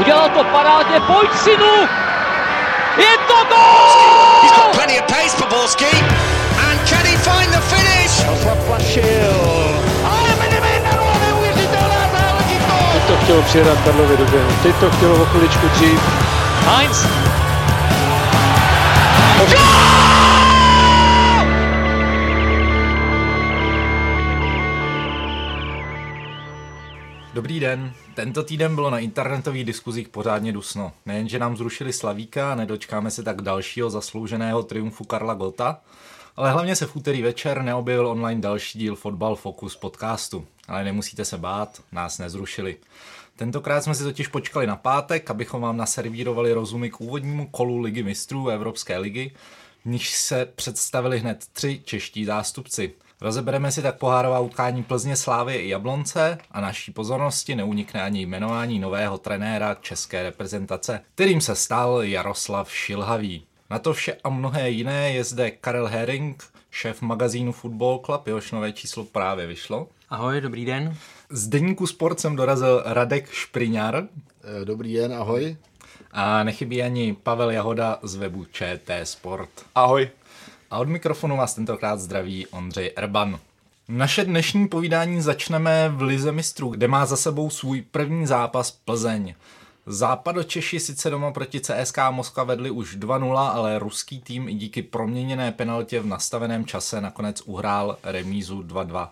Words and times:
Udělal 0.00 0.28
to 0.28 0.44
parádně, 0.44 1.00
pojď 1.00 1.30
synu! 1.44 1.74
Je 2.96 3.18
to 3.28 3.34
gol! 3.48 4.42
He's 4.42 4.52
got 4.56 4.72
plenty 4.72 5.00
of 5.00 5.06
pace 5.06 5.36
for 5.36 5.48
Borski. 5.48 5.92
And 6.68 6.88
can 6.88 7.04
he 7.06 7.16
find 7.16 7.52
the 7.52 7.60
finish? 7.60 8.10
Zaplašil. 8.44 9.34
Ale 10.04 10.28
Medemena, 10.40 10.90
neuvěřitelná 11.26 12.02
záležitost! 12.12 12.92
Teď 12.92 13.02
to 13.06 13.16
chtělo 13.24 13.42
přijedat 13.42 13.78
Karlovi 13.84 14.16
do 14.16 14.24
běhu. 14.24 14.50
Teď 14.62 14.76
to 14.76 14.90
chtělo 14.90 15.22
o 15.22 15.24
chviličku 15.24 15.68
dřív. 15.68 16.00
Heinz. 16.66 17.06
Dobrý 27.34 27.60
den. 27.60 27.92
Tento 28.14 28.42
týden 28.42 28.74
bylo 28.74 28.90
na 28.90 28.98
internetových 28.98 29.64
diskuzích 29.64 30.08
pořádně 30.08 30.52
dusno. 30.52 30.92
Nejenže 31.06 31.38
nám 31.38 31.56
zrušili 31.56 31.92
Slavíka 31.92 32.52
a 32.52 32.54
nedočkáme 32.54 33.10
se 33.10 33.22
tak 33.22 33.42
dalšího 33.42 33.90
zaslouženého 33.90 34.62
triumfu 34.62 35.04
Karla 35.04 35.34
Gota, 35.34 35.80
ale 36.36 36.52
hlavně 36.52 36.76
se 36.76 36.86
v 36.86 36.96
úterý 36.96 37.22
večer 37.22 37.62
neobjevil 37.62 38.06
online 38.06 38.40
další 38.40 38.78
díl 38.78 38.96
Fotbal 38.96 39.36
Focus 39.36 39.76
podcastu. 39.76 40.46
Ale 40.68 40.84
nemusíte 40.84 41.24
se 41.24 41.38
bát, 41.38 41.82
nás 41.92 42.18
nezrušili. 42.18 42.76
Tentokrát 43.36 43.84
jsme 43.84 43.94
si 43.94 44.04
totiž 44.04 44.28
počkali 44.28 44.66
na 44.66 44.76
pátek, 44.76 45.30
abychom 45.30 45.62
vám 45.62 45.76
naservírovali 45.76 46.52
rozumy 46.52 46.90
k 46.90 47.00
úvodnímu 47.00 47.46
kolu 47.46 47.78
Ligy 47.78 48.02
mistrů 48.02 48.48
Evropské 48.48 48.98
ligy, 48.98 49.32
v 49.84 49.88
níž 49.88 50.16
se 50.16 50.46
představili 50.54 51.18
hned 51.18 51.44
tři 51.52 51.80
čeští 51.84 52.24
zástupci. 52.24 52.92
Rozebereme 53.20 53.72
si 53.72 53.82
tak 53.82 53.98
pohárová 53.98 54.40
utkání 54.40 54.82
Plzně 54.82 55.16
Slávy 55.16 55.54
i 55.56 55.68
Jablonce 55.68 56.38
a 56.50 56.60
naší 56.60 56.92
pozornosti 56.92 57.54
neunikne 57.54 58.02
ani 58.02 58.20
jmenování 58.22 58.78
nového 58.78 59.18
trenéra 59.18 59.76
české 59.80 60.22
reprezentace, 60.22 61.00
kterým 61.14 61.40
se 61.40 61.54
stal 61.54 62.02
Jaroslav 62.02 62.72
Šilhavý. 62.74 63.44
Na 63.70 63.78
to 63.78 63.92
vše 63.92 64.16
a 64.24 64.28
mnohé 64.28 64.70
jiné 64.70 65.12
je 65.12 65.24
zde 65.24 65.50
Karel 65.50 65.86
Herring, 65.86 66.44
šéf 66.70 67.02
magazínu 67.02 67.52
Football 67.52 67.98
Club, 67.98 68.26
jehož 68.26 68.52
nové 68.52 68.72
číslo 68.72 69.04
právě 69.04 69.46
vyšlo. 69.46 69.88
Ahoj, 70.10 70.40
dobrý 70.40 70.64
den. 70.64 70.96
Z 71.30 71.48
deníku 71.48 71.86
Sport 71.86 72.20
jsem 72.20 72.36
dorazil 72.36 72.82
Radek 72.86 73.30
Špriňar 73.30 74.02
Eh, 74.62 74.64
Dobrý 74.64 74.94
den, 74.94 75.14
ahoj. 75.14 75.56
a 76.12 76.44
nechybí 76.44 76.82
ani 76.82 77.16
Pavel 77.22 77.50
Jahoda 77.50 77.98
z 78.02 78.14
webu 78.16 78.44
ČT 78.44 79.06
Sport. 79.08 79.50
Ahoj. 79.74 80.08
A 80.70 80.78
od 80.78 80.88
mikrofonu 80.88 81.36
vás 81.36 81.54
tentokrát 81.54 82.00
zdraví 82.00 82.46
Ondřej 82.46 82.92
Erban. 82.96 83.38
Naše 83.88 84.24
dnešní 84.24 84.68
povídání 84.68 85.20
začneme 85.20 85.88
v 85.88 86.02
Lize 86.02 86.32
mistrů, 86.32 86.68
kde 86.68 86.88
má 86.88 87.06
za 87.06 87.16
sebou 87.16 87.50
svůj 87.50 87.82
první 87.82 88.26
zápas 88.26 88.70
Plzeň. 88.70 89.34
Západočeši 89.86 90.80
sice 90.80 91.10
doma 91.10 91.30
proti 91.30 91.60
CSK 91.60 91.98
Moskva 92.10 92.44
vedli 92.44 92.70
už 92.70 92.96
2-0, 92.96 93.38
ale 93.38 93.78
ruský 93.78 94.20
tým 94.20 94.48
i 94.48 94.54
díky 94.54 94.82
proměněné 94.82 95.52
penaltě 95.52 96.00
v 96.00 96.06
nastaveném 96.06 96.66
čase 96.66 97.00
nakonec 97.00 97.40
uhrál 97.40 97.96
remízu 98.02 98.62
2-2. 98.62 99.08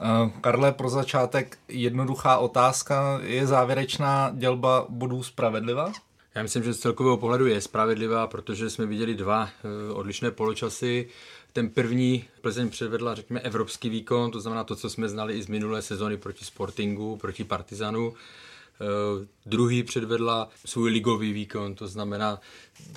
Eh, 0.00 0.30
Karle, 0.40 0.72
pro 0.72 0.88
začátek 0.88 1.58
jednoduchá 1.68 2.38
otázka. 2.38 3.20
Je 3.22 3.46
závěrečná 3.46 4.30
dělba 4.34 4.86
bodů 4.88 5.22
spravedlivá? 5.22 5.92
Já 6.38 6.42
myslím, 6.42 6.64
že 6.64 6.74
z 6.74 6.78
celkového 6.78 7.16
pohledu 7.16 7.46
je 7.46 7.60
spravedlivá, 7.60 8.26
protože 8.26 8.70
jsme 8.70 8.86
viděli 8.86 9.14
dva 9.14 9.48
eh, 9.48 9.92
odlišné 9.92 10.30
poločasy. 10.30 11.08
Ten 11.52 11.70
první 11.70 12.24
Plzeň 12.40 12.70
předvedla, 12.70 13.14
řekněme, 13.14 13.40
evropský 13.40 13.88
výkon, 13.88 14.30
to 14.30 14.40
znamená 14.40 14.64
to, 14.64 14.76
co 14.76 14.90
jsme 14.90 15.08
znali 15.08 15.34
i 15.38 15.42
z 15.42 15.46
minulé 15.46 15.82
sezony 15.82 16.16
proti 16.16 16.44
Sportingu, 16.44 17.16
proti 17.16 17.44
Partizanu. 17.44 18.14
Eh, 18.14 19.26
druhý 19.46 19.82
předvedla 19.82 20.48
svůj 20.64 20.90
ligový 20.90 21.32
výkon, 21.32 21.74
to 21.74 21.88
znamená 21.88 22.40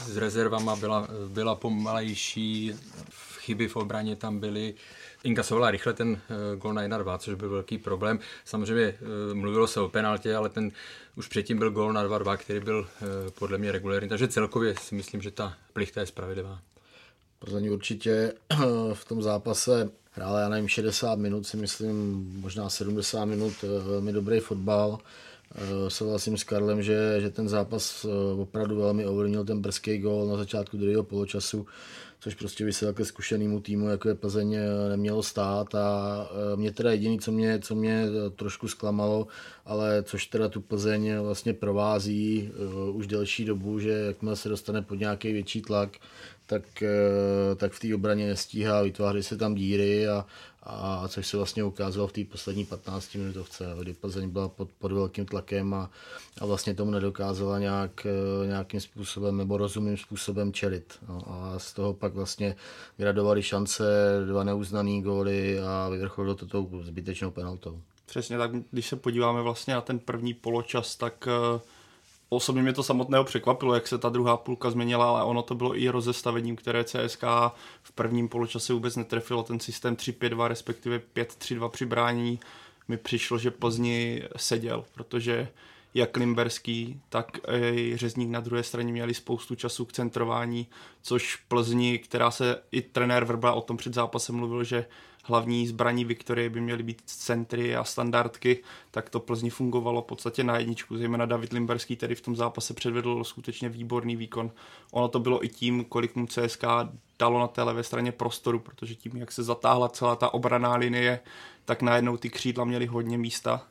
s 0.05 0.17
rezervama 0.17 0.75
byla, 0.75 1.07
byla 1.27 1.55
pomalejší, 1.55 2.73
chyby 3.39 3.67
v 3.67 3.75
obraně 3.75 4.15
tam 4.15 4.39
byly. 4.39 4.73
Inkasovala 5.23 5.71
rychle 5.71 5.93
ten 5.93 6.09
uh, 6.09 6.17
gol 6.57 6.73
na 6.73 6.87
1-2, 6.87 7.17
což 7.17 7.33
byl 7.33 7.49
velký 7.49 7.77
problém. 7.77 8.19
Samozřejmě 8.45 8.97
uh, 9.01 9.33
mluvilo 9.33 9.67
se 9.67 9.79
o 9.79 9.89
penaltě, 9.89 10.35
ale 10.35 10.49
ten 10.49 10.71
už 11.15 11.27
předtím 11.27 11.57
byl 11.57 11.71
gol 11.71 11.93
na 11.93 12.05
2-2, 12.05 12.37
který 12.37 12.59
byl 12.59 12.79
uh, 12.79 13.07
podle 13.39 13.57
mě 13.57 13.71
regulérní. 13.71 14.09
Takže 14.09 14.27
celkově 14.27 14.75
si 14.81 14.95
myslím, 14.95 15.21
že 15.21 15.31
ta 15.31 15.57
plichta 15.73 16.01
je 16.01 16.07
spravedlivá. 16.07 16.59
Plzeň 17.39 17.69
určitě 17.69 18.33
v 18.93 19.05
tom 19.05 19.21
zápase 19.21 19.91
hrála, 20.11 20.39
já 20.39 20.49
nevím, 20.49 20.67
60 20.67 21.19
minut, 21.19 21.47
si 21.47 21.57
myslím, 21.57 22.27
možná 22.41 22.69
70 22.69 23.25
minut, 23.25 23.53
eh, 23.63 23.83
velmi 23.83 24.13
dobrý 24.13 24.39
fotbal. 24.39 24.99
Eh, 25.55 25.89
Souhlasím 25.89 26.37
s 26.37 26.43
Karlem, 26.43 26.83
že, 26.83 27.21
že 27.21 27.29
ten 27.29 27.49
zápas 27.49 28.05
eh, 28.05 28.41
opravdu 28.41 28.75
velmi 28.75 29.05
ovlivnil 29.05 29.45
ten 29.45 29.61
brzký 29.61 29.97
gol 29.97 30.27
na 30.27 30.37
začátku 30.37 30.77
druhého 30.77 31.03
poločasu, 31.03 31.67
což 32.23 32.35
prostě 32.35 32.65
by 32.65 32.73
se 32.73 32.85
takhle 32.85 33.05
zkušenému 33.05 33.59
týmu, 33.61 33.89
jako 33.89 34.09
je 34.09 34.15
Plzeň, 34.15 34.53
eh, 34.53 34.89
nemělo 34.89 35.23
stát. 35.23 35.75
A 35.75 36.27
eh, 36.31 36.57
mě 36.57 36.71
teda 36.71 36.91
jediný, 36.91 37.19
co 37.19 37.31
mě, 37.31 37.59
co 37.59 37.75
mě 37.75 38.05
eh, 38.05 38.29
trošku 38.29 38.67
zklamalo, 38.67 39.27
ale 39.65 40.03
což 40.03 40.25
teda 40.25 40.49
tu 40.49 40.61
Plzeň 40.61 41.17
vlastně 41.17 41.53
provází 41.53 42.51
už 42.93 43.07
delší 43.07 43.45
dobu, 43.45 43.79
že 43.79 43.89
jakmile 43.89 44.35
se 44.35 44.49
dostane 44.49 44.81
pod 44.81 44.95
nějaký 44.95 45.31
větší 45.31 45.61
tlak, 45.61 45.97
tak, 46.45 46.63
tak 47.55 47.71
v 47.71 47.79
té 47.79 47.95
obraně 47.95 48.27
nestíhá, 48.27 48.81
vytváří 48.81 49.23
se 49.23 49.37
tam 49.37 49.55
díry 49.55 50.07
a, 50.07 50.25
a 50.63 51.07
což 51.07 51.27
se 51.27 51.37
vlastně 51.37 51.63
ukázalo 51.63 52.07
v 52.07 52.11
té 52.11 52.23
poslední 52.23 52.65
15 52.65 53.15
minutovce, 53.15 53.65
kdy 53.79 53.93
Plzeň 53.93 54.29
byla 54.29 54.49
pod, 54.49 54.69
pod 54.79 54.91
velkým 54.91 55.25
tlakem 55.25 55.73
a, 55.73 55.89
a 56.41 56.45
vlastně 56.45 56.73
tomu 56.73 56.91
nedokázala 56.91 57.59
nějak, 57.59 58.05
eh, 58.05 58.47
nějakým 58.47 58.79
způsobem 58.79 59.37
nebo 59.37 59.57
rozumným 59.57 59.97
způsobem 59.97 60.53
čelit. 60.53 60.99
No, 61.09 61.21
a 61.27 61.59
z 61.59 61.73
toho 61.73 61.93
pak 61.93 62.13
vlastně 62.13 62.55
gradovaly 62.97 63.43
šance, 63.43 63.83
dva 64.27 64.43
neuznaný 64.43 65.01
góly 65.01 65.59
a 65.59 65.89
vyvrcholilo 65.89 66.35
to 66.35 66.45
tou 66.45 66.81
zbytečnou 66.83 67.31
penaltou. 67.31 67.81
Přesně 68.05 68.37
tak, 68.37 68.51
když 68.71 68.87
se 68.87 68.95
podíváme 68.95 69.41
vlastně 69.41 69.73
na 69.73 69.81
ten 69.81 69.99
první 69.99 70.33
poločas, 70.33 70.95
tak 70.95 71.27
eh, 71.27 71.59
osobně 72.33 72.61
mě 72.61 72.73
to 72.73 72.83
samotného 72.83 73.23
překvapilo, 73.23 73.73
jak 73.73 73.87
se 73.87 73.97
ta 73.97 74.09
druhá 74.09 74.37
půlka 74.37 74.71
změnila, 74.71 75.09
ale 75.09 75.23
ono 75.23 75.41
to 75.41 75.55
bylo 75.55 75.77
i 75.77 75.89
rozestavením, 75.89 76.55
které 76.55 76.83
CSK 76.83 77.23
v 77.83 77.91
prvním 77.95 78.29
poločase 78.29 78.73
vůbec 78.73 78.95
netrefilo. 78.95 79.43
Ten 79.43 79.59
systém 79.59 79.95
3-5-2, 79.95 80.47
respektive 80.47 81.01
5-3-2 81.15 81.69
při 81.69 81.85
brání 81.85 82.39
mi 82.87 82.97
přišlo, 82.97 83.37
že 83.37 83.51
Plzni 83.51 84.23
seděl, 84.35 84.85
protože 84.93 85.47
jak 85.93 86.17
Limberský, 86.17 87.01
tak 87.09 87.37
i 87.73 87.97
Řezník 87.97 88.29
na 88.29 88.39
druhé 88.39 88.63
straně 88.63 88.91
měli 88.91 89.13
spoustu 89.13 89.55
času 89.55 89.85
k 89.85 89.93
centrování, 89.93 90.67
což 91.01 91.35
Plzni, 91.35 91.99
která 91.99 92.31
se 92.31 92.61
i 92.71 92.81
trenér 92.81 93.25
Vrba 93.25 93.53
o 93.53 93.61
tom 93.61 93.77
před 93.77 93.93
zápasem 93.93 94.35
mluvil, 94.35 94.63
že 94.63 94.85
hlavní 95.23 95.67
zbraní 95.67 96.05
Viktorie 96.05 96.49
by 96.49 96.61
měly 96.61 96.83
být 96.83 97.01
centry 97.05 97.75
a 97.75 97.83
standardky, 97.83 98.63
tak 98.91 99.09
to 99.09 99.19
Plzni 99.19 99.49
fungovalo 99.49 100.01
v 100.01 100.05
podstatě 100.05 100.43
na 100.43 100.57
jedničku, 100.57 100.97
zejména 100.97 101.25
David 101.25 101.53
Limberský, 101.53 101.95
který 101.95 102.15
v 102.15 102.21
tom 102.21 102.35
zápase 102.35 102.73
předvedl 102.73 103.23
skutečně 103.23 103.69
výborný 103.69 104.15
výkon. 104.15 104.51
Ono 104.91 105.07
to 105.07 105.19
bylo 105.19 105.45
i 105.45 105.49
tím, 105.49 105.85
kolik 105.85 106.15
mu 106.15 106.27
CSK 106.27 106.63
dalo 107.19 107.39
na 107.39 107.47
té 107.47 107.63
levé 107.63 107.83
straně 107.83 108.11
prostoru, 108.11 108.59
protože 108.59 108.95
tím, 108.95 109.17
jak 109.17 109.31
se 109.31 109.43
zatáhla 109.43 109.89
celá 109.89 110.15
ta 110.15 110.33
obraná 110.33 110.75
linie, 110.75 111.19
tak 111.65 111.81
najednou 111.81 112.17
ty 112.17 112.29
křídla 112.29 112.65
měly 112.65 112.85
hodně 112.85 113.17
místa 113.17 113.61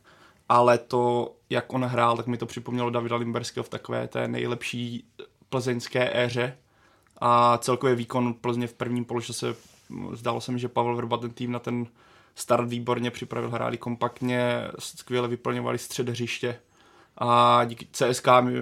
ale 0.50 0.78
to, 0.78 1.34
jak 1.50 1.72
on 1.72 1.84
hrál, 1.84 2.16
tak 2.16 2.26
mi 2.26 2.36
to 2.36 2.46
připomnělo 2.46 2.90
Davida 2.90 3.16
Limberského 3.16 3.64
v 3.64 3.68
takové 3.68 4.08
té 4.08 4.28
nejlepší 4.28 5.04
plzeňské 5.48 6.24
éře 6.24 6.56
a 7.20 7.58
celkově 7.58 7.94
výkon 7.94 8.34
Plzně 8.34 8.66
v 8.66 8.74
prvním 8.74 9.04
poločase 9.04 9.54
zdálo 10.12 10.40
se 10.40 10.52
mi, 10.52 10.58
že 10.58 10.68
Pavel 10.68 10.96
Vrba 10.96 11.16
ten 11.16 11.30
tým 11.30 11.52
na 11.52 11.58
ten 11.58 11.86
start 12.34 12.68
výborně 12.68 13.10
připravil, 13.10 13.50
hráli 13.50 13.78
kompaktně, 13.78 14.68
skvěle 14.78 15.28
vyplňovali 15.28 15.78
střed 15.78 16.08
hřiště 16.08 16.58
a 17.18 17.64
díky 17.64 17.88
CSK 17.92 18.26
mi 18.40 18.52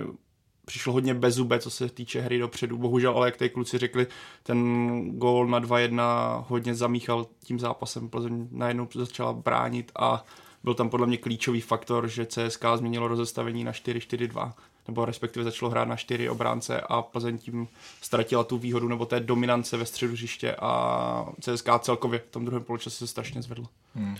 přišlo 0.64 0.92
hodně 0.92 1.14
bez 1.14 1.34
zube, 1.34 1.58
co 1.58 1.70
se 1.70 1.88
týče 1.88 2.20
hry 2.20 2.38
dopředu. 2.38 2.78
Bohužel, 2.78 3.12
ale 3.12 3.28
jak 3.28 3.36
tady 3.36 3.50
kluci 3.50 3.78
řekli, 3.78 4.06
ten 4.42 5.10
gól 5.18 5.46
na 5.46 5.60
2-1 5.60 6.44
hodně 6.48 6.74
zamíchal 6.74 7.26
tím 7.44 7.58
zápasem. 7.58 8.08
Plzeň 8.08 8.48
najednou 8.50 8.88
začala 8.94 9.32
bránit 9.32 9.92
a 9.98 10.24
byl 10.64 10.74
tam 10.74 10.90
podle 10.90 11.06
mě 11.06 11.16
klíčový 11.16 11.60
faktor, 11.60 12.08
že 12.08 12.26
CSK 12.26 12.64
změnilo 12.74 13.08
rozestavení 13.08 13.64
na 13.64 13.72
4-4-2, 13.72 14.52
nebo 14.88 15.04
respektive 15.04 15.44
začalo 15.44 15.70
hrát 15.70 15.88
na 15.88 15.96
4 15.96 16.28
obránce 16.28 16.80
a 16.80 17.02
Plzeň 17.02 17.38
tím 17.38 17.68
ztratila 18.00 18.44
tu 18.44 18.58
výhodu 18.58 18.88
nebo 18.88 19.06
té 19.06 19.20
dominance 19.20 19.76
ve 19.76 19.86
středu 19.86 20.12
hřiště 20.12 20.56
a 20.58 21.26
CSK 21.40 21.68
celkově 21.80 22.18
v 22.18 22.30
tom 22.30 22.44
druhém 22.44 22.64
poločase 22.64 22.96
se 22.96 23.06
strašně 23.06 23.42
zvedlo. 23.42 23.66
Hmm. 23.94 24.16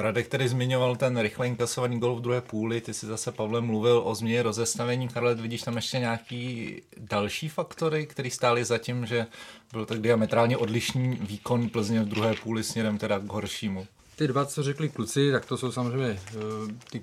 Radek 0.00 0.28
tedy 0.28 0.48
zmiňoval 0.48 0.96
ten 0.96 1.18
rychle 1.18 1.46
inkasovaný 1.46 2.00
gol 2.00 2.16
v 2.16 2.20
druhé 2.20 2.40
půli, 2.40 2.80
ty 2.80 2.94
si 2.94 3.06
zase 3.06 3.32
Pavle 3.32 3.60
mluvil 3.60 4.02
o 4.04 4.14
změně 4.14 4.42
rozestavení, 4.42 5.08
Karle, 5.08 5.34
vidíš 5.34 5.62
tam 5.62 5.76
ještě 5.76 5.98
nějaký 5.98 6.82
další 6.98 7.48
faktory, 7.48 8.06
které 8.06 8.30
stály 8.30 8.64
za 8.64 8.78
tím, 8.78 9.06
že 9.06 9.26
byl 9.72 9.86
tak 9.86 10.00
diametrálně 10.00 10.56
odlišný 10.56 11.18
výkon 11.20 11.68
Plzně 11.68 12.00
v 12.00 12.08
druhé 12.08 12.34
půli 12.42 12.64
směrem 12.64 12.98
teda 12.98 13.18
k 13.18 13.32
horšímu? 13.32 13.86
Ty 14.16 14.28
dva, 14.28 14.46
co 14.46 14.62
řekli 14.62 14.88
kluci, 14.88 15.32
tak 15.32 15.44
to 15.46 15.56
jsou 15.56 15.72
samozřejmě 15.72 16.20
uh, 16.36 16.42
ty 16.90 17.02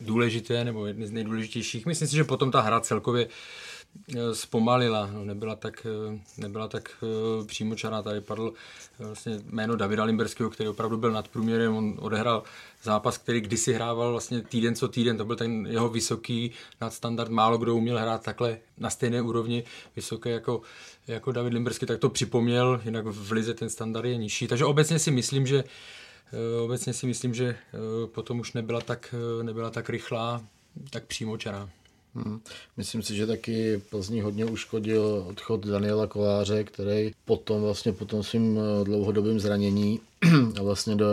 důležité, 0.00 0.64
nebo 0.64 0.86
jedny 0.86 1.06
z 1.06 1.10
nejdůležitějších. 1.10 1.86
Myslím 1.86 2.08
si, 2.08 2.16
že 2.16 2.24
potom 2.24 2.50
ta 2.50 2.60
hra 2.60 2.80
celkově 2.80 3.28
Eh, 4.16 4.34
zpomalila, 4.34 5.10
no, 5.12 5.24
nebyla 5.24 5.56
tak, 5.56 5.86
eh, 5.86 6.20
nebyla 6.38 6.68
tak 6.68 6.90
eh, 7.02 7.46
přímočará. 7.46 8.02
Tady 8.02 8.20
padl 8.20 8.52
vlastně 8.98 9.40
jméno 9.50 9.76
Davida 9.76 10.04
Limberského, 10.04 10.50
který 10.50 10.68
opravdu 10.68 10.96
byl 10.96 11.12
nad 11.12 11.28
průměrem, 11.28 11.76
on 11.76 11.94
odehrál 11.98 12.42
zápas, 12.82 13.18
který 13.18 13.40
kdysi 13.40 13.72
hrával 13.72 14.10
vlastně 14.10 14.42
týden 14.42 14.74
co 14.74 14.88
týden, 14.88 15.16
to 15.16 15.24
byl 15.24 15.36
ten 15.36 15.66
jeho 15.66 15.88
vysoký 15.88 16.50
nadstandard, 16.80 17.30
málo 17.30 17.58
kdo 17.58 17.74
uměl 17.74 17.98
hrát 17.98 18.22
takhle 18.22 18.58
na 18.78 18.90
stejné 18.90 19.22
úrovni 19.22 19.64
vysoké 19.96 20.30
jako, 20.30 20.62
jako 21.06 21.32
David 21.32 21.52
Limberský, 21.52 21.86
tak 21.86 21.98
to 21.98 22.08
připomněl, 22.08 22.80
jinak 22.84 23.06
v 23.06 23.32
Lize 23.32 23.54
ten 23.54 23.70
standard 23.70 24.06
je 24.06 24.16
nižší. 24.16 24.48
Takže 24.48 24.64
obecně 24.64 24.98
si 24.98 25.10
myslím, 25.10 25.46
že 25.46 25.64
obecně 26.64 26.92
si 26.92 27.06
myslím, 27.06 27.34
že 27.34 27.56
potom 28.14 28.40
už 28.40 28.52
nebyla 28.52 28.80
tak, 28.80 29.14
nebyla 29.42 29.70
tak 29.70 29.90
rychlá, 29.90 30.44
tak 30.90 31.04
přímočará. 31.04 31.70
Hmm. 32.16 32.40
Myslím 32.76 33.02
si, 33.02 33.16
že 33.16 33.26
taky 33.26 33.82
Plzní 33.90 34.20
hodně 34.20 34.44
uškodil 34.44 35.24
odchod 35.28 35.66
Daniela 35.66 36.06
Koláře, 36.06 36.64
který 36.64 37.12
potom 37.24 37.62
vlastně 37.62 37.92
po 37.92 38.04
tom 38.04 38.22
svým 38.22 38.58
eh, 38.58 38.84
dlouhodobým 38.84 39.40
zranění 39.40 40.00
vlastně 40.62 40.96
do, 40.96 41.06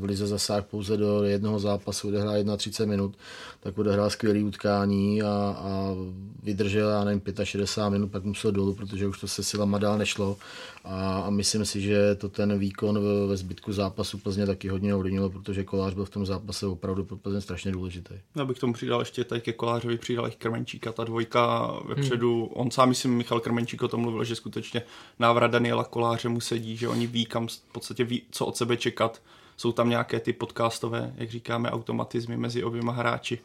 v 0.00 0.04
Lize 0.04 0.26
zasáh 0.26 0.64
pouze 0.64 0.96
do 0.96 1.24
jednoho 1.24 1.58
zápasu, 1.58 2.08
odehrál 2.08 2.56
31 2.56 2.90
minut, 2.90 3.16
tak 3.60 3.78
odehrál 3.78 4.10
skvělý 4.10 4.42
utkání 4.42 5.22
a, 5.22 5.26
a 5.58 5.94
vydržel, 6.42 6.88
já 6.88 7.04
nevím, 7.04 7.22
65 7.44 7.90
minut, 7.90 8.10
pak 8.10 8.24
musel 8.24 8.52
dolů, 8.52 8.74
protože 8.74 9.06
už 9.06 9.20
to 9.20 9.28
se 9.28 9.42
silama 9.42 9.78
dál 9.78 9.98
nešlo 9.98 10.36
a, 10.84 11.20
a 11.20 11.30
myslím 11.30 11.64
si, 11.64 11.80
že 11.80 12.14
to 12.14 12.28
ten 12.28 12.58
výkon 12.58 13.02
ve, 13.02 13.26
ve 13.26 13.36
zbytku 13.36 13.72
zápasu 13.72 14.18
Plzně 14.18 14.46
taky 14.46 14.68
hodně 14.68 14.94
ovlivnilo, 14.94 15.30
protože 15.30 15.64
Kolář 15.64 15.94
byl 15.94 16.04
v 16.04 16.10
tom 16.10 16.26
zápase 16.26 16.66
opravdu 16.66 17.04
pro 17.04 17.16
Plzeň 17.16 17.40
strašně 17.40 17.72
důležitý. 17.72 18.14
Já 18.36 18.44
bych 18.44 18.58
tomu 18.58 18.72
přidal 18.72 19.00
ještě 19.00 19.24
tady 19.24 19.40
ke 19.40 19.52
Kolářovi, 19.52 19.98
přidal 19.98 20.28
i 20.28 20.30
Krmenčíka, 20.30 20.92
ta 20.92 21.04
dvojka 21.04 21.74
vepředu, 21.84 22.40
hmm. 22.40 22.48
on 22.52 22.70
sám, 22.70 22.88
myslím, 22.88 23.16
Michal 23.16 23.40
Krmenčík 23.40 23.82
o 23.82 23.88
tom 23.88 24.00
mluvil, 24.00 24.24
že 24.24 24.36
skutečně 24.36 24.82
návrat 25.18 25.50
Daniela 25.50 25.84
Koláře 25.84 26.28
mu 26.28 26.40
sedí, 26.40 26.76
že 26.76 26.88
oni 26.88 27.06
ví, 27.06 27.26
kam 27.26 27.48
v 27.48 27.72
podstatě 27.72 28.04
ví, 28.04 28.22
co 28.30 28.46
od 28.46 28.56
sebe 28.56 28.76
čekat. 28.76 29.22
Jsou 29.56 29.72
tam 29.72 29.88
nějaké 29.88 30.20
ty 30.20 30.32
podcastové, 30.32 31.12
jak 31.16 31.30
říkáme, 31.30 31.70
automatizmy 31.70 32.36
mezi 32.36 32.64
oběma 32.64 32.92
hráči. 32.92 33.38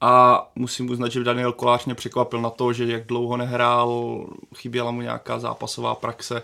A 0.00 0.46
musím 0.54 0.90
uznat, 0.90 1.12
že 1.12 1.24
Daniel 1.24 1.52
Kolář 1.52 1.84
mě 1.84 1.94
překvapil 1.94 2.40
na 2.40 2.50
to, 2.50 2.72
že 2.72 2.86
jak 2.86 3.06
dlouho 3.06 3.36
nehrál, 3.36 4.20
chyběla 4.54 4.90
mu 4.90 5.00
nějaká 5.00 5.38
zápasová 5.38 5.94
praxe, 5.94 6.42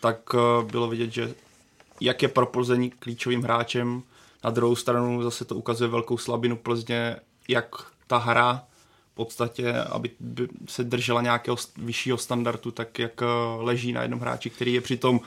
tak 0.00 0.18
eh, 0.34 0.64
bylo 0.64 0.88
vidět, 0.88 1.12
že 1.12 1.34
jak 2.00 2.22
je 2.22 2.28
pro 2.28 2.50
klíčovým 2.98 3.42
hráčem, 3.42 4.02
na 4.44 4.50
druhou 4.50 4.76
stranu 4.76 5.22
zase 5.22 5.44
to 5.44 5.56
ukazuje 5.56 5.90
velkou 5.90 6.18
slabinu 6.18 6.56
Plzně, 6.56 7.16
jak 7.48 7.74
ta 8.06 8.18
hra 8.18 8.64
v 9.12 9.14
podstatě, 9.14 9.74
aby 9.74 10.10
se 10.68 10.84
držela 10.84 11.22
nějakého 11.22 11.56
vyššího 11.76 12.18
standardu, 12.18 12.70
tak 12.70 12.98
jak 12.98 13.22
eh, 13.22 13.26
leží 13.56 13.92
na 13.92 14.02
jednom 14.02 14.20
hráči, 14.20 14.50
který 14.50 14.72
je 14.72 14.80
přitom 14.80 15.20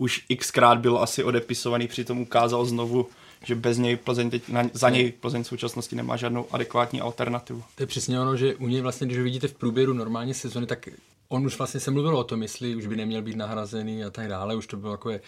už 0.00 0.24
xkrát 0.36 0.78
byl 0.78 0.98
asi 0.98 1.24
odepisovaný, 1.24 1.88
přitom 1.88 2.20
ukázal 2.20 2.64
znovu, 2.64 3.08
že 3.44 3.54
bez 3.54 3.78
něj 3.78 3.96
Plzeň 3.96 4.30
teď, 4.30 4.48
na, 4.48 4.62
za 4.72 4.90
něj 4.90 5.12
Plzeň 5.12 5.42
v 5.42 5.46
současnosti 5.46 5.96
nemá 5.96 6.16
žádnou 6.16 6.46
adekvátní 6.50 7.00
alternativu. 7.00 7.62
To 7.74 7.82
je 7.82 7.86
přesně 7.86 8.20
ono, 8.20 8.36
že 8.36 8.54
u 8.54 8.68
něj 8.68 8.80
vlastně, 8.80 9.06
když 9.06 9.18
ho 9.18 9.24
vidíte 9.24 9.48
v 9.48 9.54
průběru 9.54 9.92
normální 9.92 10.34
sezony, 10.34 10.66
tak 10.66 10.88
on 11.28 11.46
už 11.46 11.58
vlastně 11.58 11.80
se 11.80 11.90
mluvil 11.90 12.16
o 12.16 12.24
tom, 12.24 12.42
jestli 12.42 12.76
už 12.76 12.86
by 12.86 12.96
neměl 12.96 13.22
být 13.22 13.36
nahrazený 13.36 14.04
a 14.04 14.10
tak 14.10 14.28
dále, 14.28 14.56
už 14.56 14.66
to 14.66 14.76
bylo 14.76 14.92
takové, 14.92 15.20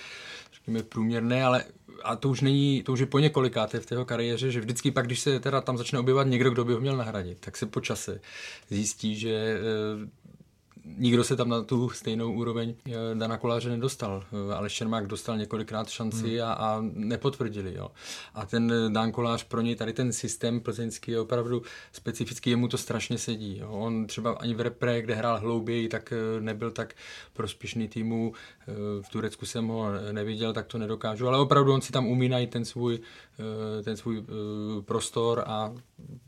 řekněme, 0.54 0.82
průměrné, 0.82 1.44
ale 1.44 1.64
a 2.04 2.16
to 2.16 2.28
už 2.28 2.40
není, 2.40 2.82
to 2.82 2.92
už 2.92 3.00
je 3.00 3.06
po 3.06 3.18
několikáté 3.18 3.80
v 3.80 3.86
té 3.86 4.04
kariéře, 4.04 4.50
že 4.50 4.60
vždycky 4.60 4.90
pak, 4.90 5.06
když 5.06 5.20
se 5.20 5.40
teda 5.40 5.60
tam 5.60 5.78
začne 5.78 5.98
objevovat 5.98 6.26
někdo, 6.26 6.50
kdo 6.50 6.64
by 6.64 6.72
ho 6.72 6.80
měl 6.80 6.96
nahradit, 6.96 7.38
tak 7.40 7.56
se 7.56 7.66
po 7.66 7.80
čase 7.80 8.20
zjistí, 8.70 9.16
že 9.16 9.30
eh, 9.30 10.08
nikdo 10.84 11.24
se 11.24 11.36
tam 11.36 11.48
na 11.48 11.62
tu 11.62 11.90
stejnou 11.90 12.32
úroveň 12.32 12.74
eh, 12.86 12.92
Dana 13.14 13.36
Koláře 13.36 13.68
nedostal. 13.68 14.24
Eh, 14.50 14.54
Aleš 14.54 14.72
Čermák 14.72 15.06
dostal 15.06 15.38
několikrát 15.38 15.88
šanci 15.88 16.38
hmm. 16.38 16.48
a, 16.48 16.52
a 16.52 16.78
nepotvrdili. 16.82 17.74
Jo. 17.74 17.90
A 18.34 18.46
ten 18.46 18.72
eh, 18.72 18.90
Dan 18.90 19.12
Kolář 19.12 19.44
pro 19.44 19.60
něj 19.60 19.76
tady 19.76 19.92
ten 19.92 20.12
systém 20.12 20.60
plzeňský 20.60 21.10
je 21.10 21.20
opravdu 21.20 21.62
specifický, 21.92 22.50
jemu 22.50 22.68
to 22.68 22.78
strašně 22.78 23.18
sedí. 23.18 23.58
Jo. 23.58 23.68
On 23.70 24.06
třeba 24.06 24.32
ani 24.32 24.54
v 24.54 24.60
repre, 24.60 25.02
kde 25.02 25.14
hrál 25.14 25.38
hlouběji, 25.38 25.88
tak 25.88 26.12
nebyl 26.40 26.70
tak 26.70 26.94
prospěšný 27.32 27.88
týmu. 27.88 28.32
V 29.02 29.08
Turecku 29.08 29.46
jsem 29.46 29.66
ho 29.66 29.86
neviděl, 30.12 30.52
tak 30.52 30.66
to 30.66 30.78
nedokážu, 30.78 31.28
ale 31.28 31.38
opravdu 31.38 31.72
on 31.72 31.80
si 31.80 31.92
tam 31.92 32.06
umí 32.06 32.28
najít 32.28 32.50
ten 32.50 32.64
svůj, 32.64 33.00
ten 33.84 33.96
svůj 33.96 34.24
prostor 34.84 35.44
a 35.46 35.74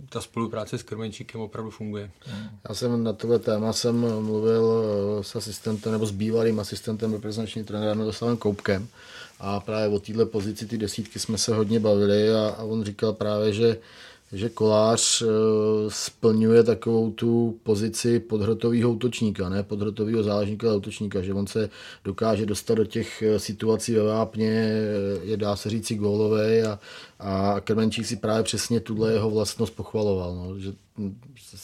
ta 0.09 0.21
spolupráce 0.21 0.79
s 0.79 0.83
Krmenčíkem 0.83 1.41
opravdu 1.41 1.71
funguje. 1.71 2.11
Já 2.69 2.75
jsem 2.75 3.05
na 3.05 3.13
tohle 3.13 3.39
téma 3.39 3.73
jsem 3.73 4.01
mluvil 4.25 4.85
eh, 5.21 5.25
s 5.25 5.37
asistentem 5.37 5.93
nebo 5.93 6.07
s 6.07 6.11
bývalým 6.11 6.61
asistentem 6.61 7.13
reprezentační 7.13 7.65
trenérem 7.65 7.99
Miloslavem 7.99 8.37
Koupkem 8.37 8.89
a 9.41 9.61
právě 9.61 9.89
o 9.89 9.99
této 9.99 10.27
pozici 10.27 10.67
ty 10.67 10.79
desítky 10.79 11.19
jsme 11.19 11.39
se 11.39 11.55
hodně 11.55 11.81
bavili 11.81 12.35
a, 12.35 12.49
a 12.49 12.63
on 12.63 12.85
říkal 12.85 13.13
právě, 13.13 13.53
že 13.53 13.77
že 14.35 14.49
kolář 14.49 15.23
eh, 15.23 15.27
splňuje 15.89 16.63
takovou 16.63 17.11
tu 17.11 17.59
pozici 17.63 18.21
podhrotového 18.21 18.93
útočníka, 18.93 19.49
ne 19.49 19.63
podhrotového 19.63 20.23
záležníka, 20.23 20.69
ale 20.69 20.77
útočníka, 20.77 21.23
že 21.23 21.35
on 21.35 21.47
se 21.47 21.71
dokáže 22.05 22.47
dostat 22.47 22.75
do 22.75 22.85
těch 22.85 23.23
eh, 23.23 23.39
situací 23.39 23.95
ve 23.95 24.03
vápně, 24.03 24.51
eh, 24.51 25.25
je 25.25 25.37
dá 25.37 25.57
se 25.57 25.71
říci 25.71 25.95
gólové 25.95 26.63
a, 26.63 26.79
a 27.21 27.61
Krmenčík 27.61 28.07
si 28.07 28.17
právě 28.17 28.43
přesně 28.43 28.81
tuhle 28.81 29.13
jeho 29.13 29.31
vlastnost 29.31 29.77
pochvaloval, 29.77 30.35
no, 30.35 30.59
že 30.59 30.73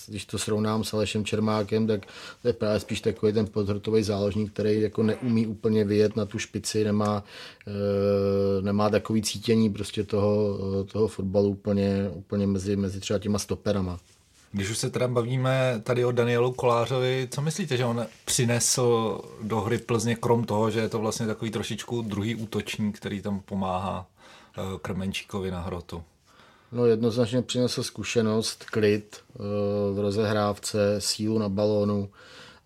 když 0.06 0.24
to 0.26 0.38
srovnám 0.38 0.84
s 0.84 0.94
Alešem 0.94 1.24
Čermákem, 1.24 1.86
tak 1.86 2.06
to 2.42 2.48
je 2.48 2.54
právě 2.54 2.80
spíš 2.80 3.00
takový 3.00 3.32
ten 3.32 3.46
podhrotový 3.46 4.02
záložník, 4.02 4.52
který 4.52 4.80
jako 4.80 5.02
neumí 5.02 5.46
úplně 5.46 5.84
vyjet 5.84 6.16
na 6.16 6.26
tu 6.26 6.38
špici, 6.38 6.84
nemá, 6.84 7.24
e, 7.66 8.62
nemá 8.62 8.90
takový 8.90 9.22
cítění 9.22 9.70
prostě 9.70 10.04
toho, 10.04 10.58
toho 10.92 11.08
fotbalu 11.08 11.48
úplně, 11.48 12.10
úplně 12.14 12.46
mezi, 12.46 12.76
mezi 12.76 13.00
třeba 13.00 13.18
těma 13.18 13.38
stoperama. 13.38 13.98
Když 14.52 14.70
už 14.70 14.78
se 14.78 14.90
teda 14.90 15.08
bavíme 15.08 15.80
tady 15.84 16.04
o 16.04 16.12
Danielu 16.12 16.52
Kolářovi, 16.52 17.28
co 17.30 17.40
myslíte, 17.42 17.76
že 17.76 17.84
on 17.84 18.06
přinesl 18.24 19.20
do 19.42 19.60
hry 19.60 19.78
Plzně, 19.78 20.16
krom 20.16 20.44
toho, 20.44 20.70
že 20.70 20.80
je 20.80 20.88
to 20.88 20.98
vlastně 20.98 21.26
takový 21.26 21.50
trošičku 21.50 22.02
druhý 22.02 22.34
útočník, 22.34 22.96
který 22.96 23.22
tam 23.22 23.40
pomáhá 23.40 24.06
eh, 24.58 24.78
Krmenčíkovi 24.82 25.50
na 25.50 25.60
hrotu? 25.60 26.02
No 26.72 26.86
jednoznačně 26.86 27.42
přinesl 27.42 27.82
zkušenost, 27.82 28.64
klid 28.64 29.16
eh, 29.16 29.38
v 29.92 29.98
rozehrávce, 29.98 30.96
sílu 30.98 31.38
na 31.38 31.48
balónu 31.48 32.10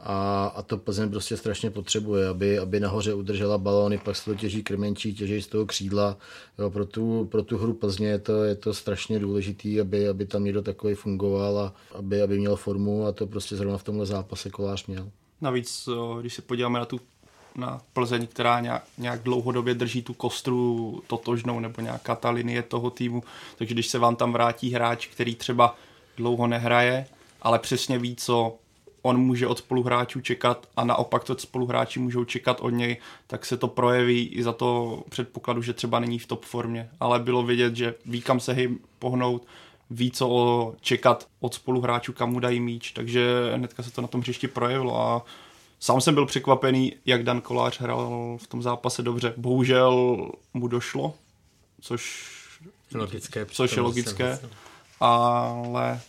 a, 0.00 0.46
a 0.46 0.62
to 0.62 0.78
Plzeň 0.78 1.10
prostě 1.10 1.36
strašně 1.36 1.70
potřebuje, 1.70 2.28
aby, 2.28 2.58
aby 2.58 2.80
nahoře 2.80 3.14
udržela 3.14 3.58
balóny, 3.58 3.98
pak 3.98 4.16
se 4.16 4.24
to 4.24 4.34
těží 4.34 4.62
krmenčí, 4.62 5.14
těží 5.14 5.42
z 5.42 5.46
toho 5.46 5.66
křídla. 5.66 6.16
Jo, 6.58 6.70
pro, 6.70 6.86
tu, 6.86 7.24
pro 7.24 7.42
tu 7.42 7.58
hru 7.58 7.72
Plzně 7.72 8.08
je 8.08 8.18
to, 8.18 8.44
je 8.44 8.54
to 8.54 8.74
strašně 8.74 9.18
důležitý, 9.18 9.80
aby, 9.80 10.08
aby 10.08 10.26
tam 10.26 10.44
někdo 10.44 10.62
takový 10.62 10.94
fungoval 10.94 11.58
a 11.58 11.74
aby, 11.94 12.22
aby 12.22 12.38
měl 12.38 12.56
formu 12.56 13.06
a 13.06 13.12
to 13.12 13.26
prostě 13.26 13.56
zrovna 13.56 13.78
v 13.78 13.84
tomhle 13.84 14.06
zápase 14.06 14.50
kolář 14.50 14.86
měl. 14.86 15.10
Navíc, 15.40 15.88
eh, 15.92 16.20
když 16.20 16.34
se 16.34 16.42
podíváme 16.42 16.78
na 16.78 16.84
tu 16.84 17.00
na 17.56 17.80
Plzeň, 17.92 18.26
která 18.26 18.60
nějak, 18.60 18.84
nějak 18.98 19.22
dlouhodobě 19.22 19.74
drží 19.74 20.02
tu 20.02 20.14
kostru 20.14 21.02
totožnou 21.06 21.60
nebo 21.60 21.80
nějaká 21.80 22.14
ta 22.14 22.30
linie 22.30 22.62
toho 22.62 22.90
týmu. 22.90 23.22
Takže 23.56 23.74
když 23.74 23.86
se 23.86 23.98
vám 23.98 24.16
tam 24.16 24.32
vrátí 24.32 24.70
hráč, 24.70 25.06
který 25.06 25.34
třeba 25.34 25.76
dlouho 26.16 26.46
nehraje, 26.46 27.06
ale 27.42 27.58
přesně 27.58 27.98
ví, 27.98 28.16
co 28.16 28.54
on 29.02 29.18
může 29.18 29.46
od 29.46 29.58
spoluhráčů 29.58 30.20
čekat 30.20 30.68
a 30.76 30.84
naopak 30.84 31.24
to 31.24 31.38
spoluhráči 31.38 32.00
můžou 32.00 32.24
čekat 32.24 32.60
od 32.60 32.70
něj, 32.70 32.96
tak 33.26 33.46
se 33.46 33.56
to 33.56 33.68
projeví 33.68 34.28
i 34.28 34.42
za 34.42 34.52
to 34.52 35.02
předpokladu, 35.10 35.62
že 35.62 35.72
třeba 35.72 36.00
není 36.00 36.18
v 36.18 36.26
top 36.26 36.44
formě. 36.44 36.88
Ale 37.00 37.18
bylo 37.18 37.42
vidět, 37.42 37.76
že 37.76 37.94
ví, 38.06 38.22
kam 38.22 38.40
se 38.40 38.52
hej 38.52 38.78
pohnout, 38.98 39.46
ví, 39.90 40.10
co 40.10 40.74
čekat 40.80 41.28
od 41.40 41.54
spoluhráčů, 41.54 42.12
kam 42.12 42.32
mu 42.32 42.40
dají 42.40 42.60
míč, 42.60 42.92
takže 42.92 43.52
hnedka 43.54 43.82
se 43.82 43.90
to 43.90 44.02
na 44.02 44.08
tom 44.08 44.20
hřišti 44.20 44.48
projevilo 44.48 45.00
a 45.00 45.24
Sám 45.80 46.00
jsem 46.00 46.14
byl 46.14 46.26
překvapený, 46.26 46.92
jak 47.06 47.22
Dan 47.22 47.40
Kolář 47.40 47.80
hrál 47.80 48.38
v 48.42 48.46
tom 48.46 48.62
zápase 48.62 49.02
dobře. 49.02 49.34
Bohužel 49.36 50.18
mu 50.54 50.68
došlo, 50.68 51.14
což, 51.80 52.30
logické, 52.94 53.46
což 53.46 53.76
je 53.76 53.82
logické, 53.82 54.38
ale 55.00 56.00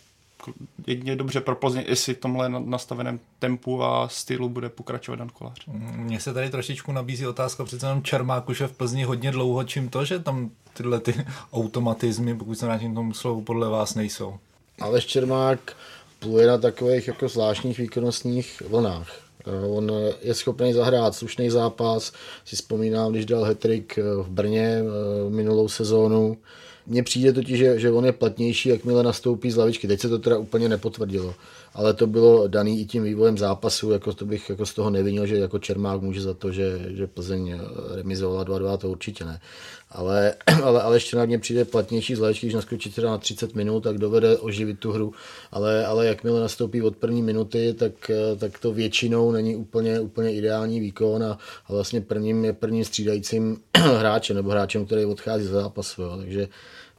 jedině 0.86 1.16
dobře 1.16 1.40
pro 1.40 1.56
Plzeň, 1.56 1.84
jestli 1.88 2.14
v 2.14 2.18
tomhle 2.18 2.48
nastaveném 2.48 3.20
tempu 3.38 3.84
a 3.84 4.08
stylu 4.08 4.48
bude 4.48 4.68
pokračovat 4.68 5.16
Dan 5.16 5.28
Kolář. 5.28 5.66
Mně 5.96 6.20
se 6.20 6.34
tady 6.34 6.50
trošičku 6.50 6.92
nabízí 6.92 7.26
otázka, 7.26 7.64
přece 7.64 7.86
jenom 7.86 8.02
Čermák 8.02 8.48
už 8.48 8.60
je 8.60 8.66
v 8.66 8.72
Plzni 8.72 9.04
hodně 9.04 9.30
dlouho, 9.30 9.64
čím 9.64 9.88
to, 9.88 10.04
že 10.04 10.18
tam 10.18 10.50
tyhle 10.74 11.00
ty 11.00 11.26
automatizmy, 11.52 12.34
pokud 12.34 12.54
se 12.58 12.66
vrátím 12.66 12.94
tomu 12.94 13.14
slovu, 13.14 13.42
podle 13.42 13.68
vás 13.68 13.94
nejsou. 13.94 14.38
Ale 14.80 15.02
Čermák 15.02 15.76
pluje 16.18 16.46
na 16.46 16.58
takových 16.58 17.08
jako 17.08 17.28
zvláštních 17.28 17.78
výkonnostních 17.78 18.62
vlnách. 18.68 19.25
On 19.70 19.92
je 20.22 20.34
schopný 20.34 20.72
zahrát 20.72 21.14
slušný 21.14 21.50
zápas. 21.50 22.12
Si 22.44 22.56
vzpomínám, 22.56 23.12
když 23.12 23.26
dal 23.26 23.44
hetrik 23.44 23.98
eh, 23.98 24.02
v 24.22 24.28
Brně 24.28 24.78
eh, 24.80 25.30
minulou 25.30 25.68
sezónu, 25.68 26.36
mně 26.86 27.02
přijde 27.02 27.32
totiž, 27.32 27.58
že, 27.58 27.78
že 27.78 27.90
on 27.90 28.04
je 28.04 28.12
platnější, 28.12 28.68
jakmile 28.68 29.02
nastoupí 29.02 29.50
z 29.50 29.56
lavičky. 29.56 29.88
Teď 29.88 30.00
se 30.00 30.08
to 30.08 30.18
teda 30.18 30.38
úplně 30.38 30.68
nepotvrdilo, 30.68 31.34
ale 31.76 31.94
to 31.94 32.06
bylo 32.06 32.48
daný 32.48 32.80
i 32.80 32.84
tím 32.84 33.02
vývojem 33.02 33.38
zápasu, 33.38 33.90
jako 33.90 34.12
to 34.12 34.24
bych 34.24 34.50
jako 34.50 34.66
z 34.66 34.74
toho 34.74 34.90
nevinil, 34.90 35.26
že 35.26 35.36
jako 35.36 35.58
Čermák 35.58 36.02
může 36.02 36.20
za 36.20 36.34
to, 36.34 36.52
že, 36.52 36.86
že 36.88 37.06
Plzeň 37.06 37.48
eh, 37.48 37.58
remizovala 37.96 38.44
2-2, 38.44 38.76
to 38.76 38.90
určitě 38.90 39.24
ne. 39.24 39.40
Ale, 39.90 40.34
ale, 40.62 40.82
ale 40.82 40.96
ještě 40.96 41.16
na 41.16 41.24
mě 41.24 41.38
přijde 41.38 41.64
platnější 41.64 42.14
z 42.14 42.18
lavičky, 42.18 42.46
když 42.46 42.54
naskočí 42.54 42.90
teda 42.90 43.10
na 43.10 43.18
30 43.18 43.54
minut, 43.54 43.80
tak 43.80 43.98
dovede 43.98 44.36
oživit 44.36 44.78
tu 44.78 44.92
hru, 44.92 45.12
ale, 45.52 45.86
ale 45.86 46.06
jakmile 46.06 46.40
nastoupí 46.40 46.82
od 46.82 46.96
první 46.96 47.22
minuty, 47.22 47.74
tak, 47.78 48.10
eh, 48.10 48.36
tak 48.36 48.58
to 48.58 48.72
většinou 48.72 49.32
není 49.32 49.56
úplně, 49.56 50.00
úplně 50.00 50.34
ideální 50.34 50.80
výkon 50.80 51.24
a, 51.24 51.38
a 51.66 51.72
vlastně 51.72 52.00
prvním 52.00 52.44
je 52.44 52.52
prvním 52.52 52.84
střídajícím 52.84 53.56
hráčem 53.76 54.36
nebo 54.36 54.50
hráčem, 54.50 54.86
který 54.86 55.04
odchází 55.04 55.44
z 55.44 55.50
zápasu. 55.50 56.02
Jo. 56.02 56.16
Takže 56.16 56.48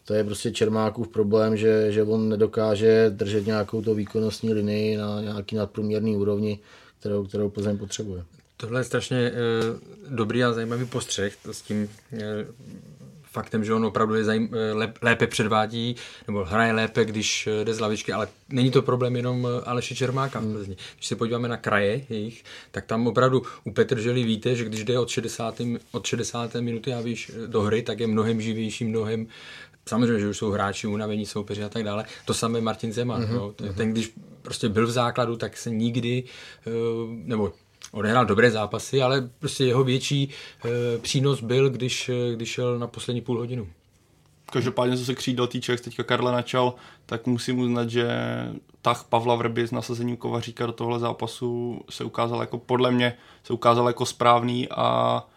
to 0.08 0.14
je 0.14 0.24
prostě 0.24 0.52
Čermákův 0.52 1.08
problém, 1.08 1.58
že, 1.58 1.92
že 1.92 2.04
on 2.04 2.30
nedokáže 2.30 3.10
držet 3.10 3.46
nějakou 3.46 3.82
to 3.82 3.96
výkonnostní 3.96 4.54
linii 4.54 4.98
na 4.98 5.22
nějaký 5.22 5.56
nadprůměrný 5.56 6.18
úrovni, 6.18 6.60
kterou, 7.00 7.26
kterou 7.26 7.50
Plzeň 7.50 7.78
potřebuje. 7.78 8.24
Tohle 8.58 8.80
je 8.80 8.84
strašně 8.84 9.18
e, 9.18 9.34
dobrý 10.10 10.44
a 10.44 10.54
zajímavý 10.54 10.86
postřeh 10.86 11.38
s 11.52 11.62
tím 11.62 11.90
e, 12.14 12.46
faktem, 13.32 13.64
že 13.64 13.74
on 13.74 13.86
opravdu 13.86 14.16
je 14.16 14.24
zajím, 14.24 14.50
lép, 14.74 14.98
lépe 15.02 15.28
předvádí, 15.28 15.96
nebo 16.28 16.44
hraje 16.44 16.74
lépe, 16.74 17.06
když 17.06 17.50
jde 17.64 17.74
z 17.74 17.80
lavičky, 17.80 18.14
ale 18.14 18.28
není 18.50 18.72
to 18.72 18.82
problém 18.82 19.16
jenom 19.16 19.48
Aleše 19.66 19.96
Čermáka 19.96 20.40
v 20.40 20.52
Plzni. 20.52 20.76
Když 20.96 21.08
se 21.08 21.16
podíváme 21.16 21.48
na 21.48 21.58
kraje 21.58 22.02
jejich, 22.10 22.44
tak 22.72 22.86
tam 22.86 23.08
opravdu 23.08 23.42
u 23.64 23.72
Petrželi 23.72 24.24
víte, 24.24 24.56
že 24.56 24.66
když 24.66 24.84
jde 24.84 25.00
od 25.00 25.10
60. 25.10 25.62
od 25.92 26.06
60. 26.06 26.56
minuty 26.56 26.94
a 26.94 27.02
víš 27.02 27.32
do 27.48 27.62
hry, 27.62 27.82
tak 27.82 28.00
je 28.00 28.08
mnohem 28.08 28.42
živější, 28.42 28.86
mnohem 28.86 29.28
Samozřejmě, 29.88 30.20
že 30.20 30.28
už 30.28 30.38
jsou 30.38 30.52
hráči, 30.52 30.88
unavení 30.88 31.26
soupeři 31.26 31.64
a 31.64 31.70
tak 31.70 31.84
dále. 31.84 32.06
To 32.26 32.34
samé 32.34 32.62
Martin 32.62 32.94
Zeman. 32.94 33.22
Mm-hmm. 33.22 33.36
No. 33.36 33.52
Ten, 33.52 33.74
ten, 33.74 33.92
když 33.92 34.14
prostě 34.42 34.70
byl 34.70 34.88
v 34.88 34.92
základu, 34.92 35.36
tak 35.36 35.58
se 35.58 35.70
nikdy, 35.70 36.24
nebo 37.10 37.54
odehrál 37.92 38.26
dobré 38.26 38.52
zápasy, 38.52 39.02
ale 39.02 39.30
prostě 39.40 39.66
jeho 39.66 39.84
větší 39.84 40.30
přínos 41.02 41.42
byl, 41.42 41.70
když, 41.70 42.12
když 42.36 42.50
šel 42.50 42.80
na 42.80 42.88
poslední 42.88 43.22
půl 43.22 43.38
hodinu. 43.38 43.68
Každopádně, 44.52 44.98
co 44.98 45.06
se 45.06 45.16
křídel 45.16 45.48
týče, 45.48 45.72
jak 45.72 45.82
teďka 45.82 46.04
Karle 46.04 46.32
načal, 46.32 46.74
tak 47.06 47.28
musím 47.28 47.60
uznat, 47.60 47.90
že 47.90 48.08
tah 48.82 49.04
Pavla 49.10 49.36
Vrby 49.36 49.68
s 49.68 49.72
nasazením 49.72 50.18
Kovaříka 50.18 50.66
do 50.66 50.72
tohle 50.72 51.00
zápasu 51.00 51.82
se 51.90 52.04
ukázal 52.04 52.42
jako, 52.42 52.58
podle 52.58 52.92
mě, 52.92 53.18
se 53.44 53.54
ukázal 53.54 53.88
jako 53.88 54.06
správný 54.06 54.68
a 54.70 55.28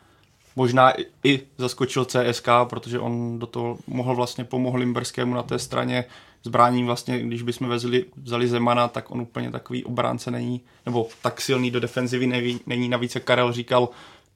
možná 0.56 0.92
i 1.24 1.40
zaskočil 1.58 2.04
CSK, 2.04 2.48
protože 2.64 2.98
on 2.98 3.38
do 3.38 3.46
toho 3.46 3.78
mohl 3.86 4.14
vlastně 4.14 4.44
pomohl 4.44 4.78
Limberskému 4.78 5.34
na 5.34 5.42
té 5.42 5.58
straně 5.58 6.04
zbráním 6.42 6.86
vlastně, 6.86 7.18
když 7.22 7.42
bychom 7.42 7.68
vezli, 7.68 8.04
vzali 8.22 8.48
Zemana, 8.48 8.88
tak 8.88 9.10
on 9.10 9.20
úplně 9.20 9.50
takový 9.50 9.84
obránce 9.84 10.30
není, 10.30 10.60
nebo 10.86 11.08
tak 11.22 11.40
silný 11.40 11.70
do 11.70 11.80
defenzivy 11.80 12.26
neví, 12.26 12.60
není. 12.66 12.88
Navíc, 12.88 13.14
jak 13.14 13.24
Karel 13.24 13.52
říkal, 13.52 13.88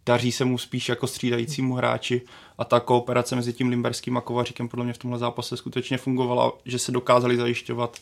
daří 0.06 0.32
se 0.32 0.44
mu 0.44 0.58
spíš 0.58 0.88
jako 0.88 1.06
střídajícímu 1.06 1.74
hráči. 1.74 2.22
A 2.58 2.64
ta 2.64 2.80
kooperace 2.80 3.36
mezi 3.36 3.52
tím 3.52 3.68
Limberským 3.68 4.16
a 4.16 4.20
Kovaříkem 4.20 4.68
podle 4.68 4.84
mě 4.84 4.92
v 4.94 4.98
tomhle 4.98 5.18
zápase 5.18 5.56
skutečně 5.56 5.98
fungovala, 5.98 6.52
že 6.64 6.78
se 6.78 6.92
dokázali 6.92 7.36
zajišťovat. 7.36 7.96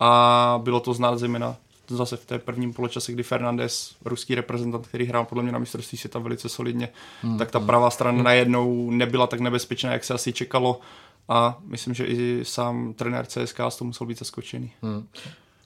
A 0.00 0.60
bylo 0.62 0.80
to 0.80 0.94
znát 0.94 1.18
zejména 1.18 1.56
zase 1.96 2.16
v 2.16 2.26
té 2.26 2.38
prvním 2.38 2.72
poločase, 2.72 3.12
kdy 3.12 3.22
Fernandez, 3.22 3.94
ruský 4.04 4.34
reprezentant, 4.34 4.86
který 4.86 5.06
hrál 5.06 5.24
podle 5.24 5.42
mě 5.42 5.52
na 5.52 5.58
mistrovství 5.58 5.98
světa 5.98 6.18
velice 6.18 6.48
solidně, 6.48 6.88
hmm. 7.22 7.38
tak 7.38 7.50
ta 7.50 7.58
hmm. 7.58 7.66
pravá 7.66 7.90
strana 7.90 8.16
hmm. 8.16 8.24
najednou 8.24 8.90
nebyla 8.90 9.26
tak 9.26 9.40
nebezpečná, 9.40 9.92
jak 9.92 10.04
se 10.04 10.14
asi 10.14 10.32
čekalo 10.32 10.80
a 11.28 11.58
myslím, 11.64 11.94
že 11.94 12.04
i 12.04 12.40
sám 12.42 12.94
trenér 12.94 13.26
CSK 13.26 13.60
z 13.68 13.76
toho 13.76 13.86
musel 13.86 14.06
být 14.06 14.18
zaskočený. 14.18 14.72
Hmm. 14.82 15.06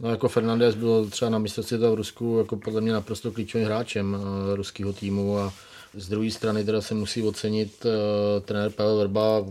No 0.00 0.10
jako 0.10 0.28
Fernandez 0.28 0.74
byl 0.74 1.06
třeba 1.06 1.30
na 1.30 1.38
mistrovství 1.38 1.76
v 1.76 1.94
Rusku 1.94 2.38
jako 2.38 2.56
podle 2.56 2.80
mě 2.80 2.92
naprosto 2.92 3.32
klíčovým 3.32 3.66
hráčem 3.66 4.14
uh, 4.14 4.54
ruského 4.54 4.92
týmu 4.92 5.38
a 5.38 5.52
z 5.96 6.08
druhé 6.08 6.30
strany 6.30 6.64
teda 6.64 6.80
se 6.80 6.94
musí 6.94 7.22
ocenit 7.22 7.84
uh, 7.84 7.90
trenér 8.44 8.70
Pavel 8.70 8.96
Verba. 8.96 9.46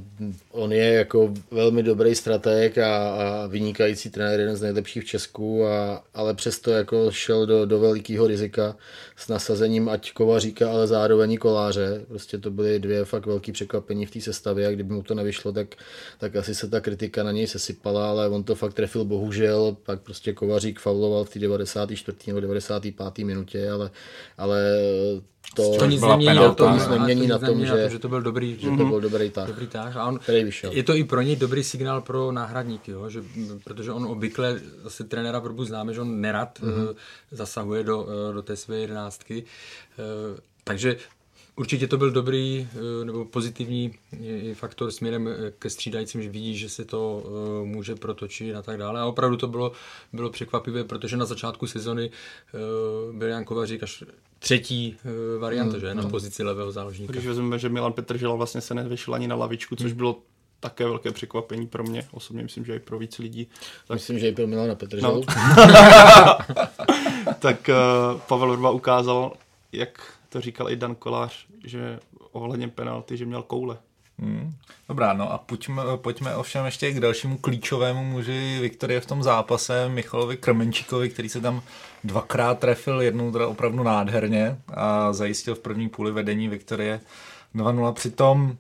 On 0.52 0.74
je 0.74 0.94
jako 0.94 1.34
velmi 1.52 1.84
dobrý 1.84 2.16
strateg 2.16 2.78
a, 2.78 3.14
a 3.14 3.48
vynikající 3.48 4.10
trenér, 4.10 4.40
jeden 4.40 4.56
z 4.56 4.62
nejlepších 4.62 5.04
v 5.04 5.08
Česku, 5.08 5.66
a, 5.66 6.04
ale 6.14 6.34
přesto 6.34 6.72
jako 6.72 7.12
šel 7.12 7.46
do, 7.46 7.66
do 7.66 7.80
velikého 7.80 8.28
rizika 8.28 8.76
s 9.16 9.28
nasazením 9.28 9.90
ať 9.90 10.14
Kovaříka, 10.14 10.72
ale 10.72 10.88
zároveň 10.88 11.32
i 11.32 11.38
Koláře. 11.38 12.06
Prostě 12.08 12.38
to 12.38 12.52
byly 12.52 12.80
dvě 12.80 13.06
fakt 13.06 13.26
velké 13.26 13.52
překvapení 13.52 14.06
v 14.06 14.12
té 14.12 14.22
sestavě 14.22 14.68
a 14.68 14.72
kdyby 14.72 14.94
mu 14.94 15.04
to 15.04 15.16
nevyšlo, 15.16 15.52
tak, 15.52 15.76
tak 16.20 16.36
asi 16.36 16.56
se 16.56 16.70
ta 16.70 16.82
kritika 16.82 17.24
na 17.24 17.32
něj 17.32 17.48
sesypala, 17.48 18.10
ale 18.10 18.30
on 18.30 18.44
to 18.44 18.56
fakt 18.56 18.74
trefil 18.74 19.06
bohužel, 19.06 19.78
pak 19.84 20.02
prostě 20.02 20.34
Kovařík 20.34 20.80
fauloval 20.80 21.24
v 21.24 21.30
té 21.30 21.40
94. 21.40 22.18
nebo 22.28 22.40
95. 22.40 23.26
minutě, 23.26 23.70
ale, 23.70 23.92
ale 24.38 24.62
to, 25.56 25.78
to 25.78 25.86
nic 25.86 26.02
nemění 26.02 26.36
na 26.36 26.54
tom, 26.54 26.80
nemění 26.90 27.28
na 27.28 27.40
tom, 27.40 27.66
že, 27.66 27.90
že 27.90 28.00
to 28.00 28.10
byl 28.10 28.22
dobrý, 28.22 28.58
že 28.60 28.68
to 28.68 28.74
mhm. 28.74 28.90
byl 28.90 29.02
dobrý 29.02 29.30
tah, 29.30 29.48
dobrý 29.48 29.68
tah 29.68 29.98
a 29.98 30.08
on, 30.08 30.20
vyšel. 30.28 30.72
Je 30.72 30.84
to 30.84 30.96
i 30.96 31.04
pro 31.04 31.22
něj 31.22 31.36
dobrý 31.36 31.64
signál 31.64 32.02
pro 32.02 32.32
náhradníky, 32.32 32.92
jo? 32.92 33.10
Že, 33.10 33.24
protože 33.64 33.92
on 33.92 34.06
obykle 34.06 34.60
asi 34.86 35.04
trenéra 35.04 35.40
Vrbu 35.40 35.66
známe, 35.66 35.94
že 35.94 36.02
on 36.02 36.22
nerad 36.22 36.60
mm-hmm. 36.60 36.96
zasahuje 37.32 37.84
do, 37.84 38.08
eh, 38.30 38.34
do 38.34 38.42
té 38.42 38.56
své 38.56 38.78
11 38.78 39.13
částky. 39.14 39.44
Eh, 40.00 40.42
takže 40.64 40.98
Určitě 41.56 41.88
to 41.88 41.98
byl 41.98 42.12
dobrý 42.12 42.68
eh, 42.68 43.06
nebo 43.06 43.26
pozitivní 43.26 43.94
eh, 44.14 44.56
faktor 44.56 44.92
směrem 44.92 45.30
ke 45.60 45.70
střídajícím, 45.70 46.22
že 46.22 46.30
vidí, 46.30 46.58
že 46.58 46.70
se 46.70 46.86
to 46.86 47.24
může 47.66 47.96
protočit 47.96 48.56
a 48.56 48.62
tak 48.62 48.78
dále. 48.78 49.02
A 49.02 49.06
opravdu 49.06 49.38
to 49.38 49.48
bylo, 49.48 49.72
bylo 50.14 50.30
překvapivé, 50.30 50.84
protože 50.84 51.18
na 51.18 51.26
začátku 51.26 51.68
sezony 51.68 52.10
byl 53.12 53.28
Jan 53.28 53.46
Kovařík 53.46 53.84
až 53.84 54.04
třetí 54.40 54.98
varianta, 55.40 55.72
hmm, 55.72 55.82
že 55.82 55.94
na 55.94 56.04
no. 56.04 56.10
pozici 56.10 56.44
levého 56.44 56.72
záložníka. 56.72 57.14
Když 57.14 57.28
vezmeme, 57.28 57.60
že 57.60 57.70
Milan 57.70 57.94
Petržela 57.94 58.36
vlastně 58.36 58.62
se 58.62 58.74
nevyšel 58.74 59.14
ani 59.14 59.28
na 59.28 59.36
lavičku, 59.36 59.76
což 59.76 59.92
hmm. 59.92 59.98
bylo 59.98 60.22
také 60.64 60.86
velké 60.86 61.12
překvapení 61.12 61.68
pro 61.68 61.84
mě. 61.84 62.08
Osobně 62.12 62.44
myslím, 62.44 62.66
že 62.66 62.76
i 62.76 62.80
pro 62.80 63.00
víc 63.00 63.20
lidí. 63.20 63.48
Tak... 63.88 63.96
Myslím, 63.96 64.20
že 64.20 64.28
i 64.28 64.32
pro 64.32 64.48
Milana 64.48 64.76
Petrželu. 64.76 65.24
No. 65.28 66.38
tak 67.40 67.70
uh, 67.70 68.20
Pavel 68.20 68.52
Urba 68.52 68.70
ukázal, 68.70 69.34
jak 69.72 70.14
to 70.30 70.42
říkal 70.42 70.70
i 70.70 70.76
Dan 70.76 70.96
Kolář, 70.96 71.46
že 71.64 72.00
ohledně 72.32 72.68
penalty, 72.68 73.18
že 73.18 73.26
měl 73.26 73.44
koule. 73.44 73.78
Hmm. 74.20 74.56
Dobrá, 74.90 75.14
no 75.14 75.32
a 75.32 75.38
pojďme, 75.38 75.84
pojďme 75.96 76.36
ovšem 76.36 76.66
ještě 76.66 76.92
k 76.92 77.00
dalšímu 77.00 77.38
klíčovému 77.38 78.04
muži 78.04 78.60
Viktorie 78.62 79.02
v 79.02 79.06
tom 79.06 79.24
zápase, 79.24 79.90
Michalovi 79.90 80.38
Krmenčíkovi, 80.38 81.10
který 81.10 81.30
se 81.30 81.42
tam 81.42 81.62
dvakrát 82.04 82.60
trefil, 82.60 83.02
jednou 83.02 83.32
teda 83.32 83.48
opravdu 83.48 83.84
nádherně 83.84 84.58
a 84.74 85.14
zajistil 85.14 85.56
v 85.56 85.60
první 85.60 85.90
půli 85.90 86.12
vedení 86.12 86.48
Viktorie 86.48 87.00
2-0. 87.56 87.94
Přitom 87.94 88.58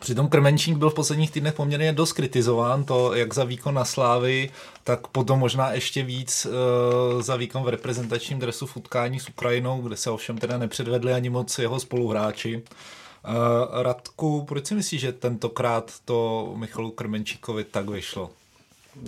Přitom 0.00 0.28
Krmenčík 0.28 0.76
byl 0.76 0.90
v 0.90 0.94
posledních 0.94 1.30
týdnech 1.30 1.54
poměrně 1.54 1.92
dost 1.92 2.12
kritizován, 2.12 2.84
to 2.84 3.14
jak 3.14 3.34
za 3.34 3.44
výkon 3.44 3.74
na 3.74 3.84
Slávy, 3.84 4.50
tak 4.84 5.06
potom 5.06 5.38
možná 5.38 5.72
ještě 5.72 6.02
víc 6.02 6.46
uh, 6.46 7.22
za 7.22 7.36
výkon 7.36 7.62
v 7.62 7.68
reprezentačním 7.68 8.38
dresu 8.38 8.66
v 8.66 8.76
utkání 8.76 9.20
s 9.20 9.28
Ukrajinou, 9.28 9.82
kde 9.82 9.96
se 9.96 10.10
ovšem 10.10 10.38
teda 10.38 10.58
nepředvedli 10.58 11.12
ani 11.12 11.30
moc 11.30 11.58
jeho 11.58 11.80
spoluhráči. 11.80 12.56
Uh, 12.56 13.82
Radku, 13.82 14.44
proč 14.44 14.66
si 14.66 14.74
myslíš, 14.74 15.00
že 15.00 15.12
tentokrát 15.12 15.92
to 16.04 16.52
Michalu 16.56 16.90
Krmenčíkovi 16.90 17.64
tak 17.64 17.90
vyšlo? 17.90 18.30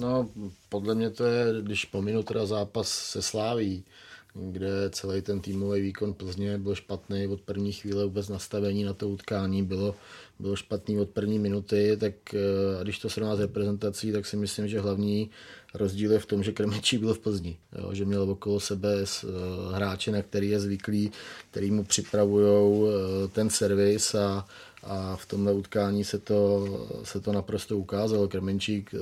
No, 0.00 0.28
podle 0.68 0.94
mě 0.94 1.10
to 1.10 1.24
je, 1.24 1.44
když 1.62 1.84
pominu 1.84 2.22
teda 2.22 2.46
zápas 2.46 2.88
se 2.88 3.22
Sláví, 3.22 3.84
kde 4.34 4.90
celý 4.90 5.22
ten 5.22 5.40
týmový 5.40 5.80
výkon 5.80 6.14
Plzně 6.14 6.58
byl 6.58 6.74
špatný 6.74 7.28
od 7.28 7.40
první 7.40 7.72
chvíle, 7.72 8.04
vůbec 8.04 8.28
nastavení 8.28 8.84
na 8.84 8.94
to 8.94 9.08
utkání 9.08 9.62
bylo, 9.62 9.94
bylo 10.38 10.56
špatný 10.56 11.00
od 11.00 11.10
první 11.10 11.38
minuty, 11.38 11.96
tak 12.00 12.14
eh, 12.34 12.80
a 12.80 12.82
když 12.82 12.98
to 12.98 13.10
srovná 13.10 13.36
s 13.36 13.40
reprezentací, 13.40 14.12
tak 14.12 14.26
si 14.26 14.36
myslím, 14.36 14.68
že 14.68 14.80
hlavní 14.80 15.30
rozdíl 15.74 16.12
je 16.12 16.18
v 16.18 16.26
tom, 16.26 16.42
že 16.42 16.52
Kremečí 16.52 16.98
byl 16.98 17.14
v 17.14 17.18
Plzni, 17.18 17.58
jo, 17.78 17.94
že 17.94 18.04
měl 18.04 18.22
okolo 18.22 18.60
sebe 18.60 18.94
eh, 19.02 19.26
hráče, 19.74 20.12
na 20.12 20.22
který 20.22 20.50
je 20.50 20.60
zvyklý, 20.60 21.12
který 21.50 21.70
mu 21.70 21.84
připravují 21.84 22.88
eh, 22.88 23.28
ten 23.28 23.50
servis 23.50 24.14
a, 24.14 24.46
a 24.82 25.16
v 25.16 25.26
tomhle 25.26 25.52
utkání 25.52 26.04
se 26.04 26.18
to, 26.18 26.68
se 27.04 27.20
to 27.20 27.32
naprosto 27.32 27.78
ukázalo. 27.78 28.28
Krmenčík 28.28 28.94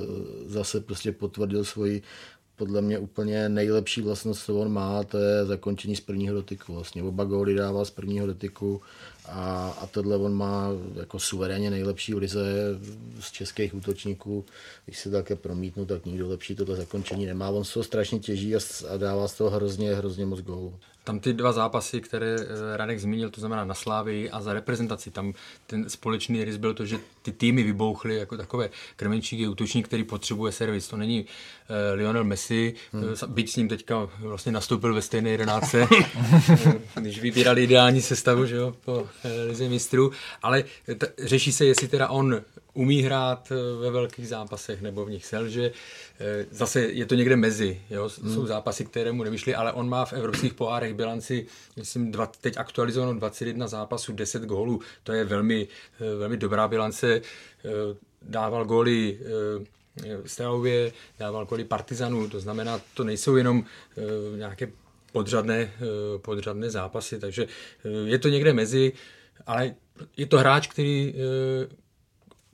zase 0.45 0.81
prostě 0.81 1.11
potvrdil 1.11 1.65
svoji 1.65 2.01
podle 2.59 2.81
mě 2.81 2.99
úplně 2.99 3.49
nejlepší 3.49 4.01
vlastnost, 4.01 4.45
co 4.45 4.55
on 4.55 4.71
má, 4.71 5.03
to 5.03 5.17
je 5.17 5.45
zakončení 5.45 5.95
z 5.95 6.01
prvního 6.01 6.35
dotyku. 6.35 6.73
Vlastně 6.73 7.03
oba 7.03 7.23
góly 7.23 7.55
dával 7.55 7.85
z 7.85 7.89
prvního 7.89 8.27
dotyku 8.27 8.81
a, 9.25 9.69
a 9.81 9.87
tohle 9.87 10.17
on 10.17 10.33
má 10.33 10.67
jako 10.95 11.19
suverénně 11.19 11.69
nejlepší 11.69 12.13
v 12.13 12.17
lize 12.17 12.39
z 13.19 13.31
českých 13.31 13.75
útočníků. 13.75 14.45
Když 14.85 14.99
se 14.99 15.09
také 15.09 15.35
promítnu, 15.35 15.85
tak 15.85 16.05
nikdo 16.05 16.29
lepší 16.29 16.55
tohle 16.55 16.75
zakončení 16.75 17.25
nemá. 17.25 17.49
On 17.49 17.63
se 17.63 17.83
strašně 17.83 18.19
těží 18.19 18.55
a, 18.55 18.59
a 18.89 18.97
dává 18.97 19.27
z 19.27 19.33
toho 19.33 19.49
hrozně, 19.49 19.95
hrozně 19.95 20.25
moc 20.25 20.41
gólů 20.41 20.73
tam 21.09 21.19
ty 21.19 21.33
dva 21.33 21.51
zápasy, 21.51 22.01
které 22.01 22.35
eh, 22.39 22.77
Radek 22.77 22.99
zmínil, 22.99 23.29
to 23.29 23.41
znamená 23.41 23.65
na 23.65 23.73
Slávii 23.73 24.29
a 24.29 24.41
za 24.41 24.53
reprezentaci, 24.53 25.11
tam 25.11 25.33
ten 25.67 25.89
společný 25.89 26.43
rys 26.43 26.57
byl 26.57 26.73
to, 26.73 26.85
že 26.85 26.97
ty 27.21 27.31
týmy 27.31 27.63
vybouchly 27.63 28.15
jako 28.15 28.37
takové 28.37 28.69
krmenčíky, 28.95 29.47
útočník, 29.47 29.87
který 29.87 30.03
potřebuje 30.03 30.51
servis. 30.51 30.87
To 30.87 30.97
není 30.97 31.21
uh, 31.21 31.75
Lionel 31.93 32.23
Messi, 32.23 32.73
hmm. 32.93 33.03
byť 33.27 33.51
s 33.51 33.55
ním 33.55 33.69
teďka 33.69 34.09
vlastně 34.19 34.51
nastoupil 34.51 34.93
ve 34.93 35.01
stejné 35.01 35.29
jedenáctce, 35.29 35.87
když 36.95 37.21
vybírali 37.21 37.63
ideální 37.63 38.01
sestavu, 38.01 38.45
že 38.45 38.55
jo, 38.55 38.75
po 38.85 39.07
lize 39.47 39.69
mistrů, 39.69 40.11
ale 40.41 40.63
t- 40.97 41.13
řeší 41.17 41.51
se, 41.51 41.65
jestli 41.65 41.87
teda 41.87 42.09
on 42.09 42.41
umí 42.79 43.01
hrát 43.01 43.49
ve 43.81 43.91
velkých 43.91 44.27
zápasech 44.27 44.81
nebo 44.81 45.05
v 45.05 45.09
nich 45.09 45.25
selže. 45.25 45.71
Zase 46.51 46.81
je 46.81 47.05
to 47.05 47.15
někde 47.15 47.35
mezi. 47.35 47.81
Jo? 47.89 48.09
Hmm. 48.21 48.33
Jsou 48.33 48.45
zápasy, 48.45 48.85
které 48.85 49.11
mu 49.11 49.23
nevyšly, 49.23 49.55
ale 49.55 49.73
on 49.73 49.89
má 49.89 50.05
v 50.05 50.13
evropských 50.13 50.53
pohárech 50.53 50.93
bilanci, 50.93 51.45
myslím, 51.75 52.11
dva, 52.11 52.31
teď 52.41 52.57
aktualizovanou 52.57 53.13
21 53.13 53.67
zápasů, 53.67 54.13
10 54.13 54.43
gólů. 54.43 54.81
To 55.03 55.11
je 55.11 55.23
velmi, 55.25 55.67
velmi 56.17 56.37
dobrá 56.37 56.67
bilance. 56.67 57.21
Dával 58.21 58.65
góly 58.65 59.19
Steauvě, 60.25 60.91
dával 61.19 61.45
góly 61.45 61.63
Partizanu, 61.63 62.29
to 62.29 62.39
znamená, 62.39 62.81
to 62.93 63.03
nejsou 63.03 63.35
jenom 63.35 63.63
nějaké 64.35 64.71
podřadné, 65.11 65.71
podřadné 66.17 66.69
zápasy, 66.69 67.19
takže 67.19 67.47
je 68.05 68.19
to 68.19 68.29
někde 68.29 68.53
mezi, 68.53 68.93
ale 69.45 69.75
je 70.17 70.25
to 70.25 70.37
hráč, 70.37 70.67
který 70.67 71.13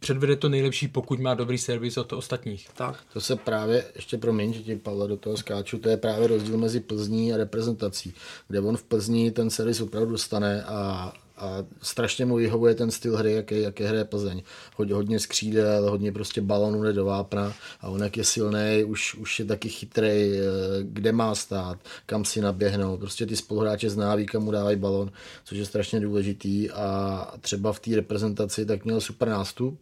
předvede 0.06 0.36
to 0.36 0.50
nejlepší, 0.50 0.88
pokud 0.88 1.20
má 1.20 1.34
dobrý 1.34 1.58
servis 1.58 1.98
od 1.98 2.14
ostatních. 2.14 2.70
Tak. 2.78 3.04
To 3.14 3.22
se 3.22 3.36
právě, 3.36 3.86
ještě 3.96 4.18
promiň, 4.18 4.54
že 4.54 4.64
ti 4.64 4.76
Pavle 4.76 5.08
do 5.08 5.18
toho 5.18 5.38
skáču, 5.38 5.78
to 5.78 5.90
je 5.90 5.98
právě 5.98 6.28
rozdíl 6.28 6.58
mezi 6.58 6.80
Plzní 6.80 7.34
a 7.34 7.38
reprezentací, 7.38 8.14
kde 8.48 8.60
on 8.60 8.78
v 8.78 8.84
Plzni 8.84 9.32
ten 9.32 9.50
servis 9.50 9.82
opravdu 9.82 10.12
dostane 10.12 10.64
a, 10.64 11.14
a 11.38 11.66
strašně 11.82 12.26
mu 12.26 12.36
vyhovuje 12.36 12.76
ten 12.76 12.92
styl 12.92 13.18
hry, 13.18 13.34
jaký, 13.34 13.62
jaký 13.62 13.84
hraje 13.84 14.06
Plzeň. 14.06 14.44
Hodně, 14.76 14.94
hodně 14.94 15.20
skřídel, 15.20 15.90
hodně 15.90 16.12
prostě 16.12 16.42
balonů 16.42 16.84
jde 16.84 16.94
do 16.94 17.06
vápna 17.06 17.54
a 17.82 17.90
on 17.90 18.04
jak 18.04 18.18
je 18.18 18.24
silný, 18.24 18.84
už, 18.86 19.16
už 19.16 19.40
je 19.40 19.46
taky 19.46 19.70
chytrý, 19.70 20.08
eh, 20.08 20.42
kde 20.82 21.12
má 21.12 21.36
stát, 21.36 21.78
kam 22.06 22.26
si 22.26 22.42
naběhnout. 22.42 23.00
Prostě 23.00 23.26
ty 23.26 23.36
spoluhráče 23.36 23.90
zná, 23.90 24.16
ví, 24.16 24.26
kam 24.26 24.44
mu 24.44 24.52
dávají 24.52 24.76
balon, 24.78 25.12
což 25.44 25.58
je 25.58 25.66
strašně 25.66 26.00
důležitý 26.00 26.72
a 26.72 27.34
třeba 27.42 27.74
v 27.74 27.80
té 27.80 27.96
reprezentaci 27.96 28.66
tak 28.66 28.86
měl 28.86 29.02
super 29.02 29.28
nástup, 29.28 29.80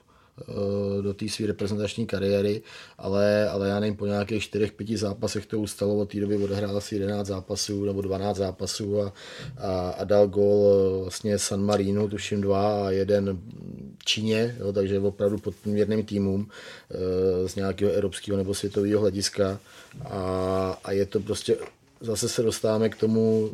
do 1.01 1.13
té 1.13 1.29
své 1.29 1.47
reprezentační 1.47 2.07
kariéry, 2.07 2.61
ale, 2.97 3.49
ale 3.49 3.67
já 3.67 3.79
nevím, 3.79 3.95
po 3.95 4.05
nějakých 4.05 4.43
4-5 4.43 4.97
zápasech 4.97 5.45
to 5.45 5.59
ustalo, 5.59 5.97
od 5.97 6.11
té 6.11 6.19
doby 6.19 6.37
odehrál 6.37 6.77
asi 6.77 6.95
11 6.95 7.27
zápasů 7.27 7.85
nebo 7.85 8.01
12 8.01 8.37
zápasů 8.37 9.01
a, 9.01 9.13
a, 9.57 9.89
a 9.89 10.03
dal 10.03 10.27
gol 10.27 10.67
eh, 10.67 11.01
vlastně 11.01 11.39
San 11.39 11.65
Marino, 11.65 12.07
tuším 12.07 12.41
dva 12.41 12.87
a 12.87 12.91
jeden 12.91 13.39
Číně, 14.05 14.55
jo, 14.59 14.73
takže 14.73 14.99
opravdu 14.99 15.37
pod 15.37 15.55
průměrným 15.55 16.05
týmům 16.05 16.47
e, 16.91 17.47
z 17.47 17.55
nějakého 17.55 17.91
evropského 17.91 18.37
nebo 18.37 18.53
světového 18.53 19.01
hlediska. 19.01 19.59
A, 20.05 20.79
a 20.83 20.91
je 20.91 21.05
to 21.05 21.19
prostě, 21.19 21.57
zase 22.01 22.29
se 22.29 22.43
dostáváme 22.43 22.89
k 22.89 22.95
tomu 22.95 23.51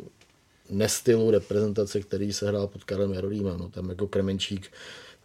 nestylu 0.70 1.30
reprezentace, 1.30 2.00
který 2.00 2.32
se 2.32 2.48
hrál 2.48 2.66
pod 2.66 2.84
Karlem 2.84 3.12
Jarolímem, 3.12 3.58
no, 3.58 3.68
tam 3.68 3.88
jako 3.88 4.08
Kremenčík 4.08 4.70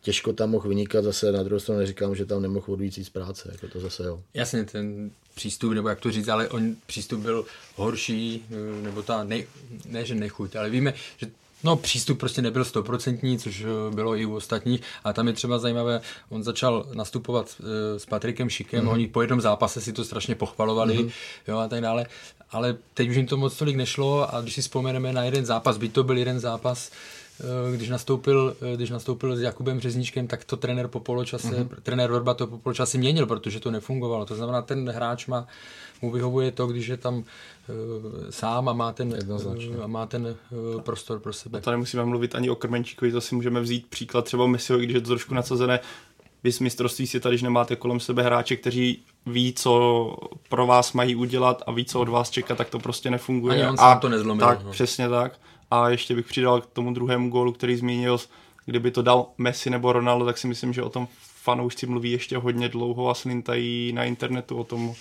těžko 0.06 0.34
tam 0.34 0.50
mohl 0.50 0.70
vynikat, 0.70 1.04
zase 1.04 1.32
na 1.32 1.44
druhou 1.44 1.60
stranu 1.60 1.80
neříkám, 1.80 2.16
že 2.16 2.26
tam 2.26 2.42
nemohl 2.42 2.66
odvíct 2.74 3.06
z 3.06 3.10
práce, 3.10 3.50
jako 3.52 3.68
to 3.68 3.80
zase 3.80 4.04
jo. 4.04 4.22
Jasně, 4.34 4.64
ten 4.64 5.12
přístup, 5.36 5.74
nebo 5.74 5.90
jak 5.90 6.00
to 6.00 6.12
říct, 6.12 6.28
ale 6.28 6.50
on 6.50 6.76
přístup 6.86 7.22
byl 7.22 7.46
horší, 7.76 8.46
nebo 8.82 9.02
ta, 9.02 9.24
ne, 9.24 9.44
ne 9.86 10.06
že 10.06 10.16
nechuť, 10.16 10.56
ale 10.56 10.70
víme, 10.70 10.94
že 11.18 11.28
No, 11.64 11.76
přístup 11.76 12.20
prostě 12.20 12.42
nebyl 12.42 12.66
stoprocentní, 12.66 13.40
což 13.40 13.62
eh, 13.62 13.96
bylo 13.96 14.16
i 14.16 14.26
u 14.26 14.36
ostatních. 14.36 14.82
A 15.04 15.14
tam 15.14 15.28
je 15.28 15.34
třeba 15.34 15.60
zajímavé, 15.60 16.02
on 16.30 16.44
začal 16.44 16.86
nastupovat 16.94 17.56
eh, 17.60 18.00
s 18.00 18.06
Patrikem 18.06 18.50
Šikem, 18.50 18.86
mm-hmm. 18.86 18.92
oni 18.92 19.08
po 19.08 19.22
jednom 19.22 19.42
zápase 19.42 19.82
si 19.82 19.94
to 19.94 20.06
strašně 20.06 20.36
pochvalovali 20.36 20.98
mm-hmm. 20.98 21.12
jo, 21.48 21.58
a 21.58 21.68
tak 21.68 21.82
dále. 21.82 22.06
Ale 22.52 22.78
teď 22.94 23.10
už 23.10 23.16
jim 23.16 23.28
to 23.28 23.38
moc 23.38 23.58
tolik 23.58 23.76
nešlo 23.76 24.36
a 24.36 24.42
když 24.42 24.54
si 24.54 24.62
vzpomeneme 24.62 25.14
na 25.14 25.24
jeden 25.24 25.46
zápas, 25.46 25.78
by 25.78 25.90
to 25.90 26.04
byl 26.04 26.18
jeden 26.18 26.40
zápas, 26.40 26.92
Eh, 26.92 27.25
když 27.76 27.90
nastoupil, 27.90 28.56
eh, 28.62 28.76
když 28.76 28.90
nastoupil 28.90 29.36
s 29.36 29.42
Jakubem 29.42 29.80
Řezničkem, 29.80 30.28
tak 30.28 30.44
to 30.44 30.58
trenér 30.58 30.88
po 30.88 31.00
poločase, 31.00 31.48
mm-hmm. 31.48 31.70
trenér 31.84 32.12
Vorba 32.12 32.34
to 32.34 32.48
po 32.48 32.58
poločase 32.58 32.98
měnil, 32.98 33.26
protože 33.26 33.60
to 33.60 33.72
nefungovalo. 33.72 34.26
To 34.26 34.36
znamená, 34.36 34.62
ten 34.62 34.90
hráč 34.90 35.28
má, 35.28 35.48
mu 36.02 36.12
vyhovuje 36.12 36.52
to, 36.52 36.68
když 36.68 36.88
je 36.88 36.98
tam 36.98 37.16
uh, 37.16 37.24
sám 38.30 38.70
a 38.70 38.74
má 38.74 38.92
ten, 38.92 39.18
uh, 39.28 39.84
a 39.84 39.88
má 39.88 40.06
ten 40.06 40.36
uh, 40.76 40.82
prostor 40.82 41.20
pro 41.20 41.34
sebe. 41.34 41.58
A 41.58 41.62
to 41.62 41.72
nemusíme 41.72 42.06
mluvit 42.06 42.36
ani 42.36 42.50
o 42.50 42.56
Krmenčíkovi, 42.56 43.12
to 43.12 43.22
si 43.22 43.36
můžeme 43.36 43.62
vzít 43.62 43.88
příklad 43.88 44.26
třeba 44.26 44.48
Messiho, 44.48 44.80
když 44.80 44.94
je 44.94 45.02
to 45.02 45.08
trošku 45.08 45.34
nadsazené. 45.34 45.80
Vy 46.44 46.52
z 46.52 46.60
mistrovství 46.60 47.08
světa, 47.08 47.30
když 47.30 47.42
nemáte 47.42 47.76
kolem 47.76 48.00
sebe 48.00 48.24
hráče, 48.24 48.56
kteří 48.56 49.04
ví, 49.26 49.54
co 49.54 50.16
pro 50.50 50.68
vás 50.68 50.94
mají 50.94 51.16
udělat 51.16 51.64
a 51.68 51.72
ví, 51.72 51.86
co 51.86 52.00
od 52.00 52.10
vás 52.10 52.30
čekat, 52.30 52.58
tak 52.58 52.70
to 52.70 52.80
prostě 52.80 53.12
nefunguje. 53.12 53.56
Ani 53.56 53.70
on 53.70 53.76
a 53.80 53.96
to 53.96 54.10
nezlomil. 54.10 54.48
Tak, 54.48 54.64
no. 54.64 54.72
přesně 54.72 55.10
tak. 55.10 55.40
A 55.76 55.90
ještě 55.90 56.16
bych 56.16 56.26
přidal 56.26 56.62
k 56.62 56.66
tomu 56.66 56.94
druhému 56.94 57.30
gólu, 57.30 57.52
který 57.52 57.76
zmínil, 57.76 58.20
kdyby 58.66 58.92
to 58.92 59.02
dal 59.02 59.26
Messi 59.38 59.70
nebo 59.70 59.94
Ronaldo, 59.94 60.26
tak 60.26 60.38
si 60.38 60.48
myslím, 60.48 60.74
že 60.74 60.84
o 60.84 60.90
tom 60.90 61.08
fanoušci 61.22 61.86
mluví 61.86 62.12
ještě 62.12 62.38
hodně 62.38 62.70
dlouho 62.70 63.10
a 63.10 63.14
slintají 63.14 63.94
na 63.94 64.04
internetu 64.04 64.58
o 64.58 64.64
tom, 64.64 64.94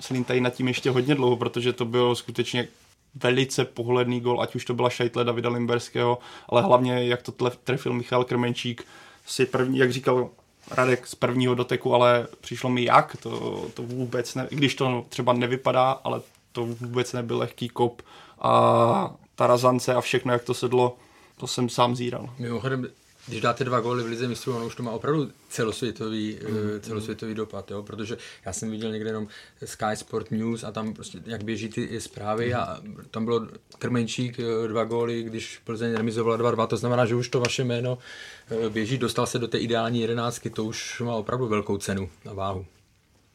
slintají 0.00 0.40
nad 0.40 0.54
tím 0.54 0.68
ještě 0.68 0.90
hodně 0.90 1.14
dlouho, 1.14 1.36
protože 1.36 1.72
to 1.72 1.84
bylo 1.84 2.14
skutečně 2.14 2.68
velice 3.14 3.64
pohledný 3.64 4.20
gol, 4.20 4.42
ať 4.42 4.54
už 4.54 4.64
to 4.64 4.74
byla 4.74 4.90
šajtle 4.90 5.24
Davida 5.24 5.50
Limberského, 5.50 6.18
ale 6.48 6.62
hlavně 6.62 7.04
jak 7.04 7.22
to 7.22 7.50
trefil 7.64 7.92
Michal 7.92 8.24
Krmenčík, 8.24 8.84
si 9.26 9.46
první, 9.46 9.78
jak 9.78 9.92
říkal 9.92 10.30
Radek 10.70 11.06
z 11.06 11.14
prvního 11.14 11.54
doteku, 11.54 11.94
ale 11.94 12.26
přišlo 12.40 12.70
mi 12.70 12.84
jak, 12.84 13.16
to, 13.16 13.64
to 13.74 13.82
vůbec 13.82 14.34
ne, 14.34 14.48
když 14.50 14.74
to 14.74 15.04
třeba 15.08 15.32
nevypadá, 15.32 15.90
ale 15.90 16.20
to 16.52 16.66
vůbec 16.66 17.12
nebyl 17.12 17.38
lehký 17.38 17.68
kop 17.68 18.02
a 18.40 19.14
ta 19.40 19.46
razance 19.46 19.94
a 19.94 20.00
všechno, 20.00 20.32
jak 20.32 20.44
to 20.44 20.54
sedlo, 20.54 20.96
to 21.36 21.46
jsem 21.46 21.68
sám 21.68 21.96
zíral. 21.96 22.30
Mimochodem, 22.38 22.88
když 23.26 23.40
dáte 23.40 23.64
dva 23.64 23.80
góly 23.80 24.02
v 24.02 24.06
Lize 24.06 24.28
mistrů, 24.28 24.56
ono 24.56 24.66
už 24.66 24.74
to 24.74 24.82
má 24.82 24.90
opravdu 24.90 25.30
celosvětový, 25.48 26.38
mm. 26.48 26.80
celosvětový 26.80 27.34
dopad, 27.34 27.70
jo? 27.70 27.82
protože 27.82 28.18
já 28.44 28.52
jsem 28.52 28.70
viděl 28.70 28.92
někde 28.92 29.10
jenom 29.10 29.28
Sky 29.64 29.94
Sport 29.94 30.30
News 30.30 30.64
a 30.64 30.72
tam 30.72 30.94
prostě, 30.94 31.18
jak 31.26 31.44
běží 31.44 31.68
ty 31.68 32.00
zprávy 32.00 32.54
a 32.54 32.80
tam 33.10 33.24
bylo 33.24 33.46
Krmenčík 33.78 34.40
eh, 34.40 34.68
dva 34.68 34.84
góly, 34.84 35.22
když 35.22 35.58
Plzeň 35.64 35.94
remizovala 35.94 36.38
2-2, 36.38 36.66
to 36.66 36.76
znamená, 36.76 37.06
že 37.06 37.14
už 37.14 37.28
to 37.28 37.40
vaše 37.40 37.64
jméno 37.64 37.98
eh, 38.50 38.70
běží, 38.70 38.98
dostal 38.98 39.26
se 39.26 39.38
do 39.38 39.48
té 39.48 39.58
ideální 39.58 40.00
jedenáctky, 40.00 40.50
to 40.50 40.64
už 40.64 41.00
má 41.00 41.14
opravdu 41.14 41.48
velkou 41.48 41.78
cenu 41.78 42.10
a 42.30 42.34
váhu. 42.34 42.66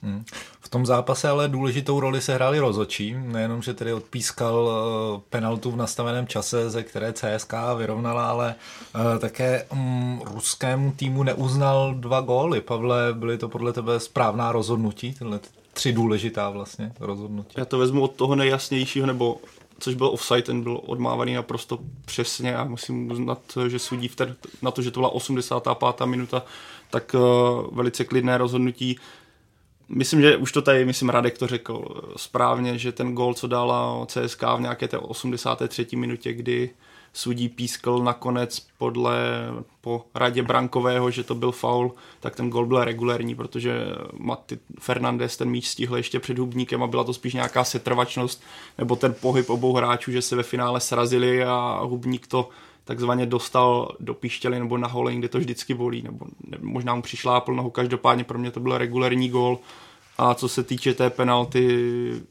Hmm. 0.04 0.24
V 0.60 0.70
tom 0.70 0.86
zápase 0.86 1.30
ale 1.30 1.48
důležitou 1.48 2.00
roli 2.00 2.22
se 2.22 2.34
hráli 2.34 2.60
rozočí, 2.60 3.16
nejenom, 3.18 3.62
že 3.62 3.74
tedy 3.74 3.94
odpískal 3.94 4.70
eh, 4.70 5.22
penaltu 5.30 5.72
v 5.72 5.76
nastaveném 5.76 6.28
čase, 6.28 6.70
ze 6.70 6.84
které 6.84 7.14
CSK 7.14 7.54
vyrovnala, 7.78 8.30
ale 8.30 8.56
eh, 8.56 9.20
také 9.20 9.66
um, 9.72 10.22
ruskému 10.26 10.92
týmu 10.92 11.24
neuznal 11.24 11.94
dva 11.94 12.22
góly. 12.22 12.62
Pavle, 12.62 13.14
byly 13.14 13.38
to 13.38 13.50
podle 13.50 13.74
tebe 13.74 14.00
správná 14.00 14.52
rozhodnutí, 14.52 15.14
tyhle 15.14 15.40
tři 15.74 15.94
důležitá 15.94 16.50
vlastně 16.50 16.92
rozhodnutí? 17.00 17.54
Já 17.58 17.66
to 17.66 17.78
vezmu 17.78 18.02
od 18.02 18.12
toho 18.16 18.36
nejjasnějšího, 18.36 19.08
nebo 19.08 19.38
což 19.80 19.96
byl 19.96 20.08
offside, 20.08 20.42
ten 20.42 20.64
byl 20.64 20.82
odmávaný 20.86 21.34
naprosto 21.34 21.80
přesně 22.06 22.58
a 22.58 22.64
musím 22.64 23.12
uznat, 23.12 23.40
že 23.68 23.80
sudí 23.80 24.08
v 24.08 24.16
ten, 24.16 24.36
na 24.62 24.72
to, 24.72 24.82
že 24.82 24.92
to 24.92 25.00
byla 25.00 25.10
85. 25.10 26.06
minuta, 26.06 26.44
tak 26.90 27.16
uh, 27.16 27.76
velice 27.76 28.04
klidné 28.04 28.38
rozhodnutí 28.38 29.00
Myslím, 29.90 30.22
že 30.22 30.38
už 30.38 30.52
to 30.52 30.62
tady, 30.62 30.86
myslím, 30.86 31.10
Radek 31.10 31.38
to 31.38 31.48
řekl 31.48 31.86
správně, 32.18 32.78
že 32.78 32.92
ten 32.92 33.16
gol, 33.16 33.34
co 33.34 33.48
dala 33.48 34.06
CSK 34.06 34.44
v 34.58 34.62
nějaké 34.62 34.88
té 34.88 34.98
83. 34.98 35.88
minutě, 35.96 36.34
kdy 36.34 36.70
sudí 37.16 37.50
pískl 37.50 38.00
nakonec 38.00 38.68
podle 38.78 39.18
po 39.82 40.06
radě 40.16 40.44
Brankového, 40.44 41.12
že 41.12 41.24
to 41.24 41.36
byl 41.36 41.52
faul, 41.52 41.94
tak 42.20 42.36
ten 42.36 42.50
gol 42.50 42.66
byl 42.66 42.84
regulérní, 42.84 43.36
protože 43.36 43.86
Mati 44.14 44.60
Fernandez 44.80 45.38
ten 45.38 45.50
míč 45.50 45.68
stihl 45.68 45.98
ještě 45.98 46.20
před 46.20 46.40
hubníkem 46.40 46.84
a 46.84 46.88
byla 46.88 47.04
to 47.04 47.14
spíš 47.14 47.34
nějaká 47.34 47.64
setrvačnost 47.64 48.44
nebo 48.78 48.96
ten 48.96 49.16
pohyb 49.22 49.50
obou 49.50 49.74
hráčů, 49.74 50.12
že 50.12 50.22
se 50.22 50.36
ve 50.36 50.44
finále 50.44 50.80
srazili 50.80 51.44
a 51.44 51.80
hubník 51.84 52.28
to 52.28 52.50
takzvaně 52.86 53.26
dostal 53.26 53.96
do 54.00 54.14
píštěly 54.14 54.60
nebo 54.60 54.78
na 54.78 54.88
hole, 54.88 55.16
kde 55.16 55.30
to 55.30 55.38
vždycky 55.38 55.74
bolí, 55.74 56.02
nebo 56.02 56.26
ne, 56.48 56.58
možná 56.62 56.96
mu 56.96 57.02
přišla 57.02 57.40
plnoho, 57.40 57.70
každopádně 57.70 58.24
pro 58.24 58.40
mě 58.40 58.52
to 58.52 58.60
byl 58.60 58.78
regulární 58.78 59.30
gól. 59.30 59.60
A 60.18 60.34
co 60.34 60.50
se 60.50 60.64
týče 60.64 60.94
té 60.94 61.10
penalty, 61.10 61.80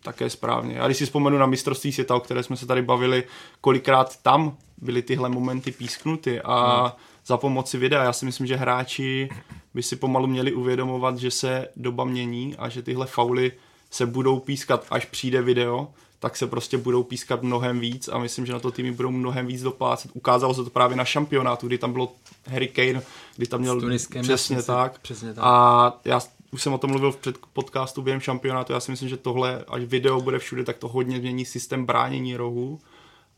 také 0.02 0.30
správně. 0.30 0.80
A 0.80 0.86
když 0.86 0.98
si 0.98 1.04
vzpomenu 1.04 1.38
na 1.38 1.46
mistrovství 1.46 1.92
světa, 1.92 2.16
o 2.16 2.20
které 2.20 2.42
jsme 2.42 2.56
se 2.56 2.66
tady 2.66 2.82
bavili, 2.82 3.24
kolikrát 3.60 4.22
tam 4.22 4.56
byly 4.78 5.02
tyhle 5.02 5.28
momenty 5.28 5.72
písknuty 5.72 6.40
a 6.40 6.82
hmm. 6.82 6.92
za 7.26 7.36
pomoci 7.36 7.78
videa. 7.78 8.04
Já 8.04 8.12
si 8.12 8.24
myslím, 8.24 8.46
že 8.46 8.56
hráči 8.56 9.28
by 9.74 9.82
si 9.82 9.96
pomalu 9.96 10.26
měli 10.26 10.52
uvědomovat, 10.52 11.18
že 11.18 11.30
se 11.30 11.68
doba 11.76 12.04
mění 12.04 12.56
a 12.58 12.68
že 12.68 12.82
tyhle 12.82 13.06
fauly 13.06 13.52
se 13.90 14.06
budou 14.06 14.38
pískat, 14.38 14.86
až 14.90 15.04
přijde 15.04 15.42
video, 15.42 15.88
tak 16.24 16.36
se 16.36 16.46
prostě 16.46 16.78
budou 16.78 17.02
pískat 17.02 17.42
mnohem 17.42 17.80
víc 17.80 18.08
a 18.08 18.18
myslím, 18.18 18.46
že 18.46 18.52
na 18.52 18.58
to 18.58 18.70
týmy 18.70 18.92
budou 18.92 19.10
mnohem 19.10 19.46
víc 19.46 19.62
doplácet. 19.62 20.10
Ukázalo 20.14 20.54
se 20.54 20.64
to 20.64 20.70
právě 20.70 20.96
na 20.96 21.04
šampionátu, 21.04 21.66
kdy 21.66 21.78
tam 21.78 21.92
bylo 21.92 22.12
Harry 22.46 22.68
Kane, 22.68 23.02
kdy 23.36 23.46
tam 23.46 23.60
měl 23.60 23.80
Tuniskem, 23.80 24.22
přesně 24.22 24.62
tak. 24.62 24.98
přesně 24.98 25.34
tak. 25.34 25.44
A 25.46 25.92
já 26.04 26.20
už 26.50 26.62
jsem 26.62 26.72
o 26.72 26.78
tom 26.78 26.90
mluvil 26.90 27.12
v 27.12 27.16
před 27.16 27.38
podcastu 27.52 28.02
během 28.02 28.20
šampionátu, 28.20 28.72
já 28.72 28.80
si 28.80 28.90
myslím, 28.90 29.08
že 29.08 29.16
tohle, 29.16 29.64
až 29.68 29.82
video 29.84 30.20
bude 30.20 30.38
všude, 30.38 30.64
tak 30.64 30.76
to 30.76 30.88
hodně 30.88 31.18
změní 31.18 31.44
systém 31.44 31.86
bránění 31.86 32.36
rohu. 32.36 32.78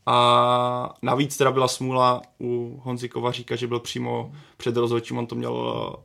A 0.05 0.93
navíc 1.01 1.37
teda 1.37 1.51
byla 1.51 1.67
smůla 1.67 2.21
u 2.41 2.81
Honzi 2.83 3.09
Kovaříka, 3.09 3.55
že 3.55 3.67
byl 3.67 3.79
přímo 3.79 4.31
před 4.57 4.77
rozhodčím, 4.77 5.17
on 5.17 5.27
to 5.27 5.35
měl 5.35 5.95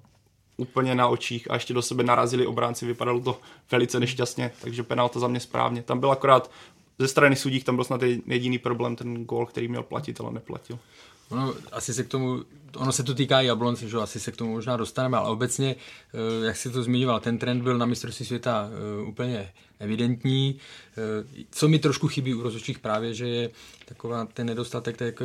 úplně 0.63 0.95
na 0.95 1.09
očích 1.09 1.51
a 1.51 1.55
ještě 1.55 1.75
do 1.75 1.83
sebe 1.83 2.03
narazili 2.03 2.47
obránci, 2.47 2.87
vypadalo 2.87 3.21
to 3.21 3.41
velice 3.71 4.01
nešťastně, 4.01 4.53
takže 4.61 4.83
penalta 4.83 5.21
za 5.21 5.29
mě 5.29 5.41
správně. 5.41 5.83
Tam 5.83 6.01
byl 6.01 6.13
akorát 6.13 6.51
ze 6.99 7.09
strany 7.09 7.37
sudí, 7.37 7.63
tam 7.63 7.75
byl 7.75 7.85
snad 7.85 8.03
jediný 8.27 8.59
problém, 8.59 8.97
ten 8.97 9.25
gól, 9.25 9.47
který 9.47 9.69
měl 9.69 9.83
platit, 9.83 10.21
ale 10.21 10.33
neplatil. 10.33 10.79
Ono, 11.33 11.55
asi 11.73 11.95
se 11.95 12.05
k 12.05 12.09
tomu, 12.09 12.45
ono 12.77 12.93
se 12.93 13.03
to 13.03 13.15
týká 13.15 13.41
i 13.41 13.47
Jablonce, 13.47 13.89
že 13.89 13.97
asi 13.97 14.21
se 14.21 14.33
k 14.33 14.37
tomu 14.37 14.53
možná 14.53 14.77
dostaneme, 14.77 15.17
ale 15.17 15.29
obecně, 15.29 15.77
eh, 15.77 16.47
jak 16.47 16.57
si 16.57 16.71
to 16.71 16.83
zmiňoval, 16.83 17.21
ten 17.21 17.39
trend 17.39 17.63
byl 17.63 17.79
na 17.79 17.87
mistrovství 17.87 18.27
světa 18.27 18.71
eh, 18.71 19.03
úplně 19.03 19.53
evidentní. 19.79 20.59
Eh, 20.93 21.45
co 21.51 21.69
mi 21.69 21.79
trošku 21.79 22.09
chybí 22.09 22.35
u 22.35 22.43
rozhodčích 22.43 22.79
právě, 22.79 23.15
že 23.15 23.29
je 23.29 23.51
taková 23.85 24.27
ten 24.27 24.47
nedostatek 24.47 24.97
tak 24.97 25.23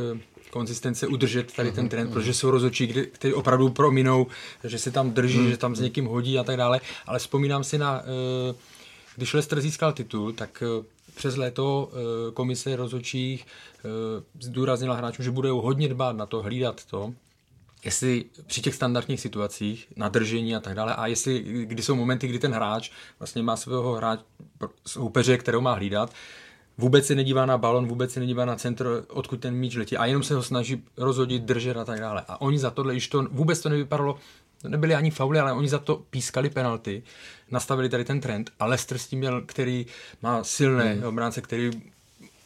konzistence 0.50 1.08
udržet 1.08 1.54
tady 1.54 1.72
ten 1.72 1.90
trend, 1.90 2.14
protože 2.14 2.34
jsou 2.34 2.52
rozhodčí, 2.52 2.88
kteří 2.88 3.34
opravdu 3.34 3.70
prominou, 3.70 4.28
že 4.64 4.80
se 4.80 4.92
tam 4.92 5.12
drží, 5.12 5.50
že 5.50 5.58
tam 5.58 5.76
s 5.76 5.80
někým 5.80 6.06
hodí 6.06 6.40
a 6.40 6.44
tak 6.44 6.58
dále, 6.58 6.82
ale 7.06 7.20
vzpomínám 7.20 7.64
si 7.64 7.78
na, 7.78 8.04
když 9.16 9.34
Lester 9.34 9.62
získal 9.62 9.94
titul, 9.94 10.34
tak 10.34 10.64
přes 11.18 11.36
léto 11.36 11.92
eh, 11.92 12.32
komise 12.32 12.76
rozhodčích 12.76 13.46
eh, 13.46 13.90
zdůraznila 14.40 14.96
hráčům, 14.96 15.26
že 15.26 15.32
budou 15.32 15.62
hodně 15.62 15.88
dbát 15.88 16.16
na 16.16 16.26
to, 16.26 16.42
hlídat 16.42 16.86
to, 16.86 17.14
jestli 17.86 18.26
při 18.48 18.62
těch 18.62 18.76
standardních 18.76 19.22
situacích, 19.22 19.88
na 19.96 20.10
držení 20.10 20.56
a 20.56 20.60
tak 20.60 20.76
dále, 20.76 20.96
a 20.96 21.08
jestli, 21.08 21.40
kdy 21.66 21.84
jsou 21.84 21.96
momenty, 21.96 22.28
kdy 22.28 22.40
ten 22.40 22.54
hráč 22.54 22.92
vlastně 23.20 23.44
má 23.44 23.56
svého 23.56 23.94
hráč, 23.94 24.20
soupeře, 24.86 25.38
kterou 25.38 25.62
má 25.62 25.74
hlídat, 25.74 26.14
vůbec 26.78 27.06
se 27.06 27.16
nedívá 27.16 27.46
na 27.46 27.58
balon, 27.58 27.88
vůbec 27.88 28.12
se 28.12 28.20
nedívá 28.20 28.46
na 28.46 28.56
centr, 28.56 29.06
odkud 29.08 29.40
ten 29.40 29.56
míč 29.56 29.76
letí 29.76 29.98
a 29.98 30.06
jenom 30.06 30.24
se 30.24 30.36
ho 30.36 30.44
snaží 30.44 30.84
rozhodit, 30.98 31.44
držet 31.44 31.78
a 31.78 31.86
tak 31.86 32.00
dále. 32.00 32.24
A 32.28 32.42
oni 32.42 32.60
za 32.60 32.72
tohle, 32.72 32.94
když 32.94 33.08
to 33.08 33.24
vůbec 33.32 33.60
to 33.60 33.70
nevypadalo, 33.70 34.18
to 34.62 34.70
nebyly 34.70 34.96
ani 34.96 35.12
fauly, 35.12 35.40
ale 35.40 35.54
oni 35.54 35.70
za 35.70 35.80
to 35.80 35.96
pískali 36.10 36.50
penalty, 36.50 37.04
nastavili 37.52 37.90
tady 37.90 38.06
ten 38.06 38.22
trend 38.22 38.52
a 38.60 38.66
Leicester 38.66 38.98
s 38.98 39.08
tím 39.08 39.20
měl, 39.20 39.42
který 39.42 39.86
má 40.22 40.44
silné 40.44 40.94
hmm. 40.94 41.04
obránce, 41.04 41.42
který 41.42 41.72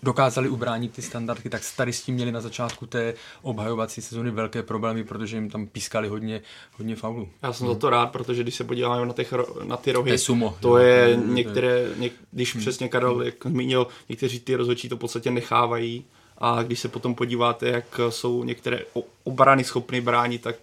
dokázali 0.03 0.49
ubránit 0.49 0.93
ty 0.93 1.01
standardky, 1.01 1.49
tak 1.49 1.61
tady 1.77 1.93
s 1.93 2.03
tím 2.03 2.15
měli 2.15 2.31
na 2.31 2.41
začátku 2.41 2.85
té 2.85 3.13
obhajovací 3.41 4.01
sezóny 4.01 4.31
velké 4.31 4.63
problémy, 4.63 5.03
protože 5.03 5.37
jim 5.37 5.49
tam 5.49 5.67
pískali 5.67 6.07
hodně, 6.07 6.41
hodně 6.77 6.95
faulů. 6.95 7.29
Já 7.43 7.53
jsem 7.53 7.67
hmm. 7.67 7.75
za 7.75 7.79
to 7.79 7.89
rád, 7.89 8.05
protože 8.05 8.43
když 8.43 8.55
se 8.55 8.63
podíváme 8.63 9.05
na, 9.05 9.13
těch, 9.13 9.33
na 9.63 9.77
ty 9.77 9.91
rohy, 9.91 10.09
to 10.09 10.13
je, 10.13 10.17
sumo, 10.17 10.57
to 10.59 10.77
je 10.77 11.19
některé, 11.25 11.89
něk, 11.97 12.13
když 12.31 12.53
hmm. 12.53 12.61
přesně 12.61 12.89
Karel 12.89 13.21
jak 13.21 13.35
zmínil, 13.45 13.87
někteří 14.09 14.39
ty 14.39 14.55
rozhodčí 14.55 14.89
to 14.89 14.95
v 14.95 14.99
podstatě 14.99 15.31
nechávají 15.31 16.05
a 16.37 16.63
když 16.63 16.79
se 16.79 16.87
potom 16.87 17.15
podíváte, 17.15 17.67
jak 17.67 17.99
jsou 18.09 18.43
některé 18.43 18.79
obrany 19.23 19.63
schopny 19.63 20.01
bránit, 20.01 20.41
tak 20.41 20.55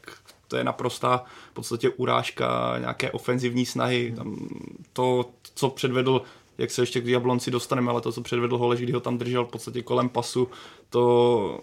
to 0.48 0.56
je 0.56 0.64
naprostá 0.64 1.24
v 1.50 1.54
podstatě 1.54 1.88
urážka 1.88 2.74
nějaké 2.78 3.10
ofenzivní 3.10 3.66
snahy. 3.66 4.12
Tam 4.16 4.48
to, 4.92 5.30
co 5.54 5.68
předvedl 5.68 6.22
jak 6.58 6.70
se 6.70 6.82
ještě 6.82 7.00
k 7.00 7.06
Jablonci 7.06 7.50
dostaneme, 7.50 7.90
ale 7.90 8.00
to, 8.00 8.12
co 8.12 8.22
předvedl 8.22 8.58
Holeš, 8.58 8.80
kdy 8.80 8.92
ho 8.92 9.00
tam 9.00 9.18
držel 9.18 9.44
v 9.44 9.48
podstatě 9.48 9.82
kolem 9.82 10.08
pasu, 10.08 10.48
to, 10.90 11.60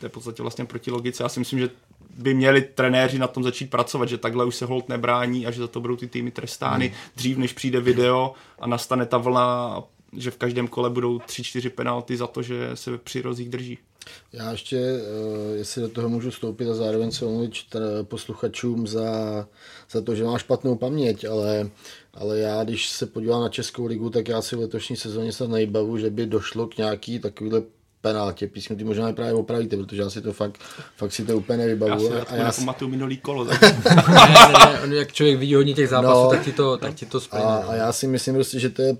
to 0.00 0.06
je 0.06 0.08
v 0.08 0.12
podstatě 0.12 0.42
vlastně 0.42 0.64
proti 0.64 0.90
logice. 0.90 1.22
Já 1.22 1.28
si 1.28 1.38
myslím, 1.38 1.58
že 1.58 1.70
by 2.16 2.34
měli 2.34 2.62
trenéři 2.62 3.18
na 3.18 3.26
tom 3.26 3.42
začít 3.42 3.70
pracovat, 3.70 4.08
že 4.08 4.18
takhle 4.18 4.44
už 4.44 4.56
se 4.56 4.66
hold 4.66 4.88
nebrání 4.88 5.46
a 5.46 5.50
že 5.50 5.60
za 5.60 5.66
to 5.66 5.80
budou 5.80 5.96
ty 5.96 6.06
týmy 6.06 6.30
trestány 6.30 6.86
hmm. 6.86 6.96
dřív, 7.16 7.38
než 7.38 7.52
přijde 7.52 7.80
video 7.80 8.34
a 8.58 8.66
nastane 8.66 9.06
ta 9.06 9.18
vlna, 9.18 9.82
že 10.16 10.30
v 10.30 10.36
každém 10.36 10.68
kole 10.68 10.90
budou 10.90 11.18
3-4 11.18 11.70
penalty 11.70 12.16
za 12.16 12.26
to, 12.26 12.42
že 12.42 12.70
se 12.74 12.98
při 12.98 13.22
rozích 13.22 13.48
drží. 13.48 13.78
Já 14.32 14.50
ještě, 14.50 14.76
eh, 14.76 15.56
jestli 15.56 15.82
do 15.82 15.88
toho 15.88 16.08
můžu 16.08 16.30
stoupit 16.30 16.68
a 16.68 16.74
zároveň 16.74 17.10
se 17.10 17.24
omluvit 17.24 17.52
posluchačům 18.02 18.86
za, 18.86 19.10
za 19.90 20.00
to, 20.00 20.14
že 20.14 20.24
mám 20.24 20.38
špatnou 20.38 20.76
paměť, 20.76 21.24
ale, 21.24 21.70
ale 22.14 22.38
já, 22.38 22.64
když 22.64 22.88
se 22.88 23.06
podívám 23.06 23.42
na 23.42 23.48
Českou 23.48 23.86
ligu, 23.86 24.10
tak 24.10 24.28
já 24.28 24.42
si 24.42 24.56
v 24.56 24.60
letošní 24.60 24.96
sezóně 24.96 25.32
se 25.32 25.48
nejbavu, 25.48 25.98
že 25.98 26.10
by 26.10 26.26
došlo 26.26 26.66
k 26.66 26.76
nějaký 26.76 27.18
takovýhle 27.18 27.62
penaltě 28.00 28.46
písmu, 28.46 28.76
možná 28.84 29.12
právě 29.12 29.32
opravíte, 29.34 29.76
protože 29.76 30.02
já 30.02 30.10
si 30.10 30.22
to 30.22 30.32
fakt, 30.32 30.58
fakt 30.96 31.12
si 31.12 31.24
to 31.24 31.36
úplně 31.36 31.58
nevybavu. 31.58 32.04
Já 32.04 32.24
si 32.24 32.30
a 32.30 32.36
já 32.36 32.52
si... 32.52 32.66
minulý 32.86 33.16
kolo. 33.16 33.44
Tak... 33.44 33.62
ne, 33.62 33.74
ne, 34.52 34.86
ne, 34.86 34.96
jak 34.96 35.12
člověk 35.12 35.38
vidí 35.38 35.54
hodně 35.54 35.74
těch 35.74 35.88
zápasů, 35.88 36.22
no, 36.22 36.30
tak 36.30 36.44
ti 36.44 36.52
to, 36.52 36.76
tak 36.76 36.94
ti 36.94 37.06
to 37.06 37.20
A, 37.30 37.56
a, 37.56 37.74
já 37.74 37.92
si 37.92 38.06
myslím 38.06 38.34
prostě, 38.34 38.60
že 38.60 38.70
to 38.70 38.82
je 38.82 38.96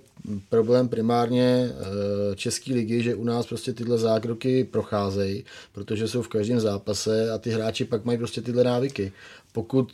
problém 0.48 0.88
primárně 0.88 1.70
uh, 1.70 2.34
České 2.34 2.72
ligy, 2.72 3.02
že 3.02 3.14
u 3.14 3.24
nás 3.24 3.46
prostě 3.46 3.72
tyhle 3.72 3.98
zákroky 3.98 4.64
procházejí, 4.64 5.44
protože 5.72 6.08
jsou 6.08 6.22
v 6.22 6.28
každém 6.28 6.60
zápase 6.60 7.30
a 7.30 7.38
ty 7.38 7.50
hráči 7.50 7.84
pak 7.84 8.04
mají 8.04 8.18
prostě 8.18 8.40
tyhle 8.40 8.64
návyky. 8.64 9.12
Pokud 9.52 9.92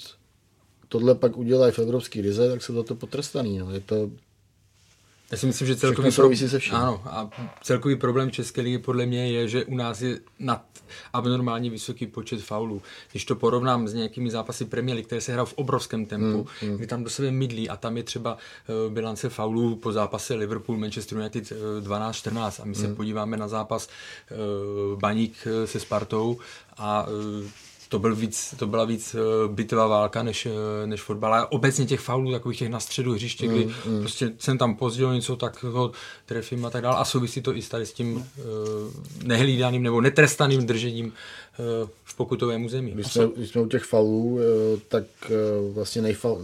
tohle 0.88 1.14
pak 1.14 1.36
udělají 1.36 1.72
v 1.72 1.78
evropské 1.78 2.20
lize, 2.20 2.48
tak 2.50 2.62
jsou 2.62 2.74
za 2.74 2.82
to 2.82 2.94
potrestaný. 2.94 3.58
No. 3.58 3.72
Je 3.72 3.80
to 3.80 4.10
já 5.30 5.38
si 5.38 5.46
myslím, 5.46 5.66
že 5.66 5.76
celkový, 5.76 6.12
pro... 6.12 6.36
se. 6.36 6.58
Ano, 6.72 7.02
a 7.06 7.30
celkový 7.62 7.96
problém 7.96 8.30
České 8.30 8.60
ligy 8.60 8.78
podle 8.78 9.06
mě 9.06 9.32
je, 9.32 9.48
že 9.48 9.64
u 9.64 9.76
nás 9.76 10.02
je 10.02 10.18
nad 10.38 10.64
abnormálně 11.12 11.70
vysoký 11.70 12.06
počet 12.06 12.42
faulů. 12.42 12.82
Když 13.10 13.24
to 13.24 13.36
porovnám 13.36 13.88
s 13.88 13.94
nějakými 13.94 14.30
zápasy 14.30 14.64
Premier 14.64 14.94
League, 14.94 15.06
které 15.06 15.20
se 15.20 15.32
hrajou 15.32 15.46
v 15.46 15.52
obrovském 15.52 16.06
tempu, 16.06 16.46
hmm, 16.60 16.70
hmm. 16.70 16.76
kdy 16.76 16.86
tam 16.86 17.04
do 17.04 17.10
sebe 17.10 17.30
mydlí 17.30 17.68
a 17.68 17.76
tam 17.76 17.96
je 17.96 18.02
třeba 18.02 18.38
uh, 18.86 18.92
bilance 18.92 19.28
faulů 19.28 19.76
po 19.76 19.92
zápase 19.92 20.34
Liverpool, 20.34 20.78
Manchester 20.78 21.18
United 21.18 21.52
uh, 21.52 21.58
eh, 21.58 21.88
12-14 21.88 22.62
a 22.62 22.64
my 22.64 22.74
se 22.74 22.86
hmm. 22.86 22.96
podíváme 22.96 23.36
na 23.36 23.48
zápas 23.48 23.88
uh, 24.30 25.00
Baník 25.00 25.46
se 25.64 25.80
Spartou 25.80 26.38
a 26.76 27.06
to, 27.88 27.98
byl 27.98 28.16
víc, 28.16 28.54
to 28.58 28.66
byla 28.66 28.84
víc 28.84 29.14
eh, 29.14 29.18
bitvá 29.48 29.86
válka 29.86 30.22
než, 30.22 30.46
eh, 30.46 30.86
než 30.86 31.02
fotbal. 31.02 31.34
A 31.34 31.52
obecně 31.52 31.86
těch 31.86 32.00
faulů, 32.00 32.32
takových 32.32 32.58
těch 32.58 32.68
na 32.68 32.80
středu 32.80 33.12
hřiště, 33.12 33.46
kdy 33.46 33.66
mm, 33.66 33.92
mm. 33.92 34.00
prostě 34.00 34.32
jsem 34.38 34.58
tam 34.58 34.74
pozděl 34.74 35.14
něco, 35.14 35.36
tak 35.36 35.62
ho 35.62 35.92
trefím 36.26 36.64
a 36.64 36.70
tak 36.70 36.82
dále. 36.82 36.96
A 36.96 37.04
souvisí 37.04 37.42
to 37.42 37.56
i 37.56 37.62
tady 37.62 37.86
s 37.86 37.92
tím 37.92 38.16
uh, 38.16 38.24
nehlídaným 39.22 39.82
nebo 39.82 40.00
netrestaným 40.00 40.66
držením 40.66 41.06
uh, 41.06 41.88
v 42.04 42.16
pokutovém 42.16 42.64
území. 42.64 42.90
Když 42.90 43.12
jsme, 43.12 43.28
když 43.36 43.50
jsme 43.50 43.60
u 43.60 43.68
těch 43.68 43.84
faulů, 43.84 44.34
uh, 44.34 44.40
tak 44.88 45.04
uh, 45.28 45.74
vlastně 45.74 46.02
nejfal, 46.02 46.38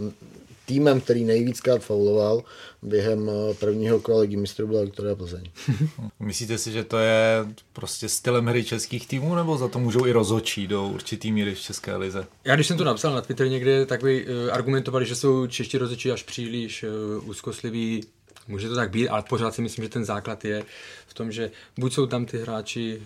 týmem, 0.73 1.01
který 1.01 1.25
nejvíckrát 1.25 1.83
fauloval 1.83 2.45
během 2.83 3.31
eh, 3.31 3.55
prvního 3.55 4.01
kola 4.01 4.21
ligy 4.21 4.37
mistrů 4.37 4.67
byla 4.67 4.83
Viktoria 4.83 5.17
Plzeň. 5.17 5.45
Myslíte 6.21 6.59
si, 6.59 6.73
že 6.73 6.85
to 6.85 6.99
je 6.99 7.47
prostě 7.73 8.09
stylem 8.09 8.47
hry 8.47 8.65
českých 8.65 9.07
týmů, 9.07 9.35
nebo 9.35 9.59
za 9.59 9.69
to 9.69 9.79
můžou 9.79 10.07
i 10.07 10.13
rozhodčí 10.13 10.67
do 10.67 10.89
určitý 10.89 11.33
míry 11.33 11.55
v 11.55 11.61
České 11.61 11.97
lize? 11.97 12.27
Já 12.45 12.55
když 12.55 12.67
jsem 12.67 12.77
to 12.77 12.85
napsal 12.85 13.15
na 13.15 13.21
Twitter 13.21 13.49
někde, 13.49 13.87
tak 13.87 14.03
by 14.03 14.27
uh, 14.27 14.55
argumentovali, 14.55 15.07
že 15.07 15.15
jsou 15.15 15.47
čeští 15.47 15.79
rozhodčí 15.79 16.11
až 16.11 16.23
příliš 16.23 16.85
uh, 16.85 17.29
úzkostliví 17.29 18.03
Může 18.49 18.69
to 18.69 18.75
tak 18.75 18.91
být, 18.91 19.09
ale 19.09 19.23
pořád 19.29 19.55
si 19.55 19.63
myslím, 19.63 19.85
že 19.85 19.89
ten 19.89 20.05
základ 20.05 20.45
je 20.45 20.65
v 21.07 21.15
tom, 21.15 21.33
že 21.33 21.51
buď 21.79 21.93
jsou 21.93 22.07
tam 22.07 22.27
ty 22.27 22.39
hráči 22.39 23.03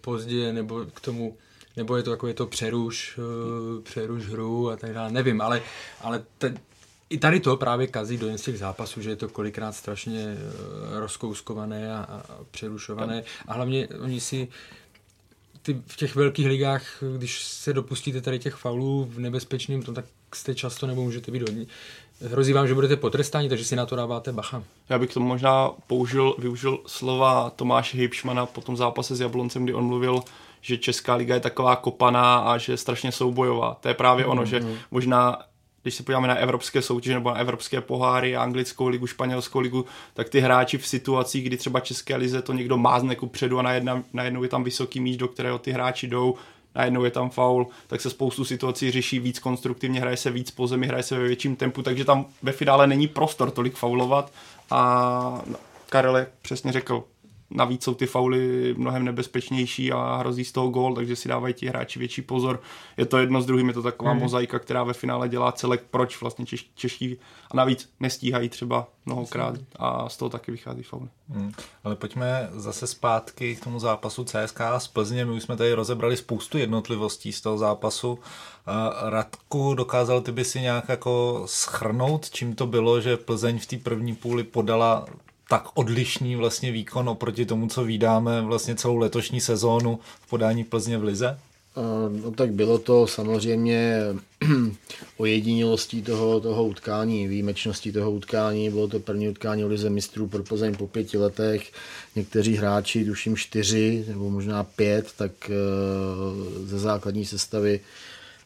pozdě, 0.00 0.52
nebo 0.52 0.84
k 0.94 1.00
tomu 1.00 1.36
nebo 1.76 1.96
je 1.96 2.02
to 2.02 2.10
takové 2.10 2.34
to 2.34 2.46
přeruš, 2.46 3.18
uh, 3.18 3.82
přeruš 3.82 4.26
hru 4.26 4.70
a 4.70 4.76
tak 4.76 4.94
dále, 4.94 5.12
nevím, 5.12 5.40
ale, 5.40 5.62
ale 6.00 6.24
te, 6.38 6.54
i 7.10 7.18
tady 7.18 7.40
to 7.40 7.56
právě 7.56 7.86
kazí 7.86 8.18
do 8.18 8.36
těch 8.38 8.58
zápasů, 8.58 9.02
že 9.02 9.10
je 9.10 9.16
to 9.16 9.28
kolikrát 9.28 9.72
strašně 9.72 10.36
uh, 10.36 10.98
rozkouskované 10.98 11.94
a, 11.94 11.98
a 11.98 12.44
přerušované 12.50 13.24
a 13.48 13.54
hlavně 13.54 13.88
oni 13.88 14.20
si 14.20 14.48
ty, 15.62 15.82
v 15.86 15.96
těch 15.96 16.14
velkých 16.14 16.46
ligách, 16.46 17.02
když 17.16 17.44
se 17.44 17.72
dopustíte 17.72 18.20
tady 18.20 18.38
těch 18.38 18.54
faulů 18.54 19.08
v 19.10 19.18
nebezpečným, 19.18 19.82
to 19.82 19.92
tak 19.92 20.04
jste 20.34 20.54
často 20.54 20.86
nebo 20.86 21.02
můžete 21.02 21.30
být 21.30 21.42
hodně. 21.42 21.66
Hrozí 22.20 22.52
vám, 22.52 22.68
že 22.68 22.74
budete 22.74 22.96
potrestáni, 22.96 23.48
takže 23.48 23.64
si 23.64 23.76
na 23.76 23.86
to 23.86 23.96
dáváte 23.96 24.32
bacha. 24.32 24.64
Já 24.88 24.98
bych 24.98 25.12
to 25.14 25.20
možná 25.20 25.70
použil, 25.86 26.34
využil 26.38 26.78
slova 26.86 27.50
Tomáše 27.50 27.98
Hybšmana 27.98 28.46
po 28.46 28.60
tom 28.60 28.76
zápase 28.76 29.16
s 29.16 29.20
Jabloncem, 29.20 29.64
kdy 29.64 29.74
on 29.74 29.84
mluvil 29.84 30.20
že 30.62 30.78
Česká 30.78 31.14
liga 31.14 31.34
je 31.34 31.40
taková 31.40 31.76
kopaná 31.76 32.38
a 32.38 32.58
že 32.58 32.72
je 32.72 32.76
strašně 32.76 33.12
soubojová. 33.12 33.76
To 33.80 33.88
je 33.88 33.94
právě 33.94 34.26
ono, 34.26 34.42
mm, 34.42 34.46
že 34.46 34.60
možná 34.90 35.38
když 35.82 35.94
se 35.94 36.02
podíváme 36.02 36.28
na 36.28 36.34
evropské 36.34 36.82
soutěže 36.82 37.14
nebo 37.14 37.30
na 37.30 37.36
evropské 37.36 37.80
poháry, 37.80 38.36
anglickou 38.36 38.88
ligu, 38.88 39.06
španělskou 39.06 39.60
ligu, 39.60 39.84
tak 40.14 40.28
ty 40.28 40.40
hráči 40.40 40.78
v 40.78 40.86
situacích, 40.86 41.44
kdy 41.44 41.56
třeba 41.56 41.80
České 41.80 42.16
lize 42.16 42.42
to 42.42 42.52
někdo 42.52 42.78
mázne 42.78 43.16
ku 43.16 43.26
předu 43.26 43.58
a 43.58 43.62
najednou, 43.62 44.04
najednou 44.12 44.42
je 44.42 44.48
tam 44.48 44.64
vysoký 44.64 45.00
míč, 45.00 45.16
do 45.16 45.28
kterého 45.28 45.58
ty 45.58 45.72
hráči 45.72 46.06
jdou, 46.08 46.34
najednou 46.74 47.04
je 47.04 47.10
tam 47.10 47.30
faul, 47.30 47.66
tak 47.86 48.00
se 48.00 48.10
spoustu 48.10 48.44
situací 48.44 48.90
řeší 48.90 49.18
víc 49.18 49.38
konstruktivně, 49.38 50.00
hraje 50.00 50.16
se 50.16 50.30
víc 50.30 50.50
po 50.50 50.66
zemi, 50.66 50.86
hraje 50.86 51.02
se 51.02 51.18
ve 51.18 51.24
větším 51.24 51.56
tempu, 51.56 51.82
takže 51.82 52.04
tam 52.04 52.26
ve 52.42 52.52
finále 52.52 52.86
není 52.86 53.08
prostor 53.08 53.50
tolik 53.50 53.74
faulovat 53.74 54.32
a 54.70 55.42
Karel 55.88 56.26
přesně 56.42 56.72
řekl, 56.72 57.04
navíc 57.54 57.84
jsou 57.84 57.94
ty 57.94 58.06
fauly 58.06 58.74
mnohem 58.78 59.04
nebezpečnější 59.04 59.92
a 59.92 60.16
hrozí 60.16 60.44
z 60.44 60.52
toho 60.52 60.68
gól, 60.68 60.94
takže 60.94 61.16
si 61.16 61.28
dávají 61.28 61.54
ti 61.54 61.66
hráči 61.66 61.98
větší 61.98 62.22
pozor. 62.22 62.60
Je 62.96 63.06
to 63.06 63.18
jedno 63.18 63.42
s 63.42 63.46
druhým, 63.46 63.68
je 63.68 63.74
to 63.74 63.82
taková 63.82 64.10
hmm. 64.10 64.20
mozaika, 64.20 64.58
která 64.58 64.84
ve 64.84 64.92
finále 64.92 65.28
dělá 65.28 65.52
celek, 65.52 65.84
proč 65.90 66.20
vlastně 66.20 66.46
češ, 66.46 66.70
čeští 66.74 67.16
a 67.50 67.56
navíc 67.56 67.90
nestíhají 68.00 68.48
třeba 68.48 68.86
mnohokrát 69.06 69.54
a 69.76 70.08
z 70.08 70.16
toho 70.16 70.28
taky 70.28 70.52
vychází 70.52 70.82
fauly. 70.82 71.08
Hmm. 71.28 71.52
Ale 71.84 71.96
pojďme 71.96 72.48
zase 72.52 72.86
zpátky 72.86 73.56
k 73.56 73.64
tomu 73.64 73.78
zápasu 73.78 74.24
CSK 74.24 74.60
z 74.78 74.88
Plzně. 74.88 75.24
My 75.24 75.32
už 75.32 75.42
jsme 75.42 75.56
tady 75.56 75.72
rozebrali 75.72 76.16
spoustu 76.16 76.58
jednotlivostí 76.58 77.32
z 77.32 77.40
toho 77.40 77.58
zápasu. 77.58 78.18
Radku, 79.02 79.74
dokázal 79.74 80.20
ty 80.20 80.32
by 80.32 80.44
si 80.44 80.60
nějak 80.60 80.88
jako 80.88 81.42
schrnout, 81.46 82.30
čím 82.30 82.54
to 82.54 82.66
bylo, 82.66 83.00
že 83.00 83.16
Plzeň 83.16 83.58
v 83.58 83.66
té 83.66 83.76
první 83.76 84.14
půli 84.14 84.44
podala 84.44 85.06
tak 85.48 85.64
odlišný 85.74 86.36
vlastně 86.36 86.72
výkon 86.72 87.08
oproti 87.08 87.46
tomu, 87.46 87.68
co 87.68 87.84
vydáme 87.84 88.40
vlastně 88.40 88.74
celou 88.74 88.96
letošní 88.96 89.40
sezónu 89.40 89.98
v 90.20 90.30
podání 90.30 90.64
Plzně 90.64 90.98
v 90.98 91.04
Lize? 91.04 91.38
No 92.22 92.30
tak 92.30 92.52
bylo 92.52 92.78
to 92.78 93.06
samozřejmě 93.06 93.98
o 95.16 95.26
jedinilostí 95.26 96.02
toho, 96.02 96.40
toho 96.40 96.64
utkání, 96.64 97.28
výjimečností 97.28 97.92
toho 97.92 98.10
utkání. 98.10 98.70
Bylo 98.70 98.88
to 98.88 99.00
první 99.00 99.28
utkání 99.28 99.64
o 99.64 99.68
Lize 99.68 99.90
mistrů 99.90 100.26
pro 100.28 100.42
Plzeň 100.42 100.74
po 100.74 100.86
pěti 100.86 101.18
letech. 101.18 101.72
Někteří 102.16 102.56
hráči, 102.56 103.04
tuším 103.04 103.36
čtyři 103.36 104.04
nebo 104.08 104.30
možná 104.30 104.64
pět, 104.64 105.12
tak 105.16 105.32
eh, 105.50 105.54
ze 106.66 106.78
základní 106.78 107.24
sestavy 107.24 107.80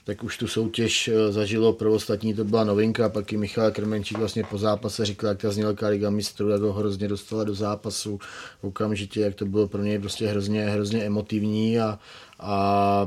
tak 0.07 0.25
už 0.25 0.39
tu 0.39 0.47
soutěž 0.47 1.09
eh, 1.09 1.33
zažilo, 1.33 1.73
pro 1.73 1.93
ostatní 1.93 2.35
to 2.35 2.45
byla 2.45 2.65
novinka, 2.65 3.09
pak 3.09 3.33
i 3.33 3.37
Michal 3.37 3.71
Krmenčík 3.71 4.19
vlastně 4.19 4.45
po 4.45 4.59
zápase 4.59 5.05
říkal, 5.05 5.29
jak 5.29 5.39
ta 5.39 5.51
znělka 5.51 5.89
Liga 5.89 6.11
mistrů, 6.11 6.49
jak 6.49 6.61
ho 6.61 6.73
hrozně 6.73 7.09
dostala 7.09 7.45
do 7.45 7.55
zápasu 7.55 8.19
okamžitě, 8.61 9.21
jak 9.21 9.35
to 9.35 9.47
bylo 9.47 9.69
pro 9.69 9.83
něj 9.83 9.99
prostě 9.99 10.27
hrozně, 10.27 10.65
hrozně 10.65 11.03
emotivní 11.03 11.81
a, 11.81 11.99
a 12.41 13.07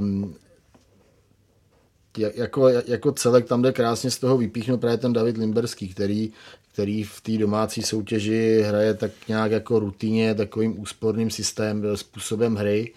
jako, 2.18 2.68
jako 2.68 3.12
celek 3.12 3.46
tam 3.46 3.62
jde 3.62 3.72
krásně 3.72 4.12
z 4.12 4.20
toho 4.20 4.38
vypíchnout 4.38 4.82
právě 4.82 4.98
ten 4.98 5.14
David 5.14 5.38
Limberský, 5.38 5.90
který, 5.90 6.32
který 6.74 7.04
v 7.04 7.22
té 7.22 7.38
domácí 7.38 7.82
soutěži 7.82 8.62
hraje 8.62 8.94
tak 8.94 9.12
nějak 9.28 9.52
jako 9.52 9.80
rutině, 9.80 10.36
takovým 10.36 10.82
úsporným 10.82 11.30
systémem, 11.30 11.98
způsobem 11.98 12.56
hry 12.56 12.94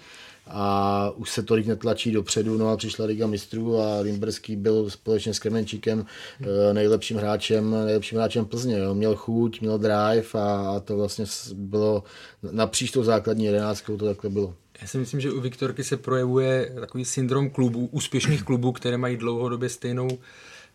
a 0.52 1.10
už 1.16 1.30
se 1.30 1.42
tolik 1.42 1.66
netlačí 1.66 2.12
dopředu, 2.12 2.58
no 2.58 2.68
a 2.68 2.76
přišla 2.76 3.04
Liga 3.04 3.26
mistrů 3.26 3.78
a 3.78 4.00
Limberský 4.00 4.56
byl 4.56 4.90
společně 4.90 5.34
s 5.34 5.38
Kremenčíkem 5.38 6.06
eh, 6.40 6.74
nejlepším 6.74 7.16
hráčem, 7.16 7.70
nejlepším 7.84 8.18
hráčem 8.18 8.44
Plzně. 8.44 8.78
Jo. 8.78 8.94
Měl 8.94 9.16
chuť, 9.16 9.60
měl 9.60 9.78
drive 9.78 10.28
a 10.34 10.80
to 10.84 10.96
vlastně 10.96 11.24
bylo 11.54 12.04
napříč 12.52 12.90
tou 12.90 13.02
základní 13.02 13.44
jedenáctkou 13.44 13.96
to 13.96 14.04
takhle 14.04 14.30
bylo. 14.30 14.54
Já 14.82 14.88
si 14.88 14.98
myslím, 14.98 15.20
že 15.20 15.32
u 15.32 15.40
Viktorky 15.40 15.84
se 15.84 15.96
projevuje 15.96 16.72
takový 16.80 17.04
syndrom 17.04 17.50
klubů, 17.50 17.88
úspěšných 17.92 18.42
klubů, 18.42 18.72
které 18.72 18.96
mají 18.96 19.16
dlouhodobě 19.16 19.68
stejnou, 19.68 20.08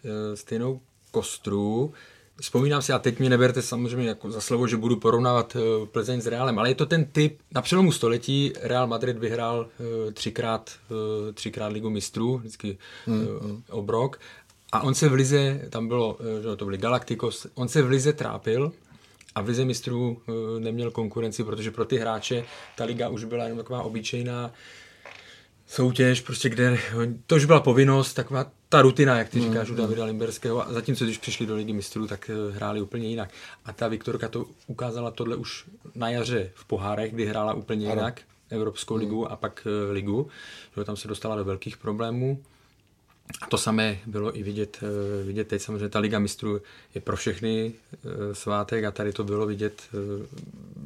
eh, 0.05 0.35
stejnou 0.35 0.79
kostru. 1.11 1.93
Vzpomínám 2.41 2.81
si, 2.81 2.93
a 2.93 2.99
teď 2.99 3.19
mi 3.19 3.29
neberte 3.29 3.61
samozřejmě 3.61 4.09
jako 4.09 4.31
za 4.31 4.41
slovo, 4.41 4.67
že 4.67 4.77
budu 4.77 4.95
porovnávat 4.95 5.55
uh, 5.55 5.87
Plzeň 5.87 6.21
s 6.21 6.27
Realem, 6.27 6.59
ale 6.59 6.69
je 6.69 6.75
to 6.75 6.85
ten 6.85 7.05
typ, 7.05 7.39
na 7.51 7.61
přelomu 7.61 7.91
století 7.91 8.53
Real 8.61 8.87
Madrid 8.87 9.17
vyhrál 9.17 9.59
uh, 9.59 10.13
třikrát, 10.13 10.71
uh, 10.89 11.33
třikrát 11.33 11.67
ligu 11.67 11.89
mistrů, 11.89 12.37
vždycky 12.37 12.77
uh, 13.07 13.15
obrok, 13.69 14.19
a 14.71 14.83
on 14.83 14.93
se 14.93 15.09
v 15.09 15.13
Lize, 15.13 15.61
tam 15.69 15.87
bylo, 15.87 16.17
že 16.41 16.55
to 16.55 16.65
byly 16.65 16.77
Galacticos, 16.77 17.47
on 17.55 17.67
se 17.67 17.81
v 17.81 17.89
Lize 17.89 18.13
trápil 18.13 18.71
a 19.35 19.41
v 19.41 19.47
Lize 19.47 19.65
mistrů 19.65 20.21
neměl 20.59 20.91
konkurenci, 20.91 21.43
protože 21.43 21.71
pro 21.71 21.85
ty 21.85 21.97
hráče 21.97 22.45
ta 22.75 22.83
liga 22.83 23.09
už 23.09 23.23
byla 23.23 23.43
jenom 23.43 23.57
taková 23.57 23.81
obyčejná 23.81 24.51
soutěž, 25.67 26.21
prostě 26.21 26.49
kde 26.49 26.77
to 27.25 27.35
už 27.35 27.45
byla 27.45 27.59
povinnost, 27.59 28.13
taková 28.13 28.51
ta 28.69 28.81
rutina, 28.81 29.17
jak 29.17 29.29
ty 29.29 29.39
mm, 29.39 29.45
říkáš, 29.45 29.69
u 29.69 29.71
mm. 29.71 29.77
Davida 29.77 30.05
Limberského, 30.05 30.67
a 30.67 30.73
zatímco 30.73 31.03
když 31.03 31.17
přišli 31.17 31.45
do 31.45 31.55
ligy 31.55 31.73
mistrů, 31.73 32.07
tak 32.07 32.29
eh, 32.29 32.55
hráli 32.55 32.81
úplně 32.81 33.07
jinak. 33.07 33.29
A 33.65 33.73
ta 33.73 33.87
Viktorka 33.87 34.27
to 34.27 34.45
ukázala 34.67 35.11
tohle 35.11 35.35
už 35.35 35.65
na 35.95 36.09
jaře 36.09 36.51
v 36.55 36.65
pohárech, 36.65 37.13
kdy 37.13 37.25
hrála 37.25 37.53
úplně 37.53 37.85
ano. 37.85 37.95
jinak, 37.95 38.21
Evropskou 38.49 38.93
mm. 38.93 38.99
ligu 38.99 39.31
a 39.31 39.35
pak 39.35 39.67
eh, 39.67 39.91
ligu, 39.91 40.27
že 40.77 40.83
tam 40.83 40.97
se 40.97 41.07
dostala 41.07 41.35
do 41.35 41.45
velkých 41.45 41.77
problémů. 41.77 42.43
A 43.41 43.47
to 43.47 43.57
samé 43.57 43.99
bylo 44.05 44.37
i 44.37 44.43
vidět, 44.43 44.77
eh, 44.81 45.23
vidět 45.23 45.47
teď. 45.47 45.61
Samozřejmě 45.61 45.89
ta 45.89 45.99
Liga 45.99 46.19
mistrů 46.19 46.61
je 46.95 47.01
pro 47.01 47.15
všechny 47.17 47.73
svátek 48.33 48.83
a 48.83 48.91
tady 48.91 49.13
to 49.13 49.23
bylo 49.23 49.45
vidět 49.45 49.81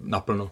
naplno. 0.04 0.52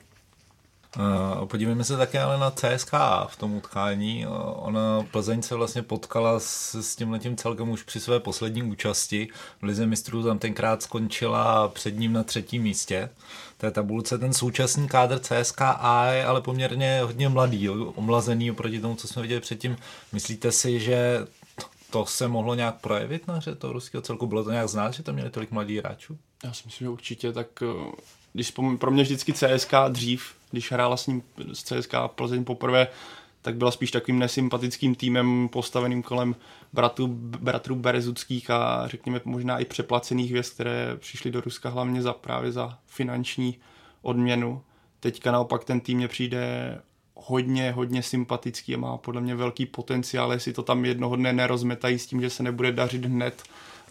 Uh, 0.97 1.45
podívejme 1.45 1.83
se 1.83 1.97
také 1.97 2.21
ale 2.21 2.37
na 2.37 2.51
CSK 2.51 2.91
v 3.27 3.35
tom 3.37 3.53
utkání. 3.53 4.25
Uh, 4.25 4.33
ona 4.55 5.05
Plzeň 5.11 5.41
se 5.41 5.55
vlastně 5.55 5.81
potkala 5.81 6.39
s, 6.39 6.75
s 6.75 6.95
tím 6.95 7.11
letím 7.11 7.37
celkem 7.37 7.69
už 7.69 7.83
při 7.83 7.99
své 7.99 8.19
poslední 8.19 8.63
účasti. 8.63 9.27
V 9.61 9.63
Lize 9.63 9.85
mistrů 9.85 10.23
tam 10.23 10.39
tenkrát 10.39 10.83
skončila 10.83 11.67
před 11.67 11.99
ním 11.99 12.13
na 12.13 12.23
třetím 12.23 12.63
místě. 12.63 13.09
té 13.57 13.71
tabulce 13.71 14.17
ten 14.17 14.33
současný 14.33 14.87
kádr 14.87 15.19
CSKA 15.19 16.11
je 16.11 16.25
ale 16.25 16.41
poměrně 16.41 17.01
hodně 17.03 17.29
mladý, 17.29 17.69
omlazený 17.69 18.51
oproti 18.51 18.81
tomu, 18.81 18.95
co 18.95 19.07
jsme 19.07 19.21
viděli 19.21 19.41
předtím. 19.41 19.77
Myslíte 20.11 20.51
si, 20.51 20.79
že 20.79 21.27
to 21.89 22.05
se 22.05 22.27
mohlo 22.27 22.55
nějak 22.55 22.75
projevit 22.75 23.27
na 23.27 23.35
hře 23.35 23.55
toho 23.55 23.73
ruského 23.73 24.01
celku? 24.01 24.27
Bylo 24.27 24.43
to 24.43 24.51
nějak 24.51 24.69
znát, 24.69 24.93
že 24.93 25.03
to 25.03 25.13
měli 25.13 25.29
tolik 25.29 25.51
mladých 25.51 25.79
hráčů? 25.79 26.17
Já 26.43 26.53
si 26.53 26.63
myslím, 26.65 26.85
že 26.85 26.89
určitě, 26.89 27.31
tak 27.33 27.47
eh, 27.61 27.91
když 28.39 28.53
pro 28.79 28.91
mě 28.91 29.03
vždycky 29.03 29.33
CSK 29.33 29.73
dřív, 29.89 30.33
když 30.51 30.71
hrála 30.71 30.97
s 30.97 31.07
ním 31.07 31.23
z 31.53 31.63
CSK 31.63 31.93
Plzeň 32.07 32.43
poprvé, 32.43 32.87
tak 33.41 33.55
byla 33.55 33.71
spíš 33.71 33.91
takovým 33.91 34.19
nesympatickým 34.19 34.95
týmem 34.95 35.49
postaveným 35.51 36.03
kolem 36.03 36.35
bratrů, 36.73 37.07
bratrů 37.17 37.75
Berezuckých 37.75 38.49
a 38.49 38.87
řekněme 38.87 39.21
možná 39.25 39.59
i 39.59 39.65
přeplacených 39.65 40.31
věc, 40.31 40.49
které 40.49 40.97
přišly 40.97 41.31
do 41.31 41.41
Ruska 41.41 41.69
hlavně 41.69 42.01
za 42.01 42.13
právě 42.13 42.51
za 42.51 42.77
finanční 42.87 43.57
odměnu. 44.01 44.61
Teďka 44.99 45.31
naopak 45.31 45.63
ten 45.63 45.79
tým 45.79 45.97
mě 45.97 46.07
přijde 46.07 46.41
hodně, 47.15 47.71
hodně 47.71 48.03
sympatický 48.03 48.75
a 48.75 48.77
má 48.77 48.97
podle 48.97 49.21
mě 49.21 49.35
velký 49.35 49.65
potenciál, 49.65 50.33
jestli 50.33 50.53
to 50.53 50.63
tam 50.63 50.85
jednoho 50.85 51.15
dne 51.15 51.33
nerozmetají 51.33 51.99
s 51.99 52.07
tím, 52.07 52.21
že 52.21 52.29
se 52.29 52.43
nebude 52.43 52.71
dařit 52.71 53.05
hned, 53.05 53.43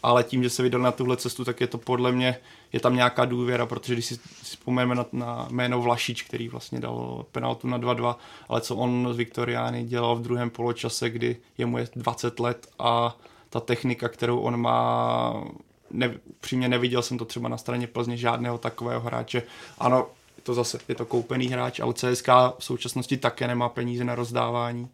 ale 0.02 0.24
tím, 0.24 0.42
že 0.42 0.50
se 0.50 0.62
vydal 0.62 0.80
na 0.80 0.92
tuhle 0.92 1.16
cestu, 1.16 1.44
tak 1.44 1.60
je 1.60 1.66
to 1.66 1.78
podle 1.78 2.12
mě, 2.12 2.36
je 2.72 2.80
tam 2.80 2.96
nějaká 2.96 3.24
důvěra, 3.24 3.66
protože 3.66 3.92
když 3.92 4.06
si 4.06 4.18
vzpomeneme 4.42 4.94
na, 4.94 5.06
na 5.12 5.48
jméno 5.50 5.82
Vlašič, 5.82 6.22
který 6.22 6.48
vlastně 6.48 6.80
dal 6.80 7.24
penaltu 7.32 7.68
na 7.68 7.78
2-2, 7.78 8.16
ale 8.48 8.60
co 8.60 8.76
on 8.76 9.08
z 9.12 9.16
Viktoriány 9.16 9.84
dělal 9.84 10.16
v 10.16 10.22
druhém 10.22 10.50
poločase, 10.50 11.10
kdy 11.10 11.36
je 11.58 11.66
mu 11.66 11.78
je 11.78 11.88
20 11.96 12.40
let 12.40 12.68
a 12.78 13.16
ta 13.50 13.60
technika, 13.60 14.08
kterou 14.08 14.38
on 14.38 14.56
má, 14.56 15.44
ne, 15.90 16.14
přímě 16.40 16.68
neviděl 16.68 17.02
jsem 17.02 17.18
to 17.18 17.24
třeba 17.24 17.48
na 17.48 17.56
straně 17.56 17.86
Plzně 17.86 18.16
žádného 18.16 18.58
takového 18.58 19.00
hráče. 19.00 19.42
Ano, 19.78 20.06
to 20.42 20.54
zase 20.54 20.78
je 20.88 20.94
to 20.94 21.06
koupený 21.06 21.46
hráč, 21.46 21.80
ale 21.80 21.94
CSK 21.94 22.28
v 22.58 22.64
současnosti 22.64 23.16
také 23.16 23.48
nemá 23.48 23.68
peníze 23.68 24.04
na 24.04 24.14
rozdávání 24.14 24.88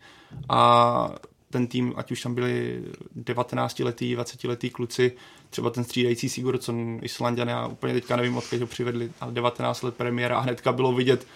a 0.48 1.10
ten 1.54 1.66
tým, 1.66 1.92
ať 1.96 2.12
už 2.12 2.22
tam 2.22 2.34
byli 2.34 2.82
19-letý, 3.16 4.16
20-letý 4.16 4.70
kluci, 4.70 5.12
třeba 5.50 5.70
ten 5.70 5.84
střídající 5.84 6.28
Sigurdsson, 6.28 6.98
Islandian, 7.02 7.48
já 7.48 7.66
úplně 7.66 7.94
teďka 7.94 8.16
nevím, 8.16 8.36
odkud 8.36 8.60
ho 8.60 8.66
přivedli, 8.66 9.10
ale 9.20 9.32
19 9.32 9.82
let 9.82 9.94
premiéra 9.94 10.38
a 10.38 10.40
hnedka 10.40 10.72
bylo 10.72 10.92
vidět 10.92 11.26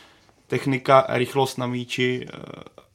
technika, 0.47 1.07
rychlost 1.09 1.59
na 1.59 1.67
míči, 1.67 2.27
eh, 2.27 2.39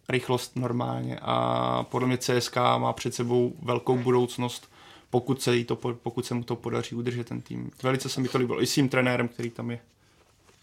rychlost 0.09 0.55
normálně 0.55 1.19
a 1.21 1.83
podle 1.83 2.07
mě 2.07 2.17
CSK 2.17 2.55
má 2.77 2.93
před 2.93 3.15
sebou 3.15 3.55
velkou 3.61 3.97
budoucnost, 3.97 4.69
pokud 5.09 5.41
se, 5.41 5.55
jí 5.55 5.65
to, 5.65 5.75
pokud 5.75 6.25
se 6.25 6.33
mu 6.33 6.43
to 6.43 6.55
podaří 6.55 6.95
udržet 6.95 7.27
ten 7.27 7.41
tým. 7.41 7.71
Velice 7.83 8.09
se 8.09 8.21
mi 8.21 8.27
to 8.27 8.37
líbilo, 8.37 8.61
i 8.61 8.67
s 8.67 8.73
tím 8.73 8.89
trenérem, 8.89 9.27
který 9.27 9.49
tam 9.49 9.71
je. 9.71 9.79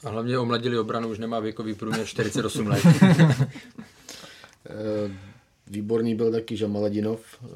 A 0.05 0.11
hlavně 0.11 0.39
omladili 0.39 0.79
obranu, 0.79 1.09
už 1.09 1.19
nemá 1.19 1.41
věkový 1.41 1.75
průměr 1.75 2.07
48 2.07 2.67
let. 2.67 2.87
Eh, 5.71 5.73
Výborný 5.73 6.15
byl 6.15 6.33
taky 6.33 6.57
Žamaladinov, 6.57 7.21
uh, 7.43 7.49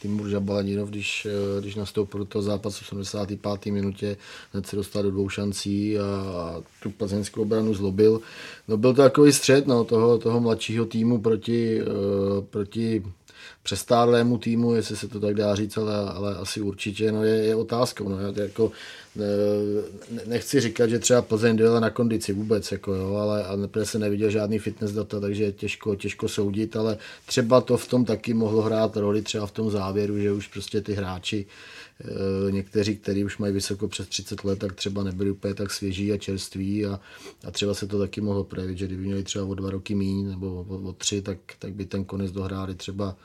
Timur 0.00 0.28
Žamaladinov, 0.28 0.88
když, 0.88 1.26
uh, 1.26 1.60
když 1.60 1.74
nastoupil 1.74 2.18
do 2.18 2.24
toho 2.24 2.42
zápasu 2.42 2.84
v 2.84 2.92
85. 2.92 3.72
minutě, 3.72 4.16
hned 4.52 4.66
se 4.66 4.76
dostal 4.76 5.02
do 5.02 5.10
dvou 5.10 5.28
šancí 5.28 5.98
a 5.98 6.62
tu 6.82 6.90
plzeňskou 6.90 7.42
obranu 7.42 7.74
zlobil. 7.74 8.20
No 8.68 8.76
byl 8.76 8.94
to 8.94 9.02
takový 9.02 9.32
střed 9.32 9.66
no, 9.66 9.84
toho, 9.84 10.18
toho 10.18 10.40
mladšího 10.40 10.84
týmu 10.86 11.20
proti, 11.20 11.82
uh, 11.82 12.44
proti 12.44 13.02
přestárlému 13.62 14.38
týmu, 14.38 14.74
jestli 14.74 14.96
se 14.96 15.08
to 15.08 15.20
tak 15.20 15.34
dá 15.34 15.54
říct, 15.54 15.76
ale, 15.76 15.94
ale 15.96 16.36
asi 16.36 16.60
určitě 16.60 17.12
no 17.12 17.24
je, 17.24 17.34
je 17.34 17.54
otázkou. 17.54 18.08
No, 18.08 18.18
jako, 18.34 18.72
nechci 20.26 20.60
říkat, 20.60 20.90
že 20.90 20.98
třeba 20.98 21.22
Plzeň 21.22 21.56
dojela 21.56 21.80
na 21.80 21.90
kondici 21.90 22.32
vůbec, 22.32 22.72
jako 22.72 22.94
jo, 22.94 23.14
ale, 23.14 23.44
ale 23.44 23.68
se 23.84 23.98
neviděl 23.98 24.30
žádný 24.30 24.58
fitness 24.58 24.92
data, 24.92 25.20
takže 25.20 25.44
je 25.44 25.52
těžko, 25.52 25.96
těžko 25.96 26.28
soudit, 26.28 26.76
ale 26.76 26.98
třeba 27.26 27.60
to 27.60 27.76
v 27.76 27.88
tom 27.88 28.04
taky 28.04 28.34
mohlo 28.34 28.62
hrát 28.62 28.96
roli 28.96 29.22
třeba 29.22 29.46
v 29.46 29.52
tom 29.52 29.70
závěru, 29.70 30.18
že 30.18 30.32
už 30.32 30.46
prostě 30.46 30.80
ty 30.80 30.92
hráči 30.94 31.46
Eh, 32.04 32.52
někteří, 32.52 32.96
kteří 32.96 33.24
už 33.24 33.38
mají 33.38 33.52
vysoko 33.52 33.88
přes 33.88 34.08
30 34.08 34.44
let, 34.44 34.58
tak 34.58 34.72
třeba 34.72 35.02
nebyli 35.02 35.30
úplně 35.30 35.54
tak 35.54 35.70
svěží 35.70 36.12
a 36.12 36.18
čerství 36.18 36.86
a, 36.86 37.00
a 37.44 37.50
třeba 37.50 37.74
se 37.74 37.86
to 37.86 37.98
taky 37.98 38.20
mohlo 38.20 38.44
projevit, 38.44 38.78
že 38.78 38.86
kdyby 38.86 39.02
měli 39.02 39.22
třeba 39.22 39.44
o 39.44 39.54
dva 39.54 39.70
roky 39.70 39.94
míň 39.94 40.28
nebo 40.28 40.66
o, 40.68 40.88
o 40.88 40.92
tři, 40.92 41.22
tak, 41.22 41.38
tak 41.58 41.72
by 41.72 41.84
ten 41.86 42.04
konec 42.04 42.32
dohráli 42.32 42.74
třeba, 42.74 43.16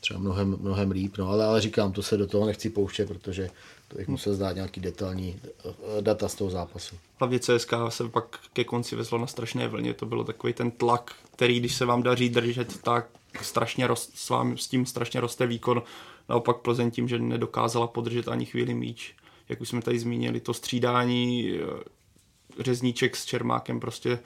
třeba 0.00 0.20
mnohem, 0.20 0.56
mnohem 0.60 0.90
líp. 0.90 1.14
No, 1.18 1.28
ale, 1.28 1.44
ale 1.44 1.60
říkám, 1.60 1.92
to 1.92 2.02
se 2.02 2.16
do 2.16 2.26
toho 2.26 2.46
nechci 2.46 2.70
pouštět, 2.70 3.08
protože 3.08 3.50
to 3.88 3.96
bych 3.96 4.08
musel 4.08 4.34
zdát 4.34 4.52
nějaký 4.52 4.80
detailní 4.80 5.40
eh, 5.44 6.02
data 6.02 6.28
z 6.28 6.34
toho 6.34 6.50
zápasu. 6.50 6.96
Hlavně 7.18 7.38
CSK 7.38 7.72
se 7.88 8.08
pak 8.08 8.38
ke 8.52 8.64
konci 8.64 8.96
vezlo 8.96 9.18
na 9.18 9.26
strašné 9.26 9.68
vlně, 9.68 9.94
to 9.94 10.06
bylo 10.06 10.24
takový 10.24 10.52
ten 10.52 10.70
tlak, 10.70 11.12
který 11.32 11.60
když 11.60 11.74
se 11.74 11.84
vám 11.84 12.02
daří 12.02 12.28
držet, 12.28 12.82
tak 12.82 13.08
strašně 13.42 13.86
rost, 13.86 14.10
s, 14.14 14.28
vám, 14.28 14.58
s 14.58 14.68
tím 14.68 14.86
strašně 14.86 15.20
roste 15.20 15.46
výkon 15.46 15.82
Naopak 16.28 16.56
Plzeň 16.56 16.90
tím, 16.90 17.08
že 17.08 17.18
nedokázala 17.18 17.86
podržet 17.86 18.28
ani 18.28 18.46
chvíli 18.46 18.74
míč, 18.74 19.14
jak 19.48 19.60
už 19.60 19.68
jsme 19.68 19.82
tady 19.82 19.98
zmínili, 19.98 20.40
to 20.40 20.54
střídání 20.54 21.50
eh, 21.50 22.62
řezníček 22.62 23.16
s 23.16 23.24
Čermákem, 23.24 23.80
prostě 23.80 24.18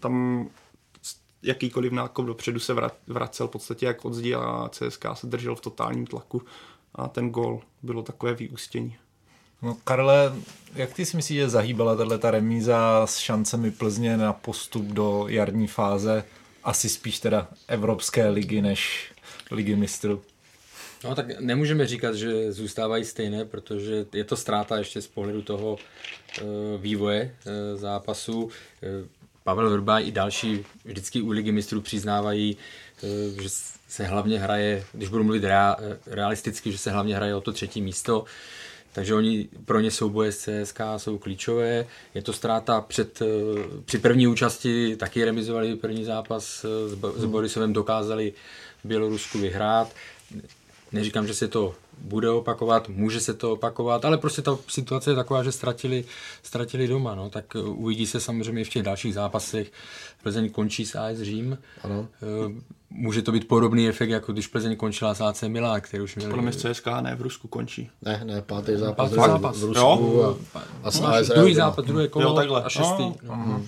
tam 0.00 0.46
jakýkoliv 1.42 1.92
nákop 1.92 2.26
dopředu 2.26 2.60
se 2.60 2.74
vracel 3.06 3.48
v 3.48 3.50
podstatě 3.50 3.86
jak 3.86 4.04
od 4.04 4.14
zdi 4.14 4.34
a 4.34 4.68
CSK 4.72 5.04
se 5.14 5.26
držel 5.26 5.56
v 5.56 5.60
totálním 5.60 6.06
tlaku 6.06 6.42
a 6.94 7.08
ten 7.08 7.30
gol 7.30 7.60
bylo 7.82 8.02
takové 8.02 8.34
vyústění. 8.34 8.96
No 9.62 9.76
Karle, 9.84 10.32
jak 10.74 10.94
ty 10.94 11.06
si 11.06 11.16
myslíš, 11.16 11.38
že 11.38 11.48
zahýbala 11.48 11.96
tato 11.96 12.30
remíza 12.30 13.06
s 13.06 13.18
šancemi 13.18 13.70
Plzně 13.70 14.16
na 14.16 14.32
postup 14.32 14.84
do 14.84 15.24
jarní 15.28 15.66
fáze? 15.66 16.24
Asi 16.64 16.88
spíš 16.88 17.20
teda 17.20 17.48
Evropské 17.68 18.28
ligy 18.28 18.62
než 18.62 19.12
ligy 19.50 19.76
mistrů. 19.76 20.22
No 21.04 21.14
tak 21.14 21.40
nemůžeme 21.40 21.86
říkat, 21.86 22.14
že 22.14 22.52
zůstávají 22.52 23.04
stejné, 23.04 23.44
protože 23.44 24.06
je 24.12 24.24
to 24.24 24.36
ztráta 24.36 24.78
ještě 24.78 25.02
z 25.02 25.06
pohledu 25.06 25.42
toho 25.42 25.76
e, 25.78 26.42
vývoje 26.78 27.36
e, 27.46 27.76
zápasu. 27.76 28.50
Pavel 29.44 29.70
Vrba 29.70 30.00
i 30.00 30.10
další 30.10 30.64
vždycky 30.84 31.22
u 31.22 31.30
ligy 31.30 31.52
mistrů 31.52 31.80
přiznávají, 31.80 32.56
e, 33.02 33.42
že 33.42 33.48
se 33.88 34.04
hlavně 34.04 34.38
hraje, 34.38 34.84
když 34.92 35.08
budu 35.08 35.24
mluvit 35.24 35.44
rea, 35.44 35.76
realisticky, 36.06 36.72
že 36.72 36.78
se 36.78 36.90
hlavně 36.90 37.16
hraje 37.16 37.34
o 37.34 37.40
to 37.40 37.52
třetí 37.52 37.82
místo. 37.82 38.24
Takže 38.92 39.14
oni, 39.14 39.48
pro 39.64 39.80
ně 39.80 39.90
souboje 39.90 40.32
s 40.32 40.38
CSK 40.38 40.80
jsou 40.96 41.18
klíčové. 41.18 41.86
Je 42.14 42.22
to 42.22 42.32
ztráta 42.32 42.80
před, 42.80 43.22
při 43.84 43.98
první 43.98 44.26
účasti, 44.26 44.96
taky 44.96 45.24
remizovali 45.24 45.76
první 45.76 46.04
zápas 46.04 46.44
s, 46.44 46.66
s 47.16 47.24
Borisovem, 47.24 47.72
dokázali 47.72 48.32
Bělorusku 48.84 49.38
vyhrát. 49.38 49.92
Neříkám, 50.92 51.26
že 51.26 51.34
se 51.34 51.48
to 51.48 51.74
bude 51.98 52.30
opakovat, 52.30 52.88
může 52.88 53.20
se 53.20 53.34
to 53.34 53.52
opakovat, 53.52 54.04
ale 54.04 54.18
prostě 54.18 54.42
ta 54.42 54.58
situace 54.68 55.10
je 55.10 55.14
taková, 55.14 55.42
že 55.42 55.52
ztratili, 55.52 56.04
ztratili 56.42 56.88
doma, 56.88 57.14
no, 57.14 57.30
tak 57.30 57.54
uh, 57.54 57.82
uvidí 57.82 58.06
se 58.06 58.20
samozřejmě 58.20 58.64
v 58.64 58.68
těch 58.68 58.82
dalších 58.82 59.14
zápasech. 59.14 59.72
Plzeň 60.22 60.50
končí 60.50 60.86
s 60.86 60.94
AS 60.94 61.18
Řím. 61.18 61.58
Ano. 61.82 62.08
Uh, 62.46 62.52
může 62.90 63.22
to 63.22 63.32
být 63.32 63.48
podobný 63.48 63.88
efekt, 63.88 64.10
jako 64.10 64.32
když 64.32 64.46
Plzeň 64.46 64.76
končila 64.76 65.14
s 65.14 65.20
AC 65.20 65.42
Milán, 65.42 65.80
který 65.80 66.02
už 66.02 66.16
měl... 66.16 66.30
Podle 66.30 66.42
mě 66.42 66.52
CSK 66.52 66.86
ne, 67.00 67.14
v 67.16 67.22
Rusku 67.22 67.48
končí. 67.48 67.90
Ne, 68.02 68.22
ne, 68.24 68.42
pátý 68.42 68.76
zápas, 68.76 69.10
pátý 69.10 69.30
zápas. 69.30 69.60
v 69.60 69.64
Rusku 69.64 69.80
jo? 69.80 70.38
a, 70.54 70.62
a 70.82 70.90
s 70.90 71.00
AS 71.00 71.28
Druhý 71.28 71.54
zápas, 71.54 71.84
druhé 71.84 72.08
kolo 72.08 72.28
jo, 72.28 72.34
takhle. 72.34 72.62
a 72.62 72.68
šestý. 72.68 73.02
No. 73.02 73.36
No. 73.46 73.62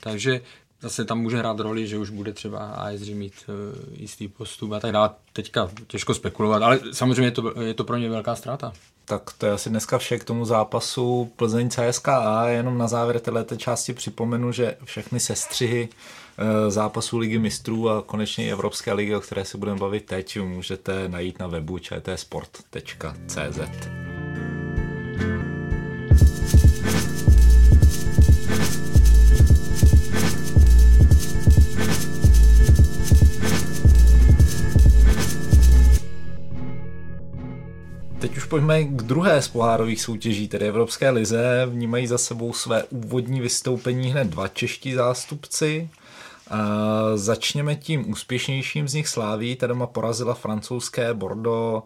Takže 0.00 0.40
zase 0.80 1.04
tam 1.04 1.20
může 1.20 1.38
hrát 1.38 1.60
roli, 1.60 1.86
že 1.86 1.98
už 1.98 2.10
bude 2.10 2.32
třeba 2.32 2.58
ASG 2.58 3.08
mít 3.08 3.34
uh, 3.48 3.54
jistý 3.92 4.28
postup 4.28 4.72
a 4.72 4.80
tak 4.80 4.92
dále. 4.92 5.10
Teďka 5.32 5.70
těžko 5.86 6.14
spekulovat, 6.14 6.62
ale 6.62 6.80
samozřejmě 6.92 7.24
je 7.26 7.30
to, 7.30 7.60
je 7.60 7.74
to 7.74 7.84
pro 7.84 7.96
ně 7.96 8.08
velká 8.08 8.34
ztráta. 8.34 8.72
Tak 9.04 9.32
to 9.38 9.46
je 9.46 9.52
asi 9.52 9.70
dneska 9.70 9.98
vše 9.98 10.18
k 10.18 10.24
tomu 10.24 10.44
zápasu 10.44 11.32
Plzeň 11.36 11.70
CSKA. 11.70 12.48
Jenom 12.48 12.78
na 12.78 12.88
závěr 12.88 13.20
této 13.20 13.56
části 13.56 13.92
připomenu, 13.92 14.52
že 14.52 14.76
všechny 14.84 15.20
sestřihy 15.20 15.88
uh, 15.88 16.70
zápasů 16.70 17.18
Ligy 17.18 17.38
mistrů 17.38 17.90
a 17.90 18.02
konečně 18.02 18.52
Evropské 18.52 18.92
ligy, 18.92 19.14
o 19.14 19.20
které 19.20 19.44
se 19.44 19.58
budeme 19.58 19.80
bavit 19.80 20.04
teď, 20.04 20.40
můžete 20.40 21.08
najít 21.08 21.38
na 21.38 21.46
webu 21.46 21.78
čtsport.cz. 21.78 23.58
pojďme 38.46 38.84
k 38.84 39.02
druhé 39.02 39.42
z 39.42 39.48
pohárových 39.48 40.02
soutěží, 40.02 40.48
tedy 40.48 40.68
Evropské 40.68 41.10
lize. 41.10 41.66
Vnímají 41.66 42.06
za 42.06 42.18
sebou 42.18 42.52
své 42.52 42.84
úvodní 42.84 43.40
vystoupení 43.40 44.10
hned 44.10 44.28
dva 44.28 44.48
čeští 44.48 44.94
zástupci. 44.94 45.90
A 46.50 46.58
začněme 47.14 47.76
tím 47.76 48.10
úspěšnějším 48.10 48.88
z 48.88 48.94
nich 48.94 49.08
Sláví, 49.08 49.56
ta 49.56 49.66
doma 49.66 49.86
porazila 49.86 50.34
francouzské 50.34 51.14
Bordeaux 51.14 51.84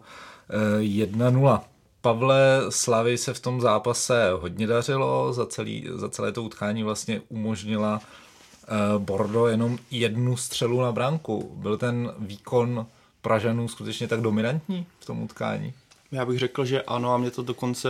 1-0. 0.79 1.61
Eh, 1.61 1.65
Pavle, 2.01 2.61
Slavy 2.69 3.17
se 3.17 3.33
v 3.33 3.39
tom 3.39 3.61
zápase 3.61 4.31
hodně 4.31 4.67
dařilo, 4.67 5.33
za, 5.33 5.45
celý, 5.45 5.87
za 5.93 6.09
celé 6.09 6.31
to 6.31 6.43
utkání 6.43 6.83
vlastně 6.83 7.21
umožnila 7.29 8.01
eh, 8.01 8.67
Bordeaux 8.97 9.51
jenom 9.51 9.77
jednu 9.91 10.37
střelu 10.37 10.81
na 10.81 10.91
branku. 10.91 11.51
Byl 11.55 11.77
ten 11.77 12.13
výkon 12.19 12.85
Pražanů 13.21 13.67
skutečně 13.67 14.07
tak 14.07 14.21
dominantní 14.21 14.85
v 14.99 15.05
tom 15.05 15.23
utkání? 15.23 15.73
Já 16.11 16.25
bych 16.25 16.39
řekl, 16.39 16.65
že 16.65 16.81
ano 16.81 17.13
a 17.13 17.17
mě 17.17 17.31
to 17.31 17.43
dokonce 17.43 17.89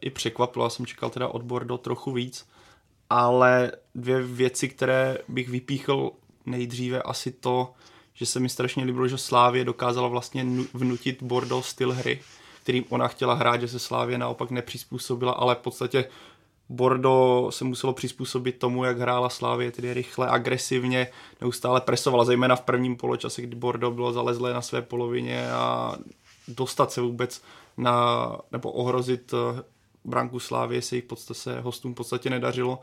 i 0.00 0.10
překvapilo. 0.10 0.64
Já 0.64 0.70
jsem 0.70 0.86
čekal 0.86 1.10
teda 1.10 1.28
odbor 1.28 1.64
do 1.64 1.78
trochu 1.78 2.12
víc. 2.12 2.46
Ale 3.10 3.72
dvě 3.94 4.22
věci, 4.22 4.68
které 4.68 5.18
bych 5.28 5.48
vypíchl 5.48 6.12
nejdříve, 6.46 7.02
asi 7.02 7.32
to, 7.32 7.72
že 8.14 8.26
se 8.26 8.40
mi 8.40 8.48
strašně 8.48 8.84
líbilo, 8.84 9.08
že 9.08 9.18
Slávě 9.18 9.64
dokázala 9.64 10.08
vlastně 10.08 10.46
vnutit 10.74 11.22
Bordeaux 11.22 11.68
styl 11.68 11.92
hry, 11.92 12.20
kterým 12.62 12.84
ona 12.88 13.08
chtěla 13.08 13.34
hrát, 13.34 13.60
že 13.60 13.68
se 13.68 13.78
Slávě 13.78 14.18
naopak 14.18 14.50
nepřizpůsobila, 14.50 15.32
ale 15.32 15.54
v 15.54 15.58
podstatě 15.58 16.04
Bordeaux 16.68 17.56
se 17.56 17.64
muselo 17.64 17.92
přizpůsobit 17.92 18.58
tomu, 18.58 18.84
jak 18.84 18.98
hrála 18.98 19.28
Slávě, 19.28 19.70
tedy 19.70 19.94
rychle, 19.94 20.28
agresivně, 20.28 21.08
neustále 21.40 21.80
presovala, 21.80 22.24
zejména 22.24 22.56
v 22.56 22.60
prvním 22.60 22.96
poločase, 22.96 23.42
kdy 23.42 23.56
Bordeaux 23.56 23.94
bylo 23.94 24.12
zalezlé 24.12 24.54
na 24.54 24.62
své 24.62 24.82
polovině 24.82 25.50
a 25.52 25.96
dostat 26.48 26.92
se 26.92 27.00
vůbec 27.00 27.42
na, 27.80 28.36
nebo 28.52 28.72
ohrozit 28.72 29.34
eh, 29.34 29.62
branku 30.04 30.38
Slávy 30.38 30.82
se 30.82 30.96
jich 30.96 31.04
se 31.32 31.60
hostům 31.60 31.92
v 31.92 31.96
podstatě 31.96 32.30
nedařilo. 32.30 32.80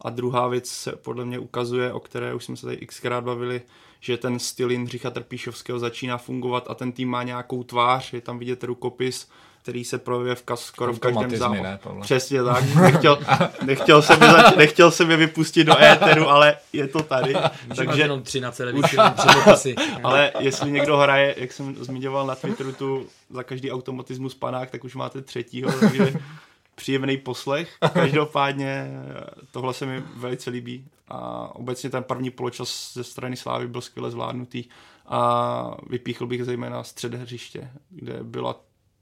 A 0.00 0.10
druhá 0.10 0.48
věc 0.48 0.68
se 0.68 0.92
podle 0.92 1.24
mě 1.24 1.38
ukazuje, 1.38 1.92
o 1.92 2.00
které 2.00 2.34
už 2.34 2.44
jsme 2.44 2.56
se 2.56 2.66
tady 2.66 2.86
xkrát 2.86 3.24
bavili, 3.24 3.62
že 4.00 4.16
ten 4.16 4.38
styl 4.38 4.70
Jindřicha 4.70 5.10
Trpíšovského 5.10 5.78
začíná 5.78 6.18
fungovat 6.18 6.70
a 6.70 6.74
ten 6.74 6.92
tým 6.92 7.08
má 7.08 7.22
nějakou 7.22 7.62
tvář, 7.62 8.12
je 8.12 8.20
tam 8.20 8.38
vidět 8.38 8.64
rukopis, 8.64 9.28
který 9.62 9.84
se 9.84 9.98
projevuje 9.98 10.34
v 10.34 10.42
kas, 10.42 10.60
skoro 10.60 10.92
v 10.92 10.98
každém 10.98 11.36
zápasu. 11.36 12.00
Přesně 12.00 12.44
tak. 12.44 12.74
Nechtěl, 12.74 13.18
nechtěl, 13.64 14.02
jsem 14.02 14.22
je 14.22 14.30
zač- 14.30 14.56
nechtěl 14.56 14.90
jsem 14.90 15.10
je 15.10 15.16
vypustit 15.16 15.64
do 15.64 15.82
éteru, 15.82 16.28
ale 16.28 16.56
je 16.72 16.88
to 16.88 17.02
tady. 17.02 17.34
Takže 17.76 18.02
jenom 18.02 18.22
tři 18.22 18.40
na 18.40 18.52
celé 18.52 18.72
už, 18.72 18.96
Ale 20.04 20.32
jestli 20.38 20.70
někdo 20.70 20.96
hraje, 20.96 21.34
jak 21.38 21.52
jsem 21.52 21.84
zmiňoval 21.84 22.26
na 22.26 22.34
Twitteru, 22.34 22.72
tu 22.72 23.06
za 23.30 23.42
každý 23.42 23.72
automatismus 23.72 24.34
panák, 24.34 24.70
tak 24.70 24.84
už 24.84 24.94
máte 24.94 25.22
třetího, 25.22 25.72
takže 25.80 26.12
příjemný 26.74 27.16
poslech. 27.16 27.76
Každopádně 27.92 28.90
tohle 29.50 29.74
se 29.74 29.86
mi 29.86 30.02
velice 30.16 30.50
líbí 30.50 30.84
a 31.08 31.50
obecně 31.54 31.90
ten 31.90 32.02
první 32.02 32.30
poločas 32.30 32.92
ze 32.94 33.04
strany 33.04 33.36
Slávy 33.36 33.68
byl 33.68 33.80
skvěle 33.80 34.10
zvládnutý 34.10 34.64
a 35.06 35.76
vypíchl 35.90 36.26
bych 36.26 36.44
zejména 36.44 36.84
střed 36.84 37.14
hřiště, 37.14 37.70
kde 37.90 38.18
byla 38.22 38.60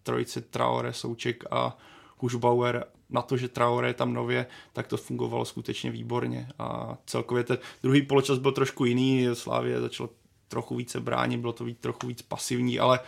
trojice 0.09 0.41
Traore, 0.41 0.93
Souček 0.93 1.45
a 1.51 1.79
Hušbauer 2.19 2.85
na 3.11 3.23
to, 3.23 3.37
že 3.37 3.49
Traore 3.49 3.89
je 3.89 3.95
tam 3.95 4.15
nově, 4.15 4.47
tak 4.73 4.87
to 4.87 4.97
fungovalo 4.97 5.45
skutečně 5.45 5.91
výborně. 5.91 6.49
A 6.59 6.97
celkově 7.07 7.45
ten 7.45 7.59
druhý 7.83 8.03
poločas 8.03 8.39
byl 8.39 8.53
trošku 8.53 8.85
jiný, 8.85 9.29
Slávě 9.33 9.81
začal 9.81 10.09
trochu 10.49 10.77
více 10.77 11.01
bránit, 11.01 11.41
bylo 11.41 11.53
to 11.53 11.65
víc, 11.65 11.79
trochu 11.81 12.07
víc 12.07 12.23
pasivní, 12.23 12.79
ale 12.79 13.01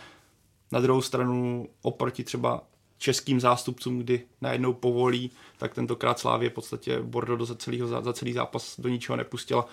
na 0.71 0.79
druhou 0.79 1.01
stranu 1.01 1.67
oproti 1.81 2.23
třeba 2.23 2.63
českým 2.97 3.39
zástupcům, 3.39 3.99
kdy 3.99 4.21
najednou 4.41 4.73
povolí, 4.73 5.31
tak 5.57 5.73
tentokrát 5.73 6.19
Slávě 6.19 6.49
v 6.49 6.53
podstatě 6.53 7.01
Bordeaux 7.01 7.47
za, 7.47 7.55
celý, 7.55 7.81
za 8.01 8.13
celý 8.13 8.33
zápas 8.33 8.79
do 8.79 8.89
ničeho 8.89 9.15
nepustila. 9.15 9.65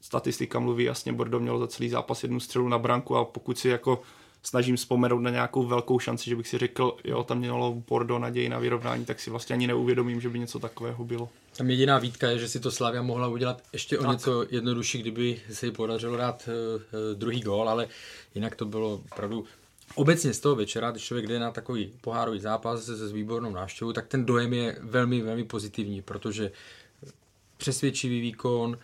Statistika 0.00 0.58
mluví 0.58 0.84
jasně, 0.84 1.12
Bordeaux 1.12 1.42
mělo 1.42 1.58
za 1.58 1.66
celý 1.66 1.88
zápas 1.88 2.22
jednu 2.22 2.40
střelu 2.40 2.68
na 2.68 2.78
branku 2.78 3.16
a 3.16 3.24
pokud 3.24 3.58
si 3.58 3.68
jako 3.68 4.02
snažím 4.42 4.76
vzpomenout 4.76 5.18
na 5.18 5.30
nějakou 5.30 5.66
velkou 5.66 5.98
šanci, 5.98 6.30
že 6.30 6.36
bych 6.36 6.48
si 6.48 6.58
řekl, 6.58 6.96
jo, 7.04 7.24
tam 7.24 7.38
mělo 7.38 7.82
Bordo 7.88 8.18
naději 8.18 8.48
na 8.48 8.58
vyrovnání, 8.58 9.04
tak 9.04 9.20
si 9.20 9.30
vlastně 9.30 9.54
ani 9.54 9.66
neuvědomím, 9.66 10.20
že 10.20 10.28
by 10.28 10.38
něco 10.38 10.58
takového 10.58 11.04
bylo. 11.04 11.28
Tam 11.56 11.70
jediná 11.70 11.98
výtka 11.98 12.30
je, 12.30 12.38
že 12.38 12.48
si 12.48 12.60
to 12.60 12.70
Slavia 12.70 13.02
mohla 13.02 13.28
udělat 13.28 13.62
ještě 13.72 13.98
o 13.98 14.02
tak. 14.02 14.10
něco 14.10 14.44
jednodušší, 14.50 14.98
kdyby 14.98 15.40
se 15.52 15.66
jí 15.66 15.72
podařilo 15.72 16.16
dát 16.16 16.48
uh, 16.48 16.82
druhý 17.18 17.40
gól, 17.40 17.68
ale 17.68 17.88
jinak 18.34 18.56
to 18.56 18.64
bylo 18.64 19.00
opravdu 19.12 19.44
Obecně 19.94 20.34
z 20.34 20.40
toho 20.40 20.54
večera, 20.56 20.90
když 20.90 21.02
člověk 21.02 21.26
jde 21.26 21.38
na 21.38 21.50
takový 21.50 21.92
pohárový 22.00 22.40
zápas 22.40 22.84
se, 22.84 22.96
s 22.96 23.12
výbornou 23.12 23.50
návštěvou, 23.50 23.92
tak 23.92 24.06
ten 24.06 24.24
dojem 24.24 24.52
je 24.52 24.78
velmi, 24.80 25.20
velmi 25.20 25.44
pozitivní, 25.44 26.02
protože 26.02 26.52
přesvědčivý 27.56 28.20
výkon, 28.20 28.78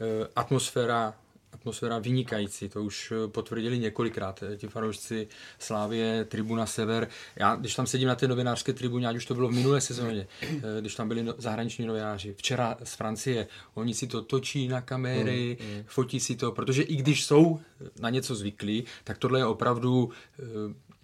eh, 0.00 0.28
atmosféra 0.36 1.14
atmosféra 1.60 1.98
vynikající, 1.98 2.68
to 2.68 2.84
už 2.84 3.12
eh, 3.12 3.28
potvrdili 3.28 3.78
několikrát 3.78 4.42
eh, 4.42 4.56
ti 4.56 4.68
fanoušci 4.68 5.28
Slávě, 5.58 6.24
Tribuna 6.24 6.66
Sever. 6.66 7.08
Já, 7.36 7.56
když 7.56 7.74
tam 7.74 7.86
sedím 7.86 8.08
na 8.08 8.14
té 8.14 8.28
novinářské 8.28 8.72
tribuně, 8.72 9.08
ať 9.08 9.16
už 9.16 9.26
to 9.26 9.34
bylo 9.34 9.48
v 9.48 9.52
minulé 9.52 9.80
sezóně, 9.80 10.26
eh, 10.42 10.80
když 10.80 10.94
tam 10.94 11.08
byli 11.08 11.22
no, 11.22 11.34
zahraniční 11.38 11.86
novináři, 11.86 12.34
včera 12.34 12.76
z 12.84 12.94
Francie, 12.94 13.46
oni 13.74 13.94
si 13.94 14.06
to 14.06 14.22
točí 14.22 14.68
na 14.68 14.80
kamery, 14.80 15.56
mm, 15.60 15.76
mm. 15.76 15.84
fotí 15.86 16.20
si 16.20 16.36
to, 16.36 16.52
protože 16.52 16.82
i 16.82 16.96
když 16.96 17.24
jsou 17.24 17.60
na 18.00 18.10
něco 18.10 18.34
zvyklí, 18.34 18.84
tak 19.04 19.18
tohle 19.18 19.40
je 19.40 19.46
opravdu 19.46 20.10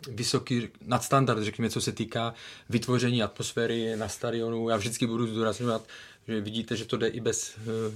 vysoký 0.09 0.69
nadstandard, 0.87 1.43
řekněme, 1.43 1.71
co 1.71 1.81
se 1.81 1.93
týká 1.93 2.35
vytvoření 2.69 3.23
atmosféry 3.23 3.97
na 3.97 4.09
stadionu. 4.09 4.69
Já 4.69 4.77
vždycky 4.77 5.07
budu 5.07 5.27
zdůrazňovat, 5.27 5.83
že 6.29 6.41
vidíte, 6.41 6.77
že 6.77 6.85
to 6.85 6.97
jde 6.97 7.09
i 7.09 7.21
bez, 7.21 7.59
eh, 7.59 7.95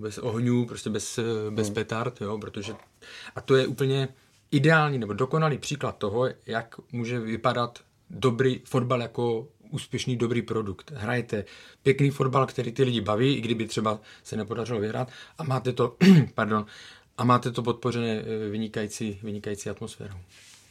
bez 0.00 0.18
ohňů, 0.18 0.66
prostě 0.66 0.90
bez, 0.90 1.18
eh, 1.18 1.22
bez 1.50 1.66
hmm. 1.66 1.74
petard, 1.74 2.20
jo, 2.20 2.38
protože 2.38 2.74
a 3.36 3.40
to 3.40 3.56
je 3.56 3.66
úplně 3.66 4.08
ideální 4.50 4.98
nebo 4.98 5.12
dokonalý 5.12 5.58
příklad 5.58 5.98
toho, 5.98 6.28
jak 6.46 6.74
může 6.92 7.20
vypadat 7.20 7.78
dobrý 8.10 8.60
fotbal 8.64 9.02
jako 9.02 9.48
úspěšný 9.70 10.16
dobrý 10.16 10.42
produkt. 10.42 10.92
Hrajete 10.94 11.44
pěkný 11.82 12.10
fotbal, 12.10 12.46
který 12.46 12.72
ty 12.72 12.82
lidi 12.82 13.00
baví, 13.00 13.34
i 13.34 13.40
kdyby 13.40 13.66
třeba 13.66 14.00
se 14.24 14.36
nepodařilo 14.36 14.80
vyhrát 14.80 15.08
a 15.38 15.42
máte 15.42 15.72
to, 15.72 15.96
pardon, 16.34 16.66
a 17.18 17.24
máte 17.24 17.50
to 17.50 17.62
podpořené 17.62 18.10
eh, 18.20 18.48
vynikající, 18.50 19.18
vynikající 19.22 19.70
atmosférou. 19.70 20.16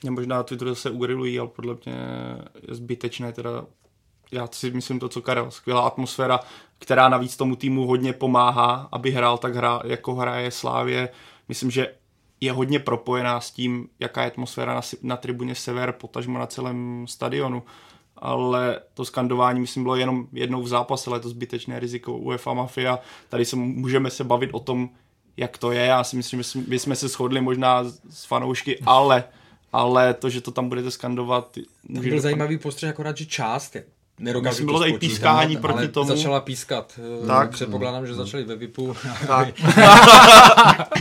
Mě 0.02 0.12
možná 0.12 0.43
Twitteru 0.43 0.76
se 0.76 0.89
ugrilují, 0.89 1.39
ale 1.39 1.47
podle 1.47 1.78
mě 1.86 1.93
je 2.68 2.76
zbytečné 2.76 3.34
teda 3.34 3.66
já 4.32 4.48
si 4.52 4.72
myslím 4.72 5.00
to, 5.00 5.10
co 5.10 5.22
Karel, 5.22 5.52
skvělá 5.52 5.82
atmosféra, 5.82 6.40
která 6.80 7.10
navíc 7.10 7.38
tomu 7.38 7.56
týmu 7.56 7.88
hodně 7.88 8.14
pomáhá, 8.14 8.90
aby 8.92 9.12
hrál 9.12 9.38
tak 9.38 9.56
hra, 9.56 9.82
jako 9.86 10.16
hraje 10.16 10.52
Slávě. 10.52 11.10
Myslím, 11.48 11.72
že 11.72 11.94
je 12.42 12.52
hodně 12.52 12.80
propojená 12.80 13.42
s 13.42 13.52
tím, 13.52 13.88
jaká 14.00 14.22
je 14.22 14.32
atmosféra 14.32 14.74
na, 14.74 14.82
na 15.02 15.18
tribuně 15.18 15.56
Sever, 15.56 15.92
potažmo 15.92 16.40
na 16.40 16.48
celém 16.48 17.06
stadionu. 17.08 17.64
Ale 18.18 18.80
to 18.94 19.06
skandování, 19.06 19.60
myslím, 19.60 19.84
bylo 19.84 19.96
jenom 19.96 20.28
jednou 20.34 20.62
v 20.62 20.68
zápase, 20.68 21.10
ale 21.10 21.18
je 21.18 21.22
to 21.22 21.30
zbytečné 21.30 21.80
riziko 21.80 22.14
UEFA 22.14 22.54
Mafia. 22.54 23.00
Tady 23.30 23.46
se 23.46 23.56
můžeme 23.56 24.10
se 24.10 24.24
bavit 24.24 24.50
o 24.54 24.60
tom, 24.60 24.90
jak 25.38 25.58
to 25.58 25.72
je. 25.72 25.86
Já 25.86 26.04
si 26.04 26.16
myslím, 26.16 26.44
že 26.44 26.60
my 26.68 26.80
jsme 26.80 26.96
se 26.96 27.08
shodli 27.08 27.42
možná 27.42 27.84
s 28.10 28.26
fanoušky, 28.26 28.80
ale 28.86 29.24
ale 29.74 30.14
to, 30.14 30.30
že 30.30 30.42
to 30.42 30.52
tam 30.52 30.70
budete 30.70 30.92
skandovat... 30.92 31.58
Může 31.90 32.10
byl 32.10 32.22
zajímavý 32.22 32.58
postřeh, 32.58 32.90
akorát, 32.90 33.18
že 33.18 33.26
část 33.26 33.76
Myslím, 34.22 34.65
bylo 34.65 34.80
tady 34.80 34.93
pískání 34.93 35.57
proti 35.57 35.78
ale 35.78 35.88
tomu. 35.88 36.07
začala 36.07 36.39
pískat. 36.39 36.99
Eh, 37.24 37.28
tak. 37.28 37.51
Předpokládám, 37.51 38.07
že 38.07 38.13
začali 38.13 38.43
ve 38.43 38.55
VIPu. 38.55 38.95
Tak. 39.28 39.47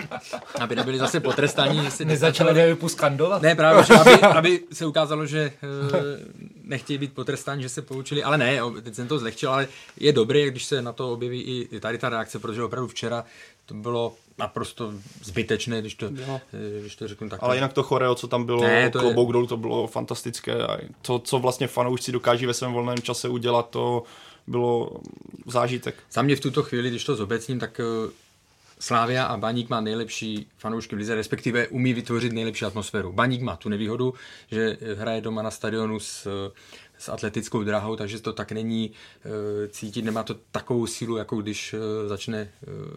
aby 0.60 0.76
nebyli 0.76 0.98
zase 0.98 1.20
potrestáni. 1.20 1.84
Jestli 1.84 2.04
Nezačali 2.04 2.54
ve 2.54 2.66
VIPu 2.66 2.88
skandovat? 2.88 3.42
Ne, 3.42 3.54
právě, 3.54 3.84
že 3.84 3.94
aby, 3.94 4.20
aby 4.20 4.60
se 4.72 4.86
ukázalo, 4.86 5.26
že 5.26 5.52
uh, 5.62 5.90
nechtějí 6.70 6.98
být 6.98 7.14
potrestáni, 7.14 7.62
že 7.62 7.68
se 7.68 7.82
poučili. 7.82 8.22
Ale 8.22 8.38
ne, 8.38 8.60
teď 8.82 8.94
jsem 8.94 9.08
to 9.08 9.18
zlehčil, 9.18 9.52
ale 9.52 9.68
je 9.96 10.12
dobré, 10.12 10.50
když 10.50 10.64
se 10.64 10.82
na 10.82 10.92
to 10.92 11.12
objeví 11.12 11.42
i 11.42 11.80
tady 11.80 11.98
ta 11.98 12.08
reakce, 12.08 12.38
protože 12.38 12.62
opravdu 12.62 12.88
včera 12.88 13.24
to 13.66 13.74
bylo 13.74 14.14
naprosto 14.38 14.92
zbytečné, 15.22 15.80
když 15.80 15.94
to. 15.94 16.06
Eh, 16.06 16.80
když 16.80 16.96
to 16.96 17.08
řeknu 17.08 17.28
tak. 17.28 17.42
Ale 17.42 17.56
jinak 17.56 17.72
to 17.72 17.82
choreo, 17.82 18.14
co 18.14 18.28
tam 18.28 18.44
bylo, 18.44 18.62
ne, 18.62 18.90
to 18.90 18.98
klobouk 18.98 19.28
je... 19.28 19.32
dolů, 19.32 19.46
to 19.46 19.56
bylo 19.56 19.86
fantastické. 19.86 20.66
A 20.66 20.78
to, 21.02 21.18
co 21.18 21.38
vlastně 21.38 21.66
fanoušci 21.66 22.12
dokáží 22.12 22.46
ve 22.46 22.54
svém 22.54 22.72
volném 22.72 22.98
čase 22.98 23.28
udělat, 23.28 23.70
to 23.70 24.02
bylo 24.46 24.90
zážitek. 25.46 25.94
Za 26.12 26.22
mě 26.22 26.36
v 26.36 26.40
tuto 26.40 26.62
chvíli, 26.62 26.90
když 26.90 27.04
to 27.04 27.16
zobecním, 27.16 27.58
tak 27.58 27.80
eh, 27.80 28.10
Slávia 28.80 29.24
a 29.24 29.36
Baník 29.36 29.70
má 29.70 29.80
nejlepší 29.80 30.46
fanoušky 30.58 30.96
v 30.96 30.98
lize, 30.98 31.14
respektive 31.14 31.68
umí 31.68 31.92
vytvořit 31.92 32.32
nejlepší 32.32 32.64
atmosféru. 32.64 33.12
Baník 33.12 33.42
má 33.42 33.56
tu 33.56 33.68
nevýhodu, 33.68 34.14
že 34.50 34.76
hraje 34.98 35.20
doma 35.20 35.42
na 35.42 35.50
stadionu 35.50 36.00
s 36.00 36.28
s 37.00 37.08
atletickou 37.08 37.64
drahou, 37.64 37.96
takže 37.96 38.20
to 38.20 38.32
tak 38.32 38.52
není 38.52 38.90
e, 38.90 39.68
cítit, 39.68 40.02
nemá 40.02 40.22
to 40.22 40.34
takovou 40.50 40.86
sílu, 40.86 41.16
jako 41.16 41.36
když 41.36 41.74
e, 41.74 42.08
začne 42.08 42.38
e, 42.38 42.48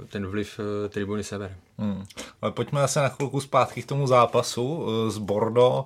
ten 0.08 0.28
vliv 0.28 0.60
tribuny 0.90 1.24
Sever. 1.24 1.58
Hmm. 1.78 2.06
Ale 2.42 2.52
pojďme 2.52 2.82
zase 2.82 3.00
na 3.00 3.10
chvilku 3.10 3.42
zpátky 3.42 3.82
k 3.82 3.86
tomu 3.86 4.08
zápasu 4.08 4.86
z 5.08 5.18
Bordo. 5.18 5.86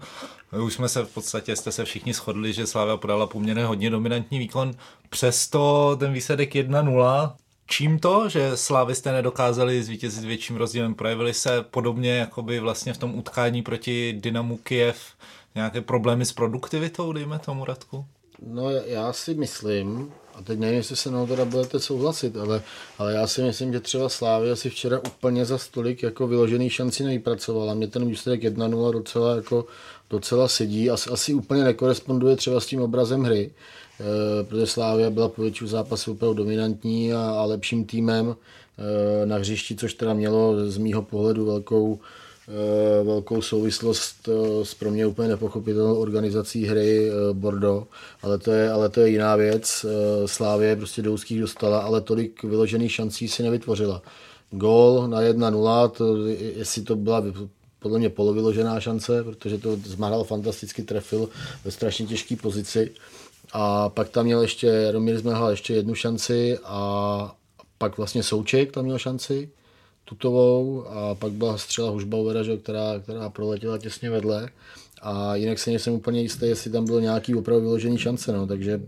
Už 0.63 0.73
jsme 0.73 0.89
se 0.89 1.05
v 1.05 1.13
podstatě, 1.13 1.55
jste 1.55 1.71
se 1.71 1.85
všichni 1.85 2.13
shodli, 2.13 2.53
že 2.53 2.67
Slavia 2.67 2.97
podala 2.97 3.27
poměrně 3.27 3.65
hodně 3.65 3.89
dominantní 3.89 4.39
výkon. 4.39 4.73
Přesto 5.09 5.95
ten 5.99 6.13
výsledek 6.13 6.53
1-0, 6.53 7.33
Čím 7.69 7.99
to, 7.99 8.29
že 8.29 8.57
Slávisté 8.57 9.11
nedokázali 9.11 9.83
zvítězit 9.83 10.23
větším 10.23 10.55
rozdílem? 10.55 10.95
Projevili 10.95 11.33
se 11.33 11.61
podobně 11.61 12.17
jako 12.17 12.41
by 12.41 12.59
vlastně 12.59 12.93
v 12.93 12.97
tom 12.97 13.15
utkání 13.15 13.61
proti 13.61 14.13
Dynamu 14.13 14.57
Kiev 14.57 14.99
nějaké 15.55 15.81
problémy 15.81 16.25
s 16.25 16.33
produktivitou, 16.33 17.13
dejme 17.13 17.39
tomu 17.39 17.65
Radku? 17.65 18.05
No 18.45 18.69
já 18.71 19.13
si 19.13 19.33
myslím, 19.33 20.13
a 20.35 20.41
teď 20.41 20.59
nevím, 20.59 20.77
jestli 20.77 20.95
se 20.95 21.09
mnou 21.09 21.27
teda 21.27 21.45
budete 21.45 21.79
souhlasit, 21.79 22.37
ale, 22.37 22.61
ale 22.97 23.13
já 23.13 23.27
si 23.27 23.41
myslím, 23.41 23.73
že 23.73 23.79
třeba 23.79 24.09
Slávia 24.09 24.55
si 24.55 24.69
včera 24.69 24.99
úplně 24.99 25.45
za 25.45 25.57
stolik 25.57 26.03
jako 26.03 26.27
vyložený 26.27 26.69
šanci 26.69 27.03
nevypracovala. 27.03 27.73
Mě 27.73 27.87
ten 27.87 28.07
výsledek 28.07 28.41
1-0 28.41 28.93
docela, 28.93 29.35
jako, 29.35 29.65
docela 30.09 30.47
sedí. 30.47 30.89
Asi, 30.89 31.09
asi 31.09 31.33
úplně 31.33 31.63
nekoresponduje 31.63 32.35
třeba 32.35 32.59
s 32.59 32.65
tím 32.65 32.81
obrazem 32.81 33.23
hry, 33.23 33.51
protože 34.43 34.67
Slávia 34.67 35.09
byla 35.09 35.29
po 35.29 35.41
většinu 35.41 35.67
zápasu 35.67 36.11
opravdu 36.11 36.43
dominantní 36.43 37.13
a, 37.13 37.19
a 37.19 37.45
lepším 37.45 37.85
týmem 37.85 38.35
e, 38.35 39.25
na 39.25 39.37
hřišti, 39.37 39.75
což 39.75 39.93
teda 39.93 40.13
mělo 40.13 40.69
z 40.69 40.77
mýho 40.77 41.01
pohledu 41.01 41.45
velkou 41.45 41.99
Eh, 42.49 43.03
velkou 43.03 43.41
souvislost 43.41 44.29
eh, 44.29 44.65
s 44.65 44.73
pro 44.73 44.91
mě 44.91 45.05
úplně 45.05 45.27
nepochopitelnou 45.27 45.95
organizací 45.95 46.65
hry 46.65 47.09
eh, 47.09 47.33
Bordeaux, 47.33 47.87
ale 48.21 48.37
to 48.37 48.51
je, 48.51 48.71
ale 48.71 48.89
to 48.89 49.01
je 49.01 49.09
jiná 49.09 49.35
věc. 49.35 49.85
Slávě 50.25 50.75
prostě 50.75 51.01
do 51.01 51.13
úzkých 51.13 51.41
dostala, 51.41 51.79
ale 51.79 52.01
tolik 52.01 52.43
vyložených 52.43 52.91
šancí 52.91 53.27
si 53.27 53.43
nevytvořila. 53.43 54.01
Gól 54.51 55.07
na 55.07 55.21
1-0, 55.21 55.89
to, 55.89 56.25
jestli 56.55 56.81
to 56.81 56.95
byla 56.95 57.23
podle 57.79 57.99
mě 57.99 58.09
polovyložená 58.09 58.79
šance, 58.79 59.23
protože 59.23 59.57
to 59.57 59.75
zmáhal 59.75 60.23
fantasticky 60.23 60.83
trefil 60.83 61.29
ve 61.65 61.71
strašně 61.71 62.05
těžké 62.05 62.35
pozici. 62.35 62.91
A 63.53 63.89
pak 63.89 64.09
tam 64.09 64.25
měl 64.25 64.41
ještě, 64.41 64.91
Romír 64.91 65.17
zmáhal 65.17 65.51
ještě 65.51 65.73
jednu 65.73 65.95
šanci 65.95 66.57
a 66.63 67.35
pak 67.77 67.97
vlastně 67.97 68.23
Souček 68.23 68.71
tam 68.71 68.85
měl 68.85 68.97
šanci 68.97 69.49
tutovou 70.05 70.87
a 70.87 71.15
pak 71.15 71.31
byla 71.31 71.57
střela 71.57 71.89
Hušbauera, 71.89 72.43
že, 72.43 72.57
která, 72.57 72.99
která 72.99 73.29
proletěla 73.29 73.77
těsně 73.77 74.09
vedle. 74.09 74.49
A 75.01 75.35
jinak 75.35 75.59
se 75.59 75.69
nejsem 75.69 75.93
úplně 75.93 76.21
jistý, 76.21 76.45
jestli 76.45 76.71
tam 76.71 76.85
bylo 76.85 76.99
nějaký 76.99 77.35
opravdu 77.35 77.61
vyložený 77.61 77.97
šance, 77.97 78.31
no, 78.31 78.47
takže... 78.47 78.81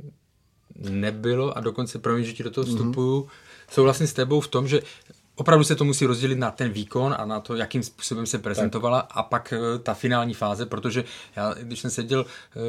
Nebylo 0.90 1.58
a 1.58 1.62
dokonce, 1.62 2.00
promiň, 2.00 2.24
že 2.24 2.34
ti 2.34 2.44
do 2.44 2.52
toho 2.52 2.68
mhm. 2.68 2.76
vstupuju, 2.76 3.22
mm-hmm. 3.22 3.74
souhlasím 3.74 4.08
s 4.08 4.14
tebou 4.14 4.42
v 4.42 4.48
tom, 4.48 4.68
že 4.68 4.82
opravdu 5.40 5.64
se 5.64 5.76
to 5.76 5.86
musí 5.86 6.06
rozdělit 6.06 6.36
na 6.36 6.52
ten 6.52 6.72
výkon 6.72 7.16
a 7.18 7.26
na 7.26 7.40
to, 7.40 7.56
jakým 7.56 7.84
způsobem 7.84 8.26
se 8.26 8.38
prezentovala 8.38 9.02
tak. 9.02 9.12
a 9.14 9.24
pak 9.24 9.54
eh, 9.54 9.80
ta 9.80 9.94
finální 9.94 10.34
fáze, 10.34 10.66
protože 10.66 11.04
já, 11.36 11.54
když 11.54 11.80
jsem 11.80 11.92
seděl 11.92 12.20
uh, 12.20 12.64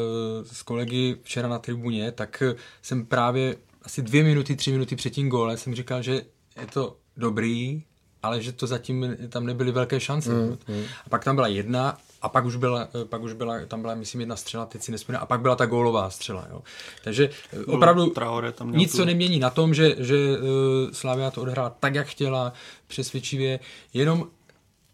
s 0.52 0.62
kolegy 0.62 1.16
včera 1.22 1.48
na 1.48 1.58
tribuně, 1.58 2.12
tak 2.12 2.42
uh, 2.46 2.58
jsem 2.82 3.06
právě 3.06 3.56
asi 3.82 4.02
dvě 4.02 4.22
minuty, 4.22 4.56
tři 4.56 4.72
minuty 4.72 4.96
před 4.96 5.10
tím 5.10 5.28
gólem 5.28 5.56
jsem 5.56 5.74
říkal, 5.74 6.02
že 6.02 6.12
je 6.60 6.66
to 6.72 6.96
dobrý, 7.16 7.82
ale 8.22 8.42
že 8.42 8.52
to 8.52 8.66
zatím 8.66 9.16
tam 9.28 9.46
nebyly 9.46 9.72
velké 9.72 10.00
šance. 10.00 10.30
Mm, 10.30 10.58
mm. 10.68 10.84
A 11.06 11.08
pak 11.08 11.24
tam 11.24 11.34
byla 11.34 11.46
jedna 11.46 11.98
a 12.22 12.28
pak 12.28 12.44
už 12.44 12.56
byla, 12.56 12.88
pak 13.04 13.22
už 13.22 13.32
byla, 13.32 13.54
tam 13.68 13.80
byla, 13.80 13.94
myslím, 13.94 14.20
jedna 14.20 14.36
střela, 14.36 14.66
teď 14.66 14.82
si 14.82 14.92
nespomínám, 14.92 15.22
a 15.22 15.26
pak 15.26 15.40
byla 15.40 15.56
ta 15.56 15.66
gólová 15.66 16.10
střela. 16.10 16.46
Jo. 16.50 16.62
Takže 17.04 17.30
eh, 17.52 17.64
opravdu 17.64 18.12
tam 18.52 18.72
nic, 18.72 18.96
co 18.96 19.04
nemění 19.04 19.38
na 19.38 19.50
tom, 19.50 19.74
že, 19.74 19.96
že 19.98 20.16
uh, 20.16 20.44
Slavia 20.92 21.30
to 21.30 21.42
odehrála 21.42 21.70
tak, 21.80 21.94
jak 21.94 22.06
chtěla, 22.06 22.52
přesvědčivě, 22.86 23.60
jenom 23.94 24.26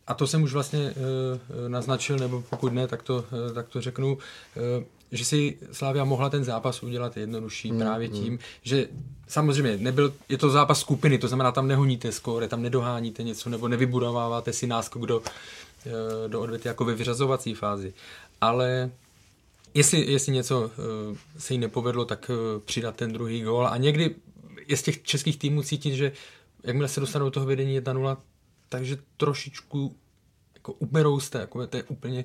a 0.07 0.15
to 0.15 0.27
jsem 0.27 0.43
už 0.43 0.53
vlastně 0.53 0.81
uh, 0.81 1.69
naznačil, 1.69 2.19
nebo 2.19 2.43
pokud 2.51 2.73
ne, 2.73 2.89
tak 2.89 3.03
to, 3.03 3.15
uh, 3.17 3.55
tak 3.55 3.69
to 3.69 3.81
řeknu, 3.81 4.15
uh, 4.15 4.85
že 5.13 5.25
si 5.25 5.59
Slávia 5.73 6.05
mohla 6.05 6.31
ten 6.31 6.45
zápas 6.45 6.83
udělat 6.83 7.17
jednodušší 7.17 7.73
mm, 7.73 7.79
právě 7.79 8.09
tím, 8.09 8.33
mm. 8.33 8.39
že 8.63 8.89
samozřejmě 9.29 9.77
nebyl, 9.77 10.13
je 10.29 10.39
to 10.39 10.51
zápas 10.51 10.81
skupiny, 10.81 11.19
to 11.19 11.29
znamená, 11.29 11.53
tam 11.53 11.69
nehoníte 11.69 12.13
skóre, 12.13 12.49
tam 12.49 12.63
nedoháníte 12.63 13.23
něco, 13.23 13.51
nebo 13.51 13.69
nevybudováváte 13.69 14.53
si 14.53 14.67
náskok 14.67 15.07
do, 15.07 15.23
eh, 15.27 15.31
do 16.27 16.41
odvety 16.41 16.69
jako 16.69 16.85
ve 16.85 16.95
vyřazovací 16.95 17.55
fázi. 17.55 17.95
ale 18.41 18.91
jestli, 19.75 20.13
jestli 20.13 20.33
něco 20.33 20.61
uh, 20.61 21.17
se 21.39 21.55
jí 21.55 21.59
nepovedlo, 21.59 22.05
tak 22.05 22.31
uh, 22.31 22.61
přidat 22.65 22.97
ten 22.97 23.13
druhý 23.13 23.43
gól 23.43 23.67
a 23.67 23.77
někdy 23.77 24.15
je 24.67 24.77
z 24.77 24.83
těch 24.83 25.03
českých 25.03 25.39
týmů 25.39 25.63
cítit, 25.63 25.95
že 25.95 26.13
jakmile 26.65 26.89
se 26.89 27.01
dostanou 27.01 27.25
do 27.25 27.31
toho 27.31 27.47
vedení 27.47 27.81
1-0, 27.81 28.17
takže 28.69 28.99
trošičku 29.17 29.97
jako 30.55 30.73
uberou 30.73 31.21
jste, 31.21 31.39
jako 31.39 31.67
to 31.67 31.77
je 31.77 31.83
úplně 31.83 32.25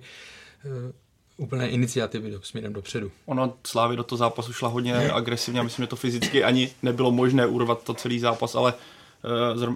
úplné 1.38 1.70
iniciativy 1.70 2.32
do, 2.32 2.42
směrem 2.42 2.74
dopředu. 2.74 3.12
Ono 3.26 3.54
Slávy 3.68 3.96
do 3.96 4.04
toho 4.04 4.18
zápasu 4.18 4.54
šla 4.54 4.70
hodně 4.70 5.12
agresivně 5.12 5.60
a 5.60 5.64
myslím, 5.64 5.84
že 5.84 5.88
to 5.88 5.96
fyzicky 5.96 6.44
ani 6.44 6.70
nebylo 6.84 7.12
možné 7.12 7.48
urvat 7.48 7.84
to 7.84 7.94
celý 7.94 8.20
zápas, 8.20 8.56
ale 8.56 8.74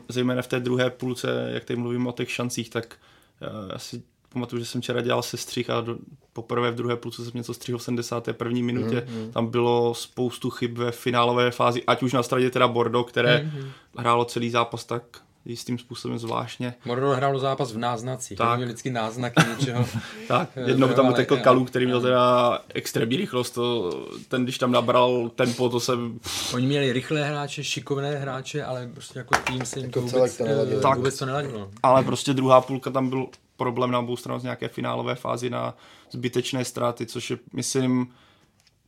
zejména 0.10 0.42
v 0.42 0.48
té 0.48 0.60
druhé 0.60 0.90
půlce, 0.90 1.50
jak 1.54 1.64
tady 1.64 1.80
mluvím 1.80 2.08
o 2.08 2.12
těch 2.12 2.32
šancích, 2.32 2.70
tak 2.70 2.96
uh, 3.42 3.72
asi 3.74 4.04
pamatuju, 4.34 4.60
že 4.60 4.66
jsem 4.66 4.82
včera 4.82 5.02
dělal 5.02 5.22
se 5.22 5.38
střih 5.38 5.70
a 5.70 5.82
do, 5.82 5.98
poprvé 6.34 6.72
v 6.72 6.76
druhé 6.76 6.96
půlce 6.96 7.24
jsem 7.24 7.32
něco 7.36 7.54
střihl 7.54 7.78
v 7.78 7.84
71. 7.84 8.60
minutě. 8.62 9.08
Mm, 9.10 9.22
mm. 9.22 9.32
Tam 9.32 9.48
bylo 9.48 9.94
spoustu 9.94 10.50
chyb 10.50 10.78
ve 10.78 10.92
finálové 10.92 11.52
fázi, 11.52 11.84
ať 11.88 12.04
už 12.04 12.14
na 12.14 12.24
straně 12.24 12.50
teda 12.50 12.68
Bordo, 12.68 13.04
které 13.04 13.44
mm, 13.44 13.60
mm. 13.60 13.72
hrálo 13.98 14.26
celý 14.26 14.50
zápas 14.50 14.86
tak 14.86 15.25
jistým 15.46 15.78
způsobem 15.78 16.20
zvláštně. 16.20 16.74
Bordo 16.86 17.10
hrálo 17.10 17.40
zápas 17.40 17.74
v 17.74 17.78
náznacích, 17.78 18.38
tak. 18.38 18.58
měl 18.58 18.68
vždycky 18.68 18.90
náznaky 18.90 19.44
něčeho. 19.50 19.86
tak, 20.28 20.50
jednou 20.66 20.88
tam 20.88 21.10
utekl 21.10 21.38
Kalu, 21.38 21.66
který 21.66 21.86
měl 21.86 22.02
teda 22.02 22.60
extrémní 22.74 23.18
rychlost, 23.18 23.52
to, 23.52 23.92
ten 24.28 24.44
když 24.44 24.58
tam 24.58 24.72
nabral 24.72 25.32
tempo, 25.36 25.70
to 25.70 25.80
jsem... 25.80 26.20
Oni 26.54 26.68
měli 26.68 26.94
rychlé 26.94 27.24
hráče, 27.24 27.64
šikovné 27.64 28.18
hráče, 28.18 28.64
ale 28.64 28.90
prostě 28.94 29.20
jako 29.20 29.36
tým 29.48 29.66
se 29.66 29.80
jim 29.80 29.86
jako 29.86 30.00
to 30.00 30.08
vůbec, 30.08 30.38
to 30.38 30.46
neladilo. 30.46 30.82
Tak, 30.82 30.98
vůbec 30.98 31.20
to 31.20 31.26
neladilo. 31.26 31.72
Ale 31.84 32.04
prostě 32.04 32.34
druhá 32.34 32.62
půlka 32.62 32.90
tam 32.90 33.10
byl 33.10 33.28
problém 33.58 33.92
na 33.92 34.00
obou 34.00 34.18
stranách 34.18 34.42
z 34.42 34.44
nějaké 34.44 34.68
finálové 34.68 35.16
fázi 35.16 35.50
na 35.50 35.74
zbytečné 36.12 36.66
ztráty, 36.66 37.06
což 37.06 37.30
je, 37.30 37.38
myslím, 37.54 38.08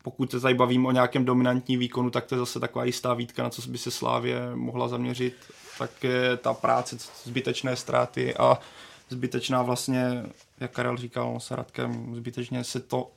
pokud 0.03 0.32
se 0.32 0.39
tady 0.39 0.53
bavím 0.53 0.86
o 0.86 0.91
nějakém 0.91 1.26
dominantní 1.26 1.78
výkonu, 1.78 2.10
tak 2.10 2.26
to 2.26 2.36
je 2.36 2.39
zase 2.39 2.60
taková 2.60 2.86
jistá 2.86 3.14
výtka, 3.14 3.43
na 3.43 3.49
co 3.49 3.70
by 3.70 3.78
se 3.78 3.91
Slávě 3.91 4.55
mohla 4.55 4.88
zaměřit, 4.88 5.36
tak 5.78 6.03
je 6.03 6.38
ta 6.38 6.53
práce, 6.53 6.97
zbytečné 7.23 7.75
ztráty 7.75 8.36
a 8.36 8.59
zbytečná 9.09 9.61
vlastně, 9.61 10.23
jak 10.59 10.71
Karel 10.71 10.97
říkal 10.97 11.39
s 11.39 11.51
Radkem, 11.51 12.15
zbytečně 12.15 12.63
se 12.63 12.80
to 12.80 13.11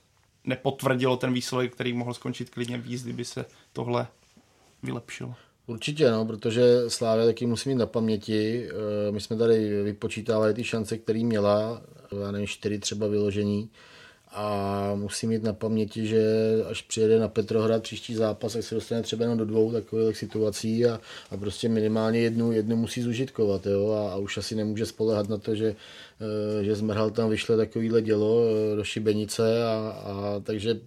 nepotvrdilo 0.44 1.16
ten 1.16 1.32
výsledek, 1.32 1.72
který 1.72 1.92
mohl 1.92 2.14
skončit 2.14 2.50
klidně 2.50 2.78
víc, 2.78 3.02
kdyby 3.02 3.24
se 3.24 3.44
tohle 3.72 4.06
vylepšilo. 4.82 5.34
Určitě, 5.66 6.10
no, 6.10 6.26
protože 6.26 6.62
Slávia 6.88 7.26
taky 7.26 7.46
musí 7.46 7.68
mít 7.68 7.74
na 7.74 7.86
paměti. 7.86 8.68
Eh, 8.68 9.12
my 9.12 9.20
jsme 9.20 9.36
tady 9.36 9.82
vypočítávali 9.82 10.54
ty 10.54 10.64
šance, 10.64 10.98
které 10.98 11.24
měla, 11.24 11.82
já 12.24 12.30
nevím, 12.30 12.46
čtyři 12.46 12.78
třeba 12.78 13.06
vyložení. 13.06 13.70
A 14.32 14.92
musí 14.94 15.26
mít 15.26 15.42
na 15.42 15.52
paměti, 15.52 16.06
že 16.06 16.22
až 16.70 16.82
přijede 16.82 17.18
na 17.18 17.28
Petrohrad 17.28 17.82
příští 17.82 18.14
zápas, 18.14 18.52
tak 18.52 18.62
se 18.62 18.74
dostane 18.74 19.02
třeba 19.02 19.24
jenom 19.24 19.38
do 19.38 19.44
dvou 19.44 19.72
takových 19.72 20.16
situací 20.16 20.86
a, 20.86 21.00
a 21.30 21.36
prostě 21.36 21.68
minimálně 21.68 22.20
jednu, 22.20 22.52
jednu 22.52 22.76
musí 22.76 23.02
zužitkovat. 23.02 23.66
Jo? 23.66 23.90
A, 23.90 24.12
a, 24.12 24.16
už 24.16 24.36
asi 24.36 24.54
nemůže 24.54 24.86
spolehat 24.86 25.28
na 25.28 25.38
to, 25.38 25.54
že, 25.54 25.74
eh, 26.60 26.64
že 26.64 26.74
Zmrhal 26.74 27.10
tam 27.10 27.30
vyšle 27.30 27.56
takovýhle 27.56 28.02
dělo 28.02 28.44
eh, 28.44 28.76
do 28.76 28.84
šibenice 28.84 29.64
a, 29.64 30.02
a 30.04 30.40
takže 30.44 30.80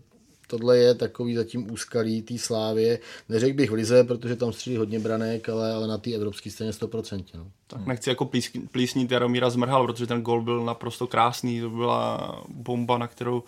tohle 0.53 0.77
je 0.77 0.93
takový 0.93 1.35
zatím 1.35 1.71
úskalý 1.71 2.21
té 2.21 2.37
slávě. 2.37 2.99
Neřekl 3.29 3.57
bych 3.57 3.71
v 3.71 3.73
Lize, 3.73 4.03
protože 4.03 4.35
tam 4.35 4.53
střílí 4.53 4.77
hodně 4.77 4.99
branek, 4.99 5.49
ale, 5.49 5.73
ale 5.73 5.87
na 5.87 5.97
té 5.97 6.13
evropské 6.13 6.51
scéně 6.51 6.71
100%. 6.71 7.23
No. 7.33 7.47
Tak 7.67 7.85
nechci 7.85 8.09
jako 8.09 8.29
plísnit 8.71 9.11
Jaromíra 9.11 9.49
Zmrhal, 9.49 9.87
protože 9.87 10.07
ten 10.07 10.21
gol 10.21 10.41
byl 10.41 10.65
naprosto 10.65 11.07
krásný, 11.07 11.61
to 11.61 11.69
byla 11.69 12.41
bomba, 12.49 12.97
na 12.97 13.07
kterou 13.07 13.43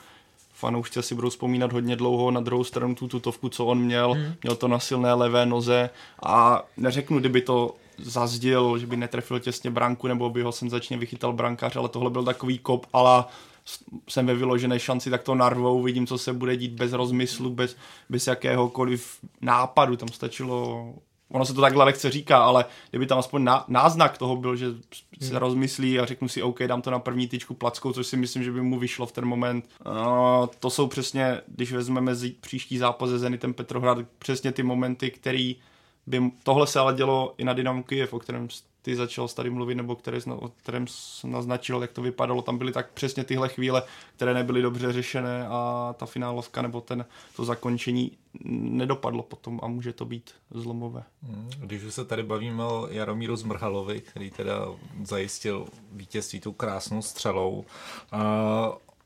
fanoušci 0.54 1.04
si 1.04 1.16
budou 1.16 1.30
vzpomínat 1.30 1.74
hodně 1.74 1.96
dlouho, 1.96 2.32
na 2.32 2.42
druhou 2.42 2.64
stranu 2.64 2.96
tu 2.96 3.08
tutovku, 3.08 3.50
co 3.50 3.66
on 3.66 3.80
měl, 3.80 4.14
hmm. 4.14 4.34
měl 4.44 4.56
to 4.56 4.68
na 4.68 4.80
silné 4.80 5.14
levé 5.14 5.46
noze 5.46 5.90
a 6.26 6.66
neřeknu, 6.78 7.20
kdyby 7.20 7.42
to 7.42 7.76
zazděl, 7.98 8.78
že 8.78 8.88
by 8.88 8.98
netrefil 8.98 9.40
těsně 9.40 9.70
branku, 9.72 10.08
nebo 10.08 10.30
by 10.30 10.42
ho 10.42 10.52
senzačně 10.52 10.98
vychytal 10.98 11.34
brankář, 11.34 11.76
ale 11.76 11.90
tohle 11.90 12.10
byl 12.10 12.24
takový 12.24 12.60
kop 12.60 12.86
ala 12.94 13.30
jsem 14.10 14.26
ve 14.26 14.36
vyložené 14.36 14.80
šanci, 14.80 15.10
tak 15.10 15.24
to 15.24 15.36
narvou, 15.36 15.84
vidím, 15.84 16.08
co 16.08 16.18
se 16.18 16.34
bude 16.34 16.58
dít 16.58 16.72
bez 16.72 16.94
rozmyslu, 16.94 17.50
bez, 17.50 17.78
bez 18.10 18.28
jakéhokoliv 18.28 19.20
nápadu, 19.42 19.96
tam 19.96 20.10
stačilo 20.10 20.94
ono 21.30 21.46
se 21.46 21.54
to 21.54 21.62
takhle 21.62 21.86
lehce 21.86 22.12
říká, 22.12 22.44
ale 22.44 22.66
kdyby 22.90 23.06
tam 23.06 23.20
aspoň 23.20 23.44
ná, 23.44 23.66
náznak 23.68 24.18
toho 24.18 24.36
byl, 24.36 24.56
že 24.56 24.68
se 25.22 25.30
hmm. 25.30 25.38
rozmyslí 25.38 26.00
a 26.00 26.06
řeknu 26.06 26.28
si, 26.28 26.44
OK, 26.44 26.64
dám 26.64 26.82
to 26.82 26.92
na 26.92 27.00
první 27.00 27.28
tyčku 27.28 27.54
plackou, 27.54 27.94
což 27.94 28.08
si 28.08 28.18
myslím, 28.18 28.44
že 28.44 28.52
by 28.52 28.62
mu 28.62 28.80
vyšlo 28.80 29.06
v 29.06 29.12
ten 29.12 29.26
moment. 29.26 29.70
No, 29.86 30.50
to 30.60 30.70
jsou 30.70 30.88
přesně, 30.88 31.42
když 31.48 31.72
vezmeme 31.72 32.16
z 32.16 32.32
příští 32.32 32.78
zápas 32.78 33.10
se 33.10 33.20
Zenitem 33.20 33.54
Petrohrad, 33.54 33.98
přesně 34.20 34.52
ty 34.52 34.64
momenty, 34.64 35.12
který 35.12 35.56
by, 36.08 36.32
tohle 36.44 36.68
se 36.68 36.80
ale 36.80 36.94
dělo 36.94 37.34
i 37.38 37.44
na 37.44 37.54
Dynamo 37.54 37.84
Kiev, 37.84 38.14
o 38.14 38.20
kterém 38.20 38.48
ty 38.86 38.96
začal 38.96 39.28
tady 39.28 39.50
mluvit, 39.50 39.76
nebo 39.76 39.96
který, 39.96 40.20
o 40.30 40.50
kterém 40.50 40.86
naznačil, 41.24 41.82
jak 41.82 41.92
to 41.92 42.02
vypadalo. 42.02 42.42
Tam 42.42 42.58
byly 42.58 42.72
tak 42.72 42.92
přesně 42.92 43.24
tyhle 43.24 43.50
chvíle, 43.50 43.84
které 44.16 44.34
nebyly 44.34 44.62
dobře 44.62 44.94
řešené 44.94 45.48
a 45.48 45.96
ta 45.98 46.06
finálovka 46.06 46.62
nebo 46.62 46.82
ten, 46.82 47.06
to 47.36 47.46
zakončení 47.46 48.12
nedopadlo 48.46 49.24
potom 49.24 49.60
a 49.64 49.68
může 49.68 49.94
to 49.94 50.06
být 50.06 50.32
zlomové. 50.52 51.04
Hmm, 51.24 51.50
když 51.58 51.84
už 51.84 51.94
se 51.94 52.06
tady 52.06 52.24
bavíme 52.24 52.64
o 52.64 52.88
Jaromíru 52.92 53.36
Zmrhalovi, 53.36 54.02
který 54.02 54.32
teda 54.32 54.68
zajistil 55.04 55.68
vítězství 55.92 56.40
tou 56.40 56.52
krásnou 56.52 57.02
střelou, 57.02 57.66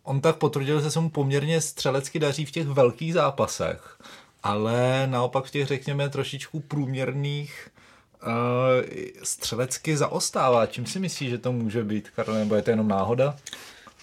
on 0.03 0.21
tak 0.21 0.38
potvrdil, 0.38 0.82
že 0.82 0.91
se 0.91 0.99
mu 0.99 1.09
poměrně 1.09 1.61
střelecky 1.61 2.19
daří 2.19 2.45
v 2.45 2.51
těch 2.51 2.67
velkých 2.67 3.13
zápasech, 3.13 3.99
ale 4.43 5.07
naopak 5.07 5.45
v 5.45 5.51
těch, 5.51 5.67
řekněme, 5.67 6.09
trošičku 6.09 6.59
průměrných 6.59 7.69
střelecky 9.24 9.97
zaostává. 9.97 10.65
Čím 10.65 10.86
si 10.86 10.99
myslíš, 10.99 11.30
že 11.30 11.38
to 11.38 11.51
může 11.51 11.84
být, 11.84 12.09
Karol, 12.09 12.36
nebo 12.36 12.55
je 12.55 12.61
to 12.61 12.70
jenom 12.70 12.88
náhoda? 12.88 13.36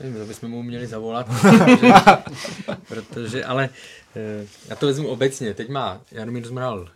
Nevím, 0.00 0.18
to 0.18 0.26
bychom 0.26 0.50
mu 0.50 0.62
měli 0.62 0.86
zavolat, 0.86 1.26
protože, 1.40 1.92
protože 2.88 3.44
ale 3.44 3.68
uh, 3.68 4.48
já 4.68 4.76
to 4.76 4.86
vezmu 4.86 5.08
obecně. 5.08 5.54
Teď 5.54 5.68
má 5.68 6.00
Jaromír 6.12 6.46
Zmral 6.46 6.88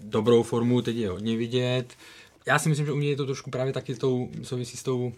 dobrou 0.00 0.42
formu, 0.42 0.82
teď 0.82 0.96
je 0.96 1.10
hodně 1.10 1.36
vidět. 1.36 1.86
Já 2.46 2.58
si 2.58 2.68
myslím, 2.68 2.86
že 2.86 2.92
u 2.92 2.96
mě 2.96 3.08
je 3.08 3.16
to 3.16 3.24
trošku 3.24 3.50
právě 3.50 3.72
taky 3.72 3.94
tou, 3.94 4.28
souvisí 4.42 4.76
s 4.76 4.82
tou 4.82 5.00
uh, 5.06 5.12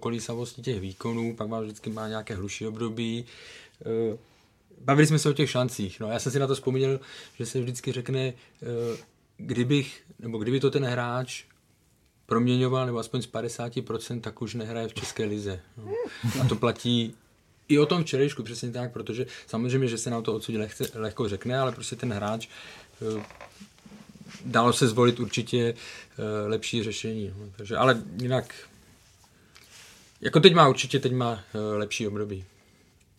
kolísavostí 0.00 0.62
těch 0.62 0.80
výkonů, 0.80 1.36
pak 1.36 1.48
má 1.48 1.60
vždycky 1.60 1.90
má 1.90 2.08
nějaké 2.08 2.34
hluší 2.34 2.66
období. 2.66 3.24
Bavili 4.84 5.06
jsme 5.06 5.18
se 5.18 5.28
o 5.28 5.32
těch 5.32 5.50
šancích. 5.50 6.00
No, 6.00 6.10
já 6.10 6.18
jsem 6.18 6.32
si 6.32 6.38
na 6.38 6.46
to 6.46 6.54
vzpomněl, 6.54 7.00
že 7.38 7.46
se 7.46 7.60
vždycky 7.60 7.92
řekne, 7.92 8.32
kdybych, 9.36 10.02
nebo 10.18 10.38
kdyby 10.38 10.60
to 10.60 10.70
ten 10.70 10.84
hráč 10.84 11.44
proměňoval, 12.26 12.86
nebo 12.86 12.98
aspoň 12.98 13.22
z 13.22 13.28
50%, 13.28 14.20
tak 14.20 14.42
už 14.42 14.54
nehraje 14.54 14.88
v 14.88 14.94
České 14.94 15.24
lize. 15.24 15.60
No. 15.76 15.92
A 16.40 16.48
to 16.48 16.56
platí 16.56 17.14
i 17.68 17.78
o 17.78 17.86
tom 17.86 18.04
včerejšku, 18.04 18.42
přesně 18.42 18.70
tak, 18.70 18.92
protože 18.92 19.26
samozřejmě, 19.46 19.88
že 19.88 19.98
se 19.98 20.10
nám 20.10 20.22
to 20.22 20.34
odsud 20.34 20.54
lehce, 20.54 20.90
lehko 20.94 21.28
řekne, 21.28 21.58
ale 21.58 21.72
prostě 21.72 21.96
ten 21.96 22.12
hráč 22.12 22.48
eh, 23.18 23.24
dalo 24.44 24.72
se 24.72 24.88
zvolit 24.88 25.20
určitě 25.20 25.74
eh, 26.18 26.48
lepší 26.48 26.82
řešení. 26.82 27.32
No. 27.38 27.52
Takže, 27.56 27.76
ale 27.76 28.02
jinak, 28.22 28.54
jako 30.20 30.40
teď 30.40 30.54
má 30.54 30.68
určitě, 30.68 30.98
teď 30.98 31.12
má 31.12 31.44
eh, 31.54 31.58
lepší 31.58 32.08
období. 32.08 32.44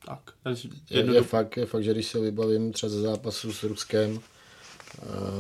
Tak. 0.06 0.20
Je, 0.90 1.14
je, 1.14 1.24
fakt, 1.24 1.58
je 1.58 1.66
fakt, 1.66 1.84
že 1.84 1.94
když 1.94 2.08
se 2.08 2.20
vybavím 2.20 2.74
třeba 2.74 2.90
ze 2.90 3.02
zápasu 3.02 3.54
s 3.54 3.64
Ruskem, 3.64 4.20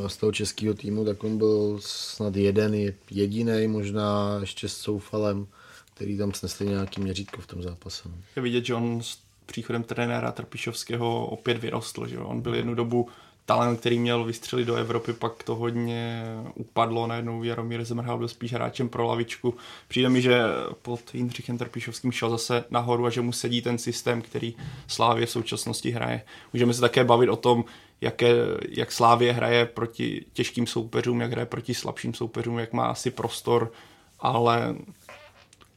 z 0.08 0.18
toho 0.18 0.32
českého 0.32 0.74
týmu, 0.74 1.06
tak 1.06 1.24
on 1.24 1.38
byl 1.38 1.78
snad 1.82 2.36
jeden, 2.36 2.93
jediný, 3.12 3.68
možná 3.68 4.38
ještě 4.41 4.70
s 4.70 4.78
Soufalem, 4.78 5.48
který 5.93 6.18
tam 6.18 6.34
snesli 6.34 6.68
nějaký 6.68 7.02
měřítko 7.02 7.41
v 7.41 7.48
tom 7.48 7.64
zápase. 7.64 8.10
No. 8.10 8.16
Je 8.36 8.41
vidět, 8.41 8.66
že 8.66 8.76
on 8.76 9.04
s 9.04 9.18
příchodem 9.45 9.84
trenéra 9.84 10.32
Trpišovského 10.32 11.26
opět 11.26 11.58
vyrostl, 11.58 12.08
že 12.08 12.20
on 12.20 12.41
byl 12.41 12.56
jednu 12.56 12.76
dobu 12.76 13.10
talent, 13.45 13.80
který 13.80 14.00
měl 14.00 14.24
vystřelit 14.24 14.68
do 14.68 14.76
Evropy, 14.76 15.14
pak 15.14 15.43
to 15.43 15.56
hodně 15.56 16.24
upadlo, 16.56 17.08
najednou 17.08 17.43
Jaromír 17.43 17.86
Zemrhal 17.86 18.18
byl 18.18 18.28
spíš 18.28 18.54
hráčem 18.54 18.89
pro 18.89 19.06
lavičku. 19.06 19.54
Přijde 19.88 20.10
mi, 20.10 20.22
že 20.22 20.41
pod 20.82 21.00
Jindřichem 21.14 21.58
Trpišovským 21.58 22.12
šel 22.12 22.30
zase 22.30 22.64
nahoru 22.70 23.06
a 23.06 23.10
že 23.10 23.22
mu 23.22 23.32
sedí 23.32 23.62
ten 23.62 23.78
systém, 23.78 24.22
který 24.22 24.56
Slávě 24.88 25.26
v 25.26 25.30
současnosti 25.30 25.91
hraje. 25.91 26.22
Můžeme 26.54 26.74
se 26.74 26.82
také 26.82 27.04
bavit 27.04 27.30
o 27.30 27.36
tom, 27.36 27.66
jaké, 28.02 28.34
jak 28.70 28.91
Slávě 28.91 29.34
hraje 29.34 29.66
proti 29.66 30.26
těžkým 30.34 30.68
soupeřům, 30.68 31.22
jak 31.22 31.32
hraje 31.32 31.45
proti 31.45 31.74
slabším 31.74 32.14
soupeřům, 32.14 32.60
jak 32.60 32.74
má 32.74 32.88
asi 32.88 33.12
prostor, 33.12 33.72
ale 34.20 34.76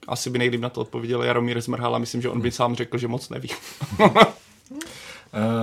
asi 0.08 0.30
by 0.30 0.38
nejlíp 0.38 0.60
na 0.60 0.68
to 0.68 0.80
odpověděl 0.80 1.22
Jaromír 1.22 1.60
Zmrhal 1.60 1.96
a 1.96 1.98
myslím, 1.98 2.22
že 2.22 2.28
on 2.28 2.40
by 2.40 2.48
hmm. 2.48 2.52
sám 2.52 2.74
řekl, 2.74 2.98
že 2.98 3.08
moc 3.08 3.28
neví. 3.28 3.48
Uh, 3.98 4.08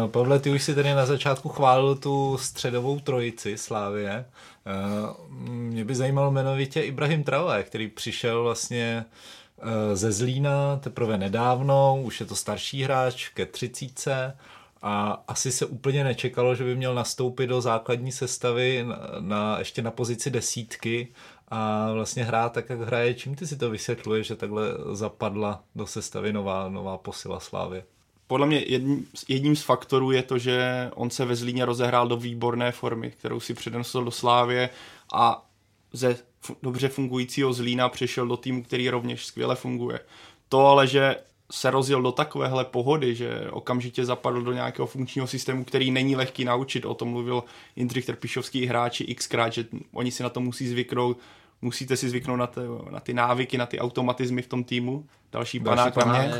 Pavle, 0.12 0.40
ty 0.40 0.50
už 0.50 0.64
si 0.64 0.76
tady 0.76 0.94
na 0.94 1.06
začátku 1.06 1.50
chválil 1.50 1.96
tu 1.96 2.38
středovou 2.38 3.00
trojici 3.00 3.58
Slávě. 3.58 4.26
Uh, 4.66 5.32
mě 5.50 5.86
by 5.86 5.96
zajímalo 5.96 6.32
jmenovitě 6.32 6.82
Ibrahim 6.82 7.24
Traoré, 7.24 7.64
který 7.64 7.88
přišel 7.88 8.44
vlastně 8.44 9.06
eh, 9.60 9.96
ze 9.96 10.12
Zlína 10.12 10.76
teprve 10.78 11.18
nedávno, 11.18 11.98
už 12.02 12.20
je 12.20 12.26
to 12.26 12.36
starší 12.36 12.84
hráč 12.84 13.30
ke 13.30 13.46
třicíce 13.46 14.38
a 14.82 15.24
asi 15.28 15.52
se 15.52 15.66
úplně 15.66 16.04
nečekalo, 16.04 16.56
že 16.56 16.64
by 16.64 16.76
měl 16.76 16.96
nastoupit 16.96 17.48
do 17.48 17.62
základní 17.62 18.12
sestavy 18.12 18.84
na, 18.88 19.00
na 19.20 19.60
ještě 19.60 19.82
na 19.82 19.92
pozici 19.92 20.30
desítky 20.30 21.08
a 21.48 21.92
vlastně 21.94 22.24
hrát 22.24 22.54
tak, 22.54 22.70
jak 22.70 22.82
hraje. 22.82 23.14
Čím 23.14 23.36
ty 23.36 23.48
si 23.48 23.58
to 23.58 23.70
vysvětluješ, 23.70 24.28
že 24.28 24.36
takhle 24.36 24.64
zapadla 24.92 25.64
do 25.76 25.88
sestavy 25.88 26.34
nová, 26.34 26.70
nová 26.70 26.98
posila 26.98 27.40
Slávy? 27.40 27.84
Podle 28.28 28.48
mě 28.48 28.64
jedním, 28.68 29.08
jedním 29.28 29.56
z 29.56 29.64
faktorů 29.64 30.12
je 30.12 30.24
to, 30.24 30.38
že 30.38 30.90
on 30.96 31.10
se 31.10 31.26
ve 31.26 31.36
Zlíně 31.36 31.66
rozehrál 31.66 32.08
do 32.08 32.18
výborné 32.18 32.72
formy, 32.72 33.12
kterou 33.12 33.40
si 33.40 33.54
přednesl 33.54 34.04
do 34.04 34.12
Slávě 34.12 34.70
a 35.14 35.46
ze 35.94 36.18
dobře 36.64 36.88
fungujícího 36.88 37.54
Zlína 37.54 37.90
přešel 37.90 38.28
do 38.28 38.38
týmu, 38.38 38.64
který 38.64 38.90
rovněž 38.90 39.26
skvěle 39.26 39.56
funguje. 39.56 40.00
To 40.50 40.68
ale, 40.68 40.88
že 40.88 41.16
se 41.52 41.72
rozjel 41.72 42.02
do 42.02 42.12
takovéhle 42.12 42.66
pohody, 42.66 43.16
že 43.16 43.48
okamžitě 43.52 44.06
zapadl 44.06 44.42
do 44.42 44.54
nějakého 44.54 44.88
funkčního 44.88 45.28
systému, 45.28 45.64
který 45.64 45.92
není 45.92 46.16
lehký 46.16 46.46
naučit. 46.46 46.86
O 46.86 46.94
tom 46.94 47.10
mluvil 47.10 47.44
Jindřich 47.76 48.06
Trpišovský 48.06 48.66
hráči 48.66 49.16
xkrát, 49.16 49.54
že 49.54 49.66
oni 49.94 50.12
si 50.12 50.24
na 50.24 50.30
to 50.30 50.40
musí 50.40 50.68
zvyknout. 50.68 51.18
Musíte 51.62 51.98
si 51.98 52.10
zvyknout 52.10 52.40
na, 52.40 52.48
ty, 52.48 52.60
na 52.90 53.00
ty 53.00 53.14
návyky, 53.14 53.58
na 53.58 53.66
ty 53.66 53.80
automatizmy 53.80 54.42
v 54.42 54.48
tom 54.48 54.64
týmu. 54.64 55.06
Další 55.32 55.60
panák 55.60 55.96
na 55.96 56.06
mě. 56.06 56.34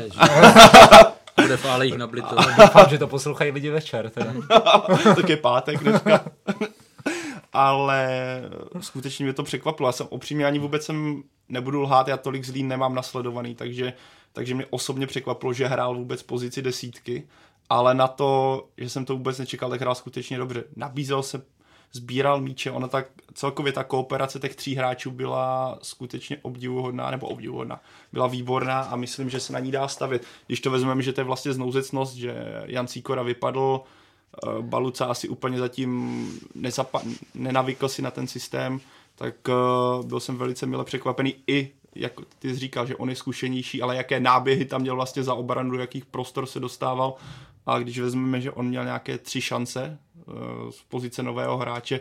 Bude 1.42 1.56
fále 1.56 1.86
jich 1.86 1.96
nablito. 1.96 2.36
Doufám, 2.58 2.90
že 2.90 2.98
to 2.98 3.06
poslouchají 3.06 3.50
lidi 3.50 3.70
večer. 3.70 4.10
Teda. 4.10 4.34
tak 5.16 5.28
je 5.28 5.36
pátek 5.36 5.78
dneska. 5.78 6.24
Ale 7.52 8.08
skutečně 8.80 9.24
mě 9.24 9.32
to 9.32 9.42
překvapilo. 9.42 9.88
Já 9.88 9.92
jsem 9.92 10.06
opřímně 10.10 10.46
ani 10.46 10.58
vůbec 10.58 10.84
jsem 10.84 11.22
nebudu 11.48 11.80
lhát, 11.80 12.08
já 12.08 12.16
tolik 12.16 12.44
zlý 12.44 12.62
nemám 12.62 12.94
nasledovaný, 12.94 13.54
takže 13.54 13.92
takže 14.32 14.54
mě 14.54 14.66
osobně 14.70 15.06
překvapilo, 15.06 15.52
že 15.52 15.66
hrál 15.66 15.94
vůbec 15.96 16.22
pozici 16.22 16.62
desítky, 16.62 17.28
ale 17.70 17.94
na 17.94 18.08
to, 18.08 18.64
že 18.76 18.90
jsem 18.90 19.04
to 19.04 19.16
vůbec 19.16 19.38
nečekal, 19.38 19.70
tak 19.70 19.80
hrál 19.80 19.94
skutečně 19.94 20.38
dobře. 20.38 20.64
Nabízel 20.76 21.22
se, 21.22 21.42
sbíral 21.92 22.40
míče, 22.40 22.70
ona 22.70 22.88
tak, 22.88 23.06
celkově 23.34 23.72
ta 23.72 23.84
kooperace 23.84 24.40
těch 24.40 24.56
tří 24.56 24.74
hráčů 24.74 25.10
byla 25.10 25.78
skutečně 25.82 26.38
obdivuhodná, 26.42 27.10
nebo 27.10 27.28
obdivuhodná, 27.28 27.80
byla 28.12 28.26
výborná 28.26 28.80
a 28.80 28.96
myslím, 28.96 29.30
že 29.30 29.40
se 29.40 29.52
na 29.52 29.58
ní 29.58 29.70
dá 29.70 29.88
stavit. 29.88 30.22
Když 30.46 30.60
to 30.60 30.70
vezmeme, 30.70 31.02
že 31.02 31.12
to 31.12 31.20
je 31.20 31.24
vlastně 31.24 31.52
znouzecnost, 31.52 32.14
že 32.14 32.62
Jan 32.64 32.86
Cíkora 32.86 33.22
vypadl, 33.22 33.80
eh, 33.80 34.62
Baluca 34.62 35.06
asi 35.06 35.28
úplně 35.28 35.58
zatím 35.58 36.26
nezapa- 36.56 37.16
nenavykl 37.34 37.88
si 37.88 38.02
na 38.02 38.10
ten 38.10 38.26
systém, 38.26 38.80
tak 39.18 39.34
uh, 39.48 40.06
byl 40.06 40.20
jsem 40.20 40.36
velice 40.36 40.66
mile 40.66 40.84
překvapený 40.84 41.34
i 41.46 41.72
jak 41.98 42.12
ty 42.38 42.50
jsi 42.50 42.58
říkal, 42.58 42.86
že 42.86 42.96
on 42.96 43.10
je 43.10 43.16
zkušenější, 43.16 43.82
ale 43.82 43.96
jaké 43.96 44.20
náběhy 44.20 44.64
tam 44.64 44.80
měl 44.80 44.94
vlastně 44.94 45.22
za 45.22 45.34
obranu, 45.34 45.70
do 45.70 45.78
jakých 45.78 46.06
prostor 46.06 46.46
se 46.46 46.60
dostával. 46.60 47.14
A 47.66 47.78
když 47.78 47.98
vezmeme, 47.98 48.40
že 48.40 48.50
on 48.50 48.66
měl 48.66 48.84
nějaké 48.84 49.18
tři 49.18 49.40
šance 49.40 49.98
uh, 50.26 50.70
z 50.70 50.82
pozice 50.82 51.22
nového 51.22 51.56
hráče, 51.56 52.00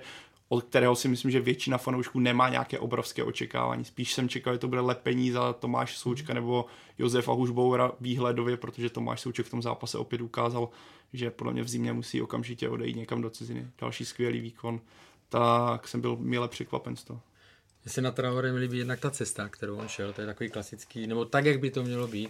od 0.49 0.63
kterého 0.63 0.95
si 0.95 1.07
myslím, 1.07 1.31
že 1.31 1.39
většina 1.39 1.77
fanoušků 1.77 2.19
nemá 2.19 2.49
nějaké 2.49 2.79
obrovské 2.79 3.23
očekávání. 3.23 3.85
Spíš 3.85 4.13
jsem 4.13 4.29
čekal, 4.29 4.53
že 4.53 4.59
to 4.59 4.67
bude 4.67 4.81
lepení 4.81 5.31
za 5.31 5.53
Tomáš 5.53 5.97
Součka 5.97 6.33
nebo 6.33 6.65
Josefa 6.97 7.31
Hušboura 7.31 7.91
výhledově, 8.01 8.57
protože 8.57 8.89
Tomáš 8.89 9.21
Souček 9.21 9.45
v 9.45 9.49
tom 9.49 9.61
zápase 9.61 9.97
opět 9.97 10.21
ukázal, 10.21 10.69
že 11.13 11.31
podle 11.31 11.53
mě 11.53 11.63
v 11.63 11.67
zimě 11.67 11.93
musí 11.93 12.21
okamžitě 12.21 12.69
odejít 12.69 12.95
někam 12.95 13.21
do 13.21 13.29
ciziny. 13.29 13.67
Další 13.81 14.05
skvělý 14.05 14.39
výkon. 14.39 14.81
Tak 15.29 15.87
jsem 15.87 16.01
byl 16.01 16.17
milé 16.19 16.47
překvapen 16.47 16.95
z 16.95 17.03
toho. 17.03 17.21
Mně 17.87 17.91
se 17.93 18.01
na 18.01 18.11
Traore 18.11 18.51
mi 18.51 18.59
líbí 18.59 18.77
jednak 18.77 18.99
ta 18.99 19.11
cesta, 19.11 19.49
kterou 19.49 19.77
on 19.77 19.87
šel, 19.87 20.13
to 20.13 20.21
je 20.21 20.27
takový 20.27 20.49
klasický, 20.49 21.07
nebo 21.07 21.25
tak, 21.25 21.45
jak 21.45 21.59
by 21.59 21.71
to 21.71 21.83
mělo 21.83 22.07
být, 22.07 22.29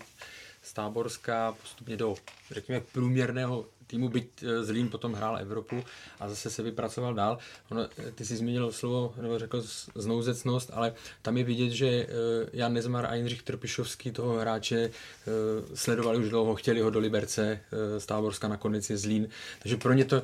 z 0.62 0.74
Táborska 0.74 1.55
postupně 1.62 1.97
do, 1.97 2.16
řekněme, 2.51 2.82
průměrného 2.91 3.66
týmu, 3.88 4.10
byť 4.10 4.28
eh, 4.44 4.64
Zlín 4.64 4.90
potom 4.90 5.14
hrál 5.14 5.38
Evropu 5.38 5.84
a 6.20 6.30
zase 6.30 6.50
se 6.50 6.64
vypracoval 6.64 7.14
dál. 7.14 7.38
Ono, 7.72 7.82
eh, 7.98 8.12
ty 8.12 8.26
jsi 8.26 8.38
zmínil 8.38 8.72
slovo, 8.72 9.14
nebo 9.22 9.40
řekl 9.40 9.64
znouzecnost, 9.96 10.72
ale 10.74 10.94
tam 11.22 11.38
je 11.38 11.44
vidět, 11.44 11.70
že 11.70 11.88
eh, 11.88 12.08
Jan 12.54 12.74
Nezmar 12.74 13.06
a 13.06 13.16
Jindřich 13.16 13.44
Trpišovský 13.44 14.12
toho 14.12 14.40
hráče 14.40 14.90
sledovali 15.74 16.18
už 16.18 16.30
dlouho, 16.30 16.56
chtěli 16.56 16.82
ho 16.82 16.90
do 16.90 17.00
Liberce 17.00 17.60
z 17.98 18.06
Táborska, 18.06 18.48
nakonec 18.48 18.90
je 18.90 18.98
Zlín. 18.98 19.28
Takže 19.60 19.78
pro 19.78 19.94
ně 19.94 20.06
to, 20.06 20.22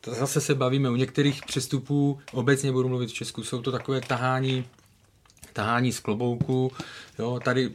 to 0.00 0.14
zase 0.14 0.40
se 0.40 0.54
bavíme, 0.54 0.90
u 0.90 0.96
některých 0.96 1.42
přestupů, 1.46 2.18
obecně 2.32 2.72
budu 2.72 2.88
mluvit 2.88 3.10
v 3.10 3.12
Česku, 3.12 3.44
jsou 3.44 3.62
to 3.62 3.72
takové 3.72 4.00
tahání, 4.00 4.64
tahání 5.52 5.92
z 5.92 6.00
klobouku, 6.00 6.72
jo, 7.18 7.40
tady 7.44 7.74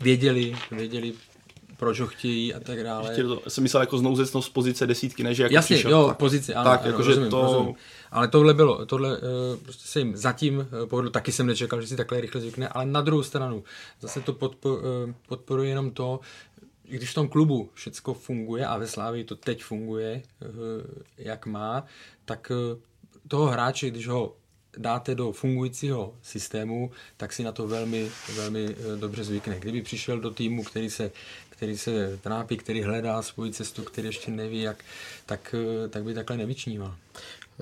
věděli, 0.00 0.56
věděli 0.70 1.12
proč 1.82 2.00
ho 2.00 2.06
chtějí 2.06 2.54
a 2.54 2.60
tak 2.60 2.84
dále. 2.84 3.10
Ještě 3.10 3.22
to, 3.22 3.42
jsem 3.48 3.62
myslel 3.62 3.82
jako 3.82 3.98
znouzecnost 3.98 4.48
z 4.48 4.50
pozice 4.50 4.86
desítky, 4.86 5.22
než 5.22 5.38
jako 5.38 5.54
Jasně, 5.54 5.76
přišel, 5.76 5.90
jo, 5.90 6.08
tak. 6.08 6.16
pozici, 6.16 6.54
ano, 6.54 6.70
tak, 6.70 6.80
ano, 6.80 6.90
jako, 6.90 7.02
rozumím, 7.02 7.30
to... 7.30 7.42
rozumím. 7.42 7.74
Ale 8.10 8.28
tohle 8.28 8.54
bylo, 8.54 8.86
tohle 8.86 9.18
uh, 9.18 9.24
prostě 9.62 9.88
se 9.88 9.98
jim 9.98 10.16
zatím 10.16 10.58
uh, 10.58 10.88
povedlo, 10.88 11.10
taky 11.10 11.32
jsem 11.32 11.46
nečekal, 11.46 11.80
že 11.80 11.86
si 11.86 11.96
takhle 11.96 12.20
rychle 12.20 12.40
zvykne, 12.40 12.68
ale 12.68 12.86
na 12.86 13.00
druhou 13.00 13.22
stranu, 13.22 13.64
zase 14.00 14.20
to 14.20 14.32
podpo, 14.32 14.68
uh, 14.68 14.80
podporuje 15.28 15.68
jenom 15.68 15.90
to, 15.90 16.20
když 16.82 17.10
v 17.10 17.14
tom 17.14 17.28
klubu 17.28 17.70
všecko 17.74 18.14
funguje 18.14 18.66
a 18.66 18.78
ve 18.78 18.86
Slávii 18.86 19.24
to 19.24 19.36
teď 19.36 19.64
funguje, 19.64 20.22
jak 21.18 21.46
má, 21.46 21.84
tak 22.24 22.52
toho 23.28 23.46
hráče, 23.46 23.90
když 23.90 24.08
ho 24.08 24.36
dáte 24.76 25.14
do 25.14 25.32
fungujícího 25.32 26.14
systému, 26.22 26.90
tak 27.16 27.32
si 27.32 27.44
na 27.44 27.52
to 27.52 27.66
velmi, 27.66 28.10
velmi 28.36 28.76
dobře 28.96 29.24
zvykne. 29.24 29.60
Kdyby 29.60 29.82
přišel 29.82 30.20
do 30.20 30.30
týmu, 30.30 30.64
který 30.64 30.90
se 30.90 31.10
který 31.62 31.78
se 31.78 32.18
trápí, 32.22 32.56
který 32.56 32.82
hledá 32.82 33.22
svoji 33.22 33.52
cestu, 33.52 33.82
který 33.82 34.08
ještě 34.08 34.30
neví, 34.30 34.62
jak, 34.62 34.84
tak, 35.26 35.54
tak 35.90 36.04
by 36.04 36.14
takhle 36.14 36.36
nevyčníval. 36.36 36.94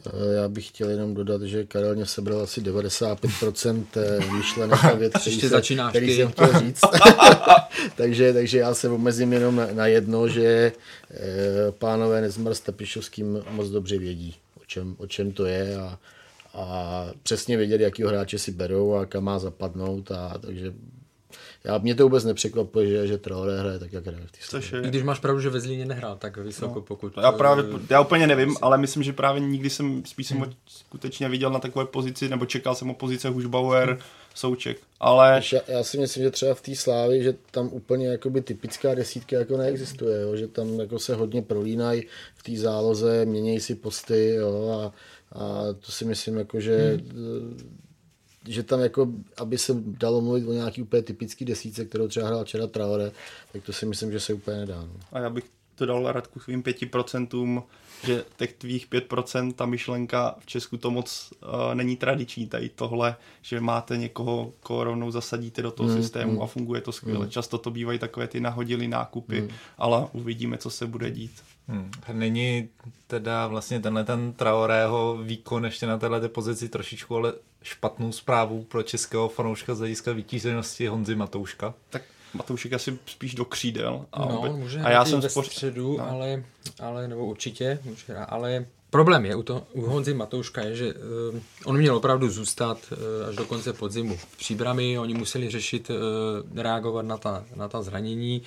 Eh, 0.06 0.34
já 0.34 0.48
bych 0.48 0.68
chtěl 0.68 0.90
jenom 0.90 1.14
dodat, 1.14 1.42
že 1.42 1.66
Karel 1.66 1.94
mě 1.94 2.06
sebral 2.06 2.40
asi 2.40 2.60
95% 2.60 3.84
výšlenek 4.36 4.84
a 4.84 4.94
věc, 4.94 5.12
který, 5.20 5.40
se, 5.40 5.60
který 5.90 6.16
jsem 6.16 6.32
chtěl 6.32 6.60
říct. 6.60 6.80
takže, 7.96 8.32
takže 8.32 8.58
já 8.58 8.74
se 8.74 8.88
omezím 8.88 9.32
jenom 9.32 9.56
na, 9.56 9.66
na 9.72 9.86
jedno, 9.86 10.28
že 10.28 10.72
eh, 11.10 11.72
pánové 11.78 12.20
Nezmar 12.20 12.54
s 12.54 12.60
Tepišovským 12.60 13.44
moc 13.50 13.68
dobře 13.68 13.98
vědí, 13.98 14.36
o 14.62 14.64
čem, 14.66 14.94
o 14.98 15.06
čem 15.06 15.32
to 15.32 15.44
je 15.44 15.76
a, 15.76 15.98
a 16.54 17.06
přesně 17.22 17.56
věděli, 17.56 17.82
jakýho 17.82 18.08
hráče 18.08 18.38
si 18.38 18.52
berou 18.52 18.94
a 18.94 19.06
kam 19.06 19.24
má 19.24 19.38
zapadnout 19.38 20.10
a 20.10 20.38
takže 20.38 20.72
já, 21.64 21.78
mě 21.78 21.94
to 21.94 22.02
vůbec 22.02 22.24
nepřekvapuje, 22.24 22.88
že, 22.88 23.06
že 23.06 23.18
Traoré 23.18 23.60
hraje 23.60 23.78
tak, 23.78 23.92
jak 23.92 24.06
hraje 24.06 24.26
v 24.26 24.50
té 24.50 24.78
I 24.78 24.88
když 24.88 25.02
máš 25.02 25.18
pravdu, 25.18 25.40
že 25.40 25.50
ve 25.50 25.60
Zlíně 25.60 25.86
nehrál 25.86 26.16
tak 26.16 26.36
vysoko, 26.36 26.74
no. 26.74 26.80
pokud... 26.80 27.12
Já, 27.22 27.32
právě, 27.32 27.64
já 27.90 28.00
úplně 28.00 28.26
nevím, 28.26 28.56
ale 28.62 28.78
myslím, 28.78 29.02
že 29.02 29.12
právě 29.12 29.40
nikdy 29.40 29.70
jsem, 29.70 30.02
spíš 30.04 30.26
jsem 30.26 30.38
hmm. 30.38 30.52
skutečně 30.66 31.28
viděl 31.28 31.50
na 31.50 31.58
takové 31.58 31.84
pozici, 31.84 32.28
nebo 32.28 32.46
čekal 32.46 32.74
jsem 32.74 32.90
o 32.90 32.94
pozice 32.94 33.28
Hušbauer, 33.28 33.88
hmm. 33.88 33.98
Souček, 34.34 34.78
ale... 35.00 35.42
Já, 35.52 35.60
já, 35.68 35.82
si 35.82 35.98
myslím, 35.98 36.22
že 36.22 36.30
třeba 36.30 36.54
v 36.54 36.60
té 36.60 36.76
slávě, 36.76 37.22
že 37.22 37.34
tam 37.50 37.68
úplně 37.72 38.08
jakoby 38.08 38.40
typická 38.40 38.94
desítka 38.94 39.36
jako 39.36 39.56
neexistuje, 39.56 40.20
jo? 40.20 40.36
že 40.36 40.48
tam 40.48 40.80
jako 40.80 40.98
se 40.98 41.14
hodně 41.14 41.42
prolínají 41.42 42.02
v 42.34 42.42
té 42.42 42.56
záloze, 42.56 43.24
měnějí 43.24 43.60
si 43.60 43.74
posty 43.74 44.34
jo? 44.34 44.68
A, 44.70 44.92
a 45.38 45.72
to 45.80 45.92
si 45.92 46.04
myslím, 46.04 46.36
jako, 46.36 46.60
že 46.60 47.00
hmm 47.14 47.80
že 48.48 48.62
tam 48.62 48.80
jako, 48.80 49.08
aby 49.36 49.58
se 49.58 49.72
dalo 49.76 50.20
mluvit 50.20 50.46
o 50.46 50.52
nějaký 50.52 50.82
úplně 50.82 51.02
typický 51.02 51.44
desíce, 51.44 51.84
kterou 51.84 52.08
třeba 52.08 52.26
hrál 52.26 52.44
včera 52.44 52.66
Traore, 52.66 53.12
tak 53.52 53.62
to 53.62 53.72
si 53.72 53.86
myslím, 53.86 54.12
že 54.12 54.20
se 54.20 54.34
úplně 54.34 54.56
nedá. 54.56 54.80
No. 54.80 55.00
A 55.12 55.18
já 55.18 55.30
bych 55.30 55.44
to 55.74 55.86
dal 55.86 56.12
Radku 56.12 56.40
svým 56.40 56.62
pěti 56.62 56.86
procentům, 56.86 57.62
že 58.04 58.24
těch 58.36 58.52
tvých 58.52 58.88
5%, 58.90 59.52
ta 59.52 59.66
myšlenka 59.66 60.36
v 60.38 60.46
Česku 60.46 60.76
to 60.76 60.90
moc 60.90 61.32
uh, 61.42 61.74
není 61.74 61.96
tradiční, 61.96 62.46
tady 62.46 62.68
tohle, 62.68 63.16
že 63.42 63.60
máte 63.60 63.96
někoho, 63.96 64.52
koho 64.60 64.84
rovnou 64.84 65.10
zasadíte 65.10 65.62
do 65.62 65.70
toho 65.70 65.88
mm, 65.88 66.02
systému 66.02 66.32
mm, 66.32 66.42
a 66.42 66.46
funguje 66.46 66.80
to 66.80 66.92
skvěle. 66.92 67.24
Mm. 67.24 67.30
Často 67.30 67.58
to 67.58 67.70
bývají 67.70 67.98
takové 67.98 68.28
ty 68.28 68.40
nahodily 68.40 68.88
nákupy, 68.88 69.40
mm. 69.40 69.48
ale 69.78 70.06
uvidíme, 70.12 70.58
co 70.58 70.70
se 70.70 70.86
bude 70.86 71.10
dít. 71.10 71.32
Hmm. 71.70 71.90
Není 72.12 72.68
teda 73.06 73.46
vlastně 73.46 73.80
tenhle 73.80 74.04
ten 74.04 74.32
Traorého 74.32 75.18
výkon 75.22 75.64
ještě 75.64 75.86
na 75.86 75.98
této 75.98 76.28
pozici 76.28 76.68
trošičku 76.68 77.16
ale 77.16 77.32
špatnou 77.62 78.12
zprávu 78.12 78.62
pro 78.62 78.82
českého 78.82 79.28
fanouška 79.28 79.74
z 79.74 79.78
hlediska 79.78 80.12
vytíženosti 80.12 80.86
Honzy 80.86 81.14
Matouška? 81.14 81.74
Tak 81.90 82.02
Matoušek 82.34 82.72
asi 82.72 82.98
spíš 83.06 83.34
do 83.34 83.44
křídel. 83.44 84.06
A, 84.12 84.24
no, 84.24 84.56
může 84.56 84.80
a 84.80 84.90
já 84.90 85.04
jsem 85.04 85.20
ve 85.20 85.28
spoř... 85.28 85.46
středu, 85.46 85.96
no. 85.98 86.10
ale, 86.10 86.44
ale, 86.80 87.08
nebo 87.08 87.26
určitě, 87.26 87.78
může, 87.84 88.16
ale 88.16 88.66
problém 88.90 89.24
je 89.24 89.34
u, 89.34 89.42
to, 89.42 89.66
u 89.72 89.80
Honzy 89.80 90.14
Matouška 90.14 90.62
je, 90.62 90.76
že 90.76 90.94
uh, 90.94 91.40
on 91.64 91.78
měl 91.78 91.96
opravdu 91.96 92.30
zůstat 92.30 92.78
uh, 92.92 93.28
až 93.28 93.36
do 93.36 93.44
konce 93.44 93.72
podzimu 93.72 94.16
v 94.16 94.36
příbrami, 94.36 94.98
oni 94.98 95.14
museli 95.14 95.50
řešit, 95.50 95.90
uh, 95.90 96.62
reagovat 96.62 97.02
na 97.02 97.18
ta, 97.18 97.44
na 97.56 97.68
ta 97.68 97.82
zranění, 97.82 98.40
uh, 98.40 98.46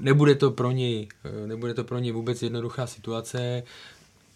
nebude 0.00 0.34
to 0.34 0.50
pro 0.50 0.70
něj, 0.70 1.08
uh, 1.24 1.48
nebude 1.48 1.74
to 1.74 1.84
pro 1.84 1.98
něj 1.98 2.12
vůbec 2.12 2.42
jednoduchá 2.42 2.86
situace, 2.86 3.62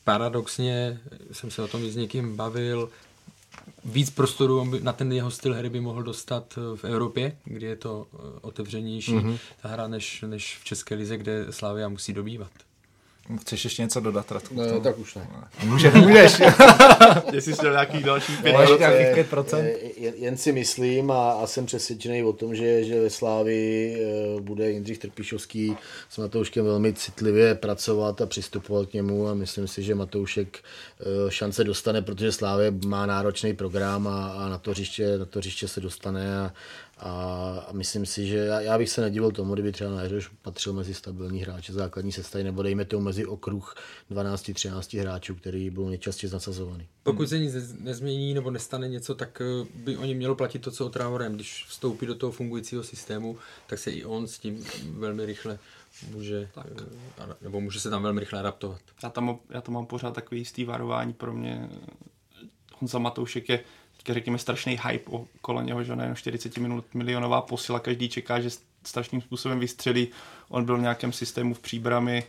paradoxně 0.04 1.00
jsem 1.32 1.50
se 1.50 1.62
o 1.62 1.68
tom 1.68 1.90
s 1.90 1.96
někým 1.96 2.36
bavil, 2.36 2.90
víc 3.84 4.10
prostoru 4.10 4.70
na 4.82 4.92
ten 4.92 5.12
jeho 5.12 5.30
styl 5.30 5.54
hry 5.54 5.70
by 5.70 5.80
mohl 5.80 6.02
dostat 6.02 6.58
v 6.76 6.84
Evropě, 6.84 7.36
kde 7.44 7.66
je 7.66 7.76
to 7.76 8.06
otevřenější 8.40 9.12
mm-hmm. 9.12 9.38
ta 9.62 9.68
hra 9.68 9.88
než, 9.88 10.24
než 10.26 10.58
v 10.58 10.64
České 10.64 10.94
lize, 10.94 11.16
kde 11.16 11.46
Slávia 11.50 11.88
musí 11.88 12.12
dobývat. 12.12 12.50
Chceš 13.36 13.64
ještě 13.64 13.82
něco 13.82 14.00
dodat, 14.00 14.32
Radku? 14.32 14.54
Ne, 14.54 14.80
tak 14.80 14.98
už 14.98 15.14
ne. 15.14 15.28
Může, 15.64 15.90
můžeš. 15.90 16.42
Jestli 17.32 17.54
jsi 17.54 17.66
nějakých 17.70 18.04
dalších 18.04 18.42
5%. 18.42 18.78
nějakých 18.78 19.32
5%. 19.32 19.76
Jen, 19.96 20.14
jen 20.16 20.36
si 20.36 20.52
myslím 20.52 21.10
a, 21.10 21.32
a 21.32 21.46
jsem 21.46 21.66
přesvědčený 21.66 22.22
o 22.22 22.32
tom, 22.32 22.54
že, 22.54 22.84
že 22.84 23.00
ve 23.00 23.10
Slávi 23.10 23.94
uh, 24.34 24.40
bude 24.40 24.70
Jindřich 24.70 24.98
Trpišovský 24.98 25.76
s 26.10 26.18
Matouškem 26.18 26.64
velmi 26.64 26.92
citlivě 26.92 27.54
pracovat 27.54 28.20
a 28.20 28.26
přistupovat 28.26 28.88
k 28.88 28.92
němu 28.92 29.28
a 29.28 29.34
myslím 29.34 29.68
si, 29.68 29.82
že 29.82 29.94
Matoušek 29.94 30.58
uh, 31.24 31.30
šance 31.30 31.64
dostane, 31.64 32.02
protože 32.02 32.32
Slávě 32.32 32.72
má 32.86 33.06
náročný 33.06 33.54
program 33.54 34.08
a, 34.08 34.32
a 34.32 34.48
na, 34.48 34.58
to 34.58 34.70
hřiště, 34.70 35.18
na 35.18 35.24
to 35.24 35.38
hřiště 35.38 35.68
se 35.68 35.80
dostane 35.80 36.38
a, 36.38 36.52
a 37.00 37.68
myslím 37.72 38.06
si, 38.06 38.26
že 38.26 38.36
já, 38.36 38.60
já 38.60 38.78
bych 38.78 38.90
se 38.90 39.00
nedivil 39.00 39.30
tomu, 39.30 39.54
kdyby 39.54 39.72
třeba 39.72 39.90
Náhřeš 39.90 40.28
patřil 40.42 40.72
mezi 40.72 40.94
stabilní 40.94 41.40
hráče 41.40 41.72
základní 41.72 42.12
sestavy, 42.12 42.44
nebo 42.44 42.62
dejme 42.62 42.84
tomu 42.84 43.04
mezi 43.04 43.26
okruh 43.26 43.74
12-13 44.10 45.00
hráčů, 45.00 45.34
který 45.34 45.70
byl 45.70 45.84
nejčastěji 45.84 46.32
nasazovaný. 46.32 46.86
Pokud 47.02 47.28
se 47.28 47.38
nic 47.38 47.54
nezmění 47.80 48.34
nebo 48.34 48.50
nestane 48.50 48.88
něco, 48.88 49.14
tak 49.14 49.40
eh, 49.40 49.66
by 49.74 49.96
oni 49.96 50.14
mělo 50.14 50.34
platit 50.34 50.58
to, 50.58 50.70
co 50.70 50.86
o 50.86 50.88
Traorem. 50.88 51.34
Když 51.34 51.64
vstoupí 51.68 52.06
do 52.06 52.14
toho 52.14 52.32
fungujícího 52.32 52.82
systému, 52.82 53.38
tak 53.66 53.78
se 53.78 53.90
i 53.90 54.04
on 54.04 54.26
s 54.26 54.38
tím 54.38 54.64
velmi 54.90 55.26
rychle 55.26 55.58
může, 56.10 56.48
tak. 56.54 56.66
Eh, 57.18 57.34
nebo 57.40 57.60
může 57.60 57.80
se 57.80 57.90
tam 57.90 58.02
velmi 58.02 58.20
rychle 58.20 58.38
adaptovat. 58.38 58.80
Já 59.02 59.10
tam, 59.10 59.38
já 59.50 59.60
tam 59.60 59.74
mám 59.74 59.86
pořád 59.86 60.14
takový 60.14 60.40
jistý 60.40 60.64
varování 60.64 61.12
pro 61.12 61.32
mě. 61.32 61.68
Honza 62.80 62.98
Matoušek 62.98 63.48
je 63.48 63.60
řekněme 64.06 64.38
strašný 64.38 64.80
hype 64.86 65.10
okolo 65.10 65.62
něho, 65.62 65.84
že 65.84 65.92
on 65.92 66.14
40 66.14 66.58
minut 66.58 66.84
milionová 66.94 67.40
posila, 67.40 67.80
každý 67.80 68.08
čeká, 68.08 68.40
že 68.40 68.50
strašným 68.84 69.20
způsobem 69.20 69.60
vystřelí. 69.60 70.08
On 70.48 70.64
byl 70.64 70.76
v 70.76 70.80
nějakém 70.80 71.12
systému 71.12 71.54
v 71.54 71.60
příbrami. 71.60 72.24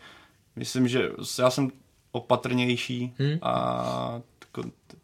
Myslím, 0.56 0.88
že 0.88 1.10
já 1.40 1.50
jsem 1.50 1.72
opatrnější 2.12 3.14
hmm. 3.18 3.40
a 3.42 4.22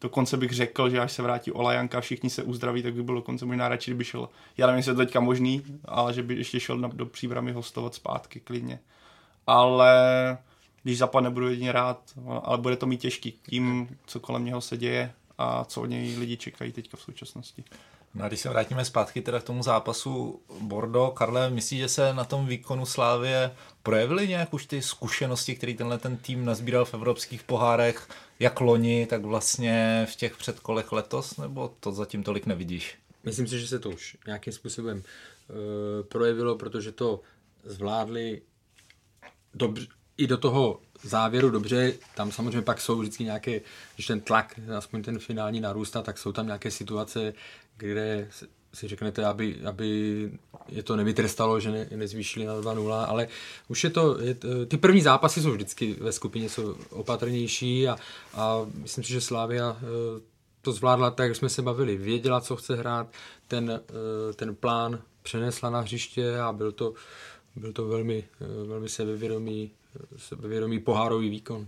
dokonce 0.01 0.37
bych 0.37 0.51
řekl, 0.51 0.89
že 0.89 0.99
až 0.99 1.11
se 1.11 1.21
vrátí 1.21 1.51
Olajanka, 1.51 2.01
všichni 2.01 2.29
se 2.29 2.43
uzdraví, 2.43 2.83
tak 2.83 2.93
by 2.93 3.03
bylo 3.03 3.17
dokonce 3.17 3.45
možná 3.45 3.69
radši, 3.69 3.91
kdyby 3.91 4.03
šel. 4.03 4.29
Já 4.57 4.67
nevím, 4.67 4.77
jestli 4.77 4.91
je 4.91 4.95
to 4.95 5.01
teďka 5.01 5.19
možný, 5.19 5.63
ale 5.85 6.13
že 6.13 6.23
by 6.23 6.35
ještě 6.35 6.59
šel 6.59 6.77
na, 6.77 6.87
do 6.87 7.05
příbramy 7.05 7.51
hostovat 7.51 7.95
zpátky 7.95 8.39
klidně. 8.39 8.79
Ale 9.47 9.93
když 10.83 10.97
zapadne, 10.97 11.29
budu 11.29 11.49
jedině 11.49 11.71
rád, 11.71 11.99
ale 12.43 12.57
bude 12.57 12.75
to 12.75 12.85
mít 12.85 13.01
těžký 13.01 13.31
tím, 13.31 13.97
co 14.05 14.19
kolem 14.19 14.45
něho 14.45 14.61
se 14.61 14.77
děje 14.77 15.13
a 15.37 15.65
co 15.65 15.81
od 15.81 15.85
něj 15.85 16.19
lidi 16.19 16.37
čekají 16.37 16.71
teďka 16.71 16.97
v 16.97 17.01
současnosti. 17.01 17.63
No 18.15 18.25
a 18.25 18.27
když 18.27 18.39
se 18.39 18.49
vrátíme 18.49 18.85
zpátky 18.85 19.21
teda 19.21 19.39
k 19.39 19.43
tomu 19.43 19.63
zápasu 19.63 20.41
Bordo, 20.59 21.07
Karle, 21.07 21.49
myslíš, 21.49 21.79
že 21.79 21.89
se 21.89 22.13
na 22.13 22.23
tom 22.23 22.47
výkonu 22.47 22.85
Slávě 22.85 23.51
projevily 23.83 24.27
nějak 24.27 24.53
už 24.53 24.65
ty 24.65 24.81
zkušenosti, 24.81 25.55
které 25.55 25.73
tenhle 25.73 25.97
ten 25.97 26.17
tým 26.17 26.45
nazbíral 26.45 26.85
v 26.85 26.93
evropských 26.93 27.43
pohárech, 27.43 28.07
jak 28.39 28.61
loni, 28.61 29.05
tak 29.05 29.25
vlastně 29.25 30.07
v 30.09 30.15
těch 30.15 30.37
předkolech 30.37 30.91
letos, 30.91 31.37
nebo 31.37 31.73
to 31.79 31.91
zatím 31.91 32.23
tolik 32.23 32.45
nevidíš? 32.45 32.97
Myslím 33.23 33.47
si, 33.47 33.59
že 33.59 33.67
se 33.67 33.79
to 33.79 33.89
už 33.89 34.17
nějakým 34.27 34.53
způsobem 34.53 34.97
uh, 34.97 35.55
projevilo, 36.07 36.55
protože 36.55 36.91
to 36.91 37.21
zvládli 37.63 38.41
dobře, 39.53 39.87
i 40.17 40.27
do 40.27 40.37
toho 40.37 40.79
závěru 41.03 41.49
dobře, 41.49 41.93
tam 42.15 42.31
samozřejmě 42.31 42.61
pak 42.61 42.81
jsou 42.81 42.99
vždycky 42.99 43.23
nějaké, 43.23 43.61
když 43.95 44.07
ten 44.07 44.21
tlak, 44.21 44.59
aspoň 44.77 45.03
ten 45.03 45.19
finální 45.19 45.59
narůstá, 45.59 46.01
tak 46.01 46.17
jsou 46.17 46.31
tam 46.31 46.45
nějaké 46.45 46.71
situace, 46.71 47.33
kde 47.77 48.29
si 48.73 48.87
řeknete, 48.87 49.25
aby, 49.25 49.59
aby 49.65 50.31
je 50.69 50.83
to 50.83 50.95
nevytrestalo, 50.95 51.59
že 51.59 51.71
ne, 51.71 51.87
nezvýšili 51.95 52.45
na 52.45 52.55
2-0, 52.55 53.05
ale 53.07 53.27
už 53.67 53.83
je 53.83 53.89
to, 53.89 54.21
je, 54.21 54.35
ty 54.67 54.77
první 54.77 55.01
zápasy 55.01 55.41
jsou 55.41 55.51
vždycky 55.51 55.93
ve 55.93 56.11
skupině 56.11 56.49
jsou 56.49 56.75
opatrnější 56.89 57.87
a, 57.87 57.97
a 58.33 58.65
myslím 58.73 59.03
si, 59.03 59.13
že 59.13 59.21
Slávia 59.21 59.77
eh, 59.79 60.21
to 60.61 60.71
zvládla 60.71 61.11
tak, 61.11 61.27
jak 61.27 61.35
jsme 61.35 61.49
se 61.49 61.61
bavili, 61.61 61.97
věděla, 61.97 62.41
co 62.41 62.55
chce 62.55 62.75
hrát, 62.75 63.07
ten, 63.47 63.81
eh, 64.29 64.33
ten 64.33 64.55
plán 64.55 65.01
přenesla 65.23 65.69
na 65.69 65.79
hřiště 65.79 66.39
a 66.39 66.51
byl 66.51 66.71
to, 66.71 66.93
byl 67.55 67.73
to 67.73 67.87
velmi, 67.87 68.23
eh, 68.41 68.67
velmi 68.67 68.89
sebevědomý 68.89 69.71
sebevědomý 70.17 70.79
pohárový 70.79 71.29
výkon. 71.29 71.67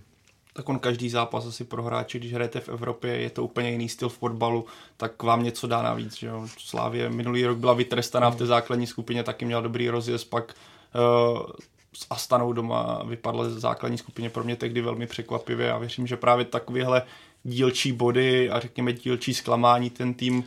Tak 0.54 0.70
on 0.70 0.80
každý 0.80 1.10
zápas 1.10 1.46
asi 1.46 1.64
pro 1.64 1.84
hráče, 1.84 2.20
když 2.20 2.34
hrajete 2.34 2.60
v 2.60 2.70
Evropě, 2.70 3.18
je 3.18 3.30
to 3.30 3.44
úplně 3.44 3.72
jiný 3.72 3.90
styl 3.90 4.10
v 4.10 4.18
fotbalu, 4.18 4.66
tak 4.98 5.24
vám 5.24 5.44
něco 5.44 5.68
dá 5.68 5.82
navíc. 5.82 6.18
Že 6.18 6.28
jo? 6.28 6.48
Slávě 6.58 7.10
minulý 7.10 7.46
rok 7.46 7.58
byla 7.58 7.74
vytrestaná 7.74 8.30
v 8.30 8.36
té 8.36 8.46
základní 8.46 8.88
skupině, 8.88 9.24
taky 9.24 9.46
měla 9.46 9.62
dobrý 9.62 9.90
rozjezd, 9.90 10.30
pak 10.30 10.56
uh, 11.36 11.42
s 11.94 12.08
Astanou 12.10 12.54
doma 12.54 13.04
vypadla 13.04 13.50
ze 13.50 13.60
základní 13.60 13.98
skupině 13.98 14.30
pro 14.30 14.44
mě 14.44 14.56
tehdy 14.56 14.82
velmi 14.82 15.08
překvapivě 15.08 15.72
a 15.72 15.78
věřím, 15.78 16.08
že 16.08 16.18
právě 16.18 16.46
takovéhle 16.46 17.02
dílčí 17.44 17.92
body 17.92 18.50
a 18.50 18.60
řekněme 18.60 18.94
dílčí 18.94 19.34
zklamání 19.34 19.90
ten 19.90 20.14
tým 20.14 20.44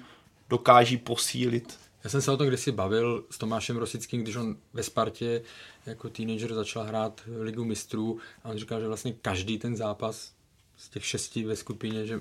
dokáží 0.50 0.96
posílit. 0.96 1.79
Já 2.04 2.10
jsem 2.10 2.22
se 2.22 2.30
o 2.30 2.36
tom 2.36 2.46
kdysi 2.46 2.72
bavil 2.72 3.24
s 3.30 3.38
Tomášem 3.38 3.76
Rosickým, 3.76 4.22
když 4.22 4.36
on 4.36 4.56
ve 4.72 4.82
Spartě 4.82 5.42
jako 5.86 6.08
teenager 6.08 6.54
začal 6.54 6.84
hrát 6.84 7.20
ligu 7.40 7.64
mistrů 7.64 8.18
a 8.44 8.48
on 8.48 8.58
říkal, 8.58 8.80
že 8.80 8.86
vlastně 8.86 9.12
každý 9.12 9.58
ten 9.58 9.76
zápas 9.76 10.32
z 10.76 10.88
těch 10.88 11.04
šesti 11.04 11.44
ve 11.44 11.56
skupině, 11.56 12.06
že 12.06 12.20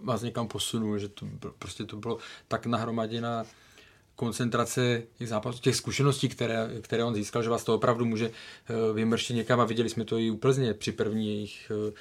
vás 0.00 0.22
někam 0.22 0.48
posunul, 0.48 0.98
že 0.98 1.08
to 1.08 1.26
bylo, 1.26 1.54
prostě 1.58 1.84
to 1.84 1.96
bylo 1.96 2.18
tak 2.48 2.66
nahromaděná 2.66 3.46
koncentrace 4.16 5.02
těch 5.18 5.28
zápasů, 5.28 5.58
těch 5.58 5.76
zkušeností, 5.76 6.28
které, 6.28 6.70
které 6.80 7.04
on 7.04 7.14
získal, 7.14 7.42
že 7.42 7.50
vás 7.50 7.64
to 7.64 7.74
opravdu 7.74 8.04
může 8.04 8.30
eh, 8.30 8.92
vymrštit 8.92 9.36
někam 9.36 9.60
a 9.60 9.64
viděli 9.64 9.88
jsme 9.88 10.04
to 10.04 10.18
i 10.18 10.30
u 10.30 10.36
Plzně 10.36 10.74
při 10.74 10.92
první 10.92 11.28
jejich 11.28 11.72
eh, 11.74 11.92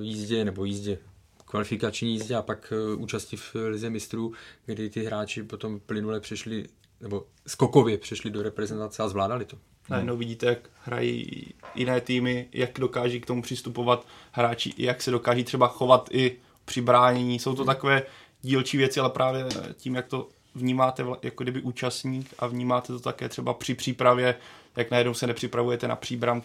jízdě 0.00 0.44
nebo 0.44 0.64
jízdě 0.64 0.98
kvalifikační 1.46 2.12
jízdě 2.12 2.34
a 2.34 2.42
pak 2.42 2.72
eh, 2.72 2.96
účasti 2.96 3.36
v 3.36 3.54
Lize 3.54 3.90
mistrů, 3.90 4.32
kdy 4.66 4.90
ty 4.90 5.04
hráči 5.04 5.42
potom 5.42 5.80
plynule 5.80 6.20
přešli 6.20 6.66
nebo 7.00 7.26
skokově 7.46 7.98
přešli 7.98 8.30
do 8.30 8.42
reprezentace 8.42 9.02
a 9.02 9.08
zvládali 9.08 9.44
to. 9.44 9.56
Najednou 9.90 10.16
vidíte, 10.16 10.46
jak 10.46 10.70
hrají 10.84 11.46
jiné 11.74 12.00
týmy, 12.00 12.48
jak 12.52 12.70
dokáží 12.80 13.20
k 13.20 13.26
tomu 13.26 13.42
přistupovat 13.42 14.06
hráči, 14.32 14.74
jak 14.78 15.02
se 15.02 15.10
dokáží 15.10 15.44
třeba 15.44 15.68
chovat 15.68 16.08
i 16.12 16.36
při 16.64 16.80
bránění. 16.80 17.38
Jsou 17.38 17.54
to 17.54 17.64
takové 17.64 18.02
dílčí 18.42 18.76
věci, 18.76 19.00
ale 19.00 19.10
právě 19.10 19.44
tím, 19.76 19.94
jak 19.94 20.06
to 20.06 20.28
vnímáte 20.54 21.04
jako 21.22 21.42
kdyby 21.42 21.60
účastník 21.60 22.34
a 22.38 22.46
vnímáte 22.46 22.86
to 22.86 23.00
také 23.00 23.28
třeba 23.28 23.54
při 23.54 23.74
přípravě, 23.74 24.34
jak 24.76 24.90
najednou 24.90 25.14
se 25.14 25.26
nepřipravujete 25.26 25.88
na 25.88 25.96
příbram, 25.96 26.42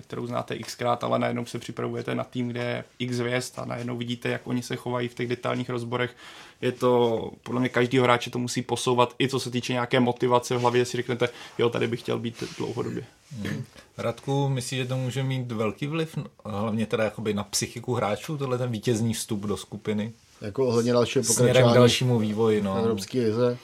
kterou 0.00 0.26
znáte 0.26 0.58
xkrát, 0.58 1.04
ale 1.04 1.18
najednou 1.18 1.46
se 1.46 1.58
připravujete 1.58 2.14
na 2.14 2.24
tým, 2.24 2.48
kde 2.48 2.60
je 2.60 2.84
x 2.98 3.16
hvězd 3.16 3.52
a 3.56 3.64
najednou 3.64 3.96
vidíte, 3.96 4.28
jak 4.28 4.46
oni 4.46 4.62
se 4.62 4.76
chovají 4.76 5.08
v 5.08 5.14
těch 5.14 5.28
detailních 5.28 5.70
rozborech. 5.70 6.16
Je 6.60 6.72
to, 6.72 7.30
podle 7.42 7.60
mě 7.60 7.68
každý 7.68 7.98
hráče 7.98 8.30
to 8.30 8.38
musí 8.38 8.62
posouvat, 8.62 9.14
i 9.20 9.28
co 9.28 9.40
se 9.40 9.50
týče 9.50 9.72
nějaké 9.72 10.00
motivace 10.00 10.56
v 10.56 10.60
hlavě, 10.60 10.84
si 10.84 10.96
řeknete, 10.96 11.28
jo, 11.58 11.70
tady 11.70 11.86
bych 11.86 12.00
chtěl 12.00 12.18
být 12.18 12.44
dlouhodobě. 12.58 13.04
Hmm. 13.42 13.64
Radku, 13.98 14.48
myslíš, 14.48 14.80
že 14.80 14.86
to 14.86 14.96
může 14.96 15.22
mít 15.22 15.52
velký 15.52 15.86
vliv, 15.86 16.18
hlavně 16.44 16.86
teda 16.86 17.04
jakoby 17.04 17.34
na 17.34 17.44
psychiku 17.44 17.94
hráčů, 17.94 18.38
tohle 18.38 18.58
ten 18.58 18.70
vítězný 18.70 19.14
vstup 19.14 19.40
do 19.40 19.56
skupiny? 19.56 20.12
Jako 20.40 20.66
ohledně 20.66 20.92
dalšího 20.92 21.24
pokračování. 21.24 21.72
k 21.72 21.74
dalšímu 21.74 22.18
vývoji, 22.18 22.62
no. 22.62 22.76
Evropské 22.76 23.18
lize. 23.18 23.58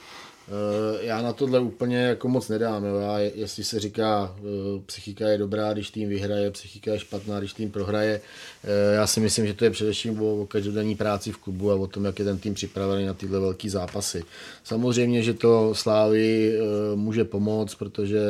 Eh, 0.50 1.06
já 1.06 1.22
na 1.22 1.32
tohle 1.32 1.60
úplně 1.60 1.98
jako 1.98 2.28
moc 2.28 2.48
nedám. 2.48 2.84
Jo. 2.84 2.94
Já, 2.96 3.18
jestli 3.18 3.64
se 3.64 3.80
říká, 3.80 4.36
eh, 4.38 4.80
psychika 4.86 5.28
je 5.28 5.38
dobrá, 5.38 5.72
když 5.72 5.90
tým 5.90 6.08
vyhraje, 6.08 6.50
psychika 6.50 6.92
je 6.92 6.98
špatná, 6.98 7.38
když 7.38 7.52
tým 7.52 7.70
prohraje. 7.70 8.20
Eh, 8.64 8.94
já 8.94 9.06
si 9.06 9.20
myslím, 9.20 9.46
že 9.46 9.54
to 9.54 9.64
je 9.64 9.70
především 9.70 10.22
o, 10.22 10.42
o 10.42 10.46
každodenní 10.46 10.96
práci 10.96 11.32
v 11.32 11.36
klubu 11.36 11.70
a 11.70 11.74
o 11.74 11.86
tom, 11.86 12.04
jak 12.04 12.18
je 12.18 12.24
ten 12.24 12.38
tým 12.38 12.54
připravený 12.54 13.06
na 13.06 13.14
tyhle 13.14 13.40
velké 13.40 13.70
zápasy. 13.70 14.24
Samozřejmě, 14.64 15.22
že 15.22 15.34
to 15.34 15.74
Slávy 15.74 16.58
může 16.94 17.24
pomoct, 17.24 17.74
protože 17.74 18.20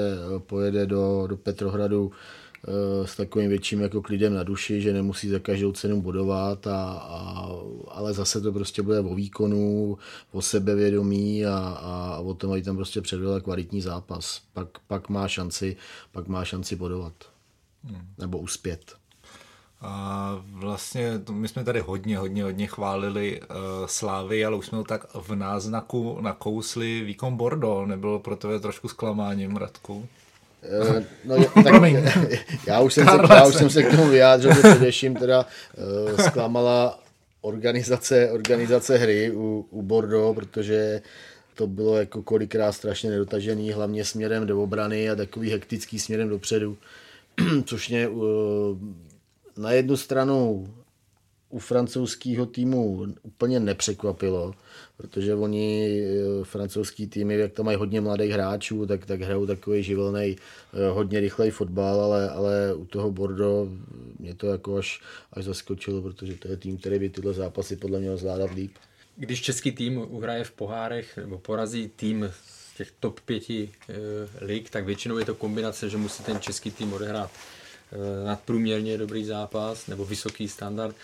pojede 0.47 0.87
do, 0.87 1.27
do 1.27 1.37
Petrohradu 1.37 2.13
s 3.05 3.17
takovým 3.17 3.49
větším 3.49 3.81
jako 3.81 4.03
klidem 4.03 4.35
na 4.35 4.43
duši, 4.43 4.81
že 4.81 4.93
nemusí 4.93 5.29
za 5.29 5.39
každou 5.39 5.73
cenu 5.73 6.03
budovat, 6.03 6.67
a, 6.67 6.93
a, 6.93 7.49
ale 7.89 8.13
zase 8.13 8.41
to 8.41 8.53
prostě 8.53 8.83
bude 8.83 9.01
o 9.01 9.15
výkonu, 9.15 9.99
o 10.33 10.43
sebevědomí 10.43 11.47
a, 11.47 11.57
a, 11.57 12.15
a 12.15 12.19
o 12.19 12.35
tom, 12.35 12.53
aby 12.53 12.63
tam 12.63 12.77
prostě 12.77 13.01
předvedl 13.01 13.41
kvalitní 13.41 13.81
zápas. 13.81 14.43
Pak, 14.53 14.69
pak 14.87 15.09
má 15.09 15.29
šanci, 15.29 15.77
pak 16.13 16.29
má 16.29 16.45
šanci 16.45 16.77
bodovat. 16.77 17.13
Hmm. 17.85 18.07
Nebo 18.19 18.39
uspět. 18.39 19.01
A 19.81 20.37
vlastně 20.53 21.19
to, 21.19 21.33
my 21.33 21.49
jsme 21.49 21.65
tady 21.65 21.81
hodně, 21.81 22.19
hodně, 22.19 22.43
hodně 22.43 22.67
chválili 22.67 23.41
uh, 23.41 23.47
Slávy, 23.87 24.45
ale 24.45 24.57
už 24.57 24.67
jsme 24.67 24.79
to 24.79 24.85
tak 24.85 25.15
v 25.15 25.35
náznaku 25.35 26.19
nakousli 26.21 27.05
výkon 27.05 27.37
Bordo. 27.37 27.87
Nebylo 27.87 28.19
pro 28.19 28.37
tebe 28.37 28.61
trošku 28.61 28.89
zklamáním, 28.89 29.57
Radku? 29.57 30.09
Eh, 30.63 31.05
no, 31.25 31.45
tak, 31.45 31.83
já, 32.67 32.81
už 32.81 32.95
jsem 32.95 33.09
se, 33.09 33.35
já 33.35 33.47
už 33.47 33.55
jsem 33.55 33.71
se 33.71 33.83
k 33.83 33.91
tomu 33.91 34.09
vyjádřil, 34.09 34.55
že 34.55 34.61
především 34.61 35.15
teda 35.15 35.47
uh, 36.11 36.17
zklamala 36.27 37.01
organizace, 37.41 38.31
organizace 38.31 38.97
hry 38.97 39.31
u, 39.31 39.67
u 39.71 39.83
Bordeaux, 39.83 40.37
protože 40.37 41.03
to 41.55 41.67
bylo 41.67 41.97
jako 41.97 42.23
kolikrát 42.23 42.73
strašně 42.73 43.11
nedotažený, 43.11 43.73
hlavně 43.73 44.05
směrem 44.05 44.47
do 44.47 44.63
obrany 44.63 45.11
a 45.11 45.17
takový 45.17 45.51
hektický 45.51 45.99
směrem 45.99 46.29
dopředu, 46.29 46.77
což 47.65 47.89
mě 47.89 48.09
uh, 48.09 48.25
na 49.57 49.73
jednu 49.73 49.97
stranu 49.97 50.69
u 51.51 51.59
francouzského 51.59 52.47
týmu 52.47 53.07
úplně 53.23 53.61
nepřekvapilo, 53.61 54.55
protože 54.97 55.35
oni, 55.35 56.03
eh, 56.03 56.45
francouzský 56.45 57.07
týmy, 57.07 57.39
jak 57.39 57.53
tam 57.53 57.67
mají 57.67 57.77
hodně 57.79 58.01
mladých 58.01 58.31
hráčů, 58.31 58.87
tak, 58.87 59.07
tak 59.07 59.21
hrajou 59.21 59.47
takový 59.47 59.83
živelný, 59.83 60.37
eh, 60.37 60.91
hodně 60.91 61.21
rychlej 61.21 61.51
fotbal, 61.51 62.01
ale, 62.01 62.31
ale 62.31 62.75
u 62.75 62.85
toho 62.85 63.11
Bordeaux 63.11 63.73
mě 64.19 64.35
to 64.35 64.47
jako 64.47 64.77
až, 64.77 65.01
až 65.33 65.45
zaskočilo, 65.45 66.03
protože 66.03 66.35
to 66.35 66.49
je 66.49 66.57
tým, 66.57 66.79
který 66.79 66.99
by 66.99 67.09
tyhle 67.09 67.35
zápasy 67.35 67.77
podle 67.77 68.01
mě 68.01 68.17
zvládat 68.17 68.51
líp. 68.55 68.73
Když 69.17 69.43
český 69.43 69.73
tým 69.73 69.99
uhraje 69.99 70.45
v 70.45 70.51
pohárech 70.51 71.17
nebo 71.17 71.39
porazí 71.39 71.91
tým 71.97 72.33
z 72.45 72.77
těch 72.77 72.91
top 73.01 73.21
pěti 73.21 73.71
e, 73.89 73.95
lig, 74.45 74.71
tak 74.71 74.85
většinou 74.85 75.19
je 75.19 75.25
to 75.25 75.35
kombinace, 75.35 75.89
že 75.89 75.97
musí 75.97 76.23
ten 76.23 76.41
český 76.41 76.71
tým 76.71 76.93
odehrát 76.93 77.31
nadprůměrně 78.25 78.99
dobrý 78.99 79.25
zápas 79.25 79.87
nebo 79.87 80.05
vysoký 80.05 80.49
standard 80.49 80.97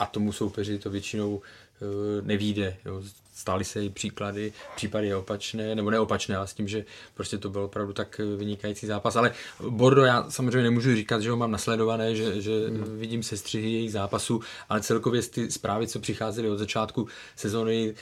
a 0.00 0.06
tomu 0.06 0.32
soupeři 0.32 0.78
to 0.78 0.90
většinou 0.90 1.40
e, 1.40 2.22
nevíde. 2.22 2.76
Jo. 2.84 3.02
Stály 3.34 3.64
se 3.64 3.84
i 3.84 3.90
příklady, 3.90 4.52
případy 4.76 5.14
opačné, 5.14 5.74
nebo 5.74 5.90
neopačné, 5.90 6.36
ale 6.36 6.46
s 6.46 6.54
tím, 6.54 6.68
že 6.68 6.84
prostě 7.14 7.38
to 7.38 7.50
byl 7.50 7.62
opravdu 7.62 7.92
tak 7.92 8.20
vynikající 8.36 8.86
zápas. 8.86 9.16
Ale 9.16 9.32
Bordo, 9.68 10.04
já 10.04 10.30
samozřejmě 10.30 10.62
nemůžu 10.62 10.94
říkat, 10.94 11.22
že 11.22 11.30
ho 11.30 11.36
mám 11.36 11.50
nasledované, 11.50 12.16
že, 12.16 12.42
že 12.42 12.68
hmm. 12.68 12.98
vidím 12.98 13.22
sestřihy 13.22 13.72
jejich 13.72 13.92
zápasů, 13.92 14.40
ale 14.68 14.80
celkově 14.80 15.22
ty 15.22 15.50
zprávy, 15.50 15.86
co 15.86 16.00
přicházely 16.00 16.50
od 16.50 16.58
začátku 16.58 17.08
sezóny, 17.36 17.94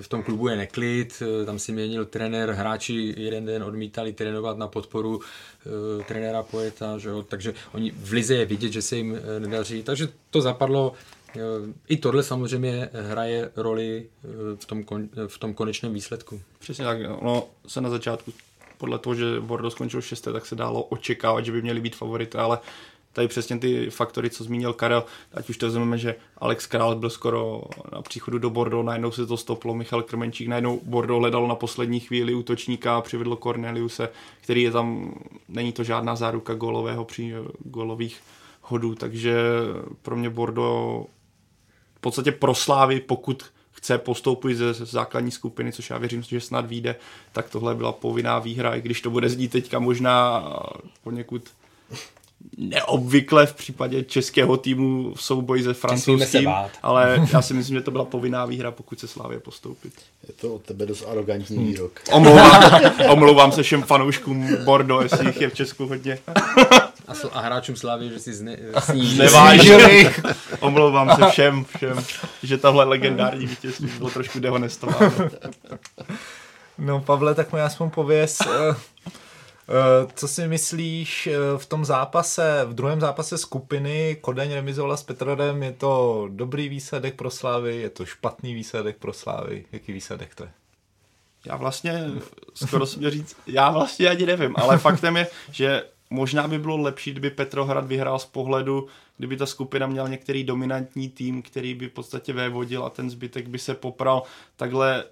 v 0.00 0.08
tom 0.08 0.22
klubu 0.22 0.48
je 0.48 0.56
neklid, 0.56 1.22
tam 1.46 1.58
si 1.58 1.72
měnil 1.72 2.04
trenér, 2.04 2.50
hráči 2.50 3.14
jeden 3.16 3.46
den 3.46 3.62
odmítali 3.62 4.12
trénovat 4.12 4.58
na 4.58 4.68
podporu 4.68 5.20
trenéra 6.08 6.42
Poeta, 6.42 6.98
že 6.98 7.08
jo? 7.08 7.22
takže 7.22 7.54
oni 7.72 7.90
v 7.90 8.12
Lize 8.12 8.34
je 8.34 8.44
vidět, 8.46 8.72
že 8.72 8.82
se 8.82 8.96
jim 8.96 9.18
nedaří, 9.38 9.82
takže 9.82 10.08
to 10.30 10.40
zapadlo 10.40 10.94
i 11.88 11.96
tohle 11.96 12.22
samozřejmě 12.22 12.88
hraje 12.92 13.50
roli 13.56 14.06
eh, 14.24 14.28
v 14.56 14.64
tom, 14.64 14.84
kon, 14.84 15.08
v 15.26 15.38
tom 15.38 15.54
konečném 15.54 15.94
výsledku. 15.94 16.40
Přesně 16.58 16.84
tak. 16.84 16.98
No, 17.22 17.44
se 17.66 17.80
na 17.80 17.90
začátku 17.90 18.32
podle 18.78 18.98
toho, 18.98 19.14
že 19.14 19.40
Bordeaux 19.40 19.74
skončil 19.74 20.00
šesté, 20.00 20.32
tak 20.32 20.46
se 20.46 20.54
dálo 20.54 20.82
očekávat, 20.82 21.44
že 21.44 21.52
by 21.52 21.62
měli 21.62 21.80
být 21.80 21.96
favority, 21.96 22.38
ale 22.38 22.58
tady 23.12 23.28
přesně 23.28 23.58
ty 23.58 23.90
faktory, 23.90 24.30
co 24.30 24.44
zmínil 24.44 24.72
Karel, 24.72 25.04
ať 25.34 25.50
už 25.50 25.56
to 25.56 25.66
vezmeme, 25.66 25.98
že 25.98 26.14
Alex 26.38 26.66
Král 26.66 26.96
byl 26.96 27.10
skoro 27.10 27.62
na 27.92 28.02
příchodu 28.02 28.38
do 28.38 28.50
Bordeaux, 28.50 28.86
najednou 28.86 29.10
se 29.10 29.26
to 29.26 29.36
stoplo, 29.36 29.74
Michal 29.74 30.02
Krmenčík, 30.02 30.48
najednou 30.48 30.80
Bordeaux 30.84 31.20
hledal 31.20 31.48
na 31.48 31.54
poslední 31.54 32.00
chvíli 32.00 32.34
útočníka 32.34 32.96
a 32.96 33.00
přivedl 33.00 33.36
Corneliuse, 33.36 34.08
který 34.40 34.62
je 34.62 34.70
tam, 34.70 35.14
není 35.48 35.72
to 35.72 35.84
žádná 35.84 36.16
záruka 36.16 36.54
golového 36.54 37.04
při 37.04 37.34
golových 37.64 38.20
hodů, 38.62 38.94
takže 38.94 39.36
pro 40.02 40.16
mě 40.16 40.30
Bordeaux 40.30 41.08
podstatě 42.02 42.32
proslávy, 42.32 43.00
pokud 43.00 43.44
chce 43.72 43.98
postoupit 43.98 44.54
ze 44.54 44.74
základní 44.74 45.30
skupiny, 45.30 45.72
což 45.72 45.90
já 45.90 45.98
věřím, 45.98 46.22
že 46.22 46.40
snad 46.40 46.66
vyjde, 46.66 46.96
tak 47.32 47.50
tohle 47.50 47.74
byla 47.74 47.92
povinná 47.92 48.38
výhra, 48.38 48.74
i 48.74 48.80
když 48.80 49.00
to 49.00 49.10
bude 49.10 49.28
znít 49.28 49.52
teďka 49.52 49.78
možná 49.78 50.44
poněkud 51.04 51.42
neobvykle 52.56 53.46
v 53.46 53.54
případě 53.54 54.04
českého 54.04 54.56
týmu 54.56 55.14
v 55.14 55.22
souboji 55.22 55.62
se 55.62 55.74
francouzským, 55.74 56.50
ale 56.82 57.28
já 57.32 57.42
si 57.42 57.54
myslím, 57.54 57.76
že 57.76 57.82
to 57.82 57.90
byla 57.90 58.04
povinná 58.04 58.46
výhra, 58.46 58.70
pokud 58.70 59.00
se 59.00 59.08
Slávě 59.08 59.40
postoupit. 59.40 59.92
Je 60.28 60.34
to 60.34 60.54
od 60.54 60.62
tebe 60.62 60.86
dost 60.86 61.04
arrogantní 61.08 61.56
hmm. 61.56 61.66
výrok. 61.66 62.00
Omlouvám, 62.12 62.72
omlouvám 63.10 63.52
se 63.52 63.62
všem 63.62 63.82
fanouškům 63.82 64.64
Bordeaux, 64.64 65.02
jestli 65.02 65.26
jich 65.26 65.40
je 65.40 65.50
v 65.50 65.54
Česku 65.54 65.86
hodně. 65.86 66.18
A, 67.12 67.14
sl- 67.14 67.30
a 67.32 67.40
hráčům 67.40 67.76
Slávy, 67.76 68.08
že 68.08 68.18
si 68.18 68.32
zne- 68.32 68.58
snížili. 68.80 70.14
Omlouvám 70.60 71.16
se 71.16 71.30
všem, 71.30 71.64
všem, 71.76 72.04
že 72.42 72.58
tahle 72.58 72.84
legendární 72.84 73.46
vítězství 73.46 73.88
bylo 73.98 74.10
trošku 74.10 74.40
dehonestováno. 74.40 75.12
No 76.78 77.00
Pavle, 77.00 77.34
tak 77.34 77.52
mi 77.52 77.60
aspoň 77.60 77.90
pověz, 77.90 78.38
uh, 78.46 78.74
co 80.14 80.28
si 80.28 80.48
myslíš 80.48 81.26
eh, 81.26 81.32
v 81.56 81.66
tom 81.66 81.84
zápase, 81.84 82.64
v 82.64 82.74
druhém 82.74 83.00
zápase 83.00 83.38
skupiny 83.38 84.16
Kodeň 84.20 84.52
remizovala 84.52 84.96
s 84.96 85.02
Petrodem, 85.02 85.62
je 85.62 85.72
to 85.72 86.26
dobrý 86.30 86.68
výsledek 86.68 87.14
pro 87.14 87.30
Slávy, 87.30 87.76
je 87.76 87.90
to 87.90 88.06
špatný 88.06 88.54
výsledek 88.54 88.96
pro 88.96 89.12
Slávy, 89.12 89.64
jaký 89.72 89.92
výsledek 89.92 90.34
to 90.34 90.44
je? 90.44 90.50
Já 91.46 91.56
vlastně, 91.56 92.04
skoro 92.54 92.86
si 92.86 93.10
říct, 93.10 93.36
já 93.46 93.70
vlastně 93.70 94.08
ani 94.08 94.26
nevím, 94.26 94.54
ale 94.56 94.78
faktem 94.78 95.16
je, 95.16 95.26
že 95.50 95.82
možná 96.12 96.48
by 96.48 96.58
bylo 96.58 96.76
lepší, 96.76 97.10
kdyby 97.10 97.30
Petrohrad 97.30 97.86
vyhrál 97.86 98.18
z 98.18 98.24
pohledu, 98.24 98.86
kdyby 99.16 99.36
ta 99.36 99.46
skupina 99.46 99.86
měla 99.86 100.08
některý 100.08 100.44
dominantní 100.44 101.08
tým, 101.08 101.42
který 101.42 101.74
by 101.74 101.88
v 101.88 101.92
podstatě 101.92 102.32
vévodil 102.32 102.84
a 102.84 102.90
ten 102.90 103.10
zbytek 103.10 103.48
by 103.48 103.58
se 103.58 103.74
popral. 103.74 104.22
Takhle 104.56 105.04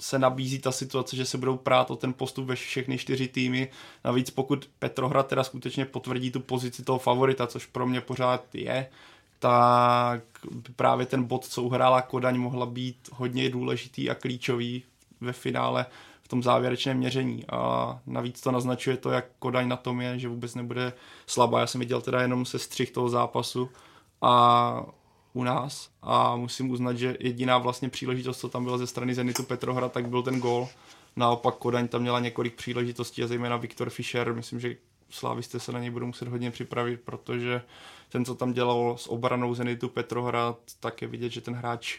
se 0.00 0.18
nabízí 0.18 0.58
ta 0.58 0.72
situace, 0.72 1.16
že 1.16 1.24
se 1.24 1.38
budou 1.38 1.56
prát 1.56 1.90
o 1.90 1.96
ten 1.96 2.12
postup 2.12 2.46
ve 2.46 2.54
všechny 2.54 2.98
čtyři 2.98 3.28
týmy. 3.28 3.70
Navíc 4.04 4.30
pokud 4.30 4.70
Petrohrad 4.78 5.26
teda 5.26 5.44
skutečně 5.44 5.84
potvrdí 5.84 6.30
tu 6.30 6.40
pozici 6.40 6.82
toho 6.82 6.98
favorita, 6.98 7.46
což 7.46 7.66
pro 7.66 7.86
mě 7.86 8.00
pořád 8.00 8.54
je, 8.54 8.88
tak 9.38 10.22
právě 10.76 11.06
ten 11.06 11.24
bod, 11.24 11.44
co 11.44 11.62
uhrála 11.62 12.02
Kodaň, 12.02 12.36
mohla 12.36 12.66
být 12.66 13.08
hodně 13.12 13.50
důležitý 13.50 14.10
a 14.10 14.14
klíčový 14.14 14.82
ve 15.20 15.32
finále 15.32 15.86
v 16.26 16.28
tom 16.28 16.42
závěrečném 16.42 16.96
měření. 16.96 17.44
A 17.52 18.00
navíc 18.06 18.40
to 18.40 18.50
naznačuje 18.50 18.96
to, 18.96 19.10
jak 19.10 19.24
Kodaň 19.38 19.68
na 19.68 19.76
tom 19.76 20.00
je, 20.00 20.18
že 20.18 20.28
vůbec 20.28 20.54
nebude 20.54 20.92
slabá. 21.26 21.60
Já 21.60 21.66
jsem 21.66 21.78
viděl 21.78 22.00
teda 22.00 22.22
jenom 22.22 22.44
se 22.44 22.58
střih 22.58 22.90
toho 22.90 23.08
zápasu 23.08 23.70
a 24.22 24.86
u 25.32 25.42
nás 25.44 25.90
a 26.02 26.36
musím 26.36 26.70
uznat, 26.70 26.96
že 26.96 27.16
jediná 27.20 27.58
vlastně 27.58 27.88
příležitost, 27.88 28.38
co 28.38 28.48
tam 28.48 28.64
byla 28.64 28.78
ze 28.78 28.86
strany 28.86 29.14
Zenitu 29.14 29.42
Petrohrad, 29.42 29.92
tak 29.92 30.08
byl 30.08 30.22
ten 30.22 30.40
gol. 30.40 30.68
Naopak 31.16 31.54
Kodaň 31.54 31.88
tam 31.88 32.00
měla 32.00 32.20
několik 32.20 32.54
příležitostí 32.54 33.22
a 33.22 33.26
zejména 33.26 33.56
Viktor 33.56 33.90
Fischer, 33.90 34.34
myslím, 34.34 34.60
že 34.60 34.76
slávisté 35.10 35.60
se 35.60 35.72
na 35.72 35.80
něj 35.80 35.90
budou 35.90 36.06
muset 36.06 36.28
hodně 36.28 36.50
připravit, 36.50 37.00
protože 37.00 37.62
ten, 38.08 38.24
co 38.24 38.34
tam 38.34 38.52
dělal 38.52 38.96
s 38.98 39.10
obranou 39.10 39.54
Zenitu 39.54 39.88
Petrohrad, 39.88 40.58
tak 40.80 41.02
je 41.02 41.08
vidět, 41.08 41.32
že 41.32 41.40
ten 41.40 41.54
hráč 41.54 41.98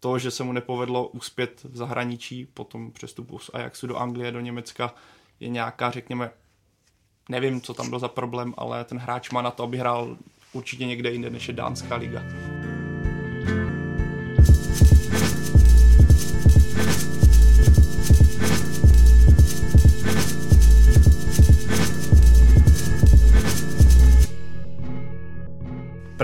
to, 0.00 0.18
že 0.18 0.30
se 0.30 0.44
mu 0.44 0.52
nepovedlo 0.52 1.08
uspět 1.08 1.64
v 1.64 1.76
zahraničí 1.76 2.46
po 2.54 2.64
tom 2.64 2.92
přestupu 2.92 3.38
z 3.38 3.50
Ajaxu 3.54 3.86
do 3.86 3.96
Anglie, 3.96 4.32
do 4.32 4.40
Německa, 4.40 4.94
je 5.40 5.48
nějaká, 5.48 5.90
řekněme, 5.90 6.30
nevím, 7.28 7.60
co 7.60 7.74
tam 7.74 7.90
byl 7.90 7.98
za 7.98 8.08
problém, 8.08 8.54
ale 8.56 8.84
ten 8.84 8.98
hráč 8.98 9.30
má 9.30 9.42
na 9.42 9.50
to, 9.50 9.62
aby 9.62 9.78
hrál 9.78 10.16
určitě 10.52 10.86
někde 10.86 11.10
jinde, 11.10 11.30
než 11.30 11.48
je 11.48 11.54
Dánská 11.54 11.96
liga. 11.96 12.22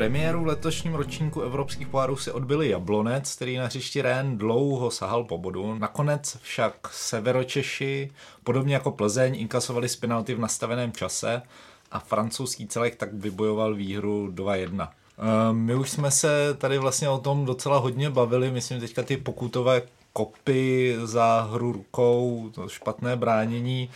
Premiéru 0.07 0.45
v 0.45 0.47
letošním 0.47 0.95
ročníku 0.95 1.41
evropských 1.41 1.89
pohárů 1.89 2.17
si 2.17 2.33
odbyli 2.33 2.69
Jablonec, 2.69 3.35
který 3.37 3.57
na 3.57 3.65
hřišti 3.67 4.03
Rén 4.03 4.39
dlouho 4.39 4.91
sahal 4.91 5.25
po 5.25 5.39
bodu. 5.39 5.75
Nakonec 5.79 6.37
však 6.43 6.75
Severočeši, 6.93 8.11
podobně 8.45 8.75
jako 8.75 8.91
Plzeň, 8.91 9.37
inkasovali 9.37 9.89
z 9.89 9.97
penalty 9.97 10.35
v 10.35 10.39
nastaveném 10.39 10.93
čase 10.93 11.43
a 11.91 11.99
francouzský 11.99 12.67
celek 12.67 12.97
tak 12.97 13.13
vybojoval 13.13 13.75
výhru 13.75 14.29
2-1. 14.35 14.89
Ehm, 15.19 15.57
my 15.57 15.75
už 15.75 15.91
jsme 15.91 16.11
se 16.11 16.55
tady 16.59 16.79
vlastně 16.79 17.09
o 17.09 17.19
tom 17.19 17.45
docela 17.45 17.79
hodně 17.79 18.11
bavili, 18.11 18.51
myslím 18.51 18.81
teďka 18.81 19.03
ty 19.03 19.17
pokutové 19.17 19.83
kopy 20.13 20.97
za 21.05 21.49
hru 21.53 21.73
rukou, 21.73 22.51
to 22.55 22.69
špatné 22.69 23.17
bránění. 23.17 23.91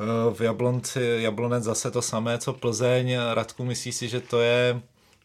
Ehm, 0.00 0.34
v 0.34 0.40
Jablonci, 0.40 1.18
Jablonec 1.20 1.64
zase 1.64 1.90
to 1.90 2.02
samé, 2.02 2.38
co 2.38 2.52
Plzeň. 2.52 3.16
Radku, 3.34 3.64
myslíš 3.64 3.94
si, 3.94 4.08
že 4.08 4.20
to 4.20 4.40
je 4.40 4.80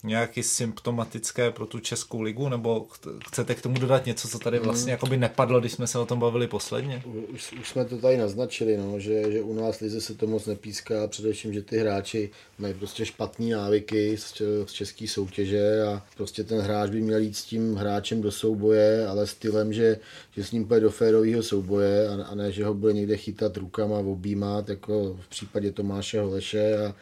nějaký 0.05 0.43
symptomatické 0.43 1.51
pro 1.51 1.65
tu 1.65 1.79
Českou 1.79 2.21
ligu, 2.21 2.49
nebo 2.49 2.87
chcete 3.27 3.55
k 3.55 3.61
tomu 3.61 3.79
dodat 3.79 4.05
něco, 4.05 4.27
co 4.27 4.39
tady 4.39 4.59
vlastně 4.59 4.89
mm. 4.89 4.89
jakoby 4.91 5.17
nepadlo, 5.17 5.59
když 5.59 5.71
jsme 5.71 5.87
se 5.87 5.99
o 5.99 6.05
tom 6.05 6.19
bavili 6.19 6.47
posledně? 6.47 7.03
Už, 7.33 7.51
už 7.51 7.69
jsme 7.69 7.85
to 7.85 7.97
tady 7.97 8.17
naznačili, 8.17 8.77
no, 8.77 8.99
že, 8.99 9.31
že 9.31 9.41
u 9.41 9.53
nás 9.53 9.79
lize 9.79 10.01
se 10.01 10.15
to 10.15 10.27
moc 10.27 10.45
nepíská, 10.45 11.07
především, 11.07 11.53
že 11.53 11.61
ty 11.61 11.77
hráči 11.77 12.29
mají 12.59 12.73
prostě 12.73 13.05
špatné 13.05 13.45
návyky 13.45 14.17
z, 14.17 14.41
z 14.65 14.71
české 14.71 15.07
soutěže 15.07 15.83
a 15.83 16.03
prostě 16.17 16.43
ten 16.43 16.59
hráč 16.59 16.89
by 16.89 17.01
měl 17.01 17.19
jít 17.19 17.37
s 17.37 17.43
tím 17.43 17.75
hráčem 17.75 18.21
do 18.21 18.31
souboje, 18.31 19.07
ale 19.07 19.27
stylem, 19.27 19.73
že, 19.73 19.97
že 20.31 20.43
s 20.43 20.51
ním 20.51 20.65
půjde 20.65 20.81
do 20.81 20.91
férového 20.91 21.43
souboje 21.43 22.09
a, 22.09 22.23
a 22.23 22.35
ne, 22.35 22.51
že 22.51 22.65
ho 22.65 22.73
bude 22.73 22.93
někde 22.93 23.17
chytat 23.17 23.57
rukama, 23.57 23.97
objímat, 23.97 24.69
jako 24.69 25.17
v 25.21 25.27
případě 25.27 25.71
Tomáše 25.71 26.19
Holeše 26.19 26.77
a, 26.77 26.95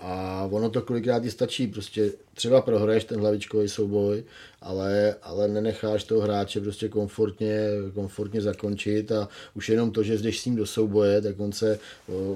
A 0.00 0.48
ono 0.50 0.70
to 0.70 0.82
kolikrát 0.82 1.24
i 1.24 1.30
stačí, 1.30 1.66
prostě 1.66 2.12
třeba 2.34 2.60
prohraješ 2.60 3.04
ten 3.04 3.20
hlavičkový 3.20 3.68
souboj, 3.68 4.24
ale, 4.60 5.14
ale 5.22 5.48
nenecháš 5.48 6.04
toho 6.04 6.20
hráče 6.20 6.60
prostě 6.60 6.88
komfortně, 6.88 7.60
komfortně 7.94 8.40
zakončit 8.40 9.12
a 9.12 9.28
už 9.54 9.68
jenom 9.68 9.90
to, 9.90 10.02
že 10.02 10.18
jdeš 10.18 10.40
s 10.40 10.44
ním 10.44 10.56
do 10.56 10.66
souboje, 10.66 11.22
tak 11.22 11.40
on 11.40 11.52
se, 11.52 11.78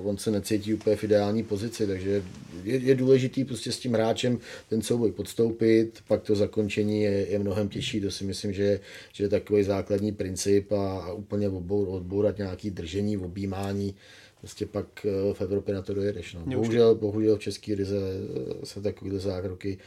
on 0.05 0.19
se 0.19 0.31
necítí 0.31 0.75
úplně 0.75 0.97
v 0.97 1.05
ideální 1.05 1.43
pozici, 1.43 1.87
takže 1.87 2.23
je, 2.65 2.79
je 2.79 2.95
důležitý 2.95 3.45
prostě 3.45 3.73
s 3.73 3.79
tím 3.79 3.93
hráčem 3.93 4.39
ten 4.69 4.83
souboj 4.83 5.13
podstoupit, 5.13 5.99
pak 6.09 6.23
to 6.23 6.35
zakončení 6.35 7.03
je, 7.03 7.27
je 7.31 7.39
mnohem 7.39 7.69
těžší, 7.69 8.01
to 8.01 8.11
si 8.11 8.25
myslím, 8.25 8.53
že, 8.53 8.81
že 9.13 9.25
je 9.25 9.29
takový 9.29 9.63
základní 9.63 10.13
princip 10.13 10.73
a, 10.73 10.99
a 10.99 11.13
úplně 11.13 11.49
odbourat 11.49 12.39
nějaký 12.39 12.71
držení, 12.71 13.19
objímání, 13.19 13.95
prostě 14.43 14.67
pak 14.67 14.87
eh, 15.07 15.35
v 15.35 15.41
Evropě 15.41 15.75
na 15.75 15.83
to 15.83 15.95
dojedeš. 15.95 16.35
No. 16.35 16.41
Bohužel, 16.57 16.95
bohužel 16.95 17.37
v 17.37 17.41
České 17.41 17.75
ryze 17.75 17.97
eh, 17.97 18.67
se 18.67 18.83
takovéhle 18.83 19.21
zákroky 19.21 19.79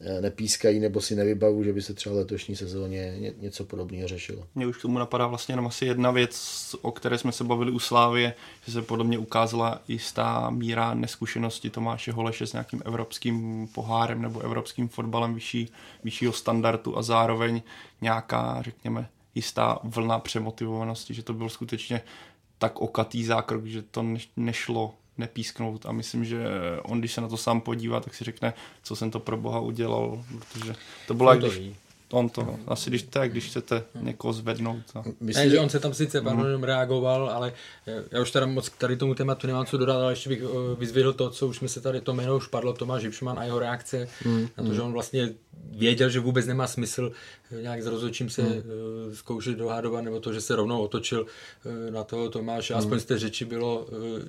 eh, 0.00 0.20
nepískají 0.20 0.80
nebo 0.80 1.00
si 1.00 1.16
nevybavu, 1.16 1.64
že 1.64 1.72
by 1.72 1.82
se 1.82 1.94
třeba 1.94 2.14
letošní 2.14 2.56
sezóně 2.56 3.32
něco 3.38 3.64
podobného 3.64 4.08
řešilo. 4.08 4.46
Mně 4.54 4.66
už 4.66 4.78
k 4.78 4.82
tomu 4.82 4.98
napadá 4.98 5.26
vlastně 5.26 5.52
jenom 5.52 5.66
asi 5.66 5.86
jedna 5.86 6.10
věc, 6.10 6.36
o 6.82 6.92
které 6.92 7.18
jsme 7.18 7.32
se 7.32 7.44
bavili 7.44 7.70
u 7.70 7.78
Slávě, 7.78 8.34
že 8.66 8.72
se 8.72 8.82
podobně 8.82 9.18
ukázala 9.18 9.82
jistá 9.88 10.50
míra 10.50 10.94
neskušenosti 10.94 11.70
Tomáše 11.70 12.12
Holeše 12.12 12.46
s 12.46 12.52
nějakým 12.52 12.82
evropským 12.84 13.68
pohárem 13.74 14.22
nebo 14.22 14.40
evropským 14.40 14.88
fotbalem 14.88 15.34
vyšší, 15.34 15.72
vyššího 16.04 16.32
standardu 16.32 16.98
a 16.98 17.02
zároveň 17.02 17.62
nějaká, 18.00 18.62
řekněme, 18.62 19.08
jistá 19.34 19.78
vlna 19.84 20.18
přemotivovanosti, 20.18 21.14
že 21.14 21.22
to 21.22 21.32
byl 21.32 21.48
skutečně 21.48 22.00
tak 22.64 22.80
okatý 22.80 23.24
zákrok, 23.24 23.66
že 23.66 23.82
to 23.82 24.04
nešlo 24.36 24.94
nepísknout. 25.18 25.86
A 25.86 25.92
myslím, 25.92 26.24
že 26.24 26.44
on, 26.82 26.98
když 26.98 27.12
se 27.12 27.20
na 27.20 27.28
to 27.28 27.36
sám 27.36 27.60
podívá, 27.60 28.00
tak 28.00 28.14
si 28.14 28.24
řekne, 28.24 28.54
co 28.82 28.96
jsem 28.96 29.10
to 29.10 29.20
pro 29.20 29.36
boha 29.36 29.60
udělal, 29.60 30.24
protože 30.38 30.74
to 31.06 31.14
bylo, 31.14 31.30
jak 31.30 31.40
když, 31.40 31.76
on 32.14 32.28
to, 32.28 32.42
no. 32.42 32.58
asi 32.66 32.90
když, 32.90 33.02
tak, 33.02 33.30
když 33.30 33.46
chcete 33.46 33.84
někoho 34.00 34.32
zvednout. 34.32 34.82
A... 34.94 35.02
Myslím, 35.20 35.44
ne, 35.44 35.50
že 35.50 35.60
on 35.60 35.68
se 35.68 35.80
tam 35.80 35.94
sice 35.94 36.20
mm. 36.20 36.64
reagoval, 36.64 37.30
ale 37.30 37.52
já 38.10 38.22
už 38.22 38.30
teda 38.30 38.46
moc 38.46 38.70
tady 38.70 38.96
tomu 38.96 39.14
tématu 39.14 39.46
nemám 39.46 39.66
co 39.66 39.76
dodat, 39.76 39.96
ale 39.96 40.12
ještě 40.12 40.28
bych 40.28 40.42
eh, 40.42 40.74
vyzvěděl 40.78 41.12
to, 41.12 41.30
co 41.30 41.46
už 41.46 41.56
jsme 41.56 41.68
se 41.68 41.80
tady, 41.80 42.00
to 42.00 42.14
jméno 42.14 42.36
už 42.36 42.46
padlo, 42.46 42.72
Tomáš 42.72 43.02
Hipšman 43.02 43.38
a 43.38 43.44
jeho 43.44 43.58
reakce 43.58 44.08
mm. 44.24 44.48
na 44.58 44.64
to, 44.64 44.74
že 44.74 44.82
on 44.82 44.92
vlastně 44.92 45.34
věděl, 45.70 46.10
že 46.10 46.20
vůbec 46.20 46.46
nemá 46.46 46.66
smysl 46.66 47.12
eh, 47.52 47.62
nějak 47.62 47.82
s 47.82 47.86
rozhodčím 47.86 48.30
se 48.30 48.42
mm. 48.42 48.62
zkoušet 49.14 49.58
dohádovat, 49.58 50.04
nebo 50.04 50.20
to, 50.20 50.32
že 50.32 50.40
se 50.40 50.56
rovnou 50.56 50.82
otočil 50.82 51.26
na 51.90 52.04
toho 52.04 52.28
Tomáše. 52.30 52.74
Mm. 52.74 52.78
Aspoň 52.78 53.00
z 53.00 53.04
té 53.04 53.18
řeči 53.18 53.44
bylo 53.44 53.86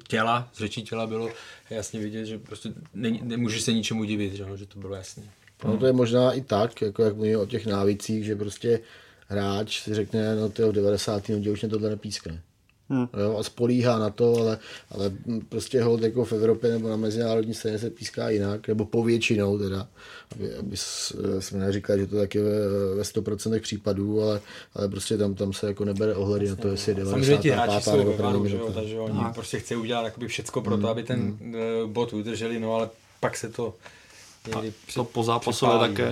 těla, 0.08 0.50
z 0.54 0.58
řečí 0.58 0.84
těla 0.84 1.08
bylo 1.08 1.30
jasně 1.70 2.00
vidět, 2.00 2.26
že 2.26 2.40
prostě 2.40 2.74
ne, 2.94 3.10
nemůžeš 3.22 3.62
se 3.62 3.74
ničemu 3.74 4.04
divit, 4.04 4.34
že, 4.34 4.46
že 4.56 4.66
to 4.66 4.80
bylo 4.80 4.96
jasné. 4.96 5.24
No 5.64 5.78
to 5.78 5.86
je 5.86 5.94
možná 5.94 6.32
i 6.32 6.42
tak, 6.42 6.82
jako 6.82 7.04
jak 7.04 7.16
mluvíme 7.16 7.38
o 7.38 7.46
těch 7.46 7.66
návicích, 7.66 8.26
že 8.26 8.36
prostě 8.36 8.80
hráč 9.28 9.82
si 9.82 9.96
řekne, 9.96 10.36
no 10.36 10.50
to 10.50 10.70
v 10.70 10.74
90. 10.74 11.30
minutě 11.30 11.52
už 11.52 11.62
mě 11.62 11.70
tohle 11.70 11.90
nepískne. 11.90 12.42
Hmm. 12.90 13.08
Jo, 13.24 13.38
a 13.38 13.44
spolíhá 13.44 14.00
na 14.00 14.10
to, 14.10 14.36
ale, 14.36 14.58
ale 14.92 15.12
prostě 15.50 15.84
hold 15.84 16.02
jako 16.02 16.26
v 16.26 16.34
Evropě 16.34 16.72
nebo 16.72 16.90
na 16.90 16.96
mezinárodní 16.96 17.54
scéně 17.54 17.80
se 17.80 17.90
píská 17.90 18.30
jinak, 18.30 18.68
nebo 18.68 18.86
povětšinou 18.86 19.60
teda, 19.60 19.88
aby, 20.32 20.56
aby 20.56 20.78
jsme 21.40 21.60
neříkali, 21.60 22.00
že 22.00 22.08
to 22.08 22.16
tak 22.16 22.36
je 22.36 22.44
ve, 22.44 22.96
ve 22.96 23.02
100% 23.02 23.62
případů, 23.62 24.22
ale, 24.22 24.42
ale 24.76 24.90
prostě 24.90 25.18
tam, 25.18 25.36
tam 25.36 25.54
se 25.54 25.68
jako 25.68 25.86
nebere 25.86 26.16
ohledy 26.16 26.50
na 26.50 26.56
to, 26.56 26.68
jestli 26.68 26.92
je 26.92 26.96
90. 26.96 27.98
nebo 27.98 28.14
první 28.14 28.42
minuta. 28.42 28.74
Takže 28.74 29.00
oni 29.00 29.20
prostě 29.34 29.60
chce 29.60 29.76
udělat 29.76 30.14
všechno 30.28 30.62
pro 30.62 30.78
to, 30.78 30.82
hmm. 30.82 30.90
aby 30.90 31.04
ten 31.04 31.20
hmm. 31.20 31.56
bod 31.86 32.14
udrželi, 32.14 32.60
no 32.60 32.74
ale 32.74 32.90
pak 33.20 33.38
se 33.38 33.50
to 33.50 33.74
a 34.54 34.62
to 34.94 35.04
po 35.04 35.24
zápasové 35.24 35.88
také, 35.88 36.12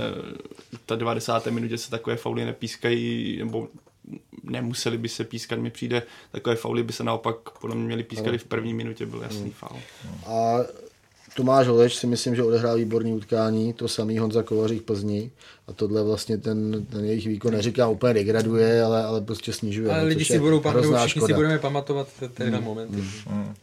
ta 0.86 0.96
90. 0.96 1.48
minutě 1.48 1.78
se 1.78 1.90
takové 1.90 2.16
fauly 2.16 2.46
nepískají, 2.46 3.38
nebo 3.38 3.68
nemuseli 4.44 4.98
by 4.98 5.10
se 5.10 5.24
pískat, 5.24 5.60
mi 5.60 5.70
přijde, 5.70 6.04
takové 6.32 6.56
fauly 6.56 6.84
by 6.84 6.94
se 6.94 7.04
naopak 7.04 7.36
podle 7.62 7.76
mě 7.76 7.86
měly 7.86 8.04
pískat 8.04 8.34
i 8.34 8.38
v 8.38 8.44
první 8.44 8.74
minutě, 8.74 9.06
byl 9.06 9.22
jasný 9.22 9.42
hmm. 9.42 9.52
faul. 9.52 9.80
A 10.26 10.60
Tomáš 11.36 11.68
Holeš 11.68 11.96
si 11.96 12.08
myslím, 12.08 12.36
že 12.36 12.44
odehrál 12.44 12.78
výborný 12.78 13.14
utkání, 13.14 13.74
to 13.74 13.88
samý 13.88 14.20
Honza 14.20 14.44
Kovařík 14.44 14.84
Plzni 14.84 15.32
a 15.68 15.74
tohle 15.74 16.04
vlastně 16.04 16.38
ten, 16.38 16.86
ten 16.86 17.06
jejich 17.06 17.28
výkon, 17.28 17.54
neříkám 17.54 17.92
úplně 17.92 18.14
degraduje, 18.14 18.84
ale, 18.84 19.04
ale 19.04 19.22
prostě 19.22 19.54
snižuje. 19.54 19.92
Ale 19.92 20.04
lidi 20.04 20.26
si 20.26 20.40
budou 20.40 20.60
pamatovat, 20.60 21.06
všichni 21.06 21.28
si 21.28 21.34
budeme 21.34 21.60
pamatovat 21.60 22.08
ten 22.34 22.56
hmm. 22.56 22.64
moment. 22.64 22.92
Hmm. 23.28 23.54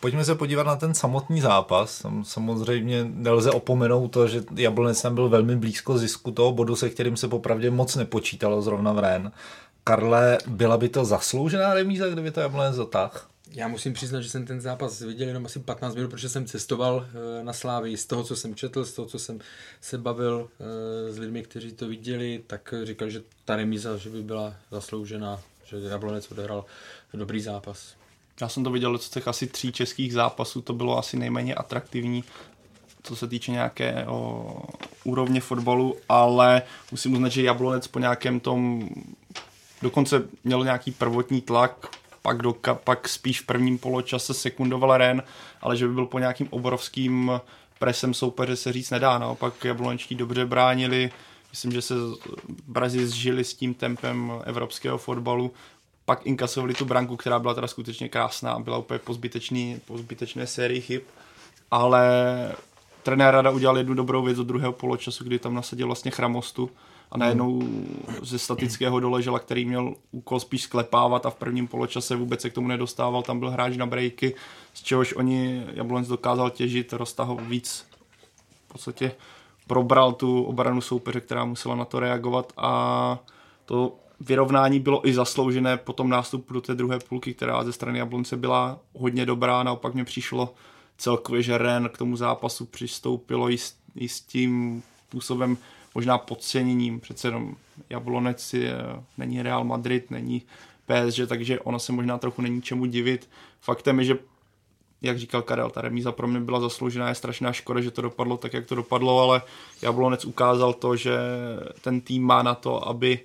Pojďme 0.00 0.24
se 0.24 0.34
podívat 0.34 0.66
na 0.66 0.76
ten 0.76 0.94
samotný 0.94 1.40
zápas. 1.40 2.06
Samozřejmě 2.22 3.04
nelze 3.04 3.50
opomenout 3.50 4.08
to, 4.08 4.28
že 4.28 4.44
Jablonec 4.56 5.02
tam 5.02 5.14
byl 5.14 5.28
velmi 5.28 5.56
blízko 5.56 5.98
zisku 5.98 6.30
toho 6.30 6.52
bodu, 6.52 6.76
se 6.76 6.90
kterým 6.90 7.16
se 7.16 7.28
popravdě 7.28 7.70
moc 7.70 7.96
nepočítalo 7.96 8.62
zrovna 8.62 8.92
v 8.92 8.98
Ren. 8.98 9.32
Karle, 9.84 10.38
byla 10.46 10.76
by 10.76 10.88
to 10.88 11.04
zasloužená 11.04 11.74
remíza, 11.74 12.08
kdyby 12.08 12.30
to 12.30 12.40
Jablonec 12.40 12.74
zatáh? 12.74 13.28
Já 13.50 13.68
musím 13.68 13.92
přiznat, 13.92 14.20
že 14.20 14.30
jsem 14.30 14.46
ten 14.46 14.60
zápas 14.60 15.00
viděl 15.00 15.28
jenom 15.28 15.46
asi 15.46 15.58
15 15.58 15.94
minut, 15.94 16.10
protože 16.10 16.28
jsem 16.28 16.46
cestoval 16.46 17.06
eh, 17.06 17.44
na 17.44 17.52
Slávy. 17.52 17.96
Z 17.96 18.06
toho, 18.06 18.24
co 18.24 18.36
jsem 18.36 18.54
četl, 18.54 18.84
z 18.84 18.92
toho, 18.92 19.08
co 19.08 19.18
jsem 19.18 19.40
se 19.80 19.98
bavil 19.98 20.48
eh, 20.60 21.12
s 21.12 21.18
lidmi, 21.18 21.42
kteří 21.42 21.72
to 21.72 21.88
viděli, 21.88 22.44
tak 22.46 22.74
říkal, 22.84 23.10
že 23.10 23.22
ta 23.44 23.56
remíza 23.56 23.96
že 23.96 24.10
by 24.10 24.22
byla 24.22 24.54
zasloužená, 24.70 25.40
že 25.64 25.76
Jablonec 25.80 26.30
odehrál 26.32 26.64
dobrý 27.14 27.40
zápas. 27.40 27.94
Já 28.40 28.48
jsem 28.48 28.64
to 28.64 28.70
viděl 28.70 28.98
z 28.98 29.10
těch 29.10 29.28
asi 29.28 29.46
tří 29.46 29.72
českých 29.72 30.12
zápasů, 30.12 30.62
to 30.62 30.72
bylo 30.72 30.98
asi 30.98 31.16
nejméně 31.16 31.54
atraktivní, 31.54 32.24
co 33.02 33.16
se 33.16 33.28
týče 33.28 33.52
nějaké 33.52 34.06
o, 34.06 34.62
úrovně 35.04 35.40
fotbalu, 35.40 35.96
ale 36.08 36.62
musím 36.90 37.12
uznat, 37.12 37.28
že 37.28 37.42
Jablonec 37.42 37.86
po 37.86 37.98
nějakém 37.98 38.40
tom 38.40 38.88
dokonce 39.82 40.22
měl 40.44 40.64
nějaký 40.64 40.90
prvotní 40.90 41.40
tlak, 41.40 41.86
pak, 42.22 42.42
do, 42.42 42.54
pak 42.84 43.08
spíš 43.08 43.40
v 43.40 43.46
prvním 43.46 43.78
poločase 43.78 44.34
sekundoval 44.34 44.96
Ren, 44.96 45.22
ale 45.60 45.76
že 45.76 45.88
by 45.88 45.94
byl 45.94 46.06
po 46.06 46.18
nějakým 46.18 46.48
obrovským 46.50 47.40
presem 47.78 48.14
soupeře 48.14 48.56
se 48.56 48.72
říct 48.72 48.90
nedá. 48.90 49.18
Naopak 49.18 49.64
Jablonečtí 49.64 50.14
dobře 50.14 50.46
bránili, 50.46 51.10
myslím, 51.50 51.72
že 51.72 51.82
se 51.82 51.94
Brazil 52.66 53.06
zžili 53.06 53.44
s 53.44 53.54
tím 53.54 53.74
tempem 53.74 54.32
evropského 54.44 54.98
fotbalu 54.98 55.52
pak 56.04 56.26
inkasovali 56.26 56.74
tu 56.74 56.84
branku, 56.84 57.16
která 57.16 57.38
byla 57.38 57.54
teda 57.54 57.66
skutečně 57.66 58.08
krásná, 58.08 58.58
byla 58.58 58.78
úplně 58.78 58.98
po, 58.98 59.14
zbytečný, 59.14 59.80
po 59.84 59.98
zbytečné 59.98 60.46
sérii 60.46 60.80
chyb, 60.80 61.02
ale 61.70 62.02
trenér 63.02 63.34
Rada 63.34 63.50
udělal 63.50 63.78
jednu 63.78 63.94
dobrou 63.94 64.22
věc 64.22 64.36
do 64.36 64.44
druhého 64.44 64.72
poločasu, 64.72 65.24
kdy 65.24 65.38
tam 65.38 65.54
nasadil 65.54 65.86
vlastně 65.86 66.10
chramostu 66.10 66.70
a 67.10 67.18
najednou 67.18 67.62
ze 68.22 68.38
statického 68.38 69.00
doležela, 69.00 69.38
který 69.38 69.64
měl 69.64 69.94
úkol 70.10 70.40
spíš 70.40 70.62
sklepávat 70.62 71.26
a 71.26 71.30
v 71.30 71.34
prvním 71.34 71.68
poločase 71.68 72.16
vůbec 72.16 72.40
se 72.40 72.50
k 72.50 72.52
tomu 72.52 72.68
nedostával, 72.68 73.22
tam 73.22 73.38
byl 73.38 73.50
hráč 73.50 73.76
na 73.76 73.86
breaky, 73.86 74.34
z 74.74 74.82
čehož 74.82 75.12
oni 75.12 75.66
Jablonec 75.74 76.08
dokázal 76.08 76.50
těžit, 76.50 76.92
roztaho 76.92 77.36
víc. 77.36 77.86
V 78.68 78.72
podstatě 78.72 79.12
probral 79.66 80.12
tu 80.12 80.42
obranu 80.42 80.80
soupeře, 80.80 81.20
která 81.20 81.44
musela 81.44 81.74
na 81.74 81.84
to 81.84 82.00
reagovat 82.00 82.52
a 82.56 83.18
to 83.64 83.96
vyrovnání 84.20 84.80
bylo 84.80 85.08
i 85.08 85.14
zasloužené 85.14 85.76
po 85.76 85.92
tom 85.92 86.08
nástupu 86.08 86.54
do 86.54 86.60
té 86.60 86.74
druhé 86.74 86.98
půlky, 86.98 87.34
která 87.34 87.64
ze 87.64 87.72
strany 87.72 87.98
Jablonce 87.98 88.36
byla 88.36 88.78
hodně 88.94 89.26
dobrá, 89.26 89.62
naopak 89.62 89.94
mě 89.94 90.04
přišlo 90.04 90.54
celkově, 90.98 91.42
že 91.42 91.58
Ren 91.58 91.88
k 91.88 91.98
tomu 91.98 92.16
zápasu 92.16 92.66
přistoupilo 92.66 93.50
i 93.96 94.08
s 94.08 94.20
tím 94.20 94.82
způsobem 95.08 95.56
možná 95.94 96.18
podceněním, 96.18 97.00
přece 97.00 97.28
jenom 97.28 97.56
Jablonec 97.90 98.54
je, 98.54 98.74
není 99.18 99.42
Real 99.42 99.64
Madrid, 99.64 100.10
není 100.10 100.42
PSG, 100.86 101.28
takže 101.28 101.60
ono 101.60 101.78
se 101.78 101.92
možná 101.92 102.18
trochu 102.18 102.42
není 102.42 102.62
čemu 102.62 102.86
divit. 102.86 103.28
Faktem 103.60 103.98
je, 103.98 104.04
že 104.04 104.18
jak 105.02 105.18
říkal 105.18 105.42
Karel, 105.42 105.70
ta 105.70 105.80
remíza 105.80 106.12
pro 106.12 106.26
mě 106.26 106.40
byla 106.40 106.60
zasloužená, 106.60 107.08
je 107.08 107.14
strašná 107.14 107.52
škoda, 107.52 107.80
že 107.80 107.90
to 107.90 108.02
dopadlo 108.02 108.36
tak, 108.36 108.52
jak 108.52 108.66
to 108.66 108.74
dopadlo, 108.74 109.20
ale 109.20 109.42
Jablonec 109.82 110.24
ukázal 110.24 110.72
to, 110.72 110.96
že 110.96 111.18
ten 111.80 112.00
tým 112.00 112.22
má 112.22 112.42
na 112.42 112.54
to, 112.54 112.88
aby 112.88 113.20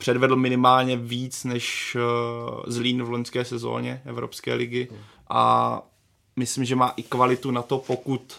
předvedl 0.00 0.36
minimálně 0.36 0.96
víc 0.96 1.44
než 1.44 1.96
uh, 1.96 2.62
Zlín 2.66 3.02
v 3.02 3.10
loňské 3.10 3.44
sezóně 3.44 4.02
Evropské 4.04 4.54
ligy 4.54 4.88
a 5.28 5.82
myslím, 6.36 6.64
že 6.64 6.76
má 6.76 6.88
i 6.96 7.02
kvalitu 7.02 7.50
na 7.50 7.62
to, 7.62 7.78
pokud 7.78 8.36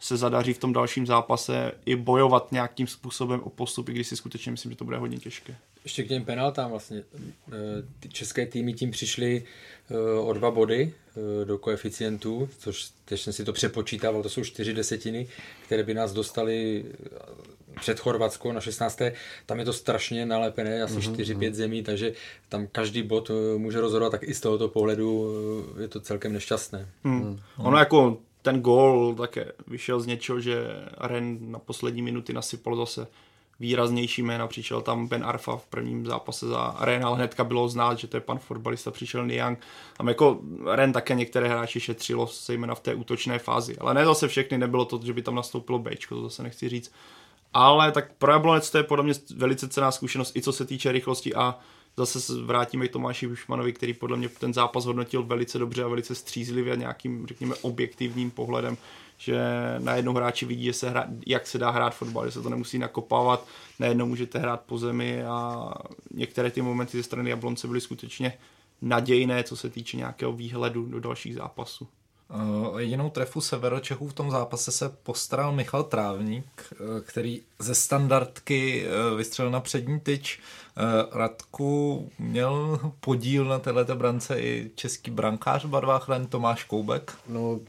se 0.00 0.16
zadaří 0.16 0.52
v 0.52 0.58
tom 0.58 0.72
dalším 0.72 1.06
zápase 1.06 1.72
i 1.86 1.96
bojovat 1.96 2.52
nějakým 2.52 2.86
způsobem 2.86 3.40
o 3.40 3.50
postup, 3.50 3.88
i 3.88 3.92
když 3.92 4.08
si 4.08 4.16
skutečně 4.16 4.52
myslím, 4.52 4.72
že 4.72 4.76
to 4.76 4.84
bude 4.84 4.96
hodně 4.96 5.18
těžké. 5.18 5.56
Ještě 5.84 6.02
k 6.02 6.08
těm 6.08 6.24
penaltám 6.24 6.70
vlastně. 6.70 7.02
Eh, 7.18 7.52
ty 8.00 8.08
české 8.08 8.46
týmy 8.46 8.72
tím 8.72 8.90
přišly 8.90 9.44
eh, 9.90 10.20
o 10.20 10.32
dva 10.32 10.50
body 10.50 10.94
do 11.44 11.58
koeficientů, 11.58 12.48
což 12.58 12.90
teď 13.04 13.20
jsem 13.20 13.32
si 13.32 13.44
to 13.44 13.52
přepočítával, 13.52 14.22
to 14.22 14.28
jsou 14.28 14.44
čtyři 14.44 14.74
desetiny, 14.74 15.28
které 15.66 15.82
by 15.82 15.94
nás 15.94 16.12
dostali 16.12 16.84
před 17.78 18.00
Chorvatsko 18.00 18.52
na 18.52 18.60
16. 18.60 19.02
Tam 19.46 19.58
je 19.58 19.64
to 19.64 19.72
strašně 19.72 20.26
nalepené, 20.26 20.82
asi 20.82 20.94
mm-hmm. 20.94 21.16
4-5 21.16 21.34
mhm. 21.34 21.54
zemí, 21.54 21.82
takže 21.82 22.12
tam 22.48 22.66
každý 22.72 23.02
bod 23.02 23.30
eh, 23.30 23.58
může 23.58 23.80
rozhodovat, 23.80 24.10
tak 24.10 24.22
i 24.22 24.34
z 24.34 24.40
tohoto 24.40 24.68
pohledu 24.68 25.32
eh, 25.78 25.82
je 25.82 25.88
to 25.88 26.00
celkem 26.00 26.32
nešťastné. 26.32 26.88
Mm. 27.04 27.12
Mm. 27.12 27.38
Ono 27.56 27.78
jako 27.78 28.18
ten 28.42 28.60
gól 28.60 29.14
také 29.14 29.52
vyšel 29.66 30.00
z 30.00 30.06
něčeho, 30.06 30.40
že 30.40 30.66
Ren 30.98 31.38
na 31.52 31.58
poslední 31.58 32.02
minuty 32.02 32.32
nasypal 32.32 32.76
zase 32.76 33.06
výraznější 33.60 34.22
jména. 34.22 34.46
Přišel 34.46 34.80
tam 34.80 35.06
Ben 35.06 35.24
Arfa 35.24 35.56
v 35.56 35.66
prvním 35.66 36.06
zápase 36.06 36.46
za 36.46 36.76
Ren, 36.80 37.04
ale 37.04 37.16
hnedka 37.16 37.44
bylo 37.44 37.68
znát, 37.68 37.98
že 37.98 38.06
to 38.06 38.16
je 38.16 38.20
pan 38.20 38.38
fotbalista, 38.38 38.90
přišel 38.90 39.26
Niang. 39.26 39.58
Tam 39.96 40.08
jako 40.08 40.40
Ren 40.64 40.92
také 40.92 41.14
některé 41.14 41.48
hráči 41.48 41.80
šetřilo, 41.80 42.26
zejména 42.46 42.74
v 42.74 42.80
té 42.80 42.94
útočné 42.94 43.38
fázi. 43.38 43.76
Ale 43.78 43.94
ne 43.94 44.04
zase 44.04 44.28
všechny, 44.28 44.58
nebylo 44.58 44.84
to, 44.84 45.00
že 45.04 45.12
by 45.12 45.22
tam 45.22 45.34
nastoupilo 45.34 45.78
Bčko, 45.78 46.14
to 46.14 46.22
zase 46.22 46.42
nechci 46.42 46.68
říct. 46.68 46.92
Ale 47.54 47.92
tak 47.92 48.12
pro 48.12 48.32
Jablonec 48.32 48.70
to 48.70 48.78
je 48.78 48.84
podle 48.84 49.04
mě 49.04 49.14
velice 49.36 49.68
cená 49.68 49.90
zkušenost, 49.90 50.36
i 50.36 50.42
co 50.42 50.52
se 50.52 50.66
týče 50.66 50.92
rychlosti 50.92 51.34
a 51.34 51.58
zase 51.96 52.20
se 52.20 52.42
vrátíme 52.42 52.88
k 52.88 52.92
Tomáši 52.92 53.26
Bušmanovi, 53.26 53.72
který 53.72 53.94
podle 53.94 54.16
mě 54.16 54.28
ten 54.28 54.54
zápas 54.54 54.84
hodnotil 54.84 55.22
velice 55.22 55.58
dobře 55.58 55.84
a 55.84 55.88
velice 55.88 56.14
střízlivě 56.14 56.76
nějakým, 56.76 57.26
řekněme, 57.26 57.54
objektivním 57.62 58.30
pohledem, 58.30 58.76
že 59.18 59.40
najednou 59.78 60.12
hráči 60.12 60.46
vidí, 60.46 60.64
že 60.64 60.72
se 60.72 60.90
hra, 60.90 61.06
jak 61.26 61.46
se 61.46 61.58
dá 61.58 61.70
hrát 61.70 61.94
fotbal, 61.94 62.26
že 62.26 62.32
se 62.32 62.42
to 62.42 62.48
nemusí 62.48 62.78
nakopávat, 62.78 63.46
najednou 63.78 64.06
můžete 64.06 64.38
hrát 64.38 64.60
po 64.60 64.78
zemi 64.78 65.22
a 65.22 65.70
některé 66.10 66.50
ty 66.50 66.62
momenty 66.62 66.96
ze 66.96 67.02
strany 67.02 67.30
Jablonce 67.30 67.66
byly 67.66 67.80
skutečně 67.80 68.38
nadějné, 68.82 69.44
co 69.44 69.56
se 69.56 69.70
týče 69.70 69.96
nějakého 69.96 70.32
výhledu 70.32 70.86
do 70.86 71.00
dalších 71.00 71.34
zápasů. 71.34 71.88
Uh, 72.34 72.78
jedinou 72.78 73.10
trefu 73.10 73.40
Severočechů 73.40 74.08
v 74.08 74.12
tom 74.12 74.30
zápase 74.30 74.72
se 74.72 74.88
postaral 74.88 75.52
Michal 75.52 75.82
Trávník, 75.82 76.72
uh, 76.72 77.00
který 77.00 77.42
ze 77.58 77.74
standardky 77.74 78.86
uh, 78.86 79.18
vystřelil 79.18 79.50
na 79.50 79.60
přední 79.60 80.00
tyč. 80.00 80.40
Radku 81.12 82.10
měl 82.18 82.80
podíl 83.00 83.44
na 83.44 83.58
této 83.58 83.96
brance 83.96 84.40
i 84.40 84.70
český 84.74 85.10
brankář 85.10 85.64
v 85.64 85.68
barvách 85.68 86.06
Tomáš 86.28 86.64
Koubek. 86.64 87.14
No, 87.28 87.60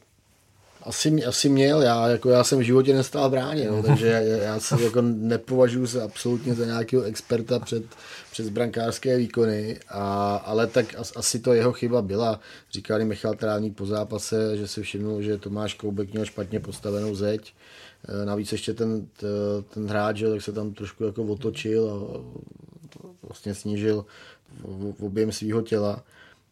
asi, 0.83 1.25
asi 1.25 1.49
měl, 1.49 1.81
já, 1.81 2.07
jako 2.07 2.29
já 2.29 2.43
jsem 2.43 2.59
v 2.59 2.61
životě 2.61 2.93
nestál 2.93 3.29
v 3.29 3.31
bráně, 3.31 3.67
no, 3.71 3.83
takže 3.83 4.07
já, 4.07 4.19
já 4.19 4.59
se 4.59 4.83
jako 4.83 5.01
nepovažuji 5.01 5.87
se 5.87 6.01
absolutně 6.01 6.55
za 6.55 6.65
nějakého 6.65 7.03
experta 7.03 7.59
před, 7.59 7.83
přes 8.31 8.49
brankářské 8.49 9.17
výkony, 9.17 9.79
a, 9.89 10.35
ale 10.35 10.67
tak 10.67 10.95
as, 10.97 11.13
asi 11.15 11.39
to 11.39 11.53
jeho 11.53 11.73
chyba 11.73 12.01
byla. 12.01 12.39
Říkali 12.71 13.05
Michal 13.05 13.33
Trávník 13.33 13.75
po 13.75 13.85
zápase, 13.85 14.57
že 14.57 14.67
si 14.67 14.81
všimnul, 14.81 15.21
že 15.21 15.37
Tomáš 15.37 15.73
Koubek 15.73 16.11
měl 16.13 16.25
špatně 16.25 16.59
postavenou 16.59 17.15
zeď, 17.15 17.53
e, 18.21 18.25
Navíc 18.25 18.51
ještě 18.51 18.73
ten, 18.73 19.07
ten 19.73 19.87
hráč, 19.87 20.23
tak 20.31 20.41
se 20.41 20.51
tam 20.51 20.73
trošku 20.73 21.03
jako 21.03 21.23
otočil 21.23 21.89
a 21.89 23.27
vlastně 23.27 23.55
snížil 23.55 24.05
v 24.63 25.03
objem 25.05 25.31
svého 25.31 25.61
těla. 25.61 26.03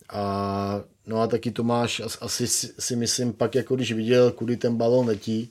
A 0.10 0.84
no 1.08 1.22
a 1.22 1.28
taky 1.28 1.52
Tomáš 1.52 2.02
asi 2.22 2.48
si 2.80 2.96
myslím 2.96 3.34
pak, 3.34 3.56
jako 3.56 3.76
když 3.76 3.92
viděl, 3.92 4.32
kudy 4.32 4.58
ten 4.58 4.76
balon 4.76 5.08
letí, 5.08 5.50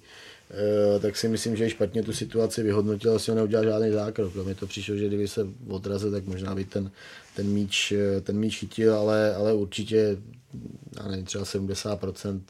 eh, 0.50 1.00
tak 1.00 1.16
si 1.16 1.28
myslím, 1.28 1.56
že 1.56 1.70
špatně 1.70 2.02
tu 2.02 2.12
situaci 2.12 2.62
vyhodnotil, 2.62 3.16
asi 3.16 3.30
ho 3.30 3.34
neudělal 3.34 3.64
žádný 3.64 3.92
zákrok. 3.92 4.34
Mně 4.34 4.54
to 4.54 4.66
přišlo, 4.66 4.96
že 4.96 5.08
kdyby 5.08 5.28
se 5.28 5.46
odrazil, 5.68 6.10
tak 6.10 6.24
možná 6.24 6.54
by 6.54 6.64
ten, 6.64 6.90
ten, 7.36 7.46
míč, 7.46 7.92
eh, 7.92 8.20
ten 8.20 8.38
míč 8.38 8.58
chytil, 8.58 8.94
ale, 8.94 9.34
ale 9.34 9.54
určitě, 9.54 10.16
já 10.96 11.08
nevím, 11.08 11.24
třeba 11.24 11.44
70% 11.44 12.42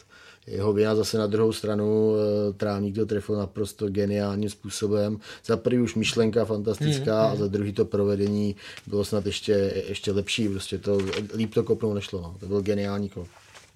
jeho 0.46 0.72
vina 0.72 0.94
zase 0.94 1.18
na 1.18 1.26
druhou 1.26 1.52
stranu 1.52 2.14
eh, 2.16 2.52
Trávník 2.52 2.94
to 2.94 3.06
trefil 3.06 3.36
naprosto 3.36 3.88
geniálním 3.88 4.50
způsobem. 4.50 5.18
Za 5.44 5.56
prvý 5.56 5.80
už 5.80 5.94
myšlenka 5.94 6.44
fantastická 6.44 7.22
mm, 7.22 7.26
mm. 7.26 7.32
a 7.32 7.36
za 7.36 7.46
druhý 7.46 7.72
to 7.72 7.84
provedení 7.84 8.56
bylo 8.86 9.04
snad 9.04 9.26
ještě, 9.26 9.84
ještě 9.88 10.12
lepší. 10.12 10.48
Prostě 10.48 10.78
to 10.78 10.98
líp 11.34 11.54
to 11.54 11.62
kopnou 11.62 11.94
nešlo. 11.94 12.20
No. 12.20 12.36
To 12.40 12.46
byl 12.46 12.62
geniální 12.62 13.08
kop. 13.08 13.26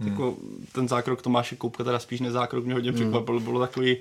Hmm. 0.01 0.09
Jako 0.09 0.37
ten 0.73 0.89
zákrok 0.89 1.23
Tomáše 1.23 1.57
Koupka, 1.57 1.85
teda 1.85 1.99
spíš 1.99 2.21
nezákrok, 2.21 2.65
mě 2.65 2.75
hodně 2.75 2.93
překvapil. 2.93 3.35
Hmm. 3.35 3.45
Bylo 3.45 3.61
takový, 3.61 3.97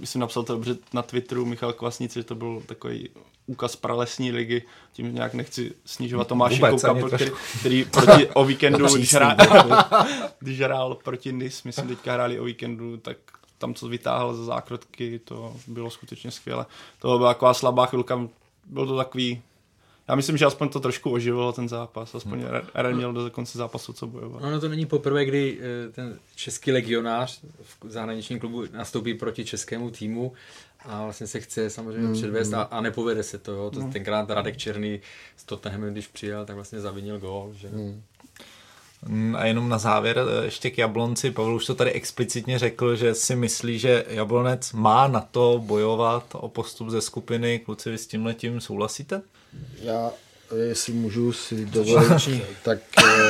myslím 0.00 0.20
napsal 0.20 0.42
to 0.42 0.52
dobře 0.52 0.76
na 0.92 1.02
Twitteru 1.02 1.44
Michal 1.44 1.72
Kvasnic, 1.72 2.14
že 2.14 2.24
to 2.24 2.34
byl 2.34 2.62
takový 2.66 3.08
úkaz 3.46 3.76
pralesní 3.76 4.32
ligy, 4.32 4.62
tím 4.92 5.14
nějak 5.14 5.34
nechci 5.34 5.72
snižovat 5.84 6.28
Tomáše 6.28 6.60
Kouka, 6.70 6.94
který, 6.94 7.30
který 7.58 7.84
proti, 7.84 8.26
o 8.26 8.44
víkendu, 8.44 8.96
když, 8.96 9.14
hrál, 9.14 9.36
když 10.38 10.60
hrál 10.60 10.94
proti 10.94 11.32
NIS, 11.32 11.62
myslím 11.62 11.88
teďka 11.88 12.12
hráli 12.12 12.40
o 12.40 12.44
víkendu, 12.44 12.96
tak 12.96 13.16
tam, 13.58 13.74
co 13.74 13.88
vytáhl 13.88 14.34
za 14.34 14.44
zákrotky, 14.44 15.20
to 15.24 15.56
bylo 15.66 15.90
skutečně 15.90 16.30
skvěle. 16.30 16.66
To 16.98 17.18
byla 17.18 17.34
taková 17.34 17.54
slabá 17.54 17.86
chvilka, 17.86 18.28
byl 18.64 18.86
to 18.86 18.96
takový 18.96 19.42
já 20.08 20.14
myslím, 20.14 20.36
že 20.36 20.44
aspoň 20.44 20.68
to 20.68 20.80
trošku 20.80 21.10
oživilo 21.10 21.52
ten 21.52 21.68
zápas, 21.68 22.14
aspoň 22.14 22.38
hmm. 22.40 22.60
Eren 22.74 22.96
měl 22.96 23.12
do 23.12 23.30
konce 23.30 23.58
zápasu 23.58 23.92
co 23.92 24.06
bojovat. 24.06 24.42
No, 24.42 24.50
no 24.50 24.60
to 24.60 24.68
není 24.68 24.86
poprvé, 24.86 25.24
kdy 25.24 25.58
eh, 25.60 25.92
ten 25.92 26.18
český 26.34 26.72
legionář 26.72 27.40
v 27.60 27.90
zahraničním 27.90 28.38
klubu 28.38 28.64
nastoupí 28.72 29.14
proti 29.14 29.44
českému 29.44 29.90
týmu 29.90 30.32
a 30.84 31.04
vlastně 31.04 31.26
se 31.26 31.40
chce 31.40 31.70
samozřejmě 31.70 32.06
hmm. 32.06 32.12
předvést 32.12 32.52
a, 32.52 32.62
a 32.62 32.80
nepovede 32.80 33.22
se 33.22 33.38
to. 33.38 33.52
Jo. 33.52 33.70
to 33.70 33.80
hmm. 33.80 33.92
Tenkrát 33.92 34.30
Radek 34.30 34.56
Černý 34.56 35.00
s 35.36 35.44
Tottenhamem, 35.44 35.92
když 35.92 36.06
přijel, 36.06 36.46
tak 36.46 36.56
vlastně 36.56 36.80
zavinil 36.80 37.18
gól. 37.18 37.52
Že? 37.54 37.68
Hmm. 37.68 38.02
A 39.36 39.46
jenom 39.46 39.68
na 39.68 39.78
závěr 39.78 40.18
eh, 40.18 40.44
ještě 40.44 40.70
k 40.70 40.78
Jablonci. 40.78 41.30
Pavel 41.30 41.54
už 41.54 41.66
to 41.66 41.74
tady 41.74 41.92
explicitně 41.92 42.58
řekl, 42.58 42.96
že 42.96 43.14
si 43.14 43.36
myslí, 43.36 43.78
že 43.78 44.04
Jablonec 44.08 44.72
má 44.72 45.08
na 45.08 45.20
to 45.20 45.62
bojovat 45.66 46.24
o 46.32 46.48
postup 46.48 46.88
ze 46.88 47.00
skupiny. 47.00 47.58
Kluci, 47.58 47.90
vy 47.90 47.98
s 47.98 48.06
tím 48.06 48.26
letím 48.26 48.60
souhlasíte? 48.60 49.22
Já 49.82 50.10
jestli 50.56 50.92
můžu 50.92 51.32
si 51.32 51.66
dovolit, 51.66 52.42
tak... 52.62 52.78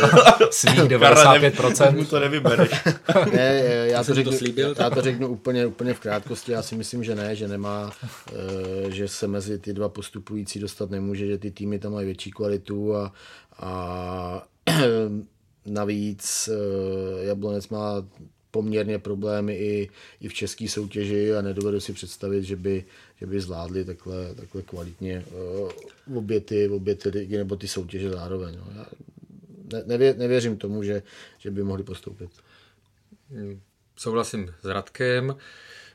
Svých 0.50 0.80
95%. 0.80 1.96
Mu 1.96 2.04
to 2.04 2.20
nevybereš. 2.20 2.70
ne, 3.32 3.62
já 3.84 4.04
to, 4.04 4.14
řeknu, 4.14 4.32
já 4.78 4.90
to 4.90 5.02
řeknu 5.02 5.28
úplně, 5.28 5.66
úplně 5.66 5.94
v 5.94 6.00
krátkosti. 6.00 6.52
Já 6.52 6.62
si 6.62 6.76
myslím, 6.76 7.04
že 7.04 7.14
ne, 7.14 7.36
že 7.36 7.48
nemá, 7.48 7.90
eh, 8.32 8.90
že 8.90 9.08
se 9.08 9.26
mezi 9.26 9.58
ty 9.58 9.72
dva 9.72 9.88
postupující 9.88 10.58
dostat 10.58 10.90
nemůže, 10.90 11.26
že 11.26 11.38
ty 11.38 11.50
týmy 11.50 11.78
tam 11.78 11.92
mají 11.92 12.06
větší 12.06 12.30
kvalitu 12.30 12.96
a, 12.96 13.12
a 13.60 14.42
navíc 15.68 16.48
eh, 16.48 17.24
Jablonec 17.24 17.68
má 17.68 18.06
poměrně 18.50 18.98
problémy 18.98 19.54
i, 19.54 19.90
i 20.20 20.28
v 20.28 20.34
české 20.34 20.68
soutěži 20.68 21.34
a 21.34 21.42
nedovedu 21.42 21.80
si 21.80 21.92
představit, 21.92 22.44
že 22.44 22.56
by, 22.56 22.84
že 23.16 23.26
by 23.26 23.40
zvládli 23.40 23.84
takhle, 23.84 24.34
takhle 24.34 24.62
kvalitně 24.62 25.24
uh, 26.06 26.16
obě, 26.18 26.40
ty, 26.40 26.68
obě 26.68 26.94
ty 26.94 27.08
ligy 27.08 27.36
nebo 27.36 27.56
ty 27.56 27.68
soutěže 27.68 28.10
zároveň. 28.10 28.56
No. 28.56 28.66
Já 28.76 28.86
ne, 29.72 29.82
nevě, 29.86 30.14
nevěřím 30.14 30.56
tomu, 30.56 30.82
že, 30.82 31.02
že 31.38 31.50
by 31.50 31.62
mohli 31.62 31.82
postoupit. 31.82 32.30
Souhlasím 33.96 34.54
s 34.62 34.64
Radkem 34.64 35.36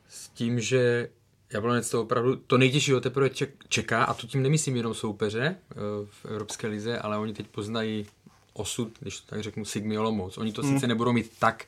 s 0.10 0.30
tím, 0.30 0.60
že 0.60 1.10
Jablonec 1.54 1.90
to 1.90 2.02
opravdu, 2.02 2.36
to 2.36 2.58
nejtěžší 2.58 2.92
teprve 3.02 3.30
čeká, 3.68 4.04
a 4.04 4.14
to 4.14 4.28
tím 4.28 4.44
nemyslím 4.44 4.76
jenom 4.76 4.94
soupeře 4.94 5.56
eh, 5.72 5.76
v 6.06 6.26
Evropské 6.26 6.68
lize, 6.68 7.00
ale 7.00 7.18
oni 7.18 7.34
teď 7.34 7.48
poznají 7.48 8.06
osud, 8.54 8.98
když 9.00 9.20
to 9.20 9.28
tak 9.28 9.44
řeknu, 9.44 9.66
Sigmy 9.66 9.98
Olomouc. 9.98 10.38
Oni 10.38 10.52
to 10.52 10.62
hmm. 10.62 10.74
sice 10.74 10.88
nebudou 10.88 11.12
mít 11.12 11.32
tak 11.40 11.66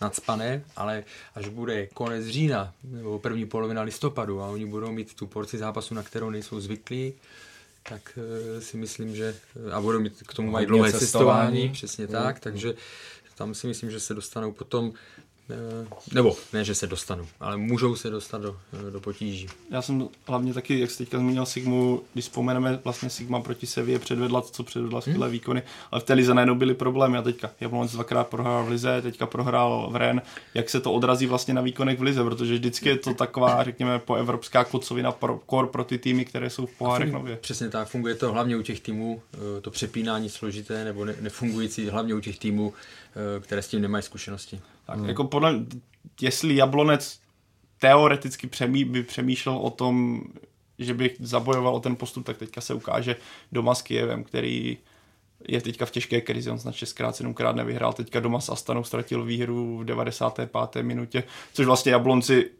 nadspané, 0.00 0.64
ale 0.76 1.04
až 1.34 1.48
bude 1.48 1.86
konec 1.86 2.26
října 2.26 2.74
nebo 2.84 3.18
první 3.18 3.46
polovina 3.46 3.82
listopadu 3.82 4.42
a 4.42 4.48
oni 4.48 4.66
budou 4.66 4.92
mít 4.92 5.14
tu 5.14 5.26
porci 5.26 5.58
zápasu, 5.58 5.94
na 5.94 6.02
kterou 6.02 6.30
nejsou 6.30 6.60
zvyklí, 6.60 7.14
tak 7.88 8.18
uh, 8.18 8.60
si 8.60 8.76
myslím, 8.76 9.16
že 9.16 9.36
a 9.72 9.80
budou 9.80 10.00
mít 10.00 10.22
k 10.26 10.34
tomu 10.34 10.50
mají 10.50 10.66
dlouhé 10.66 10.92
cestování, 10.92 11.46
cestování 11.46 11.72
přesně 11.72 12.06
mm. 12.06 12.12
tak, 12.12 12.40
takže 12.40 12.74
tam 13.34 13.54
si 13.54 13.66
myslím, 13.66 13.90
že 13.90 14.00
se 14.00 14.14
dostanou 14.14 14.52
potom 14.52 14.92
Eh, 14.92 15.25
nebo 16.12 16.36
ne, 16.52 16.64
že 16.64 16.74
se 16.74 16.86
dostanu, 16.86 17.26
ale 17.40 17.56
můžou 17.56 17.96
se 17.96 18.10
dostat 18.10 18.42
do, 18.42 18.56
eh, 18.88 18.90
do 18.90 19.00
potíží. 19.00 19.46
Já 19.70 19.82
jsem 19.82 20.08
hlavně 20.26 20.54
taky, 20.54 20.80
jak 20.80 20.90
jste 20.90 21.04
teďka 21.04 21.18
zmínil 21.18 21.46
Sigmu, 21.46 22.02
když 22.12 22.24
vzpomeneme, 22.24 22.80
vlastně 22.84 23.10
Sigma 23.10 23.40
proti 23.40 23.66
Sevě 23.66 23.98
předvedla, 23.98 24.42
co 24.42 24.62
předvedla 24.62 25.00
skvělé 25.00 25.26
hmm. 25.26 25.32
výkony, 25.32 25.62
ale 25.90 26.00
v 26.00 26.04
té 26.04 26.12
lize 26.14 26.34
najednou 26.34 26.54
byly 26.54 26.74
problémy 26.74 27.18
a 27.18 27.22
teďka 27.22 27.50
Jablonec 27.60 27.92
dvakrát 27.92 28.28
prohrál 28.28 28.64
v 28.64 28.68
lize, 28.68 29.02
teďka 29.02 29.26
prohrál 29.26 29.88
v 29.90 29.96
Ren, 29.96 30.22
jak 30.54 30.70
se 30.70 30.80
to 30.80 30.92
odrazí 30.92 31.26
vlastně 31.26 31.54
na 31.54 31.62
výkonech 31.62 31.98
v 31.98 32.02
lize, 32.02 32.24
protože 32.24 32.54
vždycky 32.54 32.88
je 32.88 32.96
to 32.96 33.14
taková, 33.14 33.64
řekněme, 33.64 33.98
po 33.98 34.14
evropská 34.14 34.64
kocovina 34.64 35.12
pro, 35.12 35.38
kor 35.46 35.66
pro 35.66 35.84
ty 35.84 35.98
týmy, 35.98 36.24
které 36.24 36.50
jsou 36.50 36.66
v 36.66 36.72
pohárech 36.72 37.12
nově. 37.12 37.36
Přesně 37.36 37.68
tak, 37.68 37.88
funguje 37.88 38.14
to 38.14 38.32
hlavně 38.32 38.56
u 38.56 38.62
těch 38.62 38.80
týmů, 38.80 39.22
eh, 39.34 39.60
to 39.60 39.70
přepínání 39.70 40.28
složité 40.28 40.84
nebo 40.84 41.04
ne, 41.04 41.14
nefungující, 41.20 41.88
hlavně 41.88 42.14
u 42.14 42.20
těch 42.20 42.38
týmů, 42.38 42.72
které 43.40 43.62
s 43.62 43.68
tím 43.68 43.82
nemají 43.82 44.02
zkušenosti. 44.02 44.60
Tak 44.86 44.98
hmm. 44.98 45.08
jako 45.08 45.24
podle, 45.24 45.54
jestli 46.20 46.56
Jablonec 46.56 47.20
teoreticky 47.80 48.46
přemý, 48.46 48.84
by 48.84 49.02
přemýšlel 49.02 49.56
o 49.56 49.70
tom, 49.70 50.22
že 50.78 50.94
by 50.94 51.16
zabojoval 51.20 51.74
o 51.74 51.80
ten 51.80 51.96
postup, 51.96 52.26
tak 52.26 52.36
teďka 52.36 52.60
se 52.60 52.74
ukáže 52.74 53.16
doma 53.52 53.74
s 53.74 53.82
Kijevem, 53.82 54.24
který 54.24 54.78
je 55.48 55.60
teďka 55.60 55.86
v 55.86 55.90
těžké 55.90 56.20
krizi, 56.20 56.50
on 56.50 56.58
snad 56.58 56.74
šestkrát, 56.74 57.16
sedmkrát 57.16 57.56
nevyhrál, 57.56 57.92
teďka 57.92 58.20
doma 58.20 58.40
s 58.40 58.48
Astanou 58.48 58.84
ztratil 58.84 59.24
výhru 59.24 59.78
v 59.78 59.84
95. 59.84 60.82
minutě, 60.82 61.22
což 61.52 61.66
vlastně 61.66 61.92
Jablonci 61.92 62.50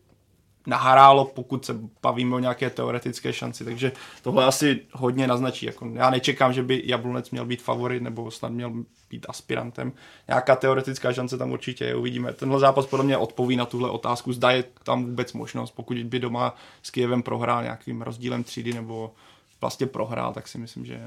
nahrálo, 0.67 1.25
pokud 1.25 1.65
se 1.65 1.81
bavíme 2.03 2.37
o 2.37 2.39
nějaké 2.39 2.71
teoretické 2.71 3.33
šanci, 3.33 3.65
takže 3.65 3.93
tohle 4.23 4.45
asi 4.45 4.81
hodně 4.93 5.27
naznačí. 5.27 5.67
Jako 5.67 5.91
já 5.93 6.11
nečekám, 6.11 6.53
že 6.53 6.63
by 6.63 6.83
Jablonec 6.85 7.31
měl 7.31 7.45
být 7.47 7.63
favorit 7.63 8.03
nebo 8.03 8.31
snad 8.31 8.53
měl 8.53 8.73
být 9.11 9.27
aspirantem. 9.29 9.93
Nějaká 10.29 10.57
teoretická 10.57 11.13
šance 11.13 11.39
tam 11.39 11.53
určitě 11.53 11.85
je, 11.85 11.95
uvidíme. 11.97 12.33
Tenhle 12.33 12.61
zápas 12.61 12.87
podle 12.87 13.05
mě 13.05 13.17
odpoví 13.17 13.57
na 13.57 13.65
tuhle 13.65 13.91
otázku, 13.91 14.33
zda 14.33 14.51
je 14.51 14.65
tam 14.83 15.05
vůbec 15.05 15.33
možnost, 15.33 15.71
pokud 15.71 15.97
by 15.97 16.19
doma 16.19 16.55
s 16.83 16.91
Kijevem 16.91 17.23
prohrál 17.23 17.63
nějakým 17.63 18.03
rozdílem 18.03 18.45
třídy 18.45 18.73
nebo 18.73 19.13
vlastně 19.61 19.87
prohrál, 19.87 20.33
tak 20.33 20.49
si 20.49 20.59
myslím, 20.59 20.87
že 20.87 21.01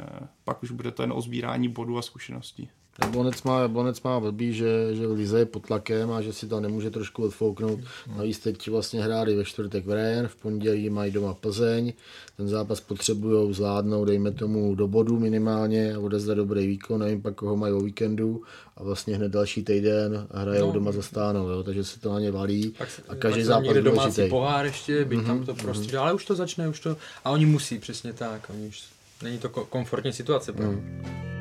pak 0.44 0.64
už 0.64 0.72
bude 0.72 0.92
to 0.92 1.04
jen 1.04 1.14
o 1.14 1.22
sbírání 1.22 1.68
bodů 1.68 1.98
a 1.98 2.02
zkušeností. 2.02 2.70
Jablonec 3.02 3.44
má, 3.44 3.60
Jablonec 3.62 4.02
má 4.02 4.20
blbý, 4.20 4.54
že, 4.54 4.96
že 4.96 5.08
Lize 5.08 5.40
je 5.40 5.46
pod 5.46 5.66
tlakem 5.66 6.12
a 6.12 6.22
že 6.22 6.34
si 6.34 6.48
to 6.48 6.60
nemůže 6.60 6.90
trošku 6.90 7.24
odfouknout. 7.24 7.80
Navíc 8.18 8.40
teď 8.40 8.70
vlastně 8.70 9.04
hráli 9.04 9.36
ve 9.36 9.46
čtvrtek 9.46 9.86
v 9.86 9.92
Ren, 9.92 10.28
v 10.28 10.36
pondělí 10.36 10.90
mají 10.90 11.12
doma 11.12 11.34
Plzeň. 11.34 11.94
Ten 12.38 12.48
zápas 12.48 12.80
potřebují 12.80 13.54
zvládnout, 13.54 14.06
dejme 14.06 14.32
tomu 14.32 14.76
do 14.76 14.88
bodu 14.88 15.20
minimálně 15.20 15.96
a 15.96 16.00
odezdat 16.00 16.38
dobrý 16.38 16.68
výkon, 16.68 17.00
nevím 17.00 17.22
pak 17.22 17.36
koho 17.36 17.58
mají 17.58 17.74
o 17.74 17.80
víkendu 17.80 18.44
a 18.78 18.84
vlastně 18.84 19.16
hned 19.16 19.32
další 19.32 19.64
týden 19.64 20.28
hrajou 20.34 20.68
no. 20.68 20.74
doma 20.74 20.92
za 20.92 21.02
stánou, 21.02 21.48
jo, 21.50 21.64
takže 21.64 21.84
se 21.84 22.00
to 22.00 22.14
na 22.14 22.20
ně 22.20 22.32
valí 22.32 22.74
Pak, 22.78 22.88
a 23.10 23.16
každý 23.16 23.40
pak 23.40 23.46
zápas 23.46 23.64
někde 23.64 23.82
domácí 23.82 24.16
důležitý. 24.16 24.30
pohár 24.30 24.66
ještě, 24.66 25.06
by 25.06 25.18
mm-hmm, 25.18 25.26
tam 25.26 25.38
Mhm, 25.38 25.46
to 25.46 25.54
prostě, 25.54 25.98
ale 25.98 26.14
už 26.14 26.26
to 26.26 26.36
začne, 26.36 26.68
už 26.70 26.80
to, 26.80 26.98
a 27.26 27.32
oni 27.32 27.46
musí, 27.46 27.80
přesně 27.80 28.14
tak, 28.14 28.50
oni 28.50 28.68
už, 28.68 28.84
není 29.24 29.38
to 29.38 29.50
ko- 29.50 29.66
komfortní 29.70 30.14
situace 30.14 30.54
pro 30.54 30.72
ně. 30.72 31.39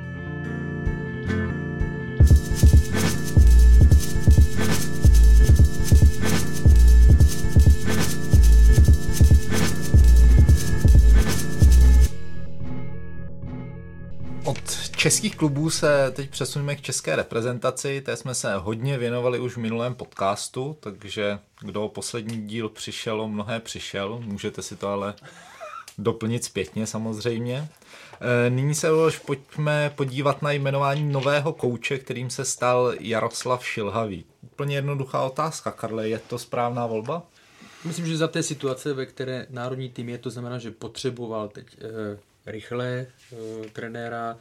Českých 15.08 15.36
klubů 15.36 15.70
se 15.70 16.12
teď 16.16 16.30
přesuneme 16.30 16.76
k 16.76 16.80
české 16.80 17.16
reprezentaci, 17.16 18.00
té 18.00 18.16
jsme 18.16 18.34
se 18.34 18.54
hodně 18.54 18.98
věnovali 18.98 19.38
už 19.38 19.56
v 19.56 19.60
minulém 19.60 19.94
podcastu, 19.94 20.76
takže 20.80 21.38
kdo 21.60 21.88
poslední 21.88 22.46
díl 22.46 22.68
přišel, 22.68 23.28
mnohé 23.28 23.60
přišel, 23.60 24.20
můžete 24.24 24.62
si 24.62 24.76
to 24.76 24.88
ale 24.88 25.14
doplnit 25.98 26.44
zpětně 26.44 26.86
samozřejmě. 26.86 27.68
E, 28.46 28.50
Nyní 28.50 28.74
se 28.74 28.92
už 28.92 29.18
pojďme 29.18 29.92
podívat 29.96 30.42
na 30.42 30.52
jmenování 30.52 31.12
nového 31.12 31.52
kouče, 31.52 31.98
kterým 31.98 32.30
se 32.30 32.44
stal 32.44 32.94
Jaroslav 33.00 33.66
Šilhavý. 33.66 34.24
Úplně 34.42 34.76
jednoduchá 34.76 35.22
otázka, 35.22 35.70
Karle, 35.70 36.08
je 36.08 36.18
to 36.18 36.38
správná 36.38 36.86
volba? 36.86 37.22
Myslím, 37.84 38.06
že 38.06 38.16
za 38.16 38.28
té 38.28 38.42
situace, 38.42 38.92
ve 38.92 39.06
které 39.06 39.46
národní 39.50 39.90
tým 39.90 40.08
je, 40.08 40.18
to 40.18 40.30
znamená, 40.30 40.58
že 40.58 40.70
potřeboval 40.70 41.48
teď 41.48 41.66
e, 41.66 42.18
rychle 42.50 42.86
e, 42.86 43.06
trenéra, 43.72 44.36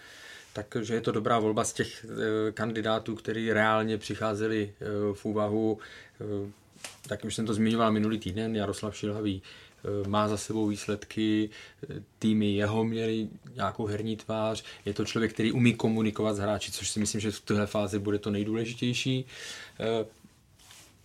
takže 0.63 0.93
je 0.93 1.01
to 1.01 1.11
dobrá 1.11 1.39
volba 1.39 1.63
z 1.63 1.73
těch 1.73 2.05
e, 2.05 2.51
kandidátů, 2.51 3.15
kteří 3.15 3.53
reálně 3.53 3.97
přicházeli 3.97 4.73
e, 4.81 5.13
v 5.13 5.25
úvahu. 5.25 5.79
E, 6.21 6.51
tak 7.07 7.25
už 7.25 7.35
jsem 7.35 7.45
to 7.45 7.53
zmiňoval 7.53 7.91
minulý 7.91 8.19
týden, 8.19 8.55
Jaroslav 8.55 8.97
Šilhavý 8.97 9.41
má 10.07 10.27
za 10.27 10.37
sebou 10.37 10.67
výsledky, 10.67 11.49
týmy 12.19 12.53
jeho 12.53 12.83
měli 12.83 13.27
nějakou 13.55 13.85
herní 13.85 14.17
tvář, 14.17 14.63
je 14.85 14.93
to 14.93 15.05
člověk, 15.05 15.33
který 15.33 15.51
umí 15.51 15.73
komunikovat 15.73 16.33
s 16.33 16.39
hráči, 16.39 16.71
což 16.71 16.89
si 16.89 16.99
myslím, 16.99 17.21
že 17.21 17.31
v 17.31 17.41
téhle 17.41 17.67
fázi 17.67 17.99
bude 17.99 18.19
to 18.19 18.31
nejdůležitější. 18.31 19.25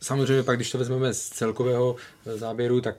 Samozřejmě 0.03 0.43
pak, 0.43 0.57
když 0.57 0.71
to 0.71 0.79
vezmeme 0.79 1.15
z 1.15 1.29
celkového 1.29 1.97
eh, 2.27 2.39
záběru, 2.39 2.81
tak 2.81 2.97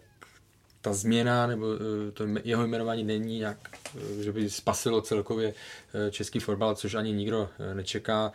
ta 0.84 0.94
změna 0.94 1.48
nebo 1.48 1.66
eh, 1.76 2.12
to 2.12 2.24
jeho 2.44 2.64
jmenování 2.64 3.04
není 3.04 3.40
jak, 3.40 3.58
eh, 3.96 4.24
že 4.24 4.32
by 4.32 4.50
spasilo 4.50 5.02
celkově 5.02 5.54
eh, 5.94 6.12
český 6.12 6.40
fotbal, 6.40 6.76
což 6.76 6.94
ani 6.94 7.14
nikdo 7.14 7.50
nečeká. 7.74 8.32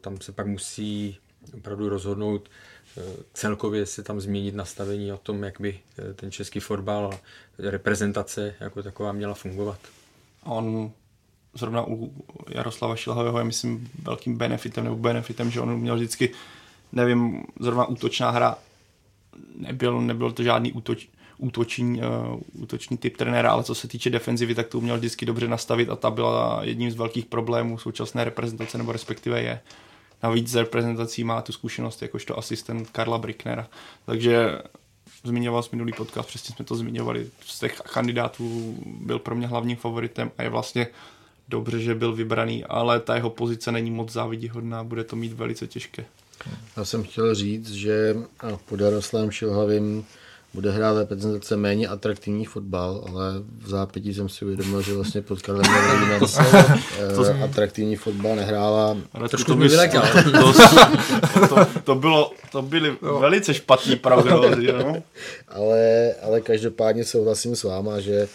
Tam 0.00 0.20
se 0.20 0.32
pak 0.32 0.46
musí 0.46 1.18
opravdu 1.56 1.88
rozhodnout 1.88 2.48
celkově 3.32 3.86
se 3.86 4.02
tam 4.02 4.20
změnit 4.20 4.54
nastavení 4.54 5.12
o 5.12 5.18
tom, 5.18 5.42
jak 5.42 5.60
by 5.60 5.80
ten 6.14 6.30
český 6.30 6.60
fotbal 6.60 7.10
a 7.14 7.20
reprezentace 7.58 8.54
jako 8.60 8.82
taková 8.82 9.12
měla 9.12 9.34
fungovat. 9.34 9.78
On 10.44 10.92
zrovna 11.54 11.84
u 11.88 12.12
Jaroslava 12.48 12.96
Šilhavého 12.96 13.38
je, 13.38 13.44
myslím, 13.44 13.90
velkým 14.02 14.36
benefitem 14.38 14.84
nebo 14.84 14.96
benefitem, 14.96 15.50
že 15.50 15.60
on 15.60 15.78
měl 15.78 15.96
vždycky, 15.96 16.30
nevím, 16.92 17.44
zrovna 17.60 17.84
útočná 17.84 18.30
hra, 18.30 18.58
nebyl, 19.56 20.00
nebyl 20.00 20.32
to 20.32 20.42
žádný 20.42 20.72
útoč, 20.72 21.08
útoční, 21.38 22.00
uh, 22.00 22.40
útoční 22.62 22.96
typ 22.96 23.16
trenéra, 23.16 23.50
ale 23.50 23.64
co 23.64 23.74
se 23.74 23.88
týče 23.88 24.10
defenzivy, 24.10 24.54
tak 24.54 24.68
to 24.68 24.78
uměl 24.78 24.98
vždycky 24.98 25.26
dobře 25.26 25.48
nastavit 25.48 25.90
a 25.90 25.96
ta 25.96 26.10
byla 26.10 26.60
jedním 26.62 26.90
z 26.90 26.96
velkých 26.96 27.26
problémů 27.26 27.78
současné 27.78 28.24
reprezentace, 28.24 28.78
nebo 28.78 28.92
respektive 28.92 29.42
je. 29.42 29.60
Navíc 30.22 30.48
z 30.48 30.54
reprezentací 30.54 31.24
má 31.24 31.42
tu 31.42 31.52
zkušenost 31.52 32.02
jakožto 32.02 32.38
asistent 32.38 32.90
Karla 32.90 33.18
Bricknera. 33.18 33.68
Takže 34.06 34.58
zmiňoval 35.24 35.62
jsi 35.62 35.68
minulý 35.72 35.92
podcast, 35.92 36.28
přesně 36.28 36.54
jsme 36.54 36.64
to 36.64 36.74
zmiňovali. 36.74 37.26
Z 37.46 37.58
těch 37.58 37.80
kandidátů 37.92 38.76
byl 38.86 39.18
pro 39.18 39.34
mě 39.34 39.46
hlavním 39.46 39.76
favoritem 39.76 40.30
a 40.38 40.42
je 40.42 40.48
vlastně 40.48 40.86
dobře, 41.48 41.80
že 41.80 41.94
byl 41.94 42.12
vybraný, 42.12 42.64
ale 42.64 43.00
ta 43.00 43.14
jeho 43.14 43.30
pozice 43.30 43.72
není 43.72 43.90
moc 43.90 44.12
závidihodná, 44.12 44.84
bude 44.84 45.04
to 45.04 45.16
mít 45.16 45.32
velice 45.32 45.66
těžké. 45.66 46.04
Já 46.76 46.84
jsem 46.84 47.02
chtěl 47.02 47.34
říct, 47.34 47.70
že 47.72 48.16
pod 48.68 48.80
Jaroslavem 48.80 49.30
Šilhavým 49.30 50.04
bude 50.54 50.70
hrát 50.70 50.98
reprezentace 50.98 51.56
méně 51.56 51.88
atraktivní 51.88 52.44
fotbal, 52.44 53.04
ale 53.08 53.32
v 53.58 53.68
zápětí 53.68 54.14
jsem 54.14 54.28
si 54.28 54.44
uvědomil, 54.44 54.82
že 54.82 54.94
vlastně 54.94 55.22
pod 55.22 55.42
Karlem 55.42 55.64
Jelínem 55.74 56.22
eh, 57.40 57.44
atraktivní 57.44 57.96
fotbal 57.96 58.36
nehrála. 58.36 58.96
Ale 59.12 59.28
Trošku 59.28 59.52
to 59.52 59.58
bys- 59.58 59.70
vylekal. 59.70 60.02
To, 60.24 60.52
to, 61.48 61.66
to, 61.84 61.94
bylo, 61.94 62.32
to 62.52 62.62
byly 62.62 62.96
velice 63.20 63.54
špatný 63.54 63.96
prognózy, 63.96 64.72
no. 64.72 65.02
Ale, 65.48 66.14
ale 66.22 66.40
každopádně 66.40 67.04
souhlasím 67.04 67.56
s 67.56 67.62
váma, 67.62 68.00
že, 68.00 68.28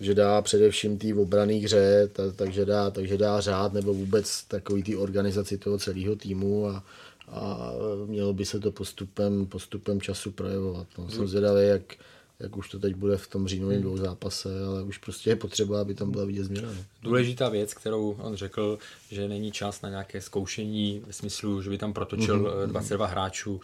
že 0.00 0.14
dá 0.14 0.42
především 0.42 0.98
té 0.98 1.14
obrané 1.14 1.54
hře, 1.54 2.08
ta, 2.12 2.22
takže, 2.36 2.64
dá, 2.64 2.90
takže 2.90 3.18
dá 3.18 3.40
řád 3.40 3.72
nebo 3.72 3.94
vůbec 3.94 4.44
takový 4.48 4.82
té 4.82 4.96
organizaci 4.96 5.58
toho 5.58 5.78
celého 5.78 6.16
týmu 6.16 6.68
a, 6.68 6.82
a 7.30 7.72
mělo 8.06 8.32
by 8.32 8.44
se 8.44 8.60
to 8.60 8.72
postupem, 8.72 9.46
postupem 9.46 10.00
času 10.00 10.30
projevovat. 10.30 10.86
No, 10.98 11.10
jsem 11.10 11.28
zvědavý, 11.28 11.68
jak, 11.68 11.94
jak 12.40 12.56
už 12.56 12.68
to 12.68 12.78
teď 12.78 12.94
bude 12.94 13.16
v 13.16 13.28
tom 13.28 13.48
říjnovém 13.48 13.82
dvou 13.82 13.96
zápase, 13.96 14.64
ale 14.66 14.82
už 14.82 14.98
prostě 14.98 15.30
je 15.30 15.36
potřeba, 15.36 15.80
aby 15.80 15.94
tam 15.94 16.10
byla 16.10 16.24
vidět 16.24 16.44
změna. 16.44 16.68
No. 16.76 16.84
Důležitá 17.02 17.48
věc, 17.48 17.74
kterou 17.74 18.16
on 18.18 18.36
řekl, 18.36 18.78
že 19.10 19.28
není 19.28 19.52
čas 19.52 19.82
na 19.82 19.88
nějaké 19.88 20.20
zkoušení 20.20 21.02
ve 21.06 21.12
smyslu, 21.12 21.62
že 21.62 21.70
by 21.70 21.78
tam 21.78 21.92
protočil 21.92 22.40
mm-hmm. 22.40 22.66
22 22.66 23.06
hráčů. 23.06 23.60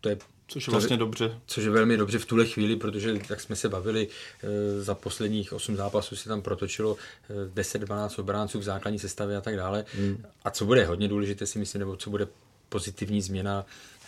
To 0.00 0.08
je 0.08 0.18
Což 0.50 0.66
je 0.66 0.70
vlastně 0.70 0.96
dobře. 0.96 1.40
Což 1.46 1.64
je 1.64 1.70
velmi 1.70 1.96
dobře 1.96 2.18
v 2.18 2.26
tuhle 2.26 2.46
chvíli, 2.46 2.76
protože 2.76 3.14
jak 3.30 3.40
jsme 3.40 3.56
se 3.56 3.68
bavili, 3.68 4.08
eh, 4.42 4.82
za 4.82 4.94
posledních 4.94 5.52
8 5.52 5.76
zápasů 5.76 6.16
se 6.16 6.28
tam 6.28 6.42
protočilo 6.42 6.96
eh, 7.30 7.50
10-12 7.54 8.20
obránců 8.20 8.58
v 8.58 8.62
základní 8.62 8.98
sestavě 8.98 9.36
a 9.36 9.40
tak 9.40 9.56
dále. 9.56 9.84
Hmm. 9.94 10.24
A 10.44 10.50
co 10.50 10.64
bude 10.64 10.84
hodně 10.84 11.08
důležité 11.08 11.46
si 11.46 11.58
myslím, 11.58 11.78
nebo 11.78 11.96
co 11.96 12.10
bude 12.10 12.26
pozitivní 12.68 13.22
změna, 13.22 13.64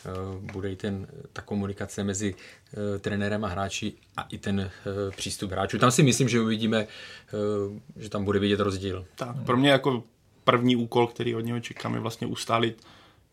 eh, 0.06 0.08
bude 0.52 0.72
i 0.72 0.76
ten, 0.76 1.06
ta 1.32 1.42
komunikace 1.42 2.04
mezi 2.04 2.34
eh, 2.34 2.98
trenérem 2.98 3.44
a 3.44 3.48
hráči 3.48 3.92
a 4.16 4.22
i 4.22 4.38
ten 4.38 4.60
eh, 4.60 4.70
přístup 5.16 5.50
hráčů. 5.50 5.78
Tam 5.78 5.90
si 5.90 6.02
myslím, 6.02 6.28
že 6.28 6.40
uvidíme, 6.40 6.86
že 7.96 8.08
tam 8.08 8.24
bude 8.24 8.38
vidět 8.38 8.60
rozdíl. 8.60 9.06
Tak, 9.16 9.36
pro 9.44 9.56
mě 9.56 9.70
jako 9.70 10.02
první 10.44 10.76
úkol, 10.76 11.06
který 11.06 11.34
od 11.34 11.40
něho 11.40 11.60
čekám, 11.60 11.94
je 11.94 12.00
vlastně 12.00 12.26
ustálit, 12.26 12.86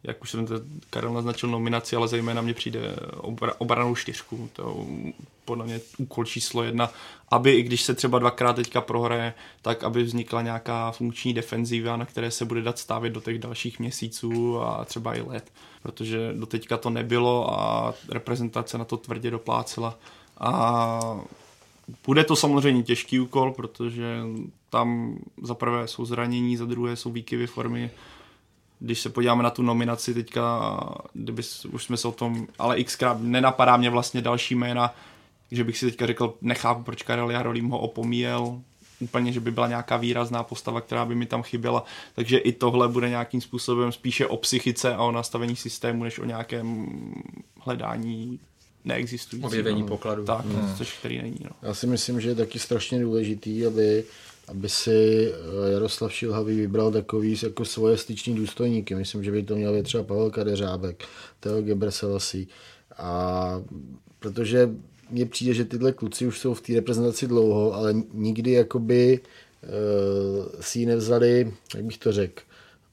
jak 0.04 0.22
už 0.22 0.32
jsem 0.32 0.48
to 0.48 0.56
Karel 0.90 1.14
naznačil, 1.14 1.50
nominaci, 1.50 1.96
ale 1.96 2.08
zejména 2.08 2.42
mě 2.42 2.54
přijde 2.54 2.96
obra, 3.18 3.54
obranou 3.58 3.96
čtyřku. 3.96 4.50
To 4.54 4.86
je 5.04 5.14
podle 5.46 5.66
mě 5.66 5.82
úkol 5.98 6.26
číslo 6.26 6.64
jedna, 6.64 6.90
aby 7.32 7.52
i 7.54 7.64
když 7.64 7.82
se 7.82 7.94
třeba 7.94 8.20
dvakrát 8.20 8.56
teďka 8.56 8.82
prohraje, 8.82 9.34
tak 9.62 9.84
aby 9.84 10.04
vznikla 10.04 10.42
nějaká 10.42 10.92
funkční 10.92 11.34
defenziva, 11.34 11.98
na 11.98 12.06
které 12.06 12.32
se 12.32 12.46
bude 12.46 12.62
dát 12.62 12.80
stavět 12.80 13.10
do 13.10 13.22
těch 13.22 13.40
dalších 13.40 13.80
měsíců 13.80 14.62
a 14.62 14.86
třeba 14.86 15.16
i 15.16 15.22
let. 15.22 15.52
Protože 15.84 16.34
doteďka 16.34 16.78
to 16.78 16.90
nebylo 16.90 17.60
a 17.60 17.94
reprezentace 18.10 18.78
na 18.78 18.86
to 18.86 18.98
tvrdě 18.98 19.32
doplácela. 19.32 19.98
A 20.40 21.22
bude 22.06 22.24
to 22.24 22.36
samozřejmě 22.36 22.84
těžký 22.84 23.20
úkol, 23.20 23.52
protože 23.52 24.22
tam 24.70 25.18
za 25.42 25.54
prvé 25.54 25.88
jsou 25.88 26.06
zranění, 26.06 26.58
za 26.58 26.66
druhé 26.66 26.96
jsou 26.96 27.12
výkyvy 27.12 27.48
formy. 27.48 27.92
Když 28.80 29.00
se 29.00 29.10
podíváme 29.10 29.44
na 29.44 29.50
tu 29.50 29.62
nominaci 29.62 30.14
teďka, 30.14 30.80
kdyby 31.14 31.42
už 31.72 31.84
jsme 31.84 31.98
se 31.98 32.08
o 32.08 32.12
tom, 32.12 32.48
ale 32.60 32.84
xkrát 32.84 33.18
nenapadá 33.22 33.78
mě 33.78 33.90
vlastně 33.90 34.22
další 34.22 34.56
jména, 34.56 34.96
že 35.52 35.64
bych 35.64 35.78
si 35.78 35.86
teďka 35.86 36.06
řekl, 36.06 36.34
nechápu, 36.42 36.84
proč 36.84 37.04
Karel 37.04 37.32
Jarolím 37.32 37.70
ho 37.70 37.80
opomíjel, 37.80 38.62
úplně, 39.00 39.32
že 39.32 39.40
by 39.40 39.52
byla 39.52 39.68
nějaká 39.68 39.98
výrazná 39.98 40.44
postava, 40.44 40.82
která 40.82 41.06
by 41.06 41.16
mi 41.16 41.26
tam 41.26 41.44
chyběla. 41.44 41.84
Takže 42.16 42.38
i 42.38 42.52
tohle 42.52 42.88
bude 42.88 43.10
nějakým 43.10 43.42
způsobem 43.42 43.92
spíše 43.92 44.28
o 44.28 44.38
psychice 44.38 44.96
a 44.96 45.04
o 45.04 45.12
nastavení 45.12 45.56
systému, 45.56 46.04
než 46.04 46.20
o 46.20 46.26
nějakém 46.26 46.88
hledání 47.62 48.40
neexistující. 48.86 49.48
Objevení 49.48 49.82
no. 49.82 49.88
pokladu. 49.88 50.26
Tak, 50.26 50.46
hmm. 50.46 50.76
což 50.78 50.98
který 51.00 51.22
není. 51.22 51.40
No. 51.44 51.50
Já 51.62 51.74
si 51.74 51.88
myslím, 51.88 52.22
že 52.22 52.30
je 52.30 52.36
taky 52.36 52.60
strašně 52.60 53.02
důležitý, 53.02 53.66
aby, 53.66 54.04
aby 54.48 54.70
si 54.70 55.32
eh, 55.32 55.72
Jaroslav 55.72 56.14
Šilhavý 56.14 56.58
vybral 56.58 56.92
takový 56.92 57.38
jako 57.44 57.66
svoje 57.66 57.98
styční 57.98 58.36
důstojníky. 58.36 58.96
Myslím, 58.96 59.24
že 59.24 59.32
by 59.32 59.44
to 59.44 59.56
měl 59.56 59.74
být 59.74 59.84
třeba 59.84 60.04
Pavel 60.04 60.30
Kadeřábek, 60.30 61.04
Teo 61.40 61.62
Gebrselassie. 61.62 62.46
A 62.98 63.62
protože 64.20 64.70
mně 65.10 65.26
přijde, 65.26 65.54
že 65.54 65.66
tyhle 65.66 65.92
kluci 65.92 66.28
už 66.28 66.40
jsou 66.40 66.54
v 66.54 66.62
té 66.62 66.74
reprezentaci 66.74 67.28
dlouho, 67.28 67.74
ale 67.74 67.96
nikdy 68.14 68.52
jakoby 68.52 69.20
uh, 69.20 70.46
si 70.60 70.80
ji 70.80 70.86
nevzali, 70.86 71.54
jak 71.76 71.86
bych 71.86 71.98
to 71.98 72.12
řekl, 72.12 72.44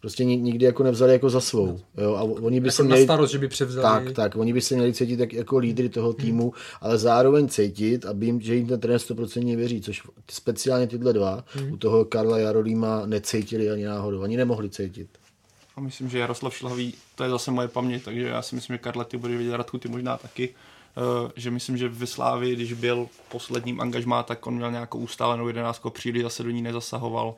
prostě 0.05 0.25
nikdy 0.25 0.65
jako 0.65 0.83
nevzali 0.83 1.13
jako 1.13 1.31
za 1.31 1.41
svou. 1.41 1.81
Jo? 1.97 2.15
A 2.15 2.23
oni 2.23 2.61
by 2.61 2.67
jako 2.67 2.77
se 2.77 2.83
měli, 2.83 3.01
na 3.01 3.05
starost, 3.05 3.31
že 3.31 3.39
by 3.39 3.49
převzali. 3.49 4.05
Tak, 4.05 4.15
tak, 4.15 4.37
oni 4.37 4.53
by 4.53 4.61
se 4.61 4.75
měli 4.75 4.93
cítit 4.93 5.17
tak 5.17 5.33
jako 5.33 5.59
lídry 5.59 5.89
toho 5.89 6.13
týmu, 6.13 6.43
hmm. 6.43 6.79
ale 6.81 6.99
zároveň 6.99 7.49
cítit, 7.49 8.07
aby 8.07 8.27
jim, 8.27 8.41
že 8.41 8.55
jim 8.55 8.67
ten 8.67 8.81
trenér 8.81 9.01
100% 9.01 9.57
věří, 9.57 9.81
což 9.81 10.03
speciálně 10.31 10.87
tyhle 10.87 11.13
dva, 11.13 11.45
hmm. 11.49 11.73
u 11.73 11.77
toho 11.77 12.05
Karla 12.05 12.39
Jarolíma 12.39 13.07
necítili 13.07 13.71
ani 13.71 13.85
náhodou, 13.85 14.23
ani 14.23 14.37
nemohli 14.37 14.71
cítit. 14.71 15.09
A 15.77 15.81
myslím, 15.81 16.09
že 16.11 16.19
Jaroslav 16.19 16.55
Šilhavý, 16.55 16.95
to 17.15 17.25
je 17.25 17.31
zase 17.31 17.51
moje 17.51 17.69
paměť, 17.69 18.05
takže 18.05 18.29
já 18.29 18.43
si 18.43 18.55
myslím, 18.55 18.75
že 18.75 18.79
Karla 18.79 19.05
ty 19.05 19.17
bude 19.17 19.37
vidět, 19.37 19.57
Radku 19.57 19.79
ty 19.79 19.89
možná 19.89 20.17
taky, 20.17 20.49
uh, 20.49 21.31
že 21.37 21.51
myslím, 21.51 21.77
že 21.77 21.89
v 21.89 22.07
Slávii, 22.07 22.57
když 22.57 22.73
byl 22.73 23.09
posledním 23.29 23.81
angažmá, 23.81 24.23
tak 24.23 24.47
on 24.47 24.55
měl 24.55 24.71
nějakou 24.71 24.99
ustálenou 24.99 25.47
jedenáctku, 25.49 25.91
příliš 25.91 26.23
zase 26.23 26.43
do 26.43 26.51
ní 26.51 26.63
nezasahoval. 26.63 27.35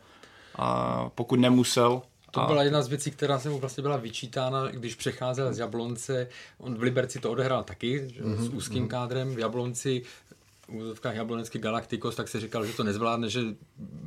A 0.56 1.08
pokud 1.14 1.40
nemusel, 1.40 2.02
to 2.40 2.46
byla 2.46 2.62
jedna 2.62 2.82
z 2.82 2.88
věcí, 2.88 3.10
která 3.10 3.38
se 3.38 3.48
mu 3.48 3.58
vlastně 3.58 3.82
byla 3.82 3.96
vyčítána, 3.96 4.70
když 4.70 4.94
přecházel 4.94 5.54
z 5.54 5.58
Jablonce. 5.58 6.28
On 6.58 6.74
v 6.74 6.82
Liberci 6.82 7.20
to 7.20 7.30
odehrál 7.30 7.62
taky, 7.62 8.00
mm-hmm. 8.00 8.36
s 8.36 8.48
úzkým 8.48 8.84
mm-hmm. 8.84 8.88
kádrem. 8.88 9.34
V 9.34 9.38
Jablonci 9.38 10.02
v 10.68 10.74
úzovkách 10.74 11.14
Jablonecký 11.14 11.58
Galacticos, 11.58 12.16
tak 12.16 12.28
se 12.28 12.40
říkal, 12.40 12.66
že 12.66 12.72
to 12.72 12.84
nezvládne, 12.84 13.30
že, 13.30 13.40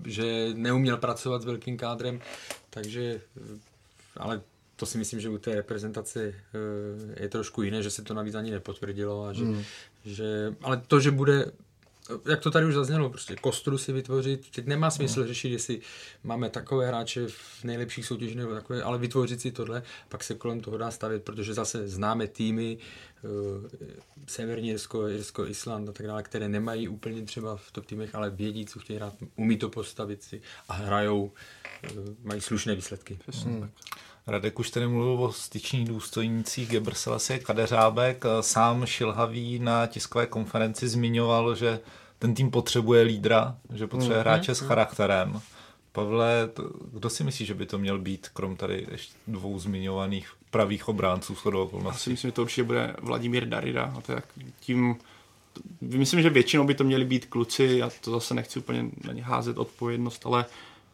že 0.05 0.49
neuměl 0.53 0.97
pracovat 0.97 1.41
s 1.41 1.45
velkým 1.45 1.77
kádrem, 1.77 2.21
takže 2.69 3.21
ale 4.17 4.41
to 4.75 4.85
si 4.85 4.97
myslím, 4.97 5.19
že 5.19 5.29
u 5.29 5.37
té 5.37 5.55
reprezentace 5.55 6.23
eh, 6.23 7.23
je 7.23 7.29
trošku 7.29 7.61
jiné, 7.61 7.83
že 7.83 7.91
se 7.91 8.01
to 8.01 8.13
navíc 8.13 8.35
ani 8.35 8.51
nepotvrdilo. 8.51 9.25
A 9.25 9.33
že, 9.33 9.43
mm. 9.43 9.63
že, 10.05 10.55
ale 10.61 10.81
to, 10.87 10.99
že 10.99 11.11
bude 11.11 11.51
jak 12.29 12.39
to 12.39 12.51
tady 12.51 12.65
už 12.65 12.73
zaznělo, 12.73 13.09
prostě 13.09 13.35
kostru 13.35 13.77
si 13.77 13.91
vytvořit, 13.91 14.51
teď 14.51 14.65
nemá 14.65 14.91
smysl 14.91 15.19
no. 15.19 15.27
řešit, 15.27 15.49
jestli 15.49 15.81
máme 16.23 16.49
takové 16.49 16.87
hráče 16.87 17.27
v 17.27 17.63
nejlepších 17.63 18.05
soutěžích 18.05 18.35
nebo 18.35 18.53
takové, 18.53 18.83
ale 18.83 18.97
vytvořit 18.97 19.41
si 19.41 19.51
tohle, 19.51 19.83
pak 20.09 20.23
se 20.23 20.35
kolem 20.35 20.59
toho 20.61 20.77
dá 20.77 20.91
stavit, 20.91 21.23
protože 21.23 21.53
zase 21.53 21.87
známe 21.87 22.27
týmy, 22.27 22.77
uh, 23.23 23.29
Severní 24.27 24.67
Jirsko, 24.67 25.07
Jirsko, 25.07 25.45
Island 25.47 25.89
a 25.89 25.91
tak 25.91 26.07
dále, 26.07 26.23
které 26.23 26.49
nemají 26.49 26.87
úplně 26.87 27.21
třeba 27.21 27.55
v 27.55 27.71
top 27.71 27.85
týmech, 27.85 28.15
ale 28.15 28.29
vědí, 28.29 28.65
co 28.65 28.79
chtějí 28.79 28.99
hrát, 28.99 29.13
umí 29.35 29.57
to 29.57 29.69
postavit 29.69 30.23
si 30.23 30.41
a 30.69 30.73
hrajou, 30.73 31.23
uh, 31.23 31.33
mají 32.23 32.41
slušné 32.41 32.75
výsledky. 32.75 33.19
Hmm. 33.43 33.69
Radek 34.27 34.59
už 34.59 34.69
tady 34.69 34.87
mluvil 34.87 35.23
o 35.23 35.31
styčních 35.31 35.87
důstojnících 35.87 36.69
Gebrselassie 36.69 37.39
Kadeřábek. 37.39 38.23
Sám 38.41 38.85
Šilhavý 38.85 39.59
na 39.59 39.87
tiskové 39.87 40.25
konferenci 40.25 40.87
zmiňoval, 40.87 41.55
že 41.55 41.79
ten 42.19 42.33
tým 42.33 42.51
potřebuje 42.51 43.01
lídra, 43.03 43.57
že 43.73 43.87
potřebuje 43.87 44.17
mm, 44.17 44.21
hráče 44.21 44.55
s 44.55 44.59
charakterem. 44.59 45.41
Pavle, 45.91 46.49
kdo 46.93 47.09
si 47.09 47.23
myslí, 47.23 47.45
že 47.45 47.53
by 47.53 47.65
to 47.65 47.77
měl 47.77 47.99
být, 47.99 48.29
krom 48.29 48.55
tady 48.55 48.87
ještě 48.91 49.13
dvou 49.27 49.59
zmiňovaných 49.59 50.33
pravých 50.49 50.87
obránců 50.87 51.35
s 51.35 51.45
Já 51.85 51.93
si 51.93 52.09
myslím, 52.09 52.27
že 52.27 52.31
to 52.31 52.41
určitě 52.41 52.63
bude 52.63 52.95
Vladimír 53.01 53.45
Darida. 53.45 53.93
A 53.97 54.01
to 54.01 54.11
jak 54.11 54.25
tím, 54.59 54.95
myslím, 55.81 56.21
že 56.21 56.29
většinou 56.29 56.67
by 56.67 56.75
to 56.75 56.83
měli 56.83 57.05
být 57.05 57.25
kluci, 57.25 57.75
já 57.79 57.89
to 58.01 58.11
zase 58.11 58.33
nechci 58.33 58.59
úplně 58.59 58.85
na 59.03 59.13
ně 59.13 59.23
házet 59.23 59.57
odpovědnost, 59.57 60.25
ale 60.25 60.45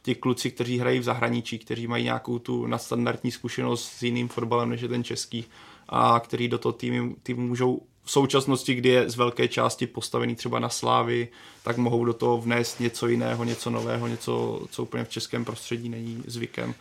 ti 0.02 0.16
kluci, 0.16 0.52
kteří 0.52 0.78
hrají 0.78 1.00
v 1.00 1.04
zahraničí, 1.04 1.60
kteří 1.60 1.88
mají 1.88 2.04
nějakou 2.04 2.40
tu 2.40 2.68
nadstandardní 2.68 3.32
zkušenost 3.32 3.86
s 3.86 4.04
jiným 4.04 4.28
fotbalem 4.28 4.70
než 4.70 4.82
je 4.82 4.88
ten 4.88 5.04
český 5.04 5.46
a 5.90 6.20
který 6.20 6.48
do 6.48 6.58
toho 6.58 6.74
týmu, 6.74 7.16
týmu 7.24 7.48
můžou 7.48 7.82
v 8.06 8.12
současnosti, 8.12 8.76
kdy 8.76 8.90
je 8.90 9.10
z 9.10 9.16
velké 9.16 9.48
části 9.48 9.88
postavený 9.88 10.36
třeba 10.36 10.60
na 10.60 10.70
slávy, 10.70 11.28
tak 11.64 11.78
mohou 11.78 12.06
do 12.06 12.14
toho 12.14 12.38
vnést 12.38 12.80
něco 12.80 13.08
jiného, 13.08 13.44
něco 13.44 13.70
nového, 13.70 14.08
něco, 14.08 14.62
co 14.70 14.84
úplně 14.84 15.04
v 15.04 15.10
českém 15.10 15.46
prostředí 15.46 15.90
není 15.90 16.24
zvykem. 16.28 16.74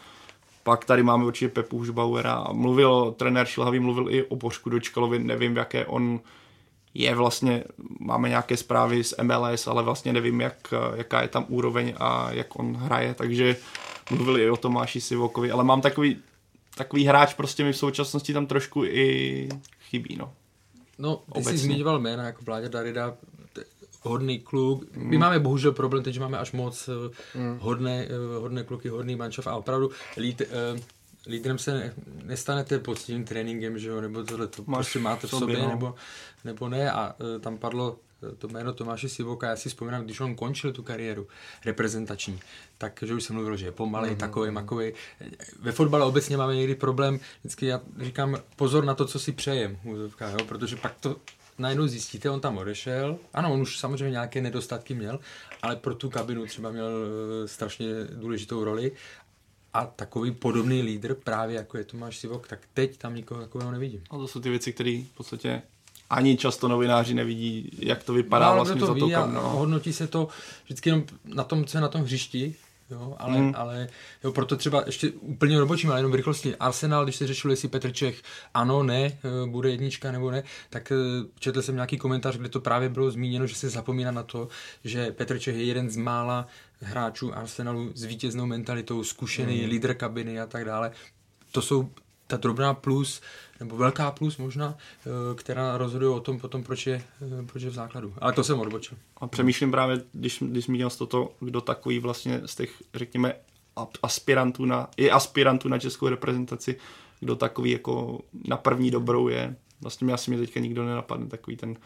Pak 0.63 0.85
tady 0.85 1.03
máme 1.03 1.25
určitě 1.25 1.49
Pepu 1.49 1.79
Hušbauera. 1.79 2.45
Mluvil, 2.53 3.15
trenér 3.17 3.47
Šilhavý 3.47 3.79
mluvil 3.79 4.11
i 4.11 4.23
o 4.23 4.37
Božku 4.37 4.71
Dočkalovi, 4.71 5.19
nevím, 5.19 5.55
v 5.55 5.57
jaké 5.57 5.87
on 5.87 6.21
je 6.95 7.15
vlastně, 7.15 7.65
máme 7.99 8.29
nějaké 8.29 8.57
zprávy 8.57 9.05
z 9.05 9.15
MLS, 9.23 9.67
ale 9.67 9.83
vlastně 9.83 10.13
nevím, 10.13 10.41
jak, 10.41 10.75
jaká 10.97 11.23
je 11.23 11.29
tam 11.29 11.45
úroveň 11.49 11.95
a 11.97 12.33
jak 12.33 12.59
on 12.59 12.77
hraje, 12.77 13.15
takže 13.15 13.57
mluvili 14.11 14.43
i 14.43 14.51
o 14.51 14.57
Tomáši 14.57 15.01
Sivokovi, 15.01 15.51
ale 15.51 15.65
mám 15.65 15.81
takový, 15.81 16.17
takový 16.75 17.05
hráč 17.05 17.35
prostě 17.35 17.65
mi 17.65 17.73
v 17.73 17.77
současnosti 17.77 18.33
tam 18.33 18.47
trošku 18.47 18.85
i 18.85 19.49
chybí, 19.81 20.17
no. 20.17 20.33
No, 20.99 21.17
ty 21.17 21.23
Obecně. 21.29 21.53
jsi 21.53 21.59
zmiňoval 21.59 22.01
jména 22.01 22.25
jako 22.25 22.45
Vláďa 22.45 22.69
Darida, 22.69 23.17
hodný 24.05 24.39
kluk. 24.39 24.85
My 24.97 25.17
mm. 25.17 25.21
máme 25.21 25.39
bohužel 25.39 25.73
problém 25.73 26.05
teď, 26.05 26.15
že 26.15 26.21
máme 26.21 26.39
až 26.39 26.53
moc 26.53 26.89
mm. 27.35 27.59
hodné, 27.61 28.07
eh, 28.11 28.39
hodné 28.39 28.63
kluky, 28.63 28.89
hodný 28.89 29.17
mančov 29.17 29.47
a 29.47 29.57
opravdu 29.57 29.91
lít, 30.17 30.43
uh, 30.75 30.81
lídrem 31.27 31.59
se 31.59 31.95
nestanete 32.25 32.79
pod 32.79 32.99
tím 32.99 33.25
tréninkem, 33.25 33.79
že 33.79 33.89
jo, 33.89 34.01
nebo 34.01 34.23
tohle 34.23 34.47
to 34.47 34.63
Máš 34.67 34.77
prostě 34.77 34.99
máte 34.99 35.27
v 35.27 35.31
sobě, 35.31 35.59
no. 35.59 35.69
nebo, 35.69 35.95
nebo 36.45 36.69
ne 36.69 36.91
a 36.93 37.15
uh, 37.19 37.41
tam 37.41 37.59
padlo 37.59 37.99
to 38.39 38.49
jméno 38.49 38.73
Tomáše 38.73 39.09
Sivoka, 39.09 39.49
já 39.49 39.57
si 39.57 39.69
vzpomínám, 39.69 40.05
když 40.05 40.21
on 40.21 40.35
končil 40.35 40.73
tu 40.73 40.83
kariéru 40.83 41.27
reprezentační, 41.65 42.41
takže 42.79 43.15
už 43.15 43.25
jsem 43.25 43.37
mluvil, 43.37 43.57
že 43.57 43.67
je 43.67 43.73
pomalý, 43.73 44.11
mm-hmm. 44.11 44.17
takový, 44.17 44.51
makový. 44.51 44.93
Ve 45.61 45.73
fotbale 45.73 46.05
obecně 46.05 46.37
máme 46.37 46.57
někdy 46.57 46.75
problém, 46.75 47.21
vždycky 47.41 47.67
já 47.67 47.81
říkám 48.01 48.37
pozor 48.57 48.85
na 48.85 48.95
to, 48.95 49.05
co 49.05 49.19
si 49.19 49.33
přejem, 49.33 49.79
jo, 49.85 50.45
protože 50.49 50.77
pak 50.77 50.95
to 51.01 51.17
najednou 51.59 51.87
zjistíte, 51.87 52.31
on 52.31 52.41
tam 52.41 52.59
odešel, 52.59 53.19
ano, 53.35 53.53
on 53.53 53.61
už 53.61 53.79
samozřejmě 53.79 54.11
nějaké 54.11 54.41
nedostatky 54.41 54.95
měl, 54.95 55.21
ale 55.63 55.77
pro 55.77 55.95
tu 55.95 56.11
kabinu 56.11 56.47
třeba 56.47 56.71
měl 56.71 56.89
eh, 56.89 57.49
strašně 57.49 57.87
důležitou 58.11 58.65
roli 58.65 58.93
a 59.73 59.87
takový 59.87 60.31
podobný 60.31 60.83
lídr, 60.83 61.15
právě 61.15 61.57
jako 61.57 61.79
je 61.79 61.85
Tomáš 61.85 62.19
Sivok, 62.19 62.49
tak 62.49 62.61
teď 62.75 62.99
tam 62.99 63.15
nikoho 63.15 63.41
takového 63.41 63.71
nevidím. 63.71 64.03
A 64.11 64.17
to 64.17 64.29
jsou 64.29 64.41
ty 64.41 64.51
věci, 64.51 64.73
které 64.73 65.03
v 65.13 65.15
podstatě 65.15 65.63
ani 66.11 66.37
často 66.37 66.69
novináři 66.69 67.15
nevidí, 67.15 67.71
jak 67.79 68.03
to 68.03 68.13
vypadá 68.13 68.49
no, 68.49 68.55
vlastně 68.55 68.81
to 68.81 68.87
za 68.87 68.95
to 68.95 69.27
no. 69.27 69.41
hodnotí 69.41 69.93
se 69.93 70.07
to 70.07 70.29
vždycky 70.65 70.89
jenom 70.89 71.05
na 71.25 71.45
tom, 71.45 71.65
co 71.65 71.77
je 71.79 71.83
na 71.83 71.89
tom 71.89 72.03
hřišti, 72.03 72.55
Jo, 72.91 73.17
ale, 73.19 73.39
mm. 73.39 73.53
ale 73.57 73.89
jo, 74.25 74.33
proto 74.33 74.57
třeba 74.57 74.83
ještě 74.87 75.11
úplně 75.11 75.59
robočím, 75.59 75.91
ale 75.91 75.99
jenom 75.99 76.13
v 76.13 76.15
rychlosti. 76.15 76.57
Arsenal, 76.57 77.05
když 77.05 77.17
se 77.17 77.27
řešilo, 77.27 77.53
jestli 77.53 77.69
Petr 77.69 77.93
Čech 77.93 78.23
ano, 78.55 78.83
ne, 78.83 79.05
eh, 79.05 79.47
bude 79.47 79.71
jednička 79.71 80.13
nebo 80.13 80.31
ne, 80.31 80.43
tak 80.71 80.93
eh, 80.93 80.97
četl 81.39 81.63
jsem 81.63 81.75
nějaký 81.75 81.99
komentář, 81.99 82.37
kde 82.37 82.49
to 82.49 82.61
právě 82.61 82.89
bylo 82.89 83.11
zmíněno, 83.11 83.47
že 83.47 83.55
se 83.55 83.69
zapomíná 83.69 84.11
na 84.11 84.23
to, 84.23 84.49
že 84.85 85.13
Petr 85.13 85.39
Čech 85.39 85.57
je 85.57 85.65
jeden 85.65 85.91
z 85.91 85.97
mála 85.97 86.47
hráčů 86.81 87.35
Arsenalu 87.35 87.91
s 87.95 88.05
vítěznou 88.05 88.47
mentalitou, 88.47 89.05
zkušený 89.05 89.63
mm. 89.63 89.69
lídr 89.69 89.95
kabiny 89.95 90.41
a 90.41 90.47
tak 90.47 90.65
dále. 90.65 90.91
To 91.53 91.63
jsou 91.63 91.91
ta 92.35 92.41
drobná 92.41 92.75
plus, 92.75 93.21
nebo 93.61 93.77
velká 93.77 94.11
plus 94.11 94.37
možná, 94.37 94.77
eh, 94.77 95.35
která 95.35 95.79
rozhoduje 95.79 96.11
o 96.11 96.21
tom 96.21 96.41
potom, 96.41 96.63
proč 96.63 96.87
je, 96.87 97.03
eh, 97.23 97.47
proč 97.47 97.63
je 97.63 97.71
v 97.71 97.75
základu. 97.75 98.15
Ale 98.19 98.33
to 98.33 98.45
jsem 98.45 98.61
odbočil. 98.61 98.99
A 99.17 99.27
přemýšlím 99.27 99.71
právě, 99.71 100.03
když, 100.13 100.43
když 100.47 100.65
zmínil 100.65 100.91
jsi 100.91 100.99
toto, 100.99 101.33
kdo 101.41 101.61
takový 101.61 101.99
vlastně 101.99 102.41
z 102.47 102.55
těch, 102.55 102.83
řekněme, 102.95 103.35
aspirantů 104.03 104.65
na, 104.65 104.89
je 104.97 105.11
aspirantů 105.11 105.69
na 105.69 105.79
českou 105.79 106.09
reprezentaci, 106.09 106.77
kdo 107.21 107.37
takový 107.37 107.71
jako 107.71 108.21
na 108.49 108.57
první 108.57 108.91
dobrou 108.91 109.29
je. 109.29 109.57
Vlastně 109.81 110.05
mě 110.05 110.15
asi 110.15 110.31
mě 110.31 110.41
teďka 110.41 110.61
nikdo 110.61 110.85
nenapadne, 110.85 111.27
takový 111.27 111.57
ten, 111.57 111.77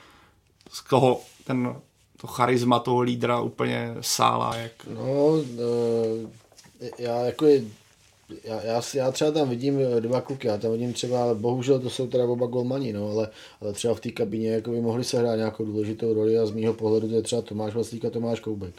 z 0.71 0.81
koho 0.81 1.21
ten 1.45 1.77
to 2.21 2.27
charisma 2.27 2.79
toho 2.79 3.01
lídra 3.01 3.41
úplně 3.41 3.95
sála. 4.01 4.57
Jak... 4.57 4.73
No, 4.95 5.33
eh, 6.81 6.93
já 6.99 7.21
jako 7.21 7.47
je, 7.47 7.63
já, 8.45 8.63
já, 8.63 8.83
já, 8.95 9.13
třeba 9.13 9.31
tam 9.31 9.49
vidím 9.49 9.79
eh, 9.81 10.01
dva 10.01 10.21
kluky, 10.21 10.47
já 10.47 10.59
tam 10.59 10.73
vidím 10.73 10.93
třeba, 10.93 11.35
bohužel 11.35 11.81
to 11.81 11.91
jsou 11.91 12.07
teda 12.07 12.25
oba 12.25 12.47
golmani, 12.47 12.93
no, 12.93 13.11
ale, 13.11 13.29
ale 13.61 13.73
třeba 13.73 13.95
v 13.95 14.01
té 14.01 14.11
kabině 14.11 14.51
jako 14.51 14.71
by 14.71 14.81
mohli 14.81 15.05
sehrát 15.05 15.37
nějakou 15.37 15.65
důležitou 15.65 16.15
roli 16.15 16.39
a 16.39 16.47
z 16.47 16.51
mýho 16.51 16.75
pohledu 16.75 17.09
to 17.09 17.15
je 17.15 17.23
třeba 17.23 17.43
Tomáš 17.43 17.75
Vlastík 17.75 18.05
a 18.05 18.11
Tomáš 18.11 18.41
Koubek. 18.41 18.75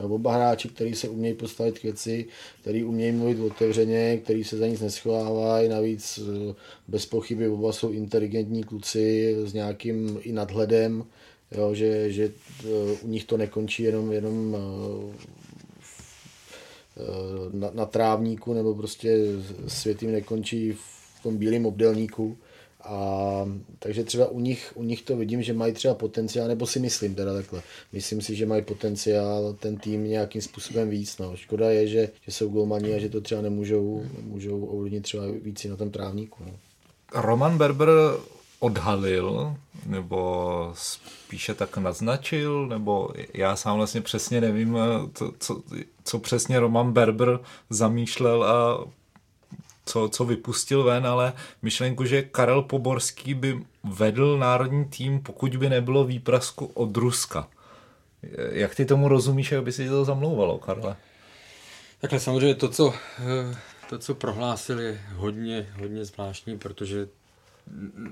Oba 0.00 0.34
hráči, 0.34 0.68
kteří 0.68 0.94
se 0.94 1.08
umějí 1.08 1.34
postavit 1.34 1.78
k 1.78 1.82
věci, 1.82 2.26
který 2.60 2.84
umějí 2.84 3.12
mluvit 3.12 3.40
otevřeně, 3.40 4.20
který 4.24 4.44
se 4.44 4.56
za 4.56 4.66
nic 4.66 4.80
neschovávají, 4.80 5.68
navíc 5.68 6.18
eh, 6.18 6.54
bez 6.88 7.06
pochyby 7.06 7.48
oba 7.48 7.72
jsou 7.72 7.92
inteligentní 7.92 8.64
kluci 8.64 9.36
s 9.44 9.52
nějakým 9.52 10.18
i 10.22 10.32
nadhledem, 10.32 11.04
jo, 11.52 11.74
že, 11.74 12.12
že 12.12 12.30
eh, 12.64 12.68
u 13.02 13.08
nich 13.08 13.24
to 13.24 13.36
nekončí 13.36 13.82
jenom, 13.82 14.12
jenom 14.12 14.56
na, 17.52 17.70
na 17.74 17.86
trávníku 17.86 18.54
nebo 18.54 18.74
prostě 18.74 19.18
svět 19.66 20.02
jim 20.02 20.12
nekončí 20.12 20.72
v 20.72 21.22
tom 21.22 21.36
bílém 21.36 21.66
obdelníku, 21.66 22.36
A 22.84 23.44
takže 23.78 24.04
třeba 24.04 24.28
u 24.28 24.40
nich, 24.40 24.72
u 24.74 24.82
nich 24.82 25.02
to 25.02 25.16
vidím, 25.16 25.42
že 25.42 25.52
mají 25.52 25.72
třeba 25.72 25.94
potenciál, 25.94 26.48
nebo 26.48 26.66
si 26.66 26.80
myslím 26.80 27.14
teda 27.14 27.34
takhle. 27.34 27.62
Myslím 27.92 28.20
si, 28.20 28.34
že 28.34 28.46
mají 28.46 28.62
potenciál 28.62 29.52
ten 29.60 29.76
tým 29.76 30.04
nějakým 30.04 30.42
způsobem 30.42 30.88
víc. 30.88 31.18
No. 31.18 31.36
Škoda 31.36 31.70
je, 31.70 31.86
že, 31.86 32.08
že 32.22 32.32
jsou 32.32 32.48
golmani 32.48 32.94
a 32.94 32.98
že 32.98 33.08
to 33.08 33.20
třeba 33.20 33.42
nemůžou, 33.42 34.04
nemůžou 34.16 34.64
ovlivnit 34.64 35.02
třeba 35.02 35.24
víc 35.42 35.64
na 35.64 35.76
tom 35.76 35.90
trávníku. 35.90 36.44
No. 36.46 36.52
Roman 37.22 37.58
Berber 37.58 37.88
odhalil, 38.60 39.56
nebo 39.86 40.72
spíše 40.74 41.54
tak 41.54 41.76
naznačil, 41.76 42.66
nebo 42.66 43.10
já 43.34 43.56
sám 43.56 43.76
vlastně 43.76 44.00
přesně 44.00 44.40
nevím, 44.40 44.78
to, 45.18 45.32
co, 45.38 45.62
co 46.04 46.18
přesně 46.18 46.60
Roman 46.60 46.92
Berber 46.92 47.40
zamýšlel 47.70 48.44
a 48.44 48.84
co, 49.84 50.08
co 50.08 50.24
vypustil 50.24 50.82
ven, 50.82 51.06
ale 51.06 51.32
myšlenku, 51.62 52.04
že 52.04 52.22
Karel 52.22 52.62
Poborský 52.62 53.34
by 53.34 53.64
vedl 53.84 54.38
národní 54.38 54.84
tým, 54.84 55.22
pokud 55.22 55.56
by 55.56 55.68
nebylo 55.68 56.04
výprasku 56.04 56.66
od 56.66 56.96
Ruska. 56.96 57.48
Jak 58.52 58.74
ty 58.74 58.84
tomu 58.84 59.08
rozumíš, 59.08 59.52
jak 59.52 59.64
by 59.64 59.72
si 59.72 59.88
to 59.88 60.04
zamlouvalo, 60.04 60.58
Karle? 60.58 60.96
Takhle 62.00 62.20
samozřejmě 62.20 62.54
to, 62.54 62.68
co, 62.68 62.94
to, 63.88 63.98
co 63.98 64.14
prohlásil, 64.14 64.80
je 64.80 65.00
hodně, 65.14 65.74
hodně 65.80 66.04
zvláštní, 66.04 66.58
protože 66.58 67.08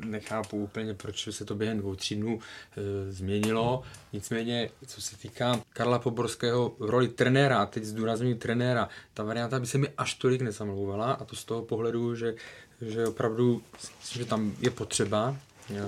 nechápu 0.05 0.57
úplně, 0.57 0.95
proč 0.95 1.29
se 1.31 1.45
to 1.45 1.55
během 1.55 1.79
dvou, 1.79 1.95
tří 1.95 2.17
dnů 2.17 2.41
e, 2.41 3.13
změnilo. 3.13 3.83
Nicméně, 4.13 4.71
co 4.87 5.01
se 5.01 5.17
týká 5.17 5.61
Karla 5.73 5.99
Poborského 5.99 6.75
v 6.79 6.91
roli 6.91 7.09
trenéra, 7.09 7.67
teď 7.67 7.85
zdůraznuju 7.85 8.37
trenéra, 8.37 8.89
ta 9.15 9.23
varianta 9.23 9.61
by 9.61 9.67
se 9.67 9.79
mi 9.79 9.89
až 9.99 10.15
tolik 10.15 10.41
nezamlouvala 10.41 11.13
a 11.13 11.25
to 11.25 11.37
z 11.37 11.45
toho 11.45 11.63
pohledu, 11.63 12.15
že, 12.15 12.35
že 12.81 13.07
opravdu 13.07 13.63
že 14.13 14.25
tam 14.25 14.53
je 14.61 14.71
potřeba 14.71 15.37
e, 15.75 15.85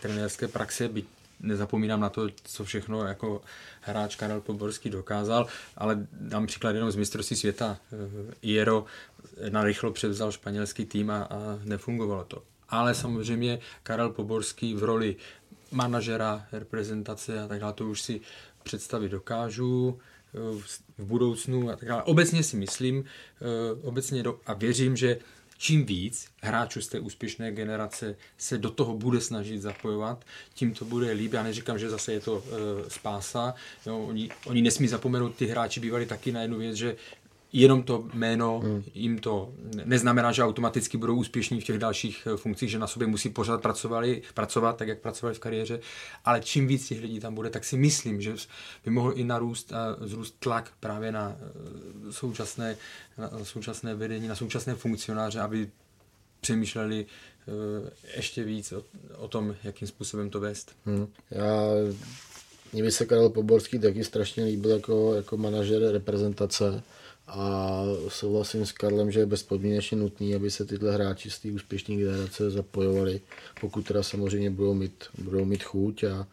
trenérské 0.00 0.48
praxe, 0.48 0.88
byť 0.88 1.06
nezapomínám 1.40 2.00
na 2.00 2.08
to, 2.08 2.28
co 2.44 2.64
všechno 2.64 3.04
jako 3.04 3.42
hráč 3.80 4.16
Karel 4.16 4.40
Poborský 4.40 4.90
dokázal, 4.90 5.46
ale 5.76 6.06
dám 6.12 6.46
příklad 6.46 6.74
jenom 6.74 6.90
z 6.90 6.96
mistrovství 6.96 7.36
světa. 7.36 7.78
E, 7.92 7.96
Jero 8.42 8.84
narychlo 9.50 9.92
převzal 9.92 10.32
španělský 10.32 10.84
tým 10.84 11.10
a, 11.10 11.22
a 11.22 11.58
nefungovalo 11.64 12.24
to 12.24 12.42
ale 12.68 12.94
samozřejmě 12.94 13.58
Karel 13.82 14.10
Poborský 14.10 14.74
v 14.74 14.84
roli 14.84 15.16
manažera, 15.70 16.46
reprezentace 16.52 17.40
a 17.40 17.48
tak 17.48 17.60
dále, 17.60 17.72
to 17.72 17.86
už 17.86 18.02
si 18.02 18.20
představit 18.62 19.08
dokážu 19.08 19.98
eh, 19.98 20.38
v 20.98 21.04
budoucnu 21.04 21.70
a 21.70 21.76
tak 21.76 21.88
dále. 21.88 22.02
Obecně 22.02 22.42
si 22.42 22.56
myslím 22.56 23.04
eh, 23.04 23.44
obecně 23.82 24.22
do, 24.22 24.40
a 24.46 24.54
věřím, 24.54 24.96
že 24.96 25.18
čím 25.58 25.86
víc 25.86 26.28
hráčů 26.42 26.80
z 26.80 26.88
té 26.88 27.00
úspěšné 27.00 27.52
generace 27.52 28.16
se 28.38 28.58
do 28.58 28.70
toho 28.70 28.96
bude 28.96 29.20
snažit 29.20 29.62
zapojovat, 29.62 30.24
tím 30.54 30.74
to 30.74 30.84
bude 30.84 31.12
líp. 31.12 31.32
Já 31.32 31.42
neříkám, 31.42 31.78
že 31.78 31.90
zase 31.90 32.12
je 32.12 32.20
to 32.20 32.44
e, 32.46 32.90
spása. 32.90 33.54
Jo, 33.86 33.98
oni, 33.98 34.30
oni 34.46 34.62
nesmí 34.62 34.88
zapomenout, 34.88 35.34
ty 35.34 35.46
hráči 35.46 35.80
bývali 35.80 36.06
taky 36.06 36.32
na 36.32 36.42
jednu 36.42 36.58
věc, 36.58 36.76
že 36.76 36.96
jenom 37.52 37.82
to 37.82 38.08
jméno 38.14 38.60
hmm. 38.60 38.82
jim 38.94 39.18
to 39.18 39.52
neznamená, 39.84 40.32
že 40.32 40.44
automaticky 40.44 40.98
budou 40.98 41.16
úspěšní 41.16 41.60
v 41.60 41.64
těch 41.64 41.78
dalších 41.78 42.28
eh, 42.32 42.36
funkcích, 42.36 42.70
že 42.70 42.78
na 42.78 42.86
sobě 42.86 43.08
musí 43.08 43.28
pořád 43.28 43.62
pracovali, 43.62 44.22
pracovat, 44.34 44.76
tak 44.76 44.88
jak 44.88 45.00
pracovali 45.00 45.34
v 45.34 45.38
kariéře, 45.38 45.80
ale 46.24 46.40
čím 46.40 46.66
víc 46.66 46.88
těch 46.88 47.00
lidí 47.00 47.20
tam 47.20 47.34
bude, 47.34 47.50
tak 47.50 47.64
si 47.64 47.76
myslím, 47.76 48.20
že 48.20 48.34
by 48.84 48.90
mohl 48.90 49.12
i 49.16 49.24
narůst 49.24 49.72
a 49.72 49.96
zrůst 50.00 50.36
tlak 50.38 50.72
právě 50.80 51.12
na 51.12 51.36
eh, 51.38 52.12
současné, 52.12 52.76
na 53.18 53.30
současné 53.42 53.94
vedení, 53.94 54.28
na 54.28 54.36
současné 54.36 54.74
funkcionáře, 54.74 55.40
aby 55.40 55.70
přemýšleli 56.40 57.06
eh, 57.06 57.90
ještě 58.16 58.44
víc 58.44 58.72
o, 58.72 58.82
o 59.16 59.28
tom, 59.28 59.54
jakým 59.64 59.88
způsobem 59.88 60.30
to 60.30 60.40
vést. 60.40 60.72
Hmm. 60.84 61.06
Já 61.30 61.52
mně 62.72 62.82
by 62.82 62.92
se 62.92 63.06
Karel 63.06 63.30
Poborský 63.30 63.78
taky 63.78 64.04
strašně 64.04 64.44
líbil 64.44 64.70
jako, 64.70 65.14
jako 65.14 65.36
manažer 65.36 65.92
reprezentace 65.92 66.82
a 67.26 67.82
souhlasím 68.08 68.66
s 68.66 68.72
Karlem, 68.72 69.10
že 69.10 69.20
je 69.20 69.26
bezpodmínečně 69.26 69.96
nutný, 69.96 70.34
aby 70.34 70.50
se 70.50 70.64
tyhle 70.64 70.92
hráči 70.92 71.30
z 71.30 71.38
té 71.38 71.48
úspěšné 71.48 71.96
generace 71.96 72.50
zapojovali, 72.50 73.20
pokud 73.60 73.86
teda 73.86 74.02
samozřejmě 74.02 74.50
budou 74.50 74.74
mít, 74.74 75.04
budou 75.18 75.44
mít 75.44 75.62
chuť 75.62 76.04
a, 76.04 76.26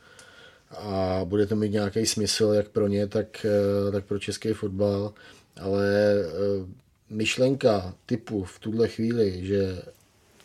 a 0.71 1.21
bude 1.23 1.45
to 1.45 1.55
mít 1.55 1.71
nějaký 1.71 2.05
smysl 2.05 2.45
jak 2.45 2.69
pro 2.69 2.87
ně, 2.87 3.07
tak, 3.07 3.45
eh, 3.45 3.91
tak 3.91 4.05
pro 4.05 4.19
český 4.19 4.53
fotbal, 4.53 5.13
ale 5.61 5.85
eh, 6.19 6.65
myšlenka 7.09 7.93
typu 8.05 8.43
v 8.43 8.59
tuhle 8.59 8.87
chvíli, 8.87 9.45
že 9.45 9.81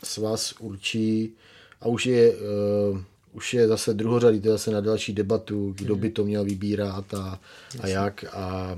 svaz 0.05 0.53
určí 0.61 1.33
a 1.81 1.89
už 1.89 2.07
je, 2.07 2.35
uh, 2.37 3.01
už 3.33 3.55
je 3.55 3.69
zase 3.69 3.95
druhořadý, 3.95 4.41
to 4.41 4.49
je 4.49 4.53
zase 4.53 4.71
na 4.71 4.81
další 4.81 5.13
debatu, 5.13 5.75
kdo 5.79 5.97
by 5.97 6.11
to 6.11 6.25
měl 6.25 6.45
vybírat 6.45 7.15
a, 7.15 7.41
a 7.81 7.87
jak 7.87 8.25
a 8.33 8.77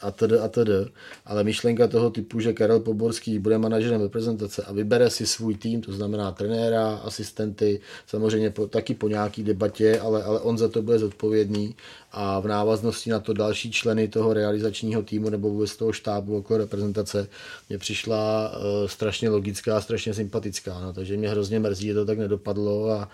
a, 0.00 0.10
td. 0.10 0.32
a 0.42 0.48
td. 0.48 0.90
Ale 1.26 1.44
myšlenka 1.44 1.86
toho 1.86 2.10
typu, 2.10 2.40
že 2.40 2.52
Karel 2.52 2.80
Poborský 2.80 3.38
bude 3.38 3.58
manažerem 3.58 4.00
reprezentace 4.00 4.62
a 4.62 4.72
vybere 4.72 5.10
si 5.10 5.26
svůj 5.26 5.54
tým, 5.54 5.80
to 5.80 5.92
znamená 5.92 6.32
trenéra, 6.32 6.96
asistenty, 6.96 7.80
samozřejmě 8.06 8.50
po, 8.50 8.66
taky 8.66 8.94
po 8.94 9.08
nějaký 9.08 9.42
debatě, 9.42 10.00
ale, 10.00 10.22
ale 10.22 10.40
on 10.40 10.58
za 10.58 10.68
to 10.68 10.82
bude 10.82 10.98
zodpovědný 10.98 11.74
a 12.12 12.40
v 12.40 12.46
návaznosti 12.46 13.10
na 13.10 13.20
to 13.20 13.32
další 13.32 13.70
členy 13.70 14.08
toho 14.08 14.32
realizačního 14.32 15.02
týmu 15.02 15.30
nebo 15.30 15.50
vůbec 15.50 15.76
toho 15.76 15.92
štábu 15.92 16.36
okolo 16.36 16.58
reprezentace 16.58 17.28
mě 17.68 17.78
přišla 17.78 18.52
uh, 18.56 18.88
strašně 18.88 19.28
logická 19.28 19.80
strašně 19.80 20.14
sympatická. 20.14 20.80
No, 20.80 20.92
takže 20.92 21.16
mě 21.16 21.28
hrozně 21.28 21.60
mrzí, 21.60 21.86
že 21.86 21.94
to 21.94 22.04
tak 22.04 22.18
nedopadlo 22.18 22.90
a, 22.90 23.08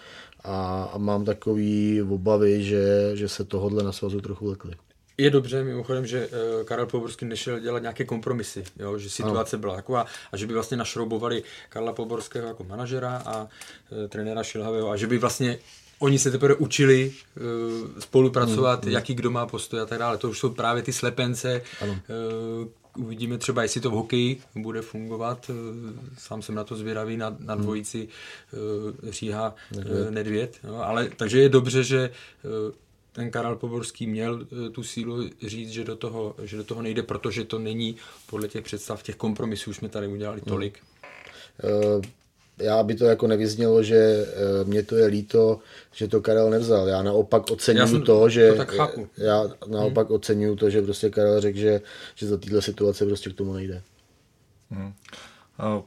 a, 0.45 0.85
a 0.93 0.99
mám 0.99 1.25
takový 1.25 2.03
obavy, 2.03 2.65
že, 2.65 3.11
že 3.15 3.29
se 3.29 3.45
tohodle 3.45 3.83
na 3.83 3.93
svazu 3.93 4.21
trochu 4.21 4.47
lekli. 4.47 4.73
Je 5.23 5.31
dobře 5.31 5.65
mimochodem, 5.65 6.07
že 6.07 6.29
uh, 6.29 6.65
Karel 6.65 6.87
Poborský 6.87 7.25
nešel 7.25 7.61
dělat 7.61 7.83
nějaké 7.83 8.05
kompromisy, 8.05 8.65
jo? 8.79 8.99
že 8.99 9.11
situace 9.11 9.59
byla 9.59 9.77
taková 9.77 10.07
a 10.33 10.37
že 10.37 10.47
by 10.47 10.55
vlastně 10.55 10.77
našroubovali 10.77 11.43
Karla 11.69 11.93
Poborského 11.93 12.49
jako 12.49 12.65
manažera 12.65 13.23
a 13.27 13.43
uh, 13.43 13.49
trenéra 14.09 14.43
Šilhavého 14.43 14.91
a 14.91 14.97
že 14.97 15.07
by 15.07 15.19
vlastně 15.19 15.59
oni 15.99 16.19
se 16.19 16.31
teprve 16.31 16.55
učili 16.55 17.13
uh, 17.13 18.01
spolupracovat, 18.01 18.85
hmm, 18.85 18.93
jaký 18.93 19.15
kdo 19.15 19.31
má 19.31 19.47
postoj 19.47 19.81
a 19.81 19.87
tak 19.87 19.99
dále. 19.99 20.19
To 20.19 20.31
už 20.31 20.39
jsou 20.39 20.51
právě 20.51 20.83
ty 20.83 20.93
slepence. 20.93 21.63
Ano. 21.81 21.93
Uh, 21.93 23.05
uvidíme 23.05 23.39
třeba, 23.39 23.63
jestli 23.63 23.81
to 23.81 23.91
v 23.91 23.95
hokeji 23.95 24.41
bude 24.55 24.83
fungovat. 24.83 25.51
Sám 26.19 26.43
jsem 26.43 26.55
na 26.55 26.65
to 26.65 26.77
zvědavý, 26.77 27.17
na, 27.17 27.37
na 27.39 27.55
hmm. 27.55 27.63
dvojici 27.63 28.09
uh, 28.53 29.11
Říha 29.11 29.55
Nedvěd. 29.77 30.11
Nedvěd 30.11 30.59
no, 30.65 30.87
ale, 30.87 31.09
takže 31.17 31.41
je 31.41 31.49
dobře, 31.49 31.85
že 31.85 32.11
ten 33.13 33.31
Karel 33.31 33.57
Poborský 33.57 34.07
měl 34.07 34.47
eh, 34.67 34.71
tu 34.71 34.83
sílu 34.83 35.29
říct, 35.47 35.71
že 35.71 35.85
do 35.85 35.97
toho, 35.97 36.35
že 36.43 36.57
do 36.57 36.65
toho 36.65 36.83
nejde, 36.83 37.03
protože 37.03 37.45
to 37.45 37.59
není 37.59 37.97
podle 38.31 38.49
těch 38.49 38.65
představ, 38.65 39.03
těch 39.03 39.17
kompromisů 39.17 39.71
už 39.71 39.77
jsme 39.77 39.89
tady 39.89 40.07
udělali 40.07 40.41
hmm. 40.41 40.49
tolik. 40.49 40.79
Hmm. 41.63 42.03
Já 42.59 42.83
by 42.83 42.95
to 42.95 43.05
jako 43.05 43.27
nevyznělo, 43.27 43.83
že 43.83 43.97
eh, 43.97 44.65
mě 44.65 44.83
to 44.83 44.97
je 44.97 45.07
líto, 45.07 45.59
že 45.93 46.09
to 46.09 46.21
Karel 46.21 46.51
nevzal. 46.51 46.89
Já 46.89 47.03
naopak 47.03 47.51
oceňuju 47.51 48.01
to, 48.01 48.29
že 48.29 48.51
to 48.51 48.57
tak 48.57 48.73
chápu. 48.73 49.09
já 49.17 49.51
naopak 49.67 50.09
hmm. 50.09 50.17
oceňuju 50.17 50.57
to, 50.57 50.71
že 50.71 50.83
prostě 50.83 51.11
Karel 51.11 51.41
řekl, 51.41 51.59
že, 51.59 51.81
že 52.15 52.27
za 52.27 52.37
této 52.37 52.63
situace 52.63 53.07
prostě 53.07 53.31
k 53.31 53.35
tomu 53.35 53.53
nejde. 53.53 53.83
Hmm. 54.71 54.93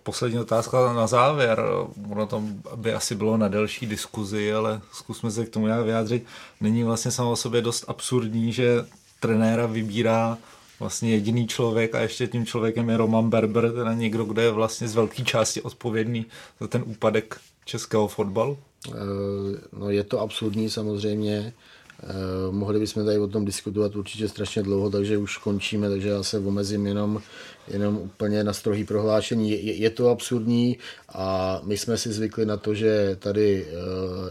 Poslední 0.04 0.40
otázka 0.40 0.94
na 0.94 1.08
závěr. 1.08 1.64
Ono 2.10 2.26
to 2.26 2.44
by 2.76 2.94
asi 2.94 3.16
bylo 3.16 3.38
na 3.38 3.48
delší 3.48 3.86
diskuzi, 3.86 4.54
ale 4.54 4.82
zkusme 4.94 5.32
se 5.32 5.46
k 5.46 5.50
tomu 5.50 5.66
nějak 5.66 5.86
vyjádřit. 5.86 6.26
Není 6.62 6.84
vlastně 6.84 7.12
samo 7.12 7.32
o 7.32 7.36
sobě 7.36 7.62
dost 7.62 7.86
absurdní, 7.88 8.54
že 8.54 8.86
trenéra 9.20 9.66
vybírá 9.66 10.38
vlastně 10.80 11.12
jediný 11.12 11.48
člověk 11.48 11.96
a 11.96 12.00
ještě 12.00 12.28
tím 12.28 12.46
člověkem 12.46 12.90
je 12.90 12.98
Roman 12.98 13.30
Berber, 13.30 13.72
teda 13.72 13.94
někdo, 13.94 14.26
kdo 14.26 14.42
je 14.42 14.52
vlastně 14.52 14.88
z 14.88 14.96
velké 14.96 15.24
části 15.24 15.62
odpovědný 15.62 16.26
za 16.60 16.68
ten 16.68 16.84
úpadek 16.86 17.40
českého 17.66 18.08
fotbalu? 18.08 18.58
Eh, 18.88 18.92
no 19.80 19.90
je 19.90 20.04
to 20.04 20.20
absurdní 20.20 20.70
samozřejmě. 20.70 21.54
Eh, 22.04 22.52
mohli 22.52 22.80
bychom 22.80 23.06
tady 23.06 23.18
o 23.18 23.28
tom 23.28 23.46
diskutovat 23.46 23.96
určitě 23.96 24.28
strašně 24.28 24.64
dlouho, 24.64 24.90
takže 24.90 25.18
už 25.18 25.38
končíme, 25.38 25.90
takže 25.90 26.10
já 26.10 26.24
se 26.24 26.40
omezím 26.40 26.88
jenom, 26.88 27.22
jenom 27.68 27.98
úplně 27.98 28.44
na 28.44 28.54
strohý 28.54 28.84
prohlášení. 28.84 29.52
Je, 29.52 29.74
je 29.74 29.90
to 29.90 30.10
absurdní 30.10 30.78
a 31.10 31.60
my 31.64 31.78
jsme 31.78 31.98
si 31.98 32.14
zvykli 32.14 32.46
na 32.46 32.58
to, 32.58 32.74
že 32.74 33.16
tady 33.20 33.66
uh, 33.66 34.30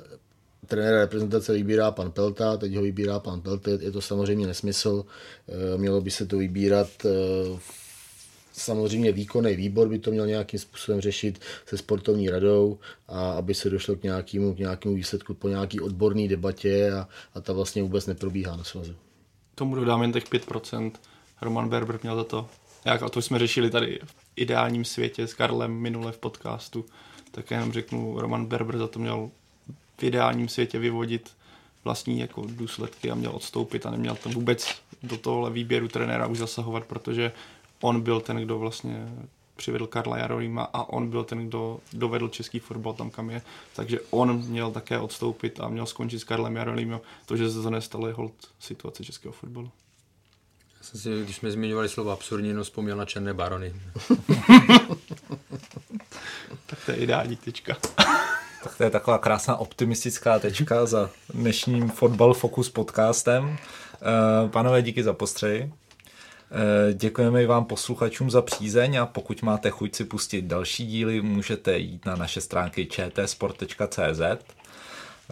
trenéra 0.66 1.00
reprezentace 1.00 1.52
vybírá 1.52 1.90
pan 1.90 2.10
Pelta, 2.10 2.56
teď 2.56 2.74
ho 2.74 2.82
vybírá 2.82 3.18
pan 3.20 3.40
Pelta, 3.40 3.70
je 3.70 3.90
to 3.90 4.00
samozřejmě 4.00 4.46
nesmysl, 4.46 5.04
uh, 5.46 5.80
mělo 5.80 6.00
by 6.00 6.10
se 6.10 6.26
to 6.26 6.38
vybírat 6.38 6.88
uh, 7.04 7.58
Samozřejmě 8.56 9.12
výkonný 9.12 9.56
výbor 9.56 9.88
by 9.88 9.98
to 9.98 10.10
měl 10.10 10.26
nějakým 10.26 10.60
způsobem 10.60 11.00
řešit 11.00 11.40
se 11.66 11.78
sportovní 11.78 12.30
radou 12.30 12.78
a 13.08 13.32
aby 13.32 13.54
se 13.54 13.70
došlo 13.70 13.96
k 13.96 14.02
nějakému, 14.02 14.54
k 14.54 14.58
nějakému 14.58 14.94
výsledku 14.94 15.34
po 15.34 15.48
nějaký 15.48 15.80
odborné 15.80 16.28
debatě 16.28 16.92
a, 16.92 17.08
a 17.34 17.40
ta 17.40 17.52
vlastně 17.52 17.82
vůbec 17.82 18.06
neprobíhá 18.06 18.56
na 18.56 18.64
svazu. 18.64 18.94
Tomu 19.54 19.74
dodám 19.74 20.02
jen 20.02 20.12
těch 20.12 20.24
5%. 20.24 20.92
Roman 21.40 21.68
Berber 21.68 21.98
měl 22.02 22.16
za 22.16 22.24
to. 22.24 22.48
Jak, 22.84 23.02
a 23.02 23.08
to 23.08 23.22
jsme 23.22 23.38
řešili 23.38 23.70
tady 23.70 24.00
v 24.04 24.14
ideálním 24.36 24.84
světě 24.84 25.26
s 25.26 25.34
Karlem 25.34 25.72
minule 25.72 26.12
v 26.12 26.18
podcastu. 26.18 26.84
tak 27.30 27.50
jenom 27.50 27.72
řeknu, 27.72 28.20
Roman 28.20 28.46
Berber 28.46 28.78
za 28.78 28.86
to 28.86 28.98
měl 28.98 29.30
v 29.98 30.02
ideálním 30.02 30.48
světě 30.48 30.78
vyvodit 30.78 31.30
vlastní 31.84 32.20
jako 32.20 32.44
důsledky 32.48 33.10
a 33.10 33.14
měl 33.14 33.30
odstoupit 33.34 33.86
a 33.86 33.90
neměl 33.90 34.16
tam 34.16 34.32
vůbec 34.32 34.74
do 35.02 35.16
tohohle 35.16 35.50
výběru 35.50 35.88
trenéra 35.88 36.26
už 36.26 36.38
zasahovat, 36.38 36.84
protože 36.84 37.32
on 37.80 38.00
byl 38.00 38.20
ten, 38.20 38.36
kdo 38.36 38.58
vlastně 38.58 39.08
přivedl 39.56 39.86
Karla 39.86 40.18
Jarolíma 40.18 40.62
a 40.72 40.88
on 40.88 41.10
byl 41.10 41.24
ten, 41.24 41.48
kdo 41.48 41.80
dovedl 41.92 42.28
český 42.28 42.58
fotbal 42.58 42.92
tam, 42.92 43.10
kam 43.10 43.30
je. 43.30 43.42
Takže 43.76 44.00
on 44.10 44.38
měl 44.38 44.70
také 44.70 44.98
odstoupit 44.98 45.60
a 45.60 45.68
měl 45.68 45.86
skončit 45.86 46.18
s 46.18 46.24
Karlem 46.24 46.56
Jarolímem. 46.56 47.00
To, 47.26 47.36
že 47.36 47.50
se 47.50 47.62
to 47.62 47.70
nestalo, 47.70 48.06
je 48.06 48.14
hold 48.14 48.32
situace 48.60 49.04
českého 49.04 49.32
fotbalu. 49.32 49.70
Já 50.78 50.82
jsem 50.82 51.00
si, 51.00 51.24
když 51.24 51.36
jsme 51.36 51.50
zmiňovali 51.50 51.88
slovo 51.88 52.10
absurdní, 52.10 52.52
no 52.52 52.62
vzpomněl 52.62 52.96
na 52.96 53.04
Černé 53.04 53.34
barony. 53.34 53.74
tak 56.66 56.78
to 56.86 56.90
je 56.90 56.96
ideální 56.96 57.36
tečka. 57.36 57.76
tak 58.64 58.76
to 58.76 58.84
je 58.84 58.90
taková 58.90 59.18
krásná 59.18 59.56
optimistická 59.56 60.38
tečka 60.38 60.86
za 60.86 61.10
dnešním 61.34 61.88
Fotbal 61.88 62.34
Focus 62.34 62.70
podcastem. 62.70 63.56
Eh, 63.94 64.48
Panové, 64.48 64.82
díky 64.82 65.02
za 65.02 65.12
postřehy. 65.12 65.72
Eh, 66.54 66.94
děkujeme 66.94 67.42
i 67.42 67.46
vám 67.46 67.64
posluchačům 67.64 68.30
za 68.30 68.42
přízeň 68.42 68.96
a 68.96 69.06
pokud 69.06 69.42
máte 69.42 69.70
chuť 69.70 69.94
si 69.94 70.04
pustit 70.04 70.42
další 70.42 70.86
díly, 70.86 71.22
můžete 71.22 71.78
jít 71.78 72.06
na 72.06 72.16
naše 72.16 72.40
stránky 72.40 72.86
čtsport.cz 72.86 74.20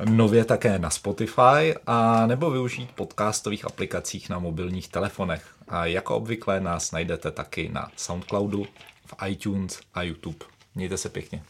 nově 0.04 0.44
také 0.44 0.78
na 0.78 0.90
Spotify 0.90 1.74
a 1.86 2.26
nebo 2.26 2.50
využít 2.50 2.90
podcastových 2.94 3.64
aplikacích 3.64 4.28
na 4.28 4.38
mobilních 4.38 4.88
telefonech. 4.88 5.54
A 5.68 5.86
jako 5.86 6.16
obvykle 6.16 6.60
nás 6.60 6.92
najdete 6.92 7.30
taky 7.30 7.68
na 7.72 7.90
Soundcloudu, 7.96 8.66
v 9.06 9.28
iTunes 9.28 9.80
a 9.94 10.02
YouTube. 10.02 10.44
Mějte 10.74 10.96
se 10.96 11.08
pěkně. 11.08 11.42